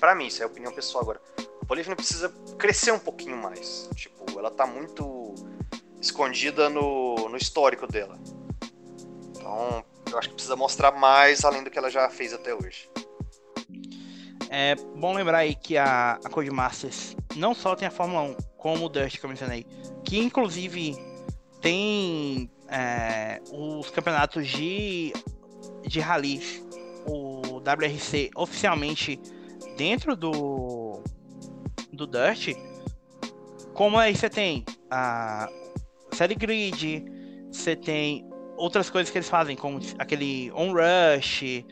para 0.00 0.14
mim, 0.14 0.26
isso 0.26 0.42
é 0.42 0.46
opinião 0.46 0.72
pessoal 0.72 1.02
agora, 1.02 1.20
a 1.62 1.66
Polyphony 1.66 1.96
precisa 1.96 2.28
crescer 2.58 2.92
um 2.92 2.98
pouquinho 2.98 3.36
mais. 3.36 3.88
Tipo, 3.94 4.38
ela 4.38 4.50
tá 4.50 4.66
muito 4.66 5.34
escondida 6.00 6.68
no, 6.68 7.28
no 7.28 7.36
histórico 7.36 7.86
dela. 7.86 8.18
Então, 9.30 9.84
eu 10.10 10.18
acho 10.18 10.28
que 10.28 10.34
precisa 10.34 10.56
mostrar 10.56 10.92
mais 10.92 11.44
além 11.44 11.64
do 11.64 11.70
que 11.70 11.78
ela 11.78 11.90
já 11.90 12.08
fez 12.10 12.32
até 12.32 12.54
hoje. 12.54 12.90
É 14.56 14.76
bom 14.76 15.12
lembrar 15.12 15.38
aí 15.38 15.56
que 15.56 15.76
a, 15.76 16.12
a 16.24 16.30
Codemasters 16.30 17.16
não 17.34 17.56
só 17.56 17.74
tem 17.74 17.88
a 17.88 17.90
Fórmula 17.90 18.22
1, 18.22 18.36
como 18.56 18.86
o 18.86 18.88
Dust 18.88 19.18
que 19.18 19.26
eu 19.26 19.28
mencionei, 19.28 19.66
que 20.04 20.16
inclusive 20.16 20.94
tem 21.60 22.48
é, 22.68 23.42
os 23.50 23.90
campeonatos 23.90 24.46
de, 24.46 25.12
de 25.84 25.98
rally, 25.98 26.40
o 27.04 27.56
WRC 27.56 28.30
oficialmente 28.36 29.20
dentro 29.76 30.14
do, 30.14 31.02
do 31.92 32.06
Dust, 32.06 32.54
como 33.72 33.98
aí 33.98 34.14
você 34.14 34.30
tem 34.30 34.64
a 34.88 35.48
série 36.12 36.36
grid, 36.36 37.04
você 37.50 37.74
tem 37.74 38.24
outras 38.56 38.88
coisas 38.88 39.10
que 39.10 39.18
eles 39.18 39.28
fazem, 39.28 39.56
como 39.56 39.80
aquele 39.98 40.52
On 40.52 40.72
Rush. 40.72 41.64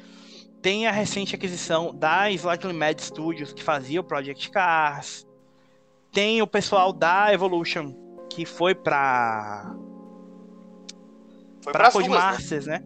Tem 0.62 0.86
a 0.86 0.92
recente 0.92 1.34
aquisição 1.34 1.92
da 1.92 2.30
Slightly 2.30 2.72
Mad 2.72 2.98
Studios, 3.00 3.52
que 3.52 3.64
fazia 3.64 4.00
o 4.00 4.04
Project 4.04 4.48
Cars. 4.50 5.26
Tem 6.12 6.40
o 6.40 6.46
pessoal 6.46 6.92
da 6.92 7.34
Evolution, 7.34 7.92
que 8.30 8.46
foi 8.46 8.72
pra. 8.72 9.74
Foi 11.62 11.72
pra 11.72 11.90
Codemasters, 11.90 12.66
né? 12.66 12.78
né? 12.78 12.84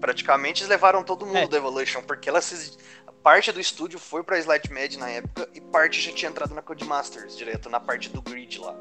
Praticamente 0.00 0.60
eles 0.60 0.68
levaram 0.68 1.02
todo 1.02 1.24
mundo 1.24 1.38
é. 1.38 1.48
da 1.48 1.56
Evolution, 1.56 2.02
porque 2.02 2.28
ela 2.28 2.42
se... 2.42 2.76
parte 3.22 3.50
do 3.52 3.60
estúdio 3.60 3.98
foi 3.98 4.22
pra 4.22 4.38
Slight 4.38 4.70
Mad 4.70 4.94
na 4.96 5.08
época 5.08 5.48
e 5.54 5.62
parte 5.62 6.02
já 6.02 6.12
tinha 6.12 6.30
entrado 6.30 6.54
na 6.54 6.60
Codemasters, 6.60 7.38
direto 7.38 7.70
na 7.70 7.80
parte 7.80 8.10
do 8.10 8.20
grid 8.20 8.58
lá. 8.58 8.76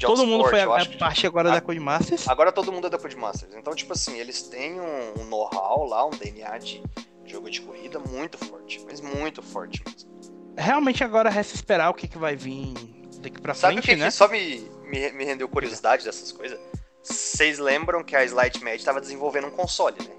Todo 0.00 0.24
mundo 0.24 0.48
foi 0.48 0.60
a, 0.60 0.64
a 0.64 0.86
parte 0.96 1.26
agora 1.26 1.50
a, 1.50 1.54
da 1.54 1.60
Codemasters? 1.60 2.28
Agora 2.28 2.52
todo 2.52 2.70
mundo 2.70 2.86
é 2.86 2.90
da 2.90 2.98
Codemasters. 2.98 3.52
Então, 3.54 3.74
tipo 3.74 3.92
assim, 3.92 4.16
eles 4.16 4.42
têm 4.42 4.80
um, 4.80 5.22
um 5.22 5.24
know-how 5.24 5.84
lá, 5.88 6.06
um 6.06 6.10
DNA 6.10 6.58
de 6.58 6.84
jogo 7.28 7.50
de 7.50 7.60
corrida 7.60 7.98
muito 7.98 8.38
forte. 8.38 8.82
Mas 8.86 9.00
muito 9.00 9.42
forte 9.42 9.82
mesmo. 9.86 10.10
Realmente 10.56 11.04
agora 11.04 11.28
resta 11.28 11.54
esperar 11.54 11.90
o 11.90 11.94
que, 11.94 12.08
que 12.08 12.16
vai 12.18 12.34
vir 12.34 12.74
daqui 13.20 13.40
pra 13.40 13.54
Sabe 13.54 13.74
frente, 13.74 13.84
o 13.84 13.88
que, 13.88 13.96
né? 13.96 14.06
que 14.06 14.12
só 14.12 14.28
me, 14.28 14.60
me, 14.84 15.12
me 15.12 15.24
rendeu 15.24 15.48
curiosidade 15.48 16.04
dessas 16.04 16.32
coisas? 16.32 16.58
Vocês 17.02 17.58
lembram 17.58 18.02
que 18.02 18.16
a 18.16 18.24
Slight 18.24 18.62
Mad 18.64 18.74
estava 18.74 19.00
desenvolvendo 19.00 19.46
um 19.46 19.50
console, 19.50 19.96
né? 20.00 20.14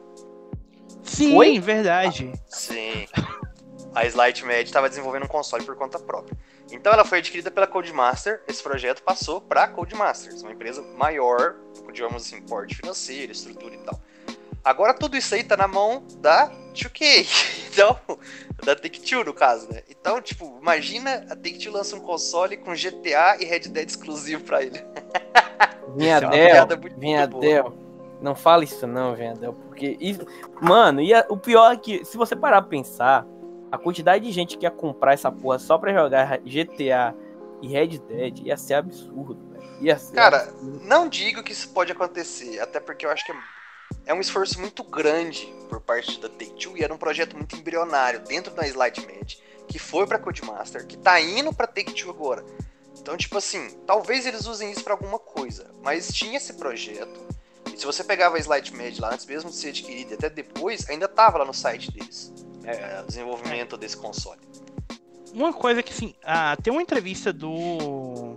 Sim, 1.04 1.36
Oi? 1.36 1.60
verdade. 1.60 2.32
Ah, 2.34 2.40
sim. 2.48 3.08
A 3.96 4.06
Slight 4.06 4.46
Mad 4.46 4.62
estava 4.62 4.88
desenvolvendo 4.88 5.24
um 5.24 5.28
console 5.28 5.66
por 5.66 5.76
conta 5.76 5.98
própria. 6.00 6.38
Então 6.72 6.94
ela 6.94 7.04
foi 7.06 7.20
adquirida 7.20 7.50
pela 7.50 7.66
Codemaster, 7.66 8.44
esse 8.48 8.62
projeto 8.62 9.02
passou 9.02 9.42
para 9.42 9.64
a 9.64 9.68
Codemasters, 9.68 10.42
uma 10.42 10.52
empresa 10.52 10.82
maior, 10.98 11.56
digamos 11.92 12.24
assim, 12.24 12.42
porte 12.42 12.76
financeiro, 12.76 13.32
estrutura 13.32 13.74
e 13.74 13.78
tal. 13.80 14.00
Agora 14.68 14.94
tudo 14.94 15.16
isso 15.16 15.34
aí 15.34 15.46
tá 15.46 15.56
na 15.56 15.66
mão 15.66 16.04
da 16.18 16.52
2K, 16.74 17.26
então, 17.72 17.98
da 18.66 18.76
Take-Two 18.76 19.24
no 19.24 19.34
caso, 19.34 19.72
né? 19.72 19.82
Então, 19.90 20.22
tipo, 20.22 20.58
imagina 20.62 21.26
a 21.30 21.36
Take-Two 21.38 21.72
lança 21.72 21.96
um 21.96 22.02
console 22.02 22.58
com 22.58 22.74
GTA 22.74 23.38
e 23.40 23.46
Red 23.46 23.70
Dead 23.70 23.88
exclusivo 23.88 24.44
para 24.44 24.64
ele. 24.64 24.84
Vinhadel, 25.96 26.34
é 26.34 26.66
Vinhadel, 26.98 27.78
não 28.22 28.36
fala 28.36 28.66
isso 28.66 28.86
não, 28.86 29.16
Vinhadel, 29.16 29.54
porque 29.54 29.96
isso... 30.02 30.26
Mano, 30.62 31.00
e 31.00 31.14
a... 31.14 31.26
o 31.30 31.38
pior 31.38 31.72
é 31.72 31.78
que, 31.78 32.04
se 32.04 32.18
você 32.18 32.36
parar 32.36 32.62
pra 32.62 32.70
pensar, 32.70 33.26
a 33.72 33.78
quantidade 33.78 34.26
de 34.26 34.34
gente 34.34 34.58
que 34.58 34.66
ia 34.66 34.72
comprar 34.72 35.14
essa 35.14 35.32
porra 35.32 35.60
só 35.60 35.78
pra 35.78 35.94
jogar 35.94 36.40
GTA 36.40 37.16
e 37.62 37.70
Red 37.70 38.00
Dead 38.00 38.40
ia 38.40 38.58
ser 38.58 38.74
absurdo, 38.74 39.48
Ia 39.80 39.98
ser 39.98 40.16
Cara, 40.16 40.42
absurdo. 40.42 40.82
não 40.84 41.08
digo 41.08 41.42
que 41.42 41.54
isso 41.54 41.70
pode 41.70 41.92
acontecer, 41.94 42.60
até 42.60 42.82
porque 42.82 43.06
eu 43.06 43.12
acho 43.12 43.26
que 43.26 43.32
é, 43.32 43.36
é 44.06 44.14
um 44.14 44.20
esforço 44.20 44.60
muito 44.60 44.84
grande 44.84 45.54
por 45.70 45.82
parte 45.82 46.20
da 46.20 46.30
Take-Two 46.30 46.78
e 46.78 46.84
era 46.84 46.94
um 46.94 46.98
projeto 46.98 47.36
muito 47.36 47.56
embrionário 47.56 48.22
dentro 48.22 48.54
da 48.54 48.66
Slide 48.68 49.02
Mad, 49.02 49.34
que 49.68 49.78
foi 49.78 50.08
pra 50.08 50.20
Codemaster, 50.20 50.86
que 50.86 50.98
tá 50.98 51.20
indo 51.20 51.54
pra 51.54 51.68
Take-Two 51.68 52.10
agora. 52.10 52.46
Então, 53.00 53.16
tipo 53.18 53.38
assim, 53.38 53.70
talvez 53.86 54.26
eles 54.26 54.46
usem 54.46 54.72
isso 54.72 54.84
para 54.84 54.94
alguma 54.94 55.20
coisa, 55.20 55.72
mas 55.84 56.08
tinha 56.14 56.38
esse 56.38 56.54
projeto. 56.54 57.20
E 57.74 57.78
se 57.78 57.86
você 57.86 58.04
pegava 58.04 58.38
a 58.38 58.40
Slide 58.40 58.76
Mad 58.76 59.00
lá 59.00 59.14
antes 59.14 59.26
mesmo 59.26 59.50
de 59.50 59.56
ser 59.56 59.70
adquirida, 59.70 60.16
até 60.16 60.30
depois, 60.30 60.90
ainda 60.90 61.08
tava 61.08 61.38
lá 61.38 61.46
no 61.46 61.54
site 61.54 61.92
deles 61.92 62.34
é, 62.68 63.02
desenvolvimento 63.04 63.78
desse 63.78 63.96
console. 63.96 64.42
Uma 65.34 65.54
coisa 65.54 65.82
que 65.82 65.94
assim, 65.94 66.14
ah, 66.24 66.58
tem 66.62 66.72
uma 66.72 66.82
entrevista 66.82 67.32
do, 67.32 68.36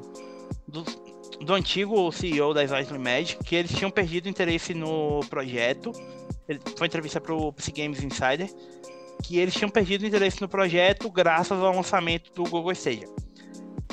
do, 0.67 0.85
do 1.41 1.55
antigo 1.55 2.11
CEO 2.13 2.53
da 2.53 2.63
Slightly 2.63 2.99
Mad 2.99 3.35
que 3.45 3.57
eles 3.57 3.73
tinham 3.73 3.91
perdido 3.91 4.29
interesse 4.29 4.75
no 4.75 5.21
projeto. 5.29 5.93
Ele, 6.49 6.61
foi 6.77 6.87
entrevista 6.87 7.21
para 7.21 7.35
o 7.35 7.53
PC 7.53 7.73
Games 7.73 8.03
Insider 8.03 8.51
que 9.23 9.39
eles 9.39 9.55
tinham 9.55 9.71
perdido 9.71 10.07
interesse 10.07 10.41
no 10.41 10.49
projeto 10.49 11.11
graças 11.11 11.59
ao 11.61 11.75
lançamento 11.75 12.33
do 12.33 12.43
Google 12.45 12.73
Stadia. 12.73 13.09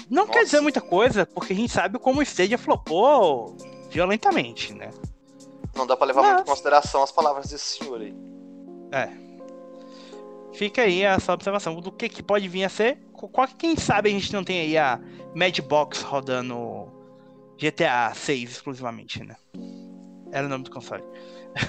Não 0.10 0.26
Nossa. 0.26 0.40
quer 0.40 0.45
dizer 0.45 0.61
muita 0.61 0.80
coisa, 0.80 1.26
porque 1.26 1.52
a 1.52 1.56
gente 1.56 1.72
sabe 1.72 1.99
como 1.99 2.19
o 2.19 2.24
Stadia 2.24 2.57
flopou 2.57 3.57
violentamente, 3.90 4.74
né? 4.74 4.90
Não 5.76 5.86
dá 5.86 5.98
para 5.98 6.07
levar 6.07 6.22
Mas... 6.22 6.34
muito 6.34 6.48
em 6.48 6.49
consideração 6.49 7.03
as 7.03 7.11
palavras 7.11 7.48
desse 7.48 7.78
senhor 7.78 8.02
aí. 8.02 8.15
É. 8.91 9.10
Fica 10.53 10.82
aí 10.84 11.03
essa 11.03 11.34
observação 11.34 11.76
do 11.76 11.91
que, 11.91 12.07
que 12.10 12.24
pode 12.24 12.48
vir 12.48 12.64
a 12.64 12.69
ser. 12.69 12.98
Qual, 13.11 13.48
quem 13.48 13.76
sabe 13.76 14.10
a 14.10 14.11
gente 14.11 14.32
não 14.32 14.44
tem 14.44 14.61
aí 14.61 14.78
a 14.78 14.99
Madbox 15.36 16.02
rodando 16.02 16.97
GTA 17.57 18.13
6 18.13 18.51
exclusivamente, 18.51 19.23
né? 19.23 19.35
Era 20.31 20.45
o 20.45 20.49
nome 20.49 20.63
do 20.65 20.71
console. 20.71 21.03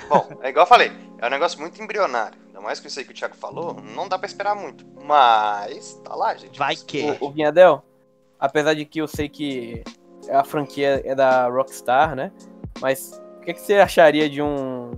Bom, 0.09 0.28
é 0.43 0.51
igual 0.51 0.65
eu 0.65 0.69
falei, 0.69 0.93
é 1.19 1.27
um 1.27 1.31
negócio 1.31 1.59
muito 1.60 1.82
embrionário. 1.82 2.39
Ainda 2.47 2.60
mais 2.60 2.81
com 2.81 2.89
isso 2.89 2.98
aí 2.98 3.05
que 3.05 3.12
o 3.12 3.15
Thiago 3.15 3.36
falou, 3.36 3.74
não 3.94 4.09
dá 4.09 4.19
pra 4.19 4.27
esperar 4.27 4.55
muito. 4.55 4.85
Mas, 5.02 5.94
tá 6.05 6.15
lá, 6.15 6.35
gente. 6.35 6.59
Vai 6.59 6.77
que. 6.77 7.16
O, 7.20 7.27
o 7.27 7.31
Vinhadel, 7.31 7.82
apesar 8.39 8.74
de 8.74 8.85
que 8.85 9.01
eu 9.01 9.09
sei 9.09 9.28
que 9.28 9.82
a 10.31 10.44
franquia 10.44 11.01
é 11.05 11.15
da 11.15 11.48
Rockstar, 11.48 12.15
né? 12.15 12.32
Mas 12.81 13.20
o 13.39 13.40
que, 13.40 13.55
que 13.55 13.60
você 13.60 13.74
acharia 13.74 14.28
de 14.28 14.43
um 14.43 14.90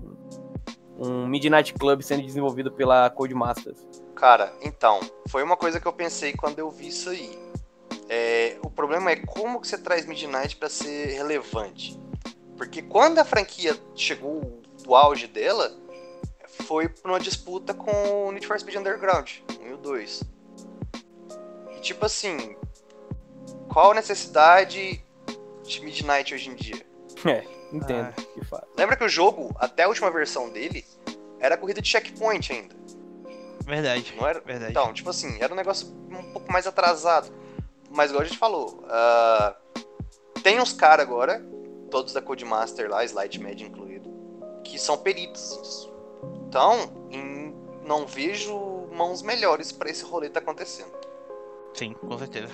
um 1.01 1.27
Midnight 1.27 1.73
Club 1.73 2.03
sendo 2.03 2.23
desenvolvido 2.23 2.71
pela 2.71 3.09
Codemasters? 3.09 3.81
Cara, 4.15 4.53
então, 4.61 5.01
foi 5.29 5.43
uma 5.43 5.57
coisa 5.57 5.81
que 5.81 5.89
eu 5.89 5.93
pensei 5.95 6.35
quando 6.35 6.59
eu 6.59 6.71
vi 6.71 6.89
isso 6.89 7.09
aí. 7.09 7.39
É, 8.13 8.59
o 8.65 8.69
problema 8.69 9.13
é 9.13 9.17
como 9.17 9.61
que 9.61 9.69
você 9.69 9.79
traz 9.79 10.05
Midnight 10.05 10.57
para 10.57 10.69
ser 10.69 11.13
relevante. 11.13 11.97
Porque 12.57 12.83
quando 12.83 13.21
a 13.21 13.25
franquia 13.25 13.79
chegou 13.95 14.61
o 14.85 14.97
auge 14.97 15.29
dela 15.29 15.73
foi 16.67 16.93
numa 17.05 17.21
disputa 17.21 17.73
com 17.73 18.27
o 18.27 18.33
Need 18.33 18.45
for 18.49 18.59
Speed 18.59 18.79
Underground, 18.79 19.31
1 19.61 19.67
e 19.69 19.73
o 19.73 19.77
2. 19.77 20.23
E 21.77 21.81
tipo 21.81 22.05
assim, 22.05 22.57
qual 23.73 23.93
a 23.93 23.95
necessidade 23.95 25.05
de 25.63 25.81
Midnight 25.81 26.35
hoje 26.35 26.51
em 26.51 26.57
dia? 26.57 26.85
É, 27.25 27.45
entendo. 27.73 28.13
Ah. 28.53 28.65
Lembra 28.77 28.97
que 28.97 29.05
o 29.05 29.09
jogo, 29.09 29.55
até 29.57 29.85
a 29.85 29.89
última 29.89 30.11
versão 30.11 30.51
dele, 30.51 30.85
era 31.39 31.57
corrida 31.57 31.81
de 31.81 31.89
checkpoint 31.89 32.53
ainda. 32.53 32.75
Verdade. 33.65 34.13
Não 34.17 34.27
era? 34.27 34.41
Verdade. 34.41 34.73
Então, 34.73 34.93
tipo 34.93 35.11
assim, 35.11 35.41
era 35.41 35.53
um 35.53 35.57
negócio 35.57 35.87
um 36.11 36.33
pouco 36.33 36.53
mais 36.53 36.67
atrasado. 36.67 37.31
Mas 37.91 38.11
igual 38.11 38.23
a 38.23 38.27
gente 38.27 38.39
falou, 38.39 38.85
ah, 38.89 39.57
tem 40.43 40.61
uns 40.61 40.73
caras 40.73 41.05
agora, 41.07 41.45
todos 41.91 42.13
da 42.13 42.23
Codemaster 42.23 42.89
lá, 42.89 43.05
Slide 43.05 43.39
Med 43.41 43.65
incluído, 43.65 44.09
que 44.65 44.79
são 44.79 44.97
peritos 44.97 45.59
nisso. 45.59 45.93
Então, 46.49 46.77
em- 47.11 47.55
não 47.85 48.07
vejo 48.07 48.87
mãos 48.93 49.23
melhores 49.23 49.73
pra 49.73 49.91
esse 49.91 50.05
rolê 50.05 50.29
tá 50.31 50.39
acontecendo. 50.39 50.93
Sim, 51.75 51.95
com 51.95 52.17
certeza. 52.19 52.53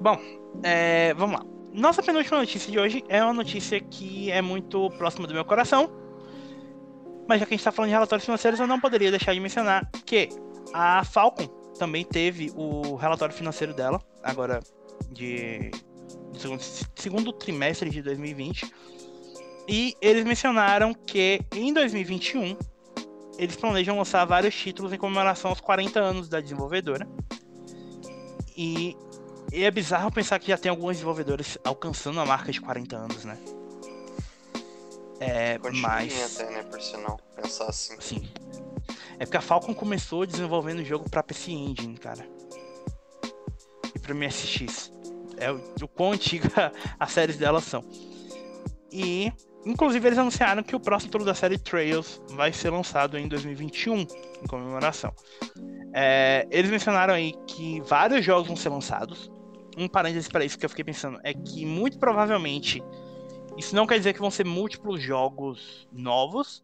Bom, 0.00 0.18
é, 0.62 1.12
vamos 1.14 1.38
lá. 1.38 1.46
Nossa 1.72 2.02
penúltima 2.02 2.38
notícia 2.38 2.70
de 2.70 2.78
hoje 2.78 3.04
é 3.08 3.22
uma 3.22 3.32
notícia 3.32 3.80
que 3.80 4.30
é 4.30 4.42
muito 4.42 4.90
próxima 4.98 5.26
do 5.26 5.34
meu 5.34 5.44
coração. 5.44 5.90
Mas 7.26 7.40
já 7.40 7.46
que 7.46 7.54
a 7.54 7.56
gente 7.56 7.64
tá 7.64 7.72
falando 7.72 7.88
de 7.88 7.94
relatórios 7.94 8.24
financeiros, 8.24 8.60
eu 8.60 8.66
não 8.66 8.80
poderia 8.80 9.10
deixar 9.10 9.32
de 9.32 9.40
mencionar 9.40 9.88
que 10.04 10.28
a 10.74 11.04
Falcon 11.04 11.46
também 11.82 12.04
teve 12.04 12.52
o 12.54 12.94
relatório 12.94 13.34
financeiro 13.34 13.74
dela, 13.74 14.00
agora 14.22 14.60
de 15.10 15.68
do 16.32 16.38
segundo, 16.38 16.62
segundo 16.94 17.32
trimestre 17.32 17.90
de 17.90 18.00
2020. 18.00 18.72
E 19.66 19.96
eles 20.00 20.24
mencionaram 20.24 20.94
que 20.94 21.40
em 21.52 21.72
2021 21.72 22.56
eles 23.36 23.56
planejam 23.56 23.98
lançar 23.98 24.24
vários 24.24 24.54
títulos 24.54 24.92
em 24.92 24.96
comemoração 24.96 25.50
aos 25.50 25.60
40 25.60 25.98
anos 25.98 26.28
da 26.28 26.40
desenvolvedora. 26.40 27.04
E, 28.56 28.96
e 29.52 29.64
é 29.64 29.70
bizarro 29.72 30.12
pensar 30.12 30.38
que 30.38 30.46
já 30.46 30.56
tem 30.56 30.70
alguns 30.70 30.92
desenvolvedores 30.92 31.58
alcançando 31.64 32.20
a 32.20 32.24
marca 32.24 32.52
de 32.52 32.60
40 32.60 32.96
anos, 32.96 33.24
né? 33.24 33.36
É, 35.18 35.58
mas. 35.80 36.38
até, 36.38 36.48
né, 36.48 36.62
por 36.62 36.80
sinal, 36.80 37.18
pensar 37.34 37.66
assim. 37.66 38.00
Sim. 38.00 38.28
É 39.18 39.24
porque 39.24 39.36
a 39.36 39.40
Falcon 39.40 39.74
começou 39.74 40.26
desenvolvendo 40.26 40.80
o 40.80 40.84
jogo 40.84 41.08
pra 41.08 41.22
PC 41.22 41.52
Engine, 41.52 41.96
cara. 41.96 42.26
E 43.94 43.98
pra 43.98 44.14
MSX. 44.14 44.92
É 45.36 45.50
o, 45.50 45.60
o 45.82 45.88
quão 45.88 46.12
antiga 46.12 46.72
as 46.98 47.12
séries 47.12 47.36
delas 47.36 47.64
são. 47.64 47.84
E, 48.90 49.32
inclusive, 49.64 50.06
eles 50.06 50.18
anunciaram 50.18 50.62
que 50.62 50.76
o 50.76 50.80
próximo 50.80 51.08
título 51.08 51.24
da 51.24 51.34
série 51.34 51.58
Trails 51.58 52.20
vai 52.30 52.52
ser 52.52 52.70
lançado 52.70 53.18
em 53.18 53.26
2021, 53.26 54.00
em 54.00 54.06
comemoração. 54.48 55.14
É, 55.94 56.46
eles 56.50 56.70
mencionaram 56.70 57.14
aí 57.14 57.34
que 57.46 57.80
vários 57.82 58.24
jogos 58.24 58.48
vão 58.48 58.56
ser 58.56 58.68
lançados. 58.68 59.30
Um 59.76 59.88
parênteses 59.88 60.28
para 60.28 60.44
isso 60.44 60.58
que 60.58 60.66
eu 60.66 60.70
fiquei 60.70 60.84
pensando 60.84 61.18
é 61.24 61.32
que 61.32 61.64
muito 61.64 61.98
provavelmente 61.98 62.82
isso 63.56 63.74
não 63.74 63.86
quer 63.86 63.98
dizer 63.98 64.12
que 64.12 64.20
vão 64.20 64.30
ser 64.30 64.44
múltiplos 64.44 65.02
jogos 65.02 65.86
novos, 65.92 66.62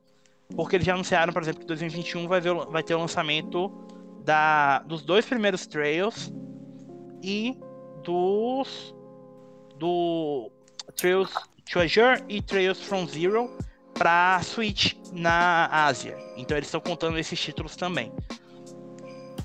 porque 0.56 0.76
eles 0.76 0.86
já 0.86 0.94
anunciaram, 0.94 1.32
por 1.32 1.42
exemplo, 1.42 1.60
que 1.60 1.66
2021 1.66 2.26
vai, 2.28 2.40
ver, 2.40 2.54
vai 2.54 2.82
ter 2.82 2.94
o 2.94 2.98
lançamento 2.98 3.68
da, 4.24 4.80
dos 4.80 5.02
dois 5.02 5.24
primeiros 5.26 5.66
Trails 5.66 6.32
e 7.22 7.56
dos 8.04 8.94
do 9.76 10.50
Trails 10.96 11.30
Treasure 11.70 12.24
e 12.28 12.40
Trails 12.42 12.80
from 12.82 13.06
Zero 13.06 13.56
para 13.94 14.40
Switch 14.42 14.94
na 15.12 15.66
Ásia. 15.66 16.16
Então 16.36 16.56
eles 16.56 16.68
estão 16.68 16.80
contando 16.80 17.18
esses 17.18 17.38
títulos 17.38 17.76
também. 17.76 18.12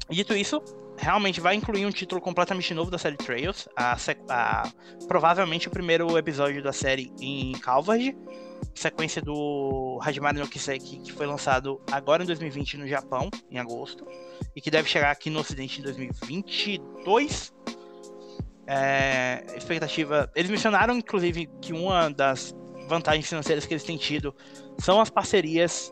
Dito 0.09 0.33
isso, 0.33 0.61
realmente 0.97 1.39
vai 1.41 1.55
incluir 1.55 1.85
um 1.85 1.91
título 1.91 2.21
completamente 2.21 2.73
novo 2.73 2.89
da 2.91 2.97
série 2.97 3.17
Trails, 3.17 3.67
a, 3.75 3.95
a- 4.29 4.69
provavelmente 5.07 5.67
o 5.67 5.71
primeiro 5.71 6.17
episódio 6.17 6.61
da 6.63 6.71
série 6.73 7.11
em 7.19 7.51
Calvard, 7.53 8.15
sequência 8.75 9.21
do 9.21 9.99
Hajimari 10.01 10.39
no 10.39 10.47
Kiseki, 10.47 10.99
que 10.99 11.11
foi 11.11 11.25
lançado 11.25 11.81
agora 11.91 12.23
em 12.23 12.25
2020 12.25 12.77
no 12.77 12.87
Japão, 12.87 13.29
em 13.49 13.57
agosto, 13.57 14.05
e 14.55 14.61
que 14.61 14.71
deve 14.71 14.89
chegar 14.89 15.11
aqui 15.11 15.29
no 15.29 15.39
Ocidente 15.39 15.79
em 15.79 15.83
2022. 15.83 17.53
É, 18.65 19.43
expectativa. 19.57 20.31
Eles 20.35 20.49
mencionaram, 20.49 20.95
inclusive, 20.97 21.49
que 21.61 21.73
uma 21.73 22.09
das 22.09 22.55
vantagens 22.87 23.27
financeiras 23.27 23.65
que 23.65 23.73
eles 23.73 23.83
têm 23.83 23.97
tido 23.97 24.35
são 24.79 25.01
as 25.01 25.09
parcerias 25.09 25.91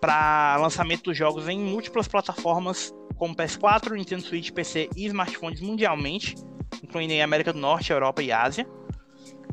para 0.00 0.56
lançamento 0.56 1.04
dos 1.04 1.16
jogos 1.16 1.48
em 1.48 1.58
múltiplas 1.58 2.08
plataformas, 2.08 2.94
como 3.16 3.34
PS4, 3.34 3.92
Nintendo 3.92 4.22
Switch, 4.22 4.50
PC 4.50 4.88
e 4.94 5.06
smartphones 5.06 5.60
mundialmente, 5.60 6.34
incluindo 6.82 7.12
em 7.12 7.22
América 7.22 7.52
do 7.52 7.58
Norte, 7.58 7.92
Europa 7.92 8.22
e 8.22 8.30
Ásia, 8.30 8.68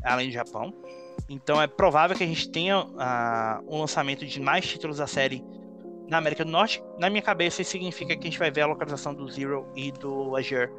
além 0.02 0.28
do 0.28 0.32
Japão. 0.32 0.72
Então 1.28 1.60
é 1.60 1.66
provável 1.66 2.16
que 2.16 2.22
a 2.22 2.26
gente 2.26 2.48
tenha 2.50 2.86
ah, 2.98 3.60
um 3.66 3.80
lançamento 3.80 4.26
de 4.26 4.40
mais 4.40 4.66
títulos 4.66 4.98
da 4.98 5.06
série 5.06 5.44
na 6.08 6.18
América 6.18 6.44
do 6.44 6.50
Norte. 6.50 6.82
Na 6.98 7.08
minha 7.08 7.22
cabeça, 7.22 7.62
isso 7.62 7.70
significa 7.70 8.14
que 8.14 8.26
a 8.26 8.30
gente 8.30 8.38
vai 8.38 8.50
ver 8.50 8.62
a 8.62 8.66
localização 8.66 9.14
do 9.14 9.28
Zero 9.28 9.66
e 9.74 9.90
do 9.90 10.36
Azure 10.36 10.70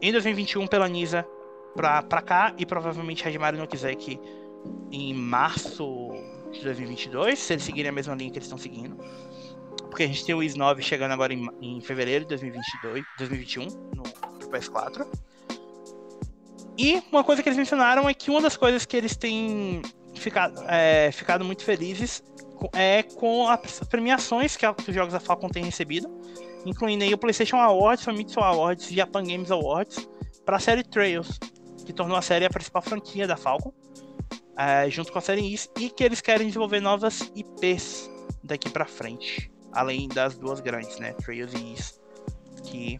em 0.00 0.12
2021 0.12 0.66
pela 0.66 0.88
Nisa 0.88 1.26
pra, 1.74 2.02
pra 2.02 2.22
cá 2.22 2.54
e 2.56 2.64
provavelmente 2.64 3.26
Hajimari 3.26 3.56
no 3.56 3.66
Kiseki 3.66 4.20
em 4.90 5.14
março 5.14 6.10
de 6.52 6.62
2022, 6.62 7.38
se 7.38 7.52
eles 7.52 7.62
seguirem 7.64 7.90
a 7.90 7.92
mesma 7.92 8.14
linha 8.14 8.30
que 8.30 8.38
eles 8.38 8.46
estão 8.46 8.58
seguindo. 8.58 8.96
Porque 9.88 10.02
a 10.02 10.06
gente 10.06 10.24
tem 10.24 10.34
o 10.34 10.42
Is 10.42 10.54
9 10.54 10.82
chegando 10.82 11.12
agora 11.12 11.32
em, 11.32 11.48
em 11.60 11.80
fevereiro 11.80 12.24
de 12.24 12.30
2022, 12.30 13.04
2021 13.18 13.66
no 13.94 14.02
pro 14.02 14.48
PS4. 14.50 15.06
E 16.78 17.02
uma 17.10 17.24
coisa 17.24 17.42
que 17.42 17.48
eles 17.48 17.58
mencionaram 17.58 18.08
é 18.08 18.14
que 18.14 18.30
uma 18.30 18.40
das 18.40 18.56
coisas 18.56 18.86
que 18.86 18.96
eles 18.96 19.16
têm 19.16 19.82
ficado, 20.14 20.62
é, 20.68 21.10
ficado 21.12 21.44
muito 21.44 21.64
felizes 21.64 22.22
é 22.72 23.02
com 23.02 23.48
as 23.48 23.80
premiações 23.80 24.56
que, 24.56 24.64
a- 24.64 24.72
que 24.74 24.88
os 24.88 24.94
jogos 24.94 25.12
da 25.12 25.18
Falcon 25.20 25.48
têm 25.48 25.64
recebido, 25.64 26.08
incluindo 26.64 27.02
aí 27.02 27.12
o 27.12 27.18
PlayStation 27.18 27.56
Awards, 27.56 28.04
Famitsu 28.04 28.38
Awards 28.40 28.90
e 28.90 28.94
Japan 28.94 29.24
Games 29.24 29.50
Awards 29.50 30.08
para 30.44 30.56
a 30.56 30.60
série 30.60 30.84
Trails, 30.84 31.38
que 31.84 31.92
tornou 31.92 32.16
a 32.16 32.22
série 32.22 32.44
a 32.44 32.50
principal 32.50 32.82
franquia 32.82 33.26
da 33.26 33.36
Falcon, 33.36 33.72
é, 34.56 34.88
junto 34.88 35.12
com 35.12 35.18
a 35.18 35.22
série 35.22 35.52
Is, 35.52 35.68
e 35.78 35.90
que 35.90 36.04
eles 36.04 36.20
querem 36.20 36.46
desenvolver 36.46 36.80
novas 36.80 37.30
IPs 37.34 38.08
daqui 38.44 38.70
para 38.70 38.86
frente, 38.86 39.50
além 39.72 40.08
das 40.08 40.36
duas 40.38 40.60
grandes, 40.60 40.98
né, 40.98 41.12
Trails 41.14 41.52
e 41.54 41.72
Is, 41.74 42.00
que 42.64 42.98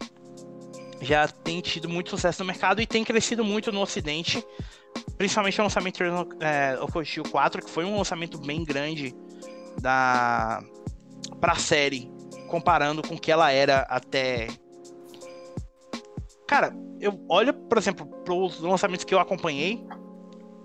já 1.01 1.27
tem 1.27 1.61
tido 1.61 1.87
muito 1.87 2.09
sucesso 2.09 2.41
no 2.43 2.47
mercado 2.47 2.81
e 2.81 2.87
tem 2.87 3.03
crescido 3.03 3.43
muito 3.43 3.71
no 3.71 3.81
ocidente, 3.81 4.43
principalmente 5.17 5.59
o 5.59 5.63
lançamento 5.63 5.95
Trails 5.95 6.27
é, 6.39 7.05
Steel 7.05 7.25
4, 7.29 7.63
que 7.63 7.69
foi 7.69 7.85
um 7.85 7.97
lançamento 7.97 8.37
bem 8.37 8.63
grande 8.63 9.15
da 9.81 10.61
para 11.39 11.53
a 11.53 11.55
série, 11.55 12.11
comparando 12.47 13.01
com 13.01 13.15
o 13.15 13.19
que 13.19 13.31
ela 13.31 13.51
era 13.51 13.81
até 13.81 14.47
Cara, 16.49 16.75
eu 16.99 17.23
olho, 17.29 17.53
por 17.53 17.77
exemplo, 17.77 18.07
para 18.07 18.33
os 18.33 18.59
lançamentos 18.59 19.05
que 19.05 19.13
eu 19.13 19.19
acompanhei, 19.19 19.85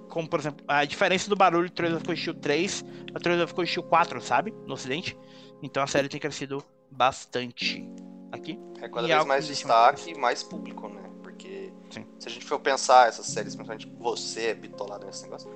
como 0.09 0.27
por 0.27 0.41
exemplo, 0.41 0.65
a 0.67 0.83
diferença 0.87 1.29
do 1.29 1.37
barulho 1.37 1.69
do 1.69 1.75
Trails 1.75 1.97
of 1.97 2.17
Steel 2.17 2.35
3 2.37 2.85
a 3.15 3.21
Trails 3.21 3.43
of 3.43 3.67
Steel 3.67 3.83
4, 3.85 4.21
sabe? 4.23 4.55
No 4.67 4.73
ocidente. 4.75 5.15
Então 5.63 5.83
a 5.83 5.87
série 5.87 6.09
tem 6.09 6.19
crescido 6.19 6.65
bastante 6.91 7.87
aqui. 8.35 8.59
É 8.81 8.89
cada 8.89 9.07
vez 9.07 9.25
mais 9.25 9.47
destaque 9.47 10.11
e 10.11 10.19
mais 10.19 10.43
público, 10.43 10.89
né? 10.89 11.03
Porque 11.23 11.73
Sim. 11.91 12.07
se 12.19 12.29
a 12.29 12.31
gente 12.31 12.45
for 12.45 12.59
pensar 12.61 13.09
essas 13.09 13.27
séries, 13.27 13.55
principalmente 13.55 13.91
você 13.99 14.49
é 14.49 14.55
bitolado 14.55 15.07
nesse 15.07 15.23
negócio, 15.25 15.51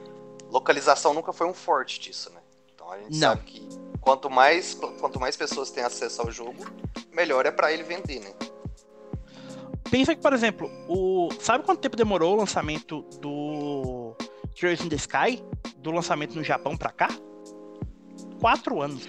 localização 0.50 1.12
nunca 1.14 1.32
foi 1.32 1.46
um 1.46 1.54
forte 1.54 2.00
disso, 2.00 2.30
né? 2.32 2.40
Então 2.74 2.90
a 2.90 2.98
gente 2.98 3.12
Não. 3.12 3.30
sabe 3.30 3.42
que 3.42 3.68
quanto 4.00 4.30
mais, 4.30 4.74
quanto 4.74 5.20
mais 5.20 5.36
pessoas 5.36 5.70
têm 5.70 5.84
acesso 5.84 6.22
ao 6.22 6.30
jogo, 6.30 6.64
melhor 7.12 7.44
é 7.46 7.50
pra 7.50 7.72
ele 7.72 7.82
vender, 7.82 8.20
né? 8.20 8.32
Pensa 9.90 10.14
que, 10.14 10.20
por 10.20 10.32
exemplo, 10.32 10.70
o. 10.86 11.28
Sabe 11.40 11.64
quanto 11.64 11.80
tempo 11.80 11.96
demorou 11.96 12.34
o 12.34 12.36
lançamento 12.36 13.02
do 13.20 14.14
Trails 14.58 14.80
in 14.80 14.88
the 14.88 14.96
Sky? 14.96 15.42
Do 15.78 15.90
lançamento 15.90 16.34
no 16.34 16.44
Japão 16.44 16.76
pra 16.76 16.90
cá? 16.90 17.08
Quatro 18.40 18.82
anos. 18.82 19.06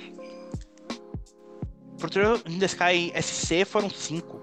Pro 1.99 2.09
Trails 2.09 2.43
in 2.47 2.57
the 2.59 2.65
Sky 2.65 3.11
SC 3.21 3.65
foram 3.65 3.89
cinco. 3.89 4.41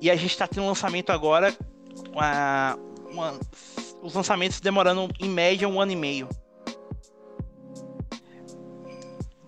E 0.00 0.10
a 0.10 0.16
gente 0.16 0.36
tá 0.36 0.46
tendo 0.46 0.66
lançamento 0.66 1.10
agora. 1.10 1.54
uma- 2.12 2.78
uma- 3.10 3.38
os 4.02 4.14
lançamentos 4.14 4.60
demorando 4.60 5.08
em 5.20 5.28
média 5.28 5.68
um 5.68 5.80
ano 5.80 5.92
e 5.92 5.96
meio. 5.96 6.28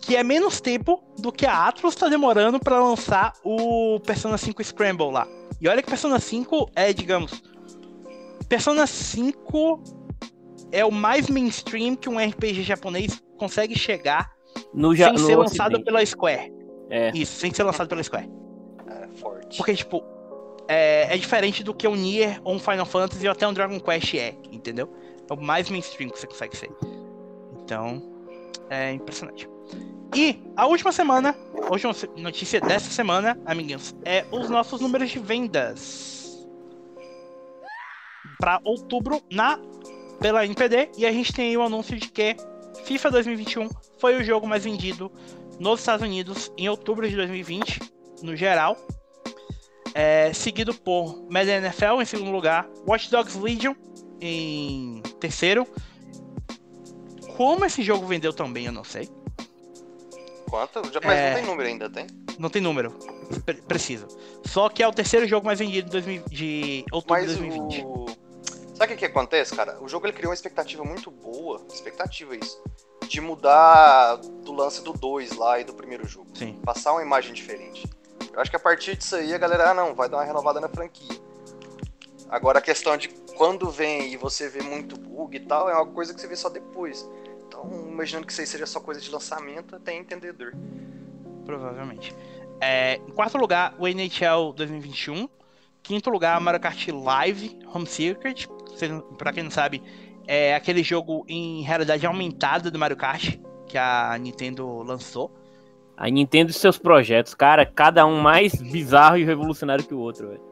Que 0.00 0.16
é 0.16 0.24
menos 0.24 0.60
tempo 0.60 1.02
do 1.18 1.30
que 1.30 1.46
a 1.46 1.68
Atlus 1.68 1.94
tá 1.94 2.08
demorando 2.08 2.58
pra 2.58 2.82
lançar 2.82 3.32
o 3.44 4.00
Persona 4.00 4.36
5 4.38 4.62
Scramble 4.64 5.10
lá. 5.12 5.26
E 5.60 5.68
olha 5.68 5.82
que 5.82 5.88
Persona 5.88 6.18
5 6.18 6.70
é, 6.74 6.92
digamos. 6.92 7.42
Persona 8.48 8.86
5 8.86 9.82
é 10.72 10.84
o 10.84 10.90
mais 10.90 11.28
mainstream 11.28 11.94
que 11.94 12.08
um 12.08 12.18
RPG 12.18 12.62
japonês 12.62 13.22
consegue 13.38 13.78
chegar 13.78 14.30
No, 14.74 14.94
sem 14.96 15.12
no 15.12 15.18
ser 15.18 15.36
lançado 15.36 15.72
Ocidente. 15.74 15.84
pela 15.84 16.04
Square. 16.04 16.52
É. 16.90 17.10
Isso, 17.14 17.38
sem 17.38 17.54
ser 17.54 17.62
lançado 17.62 17.88
pela 17.88 18.02
Square. 18.02 18.28
É 18.88 19.08
forte. 19.16 19.56
Porque, 19.56 19.74
tipo, 19.74 20.02
é, 20.68 21.14
é 21.14 21.16
diferente 21.16 21.62
do 21.62 21.72
que 21.72 21.86
um 21.86 21.94
Nier 21.94 22.40
ou 22.44 22.54
um 22.54 22.58
Final 22.58 22.86
Fantasy 22.86 23.26
ou 23.26 23.32
até 23.32 23.46
um 23.46 23.52
Dragon 23.52 23.78
Quest 23.80 24.14
é, 24.14 24.34
entendeu? 24.50 24.92
É 25.28 25.32
o 25.32 25.40
mais 25.40 25.70
mainstream 25.70 26.10
que 26.10 26.18
você 26.18 26.26
consegue 26.26 26.56
ser. 26.56 26.70
Então, 27.62 28.02
é 28.68 28.92
impressionante. 28.92 29.48
E 30.14 30.42
a 30.56 30.66
última 30.66 30.90
semana, 30.90 31.36
a 31.62 31.70
última 31.70 31.92
notícia 32.16 32.60
dessa 32.60 32.90
semana, 32.90 33.40
amiguinhos, 33.46 33.94
é 34.04 34.24
os 34.32 34.50
nossos 34.50 34.80
números 34.80 35.10
de 35.10 35.20
vendas. 35.20 36.48
Pra 38.38 38.60
outubro 38.64 39.22
na 39.30 39.60
pela 40.20 40.44
NPD 40.44 40.90
e 40.98 41.06
a 41.06 41.12
gente 41.12 41.32
tem 41.32 41.48
aí 41.48 41.56
o 41.56 41.62
anúncio 41.62 41.96
de 41.96 42.08
que 42.08 42.36
FIFA 42.84 43.10
2021 43.12 43.68
foi 43.98 44.16
o 44.16 44.24
jogo 44.24 44.46
mais 44.46 44.64
vendido 44.64 45.10
nos 45.60 45.78
Estados 45.80 46.02
Unidos 46.04 46.50
em 46.56 46.68
outubro 46.68 47.08
de 47.08 47.14
2020, 47.14 47.78
no 48.22 48.34
geral. 48.34 48.76
É, 49.94 50.32
seguido 50.32 50.72
por 50.74 51.26
Madden 51.30 51.56
NFL 51.56 52.00
em 52.00 52.04
segundo 52.04 52.30
lugar, 52.30 52.68
Watch 52.86 53.10
Dogs 53.10 53.36
Legion 53.38 53.74
em 54.20 55.02
terceiro. 55.20 55.66
Como 57.36 57.64
esse 57.64 57.82
jogo 57.82 58.06
vendeu 58.06 58.32
tão 58.32 58.52
bem, 58.52 58.66
eu 58.66 58.72
não 58.72 58.84
sei. 58.84 59.08
Quanto? 60.48 60.82
Já, 60.92 61.00
mas 61.04 61.18
É. 61.18 61.28
não 61.30 61.36
tem 61.36 61.46
número 61.46 61.68
ainda, 61.68 61.90
tem? 61.90 62.06
Não 62.38 62.48
tem 62.50 62.62
número. 62.62 62.90
Pre- 63.44 63.62
preciso. 63.62 64.06
Só 64.46 64.68
que 64.68 64.82
é 64.82 64.88
o 64.88 64.92
terceiro 64.92 65.26
jogo 65.26 65.46
mais 65.46 65.58
vendido 65.58 65.86
de, 65.86 65.92
2000 65.92 66.22
de 66.28 66.84
outubro 66.92 67.14
Mas 67.22 67.30
de 67.30 67.36
2020. 67.38 67.84
o. 67.84 68.06
Sabe 68.74 68.84
o 68.84 68.88
que, 68.88 68.96
que 68.96 69.04
acontece, 69.06 69.54
cara? 69.54 69.80
O 69.82 69.88
jogo 69.88 70.06
ele 70.06 70.12
criou 70.12 70.30
uma 70.30 70.34
expectativa 70.34 70.82
muito 70.84 71.10
boa. 71.10 71.64
Expectativa 71.72 72.34
isso. 72.34 72.62
De 73.10 73.20
mudar 73.20 74.18
do 74.44 74.52
lance 74.52 74.84
do 74.84 74.92
2 74.92 75.32
lá 75.32 75.58
e 75.58 75.64
do 75.64 75.74
primeiro 75.74 76.06
jogo. 76.06 76.28
Sim. 76.32 76.60
Passar 76.64 76.92
uma 76.92 77.02
imagem 77.02 77.34
diferente. 77.34 77.84
Eu 78.32 78.40
acho 78.40 78.48
que 78.48 78.56
a 78.56 78.60
partir 78.60 78.96
disso 78.96 79.16
aí 79.16 79.34
a 79.34 79.38
galera, 79.38 79.70
ah 79.70 79.74
não, 79.74 79.96
vai 79.96 80.08
dar 80.08 80.18
uma 80.18 80.24
renovada 80.24 80.60
na 80.60 80.68
franquia. 80.68 81.18
Agora 82.28 82.60
a 82.60 82.62
questão 82.62 82.96
de 82.96 83.08
quando 83.36 83.68
vem 83.68 84.12
e 84.12 84.16
você 84.16 84.48
vê 84.48 84.62
muito 84.62 84.96
bug 84.96 85.36
e 85.36 85.40
tal, 85.40 85.68
é 85.68 85.74
uma 85.74 85.86
coisa 85.86 86.14
que 86.14 86.20
você 86.20 86.28
vê 86.28 86.36
só 86.36 86.48
depois. 86.48 87.04
Então, 87.48 87.68
imaginando 87.88 88.26
que 88.26 88.32
isso 88.32 88.42
aí 88.42 88.46
seja 88.46 88.64
só 88.64 88.78
coisa 88.78 89.00
de 89.00 89.10
lançamento, 89.10 89.74
até 89.74 89.92
entendedor. 89.92 90.52
Provavelmente. 91.44 92.14
É, 92.60 93.00
em 93.08 93.10
quarto 93.10 93.36
lugar, 93.38 93.74
o 93.76 93.88
NHL 93.88 94.52
2021. 94.54 95.28
Quinto 95.82 96.10
lugar, 96.10 96.40
Mario 96.40 96.60
Kart 96.60 96.86
Live 96.86 97.58
Home 97.74 97.88
Circuit. 97.88 98.48
Pra 99.18 99.32
quem 99.32 99.42
não 99.42 99.50
sabe, 99.50 99.82
é 100.32 100.54
aquele 100.54 100.84
jogo 100.84 101.24
em 101.28 101.62
realidade 101.62 102.06
aumentada 102.06 102.70
do 102.70 102.78
Mario 102.78 102.96
Kart 102.96 103.36
que 103.66 103.76
a 103.76 104.16
Nintendo 104.16 104.80
lançou. 104.84 105.34
A 105.96 106.08
Nintendo 106.08 106.52
e 106.52 106.54
seus 106.54 106.78
projetos, 106.78 107.34
cara, 107.34 107.66
cada 107.66 108.06
um 108.06 108.20
mais 108.20 108.54
bizarro 108.54 109.16
e 109.18 109.24
revolucionário 109.24 109.84
que 109.84 109.92
o 109.92 109.98
outro, 109.98 110.28
velho. 110.28 110.44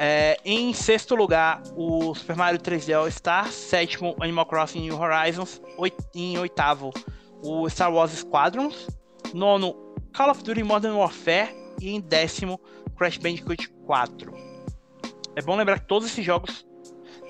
É, 0.00 0.36
em 0.44 0.72
sexto 0.72 1.14
lugar, 1.14 1.62
o 1.76 2.12
Super 2.14 2.34
Mario 2.36 2.58
3D 2.60 2.92
All 2.92 3.08
Star. 3.08 3.52
Sétimo, 3.52 4.16
Animal 4.20 4.46
Crossing 4.46 4.80
New 4.80 5.00
Horizons. 5.00 5.62
Oit- 5.76 5.96
em 6.14 6.36
oitavo, 6.38 6.90
o 7.42 7.68
Star 7.70 7.92
Wars 7.92 8.10
Squadrons. 8.10 8.88
Nono, 9.32 9.74
Call 10.12 10.30
of 10.30 10.42
Duty 10.42 10.64
Modern 10.64 10.94
Warfare. 10.96 11.54
E 11.80 11.90
em 11.94 12.00
décimo, 12.00 12.60
Crash 12.96 13.16
Bandicoot 13.18 13.68
4. 13.86 14.32
É 15.36 15.42
bom 15.42 15.54
lembrar 15.56 15.78
que 15.78 15.86
todos 15.86 16.08
esses 16.08 16.24
jogos, 16.24 16.66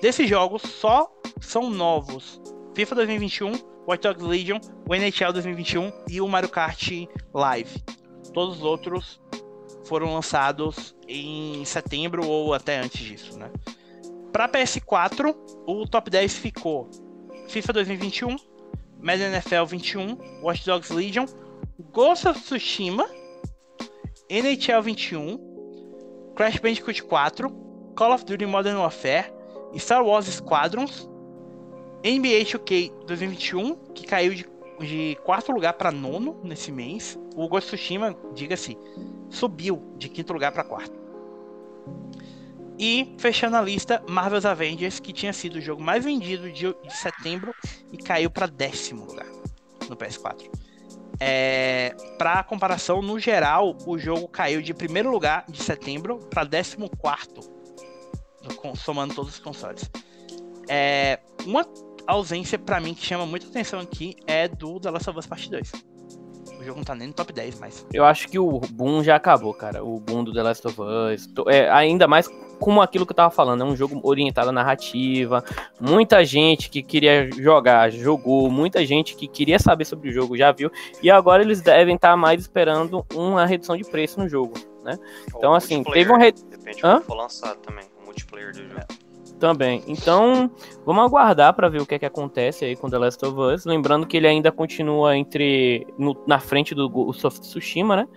desses 0.01 0.29
jogos, 0.29 0.61
só 0.61 1.11
são 1.39 1.69
novos. 1.69 2.41
FIFA 2.75 2.95
2021, 2.95 3.53
Watch 3.87 4.03
Dogs 4.03 4.25
Legion, 4.25 4.59
o 4.87 4.95
NHL 4.95 5.33
2021 5.33 5.91
e 6.09 6.21
o 6.21 6.27
Mario 6.27 6.49
Kart 6.49 6.89
Live. 7.33 7.83
Todos 8.33 8.57
os 8.57 8.63
outros 8.63 9.21
foram 9.85 10.13
lançados 10.13 10.95
em 11.07 11.65
setembro 11.65 12.25
ou 12.25 12.53
até 12.53 12.77
antes 12.77 13.01
disso, 13.01 13.37
né? 13.37 13.51
Para 14.31 14.47
PS4, 14.47 15.35
o 15.65 15.87
top 15.87 16.09
10 16.09 16.37
ficou 16.37 16.89
FIFA 17.47 17.73
2021, 17.73 18.35
Madden 19.01 19.27
NFL 19.27 19.65
21, 19.65 20.17
Watch 20.43 20.65
Dogs 20.65 20.93
Legion, 20.93 21.25
Ghost 21.91 22.27
of 22.27 22.39
Tsushima, 22.39 23.09
NHL 24.29 24.81
21, 24.83 26.33
Crash 26.35 26.59
Bandicoot 26.59 27.01
4, 27.03 27.49
Call 27.95 28.13
of 28.13 28.23
Duty 28.25 28.45
Modern 28.45 28.77
Warfare, 28.77 29.33
Star 29.77 30.03
Wars 30.05 30.25
Squadrons, 30.25 31.09
NBA 32.03 32.45
2K 32.45 33.05
2021, 33.05 33.75
que 33.93 34.05
caiu 34.05 34.33
de, 34.33 34.45
de 34.79 35.17
quarto 35.23 35.51
lugar 35.51 35.73
para 35.73 35.91
nono 35.91 36.39
nesse 36.43 36.71
mês. 36.71 37.19
O 37.35 37.47
Ghost 37.47 37.67
Tsushima, 37.67 38.15
diga-se, 38.33 38.77
subiu 39.29 39.93
de 39.97 40.09
quinto 40.09 40.33
lugar 40.33 40.51
para 40.51 40.63
quarto. 40.63 40.97
E 42.77 43.13
fechando 43.17 43.57
a 43.57 43.61
lista, 43.61 44.01
Marvel's 44.07 44.45
Avengers, 44.45 45.01
que 45.01 45.11
tinha 45.11 45.33
sido 45.33 45.57
o 45.57 45.61
jogo 45.61 45.83
mais 45.83 46.05
vendido 46.05 46.49
de, 46.49 46.73
de 46.73 46.97
setembro 46.97 47.53
e 47.91 47.97
caiu 47.97 48.31
para 48.31 48.47
décimo 48.47 49.03
lugar 49.05 49.27
no 49.89 49.97
PS4. 49.97 50.49
É, 51.19 51.93
para 52.17 52.41
comparação, 52.43 53.01
no 53.01 53.19
geral, 53.19 53.77
o 53.85 53.97
jogo 53.97 54.29
caiu 54.29 54.61
de 54.61 54.73
primeiro 54.73 55.11
lugar 55.11 55.43
de 55.49 55.61
setembro 55.61 56.19
para 56.29 56.45
décimo 56.45 56.89
quarto, 56.89 57.41
somando 58.75 59.13
todos 59.13 59.33
os 59.33 59.39
consoles. 59.39 59.89
É, 60.67 61.19
uma 61.45 61.65
ausência 62.07 62.57
para 62.59 62.79
mim 62.79 62.93
que 62.93 63.05
chama 63.05 63.25
muita 63.25 63.47
atenção 63.47 63.79
aqui 63.79 64.15
é 64.27 64.47
do 64.47 64.79
The 64.79 64.91
Last 64.91 65.09
of 65.09 65.19
Us 65.19 65.25
Part 65.27 65.49
2. 65.49 65.71
O 66.59 66.63
jogo 66.63 66.77
não 66.79 66.83
tá 66.83 66.93
nem 66.93 67.07
no 67.07 67.13
top 67.13 67.31
10 67.31 67.59
mais. 67.59 67.85
Eu 67.93 68.03
acho 68.03 68.27
que 68.27 68.37
o 68.37 68.59
boom 68.59 69.01
já 69.01 69.15
acabou, 69.15 69.53
cara. 69.53 69.83
O 69.83 69.97
boom 69.99 70.23
do 70.25 70.33
The 70.33 70.43
Last 70.43 70.67
of 70.67 70.77
Us. 70.81 71.29
É, 71.47 71.69
ainda 71.69 72.05
mais 72.05 72.27
como 72.59 72.81
aquilo 72.81 73.05
que 73.05 73.13
eu 73.13 73.15
tava 73.15 73.31
falando. 73.33 73.61
É 73.63 73.65
um 73.65 73.75
jogo 73.77 73.99
orientado 74.03 74.49
à 74.49 74.51
narrativa. 74.51 75.41
Muita 75.79 76.25
gente 76.25 76.69
que 76.69 76.83
queria 76.83 77.29
jogar, 77.31 77.89
jogou. 77.91 78.51
Muita 78.51 78.85
gente 78.85 79.15
que 79.15 79.25
queria 79.25 79.57
saber 79.57 79.85
sobre 79.85 80.09
o 80.09 80.11
jogo 80.11 80.35
já 80.35 80.51
viu. 80.51 80.69
E 81.01 81.09
agora 81.09 81.41
eles 81.43 81.61
devem 81.61 81.95
estar 81.95 82.17
mais 82.17 82.41
esperando 82.41 83.05
uma 83.15 83.45
redução 83.45 83.77
de 83.77 83.85
preço 83.85 84.19
no 84.19 84.27
jogo. 84.27 84.53
Então, 85.27 85.51
O 85.51 85.55
assim, 85.55 85.81
teve 85.83 86.11
um 86.11 86.17
re- 86.17 86.31
Depende 86.33 86.77
de 86.77 86.85
Hã? 86.85 86.99
for 87.01 87.15
lançado 87.15 87.57
também, 87.59 87.85
multiplayer 88.09 88.51
do 88.51 88.63
jogo. 88.67 88.81
Também. 89.39 89.83
Então, 89.87 90.51
vamos 90.85 91.05
aguardar 91.05 91.53
pra 91.53 91.69
ver 91.69 91.81
o 91.81 91.85
que 91.85 91.95
é 91.95 91.99
que 91.99 92.05
acontece 92.05 92.65
aí 92.65 92.75
com 92.75 92.89
The 92.89 92.97
Last 92.97 93.25
of 93.25 93.39
Us. 93.39 93.65
Lembrando 93.65 94.05
que 94.05 94.17
ele 94.17 94.27
ainda 94.27 94.51
continua 94.51 95.15
entre 95.15 95.87
no- 95.97 96.21
na 96.27 96.39
frente 96.39 96.75
do 96.75 96.89
Ghost 96.89 97.25
of 97.25 97.39
Tsushima, 97.39 97.95
né? 97.95 98.07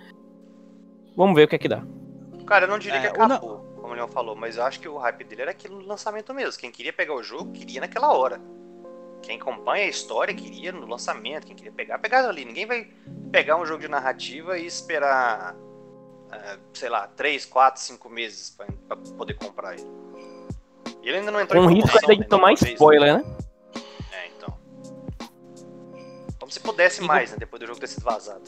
Vamos 1.17 1.37
ver 1.37 1.45
o 1.45 1.49
que 1.49 1.55
é 1.57 1.59
que 1.59 1.69
dá. 1.69 1.85
Cara, 2.47 2.65
eu 2.65 2.69
não 2.71 2.79
diria 2.79 2.99
É, 2.99 3.11
que 3.11 3.21
ou 3.21 3.29
não- 3.29 3.37
acabou, 3.37 3.59
como 3.81 3.93
o 3.93 3.97
Leon 3.97 4.09
falou, 4.09 4.35
mas 4.35 4.57
eu 4.57 4.65
acho 4.65 4.81
que 4.81 4.89
o 4.89 4.97
hype 4.99 5.23
dele 5.25 5.43
era 5.43 5.51
aquilo 5.53 5.79
no 5.81 5.87
lançamento 5.87 6.33
mesmo. 6.35 6.61
Quem 6.61 6.73
queria 6.73 6.93
pegar 6.93 7.15
o 7.15 7.23
jogo, 7.23 7.53
queria 7.53 7.81
naquela 7.81 8.13
hora. 8.17 8.41
Quem 9.23 9.39
acompanha 9.41 9.85
a 9.85 9.89
história, 9.89 10.35
queria 10.35 10.73
no 10.73 10.87
lançamento. 10.87 11.47
Quem 11.47 11.55
queria 11.55 11.71
pegar, 11.71 11.99
pegava 12.01 12.27
ali. 12.29 12.45
Ninguém 12.45 12.67
vai 12.67 12.89
pegar 13.31 13.57
um 13.57 13.65
jogo 13.65 13.81
de 13.81 13.89
narrativa 13.89 14.59
e 14.59 14.67
esperar, 14.67 15.55
é, 16.33 16.59
sei 16.75 16.89
lá, 16.89 17.07
3, 17.09 17.45
4, 17.45 17.81
5 17.83 18.09
meses 18.09 18.51
pra, 18.51 18.67
pra 18.89 18.97
poder 19.17 19.35
comprar 19.35 19.75
ele. 19.75 19.87
E 21.03 21.09
ele 21.09 21.19
ainda 21.19 21.31
não 21.31 21.41
entrou 21.41 21.63
Com 21.63 21.71
em 21.71 21.75
risco 21.77 21.99
ainda 21.99 22.17
de 22.23 22.29
tomar 22.29 22.53
spoiler, 22.53 23.19
né? 23.19 23.37
É, 24.13 24.29
então. 24.37 24.57
Como 26.39 26.51
se 26.51 26.61
pudesse 26.61 27.03
E 27.03 27.07
mais, 27.07 27.31
né? 27.33 27.37
Depois 27.39 27.61
do 27.61 27.67
jogo 27.67 27.81
ter 27.81 27.89
sido 27.89 28.05
vazado. 28.05 28.43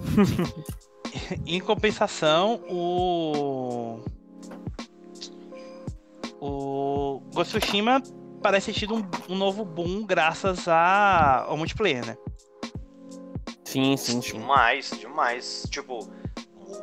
Em 1.46 1.60
compensação, 1.60 2.60
o. 2.68 4.00
O 6.40 7.20
Ghost 7.34 7.56
of 7.56 7.60
Tsushima 7.66 8.02
parece 8.42 8.72
ter 8.72 8.78
tido 8.80 8.94
um, 8.96 9.02
um 9.28 9.36
novo 9.36 9.64
boom 9.64 10.04
graças 10.04 10.66
a- 10.66 11.44
ao 11.46 11.56
multiplayer, 11.56 12.04
né? 12.04 12.16
Sim, 13.64 13.96
sim, 13.96 14.20
sim. 14.20 14.38
Demais, 14.38 14.90
demais. 14.98 15.66
Tipo, 15.70 16.10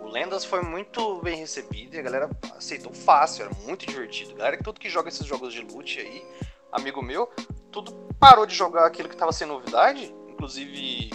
Lendas 0.10 0.44
foi 0.44 0.62
muito 0.62 1.22
bem 1.22 1.38
recebido 1.38 1.96
e 1.96 2.00
a 2.00 2.02
galera 2.02 2.30
aceitou 2.58 2.94
fácil, 2.94 3.46
era 3.46 3.54
muito 3.66 3.86
divertido. 3.86 4.36
Galera, 4.36 4.58
que 4.58 4.64
tudo 4.64 4.80
que 4.80 4.90
joga 4.90 5.10
esses 5.10 5.26
jogos 5.26 5.54
de 5.54 5.62
loot 5.62 6.00
aí, 6.00 6.26
amigo 6.72 7.02
meu, 7.02 7.28
tudo 7.72 7.94
parou 8.20 8.46
de 8.46 8.56
jogar 8.56 8.86
aquilo 8.86 9.08
que 9.08 9.16
tava 9.16 9.32
sem 9.32 9.48
novidade, 9.48 10.14
inclusive 10.28 11.12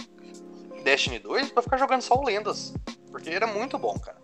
Destiny 0.83 1.19
2, 1.19 1.51
pra 1.51 1.61
ficar 1.61 1.77
jogando 1.77 2.01
só 2.01 2.15
o 2.15 2.23
Lendas. 2.23 2.73
Porque 3.11 3.29
era 3.29 3.47
muito 3.47 3.77
bom, 3.77 3.97
cara. 3.99 4.17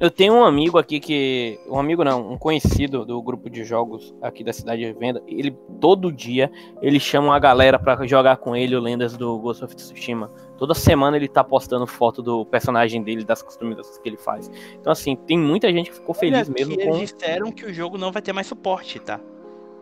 Eu 0.00 0.10
tenho 0.10 0.34
um 0.34 0.44
amigo 0.44 0.78
aqui 0.78 0.98
que. 0.98 1.58
Um 1.68 1.78
amigo 1.78 2.02
não, 2.02 2.32
um 2.32 2.38
conhecido 2.38 3.04
do 3.04 3.20
grupo 3.22 3.48
de 3.48 3.64
jogos 3.64 4.14
aqui 4.20 4.42
da 4.42 4.52
cidade 4.52 4.84
de 4.84 4.92
venda. 4.92 5.22
Ele 5.26 5.50
todo 5.80 6.12
dia 6.12 6.50
ele 6.82 6.98
chama 6.98 7.34
a 7.34 7.38
galera 7.38 7.78
pra 7.78 8.04
jogar 8.06 8.38
com 8.38 8.56
ele 8.56 8.74
o 8.74 8.80
Lendas 8.80 9.16
do 9.16 9.38
Ghost 9.38 9.64
of 9.64 9.74
Tsushima. 9.74 10.30
Toda 10.56 10.74
semana 10.74 11.16
ele 11.16 11.28
tá 11.28 11.44
postando 11.44 11.86
foto 11.86 12.22
do 12.22 12.44
personagem 12.46 13.02
dele, 13.02 13.24
das 13.24 13.42
customizações 13.42 13.98
que 13.98 14.08
ele 14.08 14.16
faz. 14.16 14.50
Então, 14.80 14.92
assim, 14.92 15.16
tem 15.16 15.38
muita 15.38 15.72
gente 15.72 15.90
que 15.90 15.96
ficou 15.96 16.14
feliz 16.14 16.48
Olha, 16.48 16.54
mesmo 16.58 16.76
que 16.76 16.84
com. 16.84 16.96
Eles 16.96 17.12
disseram 17.12 17.52
que 17.52 17.64
o 17.64 17.72
jogo 17.72 17.98
não 17.98 18.12
vai 18.12 18.22
ter 18.22 18.32
mais 18.32 18.46
suporte, 18.46 18.98
tá? 18.98 19.20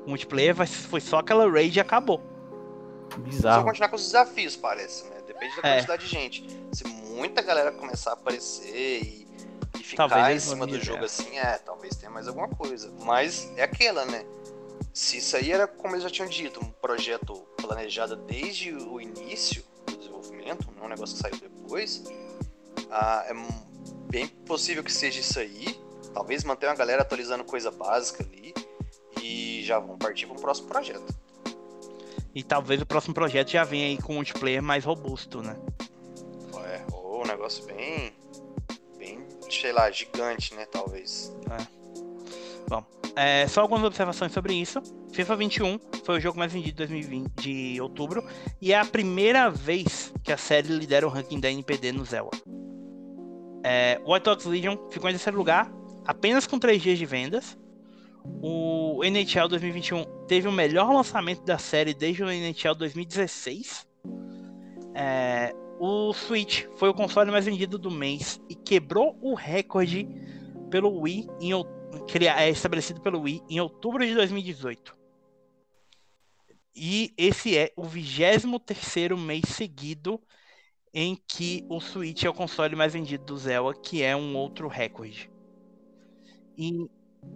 O 0.06 0.08
multiplayer 0.10 0.54
foi 0.66 1.00
só 1.00 1.18
aquela 1.18 1.50
raid 1.50 1.78
e 1.78 1.80
acabou. 1.80 2.20
Bizarro. 3.18 3.60
Só 3.60 3.66
continuar 3.66 3.88
com 3.88 3.96
os 3.96 4.02
desafios, 4.02 4.56
parece, 4.56 5.08
né? 5.10 5.16
Depende 5.26 5.60
da 5.60 5.68
é. 5.68 5.74
quantidade 5.76 6.04
é. 6.04 6.06
de 6.06 6.10
gente. 6.10 6.46
Se 6.72 6.86
muita 6.86 7.42
galera 7.42 7.70
começar 7.72 8.10
a 8.10 8.14
aparecer 8.14 9.02
e, 9.02 9.21
e 9.82 9.84
ficar 9.84 10.08
talvez 10.08 10.46
em 10.46 10.50
cima 10.50 10.66
do 10.66 10.80
jogo 10.80 11.04
assim, 11.04 11.36
é, 11.36 11.58
talvez 11.58 11.96
tenha 11.96 12.10
mais 12.10 12.28
alguma 12.28 12.48
coisa. 12.48 12.92
Mas 13.00 13.50
é 13.56 13.64
aquela, 13.64 14.04
né? 14.04 14.24
Se 14.94 15.18
isso 15.18 15.36
aí 15.36 15.50
era, 15.50 15.66
como 15.66 15.94
eles 15.94 16.04
já 16.04 16.10
tinham 16.10 16.28
dito, 16.28 16.60
um 16.60 16.70
projeto 16.70 17.34
planejado 17.56 18.14
desde 18.14 18.72
o 18.72 19.00
início 19.00 19.64
do 19.86 19.96
desenvolvimento, 19.96 20.68
não 20.76 20.84
é 20.84 20.86
um 20.86 20.88
negócio 20.90 21.16
que 21.16 21.22
saiu 21.22 21.36
depois, 21.36 22.04
ah, 22.90 23.24
é 23.26 23.34
bem 24.08 24.28
possível 24.28 24.84
que 24.84 24.92
seja 24.92 25.18
isso 25.18 25.40
aí. 25.40 25.80
Talvez 26.14 26.44
mantenha 26.44 26.72
a 26.72 26.76
galera 26.76 27.02
atualizando 27.02 27.42
coisa 27.42 27.70
básica 27.70 28.22
ali 28.22 28.54
e 29.20 29.62
já 29.64 29.78
vão 29.78 29.98
partir 29.98 30.26
para 30.26 30.36
um 30.36 30.40
próximo 30.40 30.68
projeto. 30.68 31.12
E 32.34 32.42
talvez 32.42 32.80
o 32.80 32.86
próximo 32.86 33.14
projeto 33.14 33.50
já 33.50 33.64
venha 33.64 33.86
aí 33.86 34.00
com 34.00 34.12
um 34.12 34.16
multiplayer 34.16 34.62
mais 34.62 34.84
robusto, 34.84 35.42
né? 35.42 35.56
É, 36.66 36.82
ou 36.92 37.22
um 37.22 37.26
negócio 37.26 37.64
bem. 37.64 38.12
Sei 39.62 39.72
lá, 39.72 39.88
gigante, 39.92 40.54
né? 40.54 40.66
Talvez. 40.66 41.32
É. 41.48 41.66
Bom, 42.68 42.84
é, 43.14 43.46
só 43.46 43.60
algumas 43.60 43.84
observações 43.84 44.32
sobre 44.32 44.54
isso. 44.54 44.82
FIFA 45.12 45.36
21 45.36 45.78
foi 46.04 46.18
o 46.18 46.20
jogo 46.20 46.36
mais 46.38 46.52
vendido 46.52 46.72
de 46.72 46.78
2020 46.78 47.30
de 47.40 47.80
outubro 47.80 48.26
e 48.60 48.72
é 48.72 48.78
a 48.78 48.84
primeira 48.84 49.48
vez 49.48 50.12
que 50.24 50.32
a 50.32 50.36
série 50.36 50.68
lidera 50.68 51.06
o 51.06 51.10
ranking 51.10 51.38
da 51.38 51.50
NPD 51.50 51.92
no 51.92 52.04
Zelda. 52.04 52.36
É, 53.62 54.00
White 54.04 54.28
Ox 54.28 54.44
Legion 54.46 54.76
ficou 54.90 55.08
em 55.08 55.12
terceiro 55.12 55.38
lugar, 55.38 55.70
apenas 56.04 56.44
com 56.44 56.58
3 56.58 56.82
dias 56.82 56.98
de 56.98 57.06
vendas. 57.06 57.56
O 58.24 59.00
NHL 59.04 59.48
2021 59.48 60.04
teve 60.26 60.48
o 60.48 60.52
melhor 60.52 60.92
lançamento 60.92 61.44
da 61.44 61.58
série 61.58 61.94
desde 61.94 62.24
o 62.24 62.30
NHL 62.30 62.74
2016. 62.74 63.86
É, 64.94 65.54
o 65.84 66.14
Switch 66.14 66.66
foi 66.76 66.88
o 66.90 66.94
console 66.94 67.32
mais 67.32 67.44
vendido 67.44 67.76
do 67.76 67.90
mês 67.90 68.40
e 68.48 68.54
quebrou 68.54 69.18
o 69.20 69.34
recorde 69.34 70.06
pelo 70.70 71.00
Wii 71.00 71.26
em, 71.40 71.50
é, 72.24 72.48
estabelecido 72.48 73.00
pelo 73.00 73.22
Wii 73.22 73.42
em 73.50 73.60
outubro 73.60 74.06
de 74.06 74.14
2018. 74.14 74.96
E 76.72 77.12
esse 77.18 77.58
é 77.58 77.72
o 77.76 77.82
23 77.82 79.18
mês 79.18 79.42
seguido 79.48 80.22
em 80.94 81.16
que 81.26 81.66
o 81.68 81.80
Switch 81.80 82.22
é 82.22 82.30
o 82.30 82.34
console 82.34 82.76
mais 82.76 82.92
vendido 82.92 83.24
do 83.24 83.36
Zelda, 83.36 83.76
que 83.82 84.04
é 84.04 84.14
um 84.14 84.36
outro 84.36 84.68
recorde. 84.68 85.28
E 86.56 86.88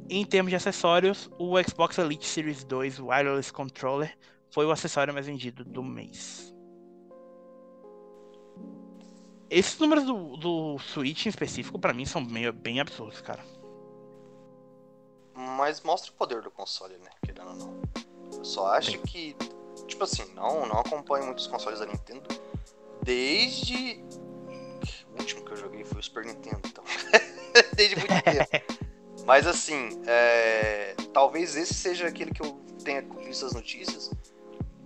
em 0.09 0.25
termos 0.25 0.51
de 0.51 0.57
acessórios, 0.57 1.29
o 1.37 1.61
Xbox 1.61 1.99
Elite 1.99 2.25
Series 2.25 2.63
2 2.63 3.01
Wireless 3.01 3.53
Controller 3.53 4.17
foi 4.53 4.65
o 4.67 4.71
acessório 4.71 5.13
mais 5.13 5.27
vendido 5.27 5.65
do 5.65 5.83
mês. 5.83 6.56
Esses 9.49 9.79
números 9.79 10.05
do, 10.05 10.37
do 10.37 10.79
Switch 10.79 11.27
em 11.27 11.29
específico, 11.29 11.79
para 11.79 11.93
mim, 11.93 12.05
são 12.05 12.21
meio, 12.21 12.53
bem 12.53 12.81
absurdos, 12.81 13.21
cara. 13.21 13.45
Mas 15.35 15.81
mostra 15.83 16.11
o 16.11 16.15
poder 16.15 16.43
do 16.43 16.51
console, 16.51 16.97
né? 16.99 17.11
Querendo 17.25 17.49
ou 17.49 17.55
não. 17.55 17.83
Eu 18.33 18.45
só 18.45 18.69
acho 18.69 18.93
Sim. 18.93 19.03
que, 19.03 19.37
tipo 19.87 20.03
assim, 20.03 20.25
não, 20.35 20.67
não 20.67 20.81
acompanho 20.81 21.27
muitos 21.27 21.47
consoles 21.47 21.79
da 21.79 21.87
Nintendo. 21.87 22.29
Desde. 23.03 24.03
O 25.15 25.21
último 25.21 25.45
que 25.45 25.53
eu 25.53 25.57
joguei 25.57 25.85
foi 25.85 26.01
o 26.01 26.03
Super 26.03 26.25
Nintendo, 26.25 26.61
então. 26.65 26.85
desde 27.77 27.97
muito 27.97 28.13
tempo. 28.25 28.85
Mas 29.25 29.47
assim, 29.47 30.01
é... 30.07 30.95
talvez 31.13 31.57
esse 31.57 31.75
seja 31.75 32.07
aquele 32.07 32.33
que 32.33 32.43
eu 32.43 32.53
tenha 32.85 33.03
visto 33.25 33.45
as 33.45 33.53
notícias, 33.53 34.11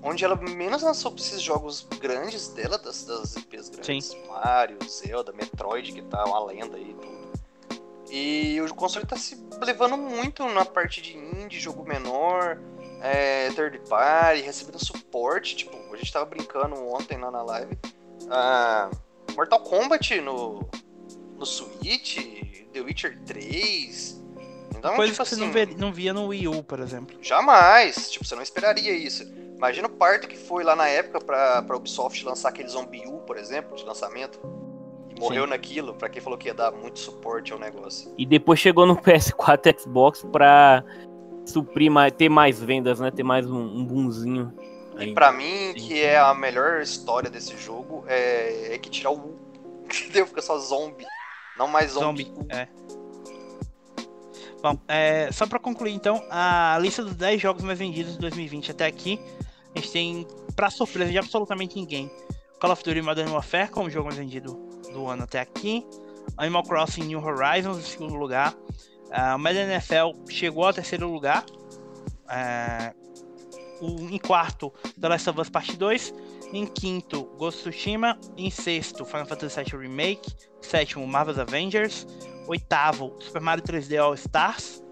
onde 0.02 0.24
ela 0.24 0.36
menos 0.36 0.82
lançou 0.82 1.12
pra 1.12 1.20
esses 1.20 1.42
jogos 1.42 1.86
grandes 2.00 2.48
dela, 2.48 2.78
das, 2.78 3.04
das 3.04 3.36
IPs 3.36 3.68
grandes. 3.68 4.06
Sim. 4.06 4.26
Mario, 4.26 4.78
Zelda, 4.88 5.32
Metroid, 5.32 5.92
que 5.92 6.02
tá 6.02 6.24
uma 6.24 6.44
lenda 6.46 6.76
aí 6.76 6.90
e 6.90 6.94
tudo. 6.94 7.30
E 8.10 8.60
o 8.60 8.74
console 8.74 9.06
tá 9.06 9.16
se 9.16 9.38
levando 9.62 9.96
muito 9.96 10.44
na 10.48 10.64
parte 10.64 11.00
de 11.00 11.16
indie, 11.16 11.60
jogo 11.60 11.84
menor, 11.86 12.60
é, 13.00 13.50
third 13.50 13.78
party, 13.88 14.42
recebendo 14.42 14.84
suporte. 14.84 15.56
Tipo, 15.56 15.76
a 15.92 15.96
gente 15.96 16.12
tava 16.12 16.24
brincando 16.24 16.74
ontem 16.88 17.18
lá 17.18 17.30
na 17.30 17.42
live. 17.42 17.78
Uh, 18.22 19.34
Mortal 19.36 19.60
Kombat 19.60 20.20
no, 20.20 20.68
no 21.36 21.46
Switch, 21.46 22.16
The 22.72 22.80
Witcher 22.80 23.16
3, 23.24 24.20
então, 24.80 24.96
Coisa 24.96 25.12
tipo 25.12 25.22
que 25.22 25.28
você 25.28 25.36
não, 25.36 25.52
vê, 25.52 25.66
não 25.66 25.92
via 25.92 26.14
no 26.14 26.28
Wii 26.28 26.48
U, 26.48 26.62
por 26.62 26.80
exemplo. 26.80 27.18
Jamais. 27.20 28.10
Tipo, 28.10 28.24
você 28.24 28.34
não 28.34 28.42
esperaria 28.42 28.92
isso. 28.92 29.30
Imagina 29.60 29.88
o 29.88 29.90
parto 29.90 30.26
que 30.26 30.38
foi 30.38 30.64
lá 30.64 30.74
na 30.74 30.88
época 30.88 31.20
pra, 31.20 31.60
pra 31.60 31.76
Ubisoft 31.76 32.24
lançar 32.24 32.48
aquele 32.48 32.66
Zombie 32.66 33.06
U, 33.06 33.18
por 33.26 33.36
exemplo, 33.36 33.76
de 33.76 33.84
lançamento. 33.84 34.40
E 35.10 35.20
morreu 35.20 35.44
Sim. 35.44 35.50
naquilo, 35.50 35.92
pra 35.92 36.08
quem 36.08 36.22
falou 36.22 36.38
que 36.38 36.48
ia 36.48 36.54
dar 36.54 36.72
muito 36.72 36.98
suporte 36.98 37.52
ao 37.52 37.58
negócio. 37.58 38.10
E 38.16 38.24
depois 38.24 38.58
chegou 38.58 38.86
no 38.86 38.96
PS4 39.04 39.78
Xbox 39.78 40.24
pra 40.32 40.82
suprir 41.44 41.90
mais, 41.90 42.10
ter 42.10 42.30
mais 42.30 42.58
vendas, 42.58 43.00
né? 43.00 43.10
Ter 43.10 43.22
mais 43.22 43.50
um, 43.50 43.60
um 43.60 43.84
boomzinho. 43.84 44.50
E 44.98 45.12
pra 45.12 45.30
mim, 45.30 45.44
Sim. 45.44 45.74
que 45.74 46.02
é 46.02 46.18
a 46.18 46.32
melhor 46.32 46.80
história 46.80 47.28
desse 47.28 47.54
jogo, 47.58 48.02
é, 48.08 48.74
é 48.74 48.78
que 48.78 48.88
tirar 48.88 49.10
o 49.10 49.18
U. 49.18 49.38
Entendeu? 49.84 50.26
Fica 50.26 50.40
só 50.40 50.56
zombie. 50.56 51.04
Não 51.58 51.68
mais 51.68 51.90
zombie. 51.90 52.24
zombie 52.24 52.46
é. 52.48 52.66
Bom, 54.62 54.78
é, 54.88 55.30
só 55.32 55.46
para 55.46 55.58
concluir 55.58 55.92
então, 55.92 56.22
a 56.30 56.78
lista 56.80 57.02
dos 57.02 57.14
10 57.14 57.40
jogos 57.40 57.62
mais 57.62 57.78
vendidos 57.78 58.14
de 58.14 58.18
2020 58.20 58.70
até 58.70 58.86
aqui, 58.86 59.20
a 59.74 59.78
gente 59.78 59.92
tem, 59.92 60.26
para 60.56 60.70
surpresa 60.70 61.10
de 61.10 61.18
absolutamente 61.18 61.76
ninguém, 61.76 62.10
Call 62.60 62.72
of 62.72 62.82
Duty 62.82 63.02
Modern 63.02 63.30
Warfare 63.30 63.70
como 63.70 63.88
jogo 63.88 64.06
mais 64.06 64.18
vendido 64.18 64.54
do 64.92 65.06
ano 65.06 65.24
até 65.24 65.40
aqui, 65.40 65.86
Animal 66.36 66.62
Crossing 66.64 67.04
New 67.04 67.24
Horizons 67.24 67.78
em 67.78 67.82
segundo 67.82 68.14
lugar, 68.14 68.54
uh, 68.54 69.36
o 69.36 69.38
Madden 69.38 69.62
NFL 69.62 70.28
chegou 70.28 70.66
ao 70.66 70.72
terceiro 70.72 71.10
lugar, 71.10 71.44
uh, 72.26 73.00
o, 73.80 74.08
em 74.10 74.18
quarto, 74.18 74.72
The 75.00 75.08
Last 75.08 75.30
of 75.30 75.40
Us 75.40 75.48
Part 75.48 75.76
2, 75.76 76.14
em 76.52 76.66
quinto, 76.66 77.24
Ghost 77.38 77.60
of 77.60 77.70
Tsushima, 77.70 78.18
em 78.36 78.50
sexto, 78.50 79.04
Final 79.04 79.26
Fantasy 79.26 79.62
VII 79.62 79.80
Remake, 79.80 80.34
sétimo, 80.60 81.06
Marvel's 81.06 81.38
Avengers, 81.38 82.06
Oitavo, 82.46 83.16
Super 83.20 83.40
Mario 83.40 83.64
3D 83.64 84.02
All 84.02 84.14
Stars. 84.14 84.82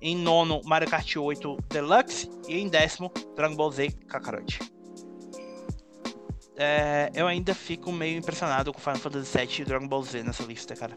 Em 0.00 0.16
nono, 0.16 0.60
Mario 0.64 0.88
Kart 0.88 1.16
8 1.16 1.56
Deluxe. 1.68 2.30
E 2.48 2.58
em 2.58 2.68
décimo, 2.68 3.10
Dragon 3.34 3.56
Ball 3.56 3.70
Z 3.70 3.90
Kakarot. 4.06 4.58
É, 6.56 7.10
eu 7.14 7.26
ainda 7.26 7.54
fico 7.54 7.90
meio 7.90 8.18
impressionado 8.18 8.72
com 8.72 8.78
Final 8.78 8.98
Fantasy 8.98 9.38
VII 9.38 9.62
e 9.62 9.64
Dragon 9.64 9.88
Ball 9.88 10.02
Z 10.02 10.22
nessa 10.22 10.44
lista, 10.44 10.76
cara. 10.76 10.96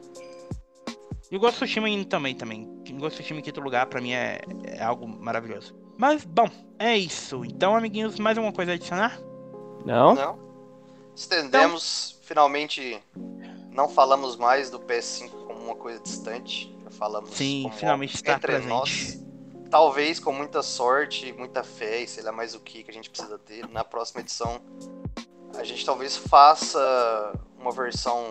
E 1.29 1.35
o 1.35 1.39
Ghost 1.39 1.63
of 1.63 1.65
Tsushima 1.65 2.05
também, 2.05 2.35
também. 2.35 2.63
O 2.63 2.93
Ghost 2.93 3.05
of 3.05 3.15
Tsushima 3.15 3.39
em 3.39 3.43
quinto 3.43 3.59
lugar, 3.59 3.87
pra 3.87 3.99
mim, 3.99 4.13
é, 4.13 4.39
é, 4.63 4.83
algo 4.83 5.07
maravilhoso. 5.07 5.75
Mas, 5.97 6.23
bom, 6.23 6.47
é 6.77 6.95
isso. 6.95 7.43
Então, 7.43 7.75
amiguinhos, 7.75 8.19
mais 8.19 8.37
alguma 8.37 8.53
coisa 8.53 8.71
a 8.71 8.75
adicionar? 8.75 9.19
Não. 9.85 10.13
Não. 10.13 10.47
Estendemos, 11.15 12.11
então... 12.11 12.27
finalmente, 12.27 13.01
não 13.71 13.89
falamos 13.89 14.37
mais 14.37 14.69
do 14.69 14.79
PS5 14.79 15.31
uma 15.49 15.75
coisa 15.75 15.99
distante. 15.99 16.73
Falamos 16.97 17.29
Sim, 17.31 17.69
finalmente 17.75 18.15
está 18.15 18.33
entre 18.33 18.53
presente. 18.53 18.69
nós. 18.69 19.23
Talvez 19.69 20.19
com 20.19 20.31
muita 20.31 20.63
sorte, 20.63 21.31
muita 21.33 21.63
fé 21.63 22.01
e 22.01 22.07
sei 22.07 22.23
lá 22.23 22.31
mais 22.31 22.55
o 22.55 22.59
que 22.59 22.83
que 22.83 22.89
a 22.89 22.93
gente 22.93 23.09
precisa 23.09 23.37
ter. 23.37 23.67
Na 23.67 23.83
próxima 23.83 24.21
edição, 24.21 24.61
a 25.55 25.63
gente 25.63 25.85
talvez 25.85 26.17
faça 26.17 27.33
uma 27.59 27.71
versão 27.71 28.23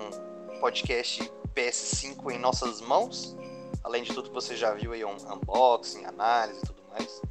podcast 0.60 1.30
PS5 1.54 2.32
em 2.32 2.38
nossas 2.38 2.80
mãos. 2.80 3.36
Além 3.84 4.02
de 4.02 4.12
tudo 4.12 4.30
que 4.30 4.34
você 4.34 4.56
já 4.56 4.74
viu 4.74 4.92
aí, 4.92 5.04
um 5.04 5.14
unboxing, 5.14 6.04
análise 6.04 6.58
e 6.60 6.66
tudo 6.66 6.82
mais. 6.90 7.22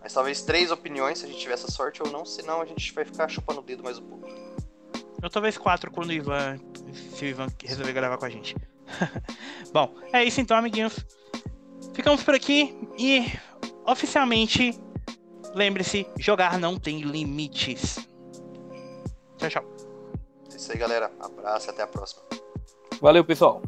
Mas 0.00 0.12
talvez 0.12 0.42
três 0.42 0.72
opiniões 0.72 1.18
se 1.18 1.26
a 1.26 1.28
gente 1.28 1.38
tiver 1.38 1.54
essa 1.54 1.70
sorte 1.70 2.02
ou 2.02 2.10
não, 2.10 2.24
senão 2.24 2.60
a 2.60 2.64
gente 2.64 2.92
vai 2.92 3.04
ficar 3.04 3.28
chupando 3.28 3.60
o 3.60 3.62
dedo 3.62 3.84
mais 3.84 3.98
um 3.98 4.02
pouco. 4.02 4.28
Eu 5.22 5.30
talvez 5.30 5.56
quatro 5.56 5.90
quando 5.92 6.08
o 6.08 6.12
Ivan, 6.12 6.58
se 7.14 7.24
o 7.24 7.28
Ivan 7.28 7.46
resolver 7.62 7.92
gravar 7.92 8.18
com 8.18 8.24
a 8.24 8.30
gente. 8.30 8.56
Bom, 9.72 9.94
é 10.12 10.24
isso 10.24 10.40
então, 10.40 10.56
amiguinhos. 10.56 11.04
Ficamos 11.94 12.22
por 12.22 12.34
aqui 12.34 12.76
e 12.98 13.26
oficialmente 13.86 14.78
lembre-se, 15.54 16.06
jogar 16.18 16.58
não 16.58 16.78
tem 16.78 17.00
limites. 17.00 17.96
Tchau, 19.36 19.48
tchau. 19.48 19.64
É 20.52 20.56
isso 20.56 20.72
aí, 20.72 20.78
galera. 20.78 21.10
Abraço 21.20 21.68
e 21.68 21.70
até 21.70 21.82
a 21.82 21.86
próxima. 21.86 22.22
Valeu, 23.00 23.24
pessoal. 23.24 23.62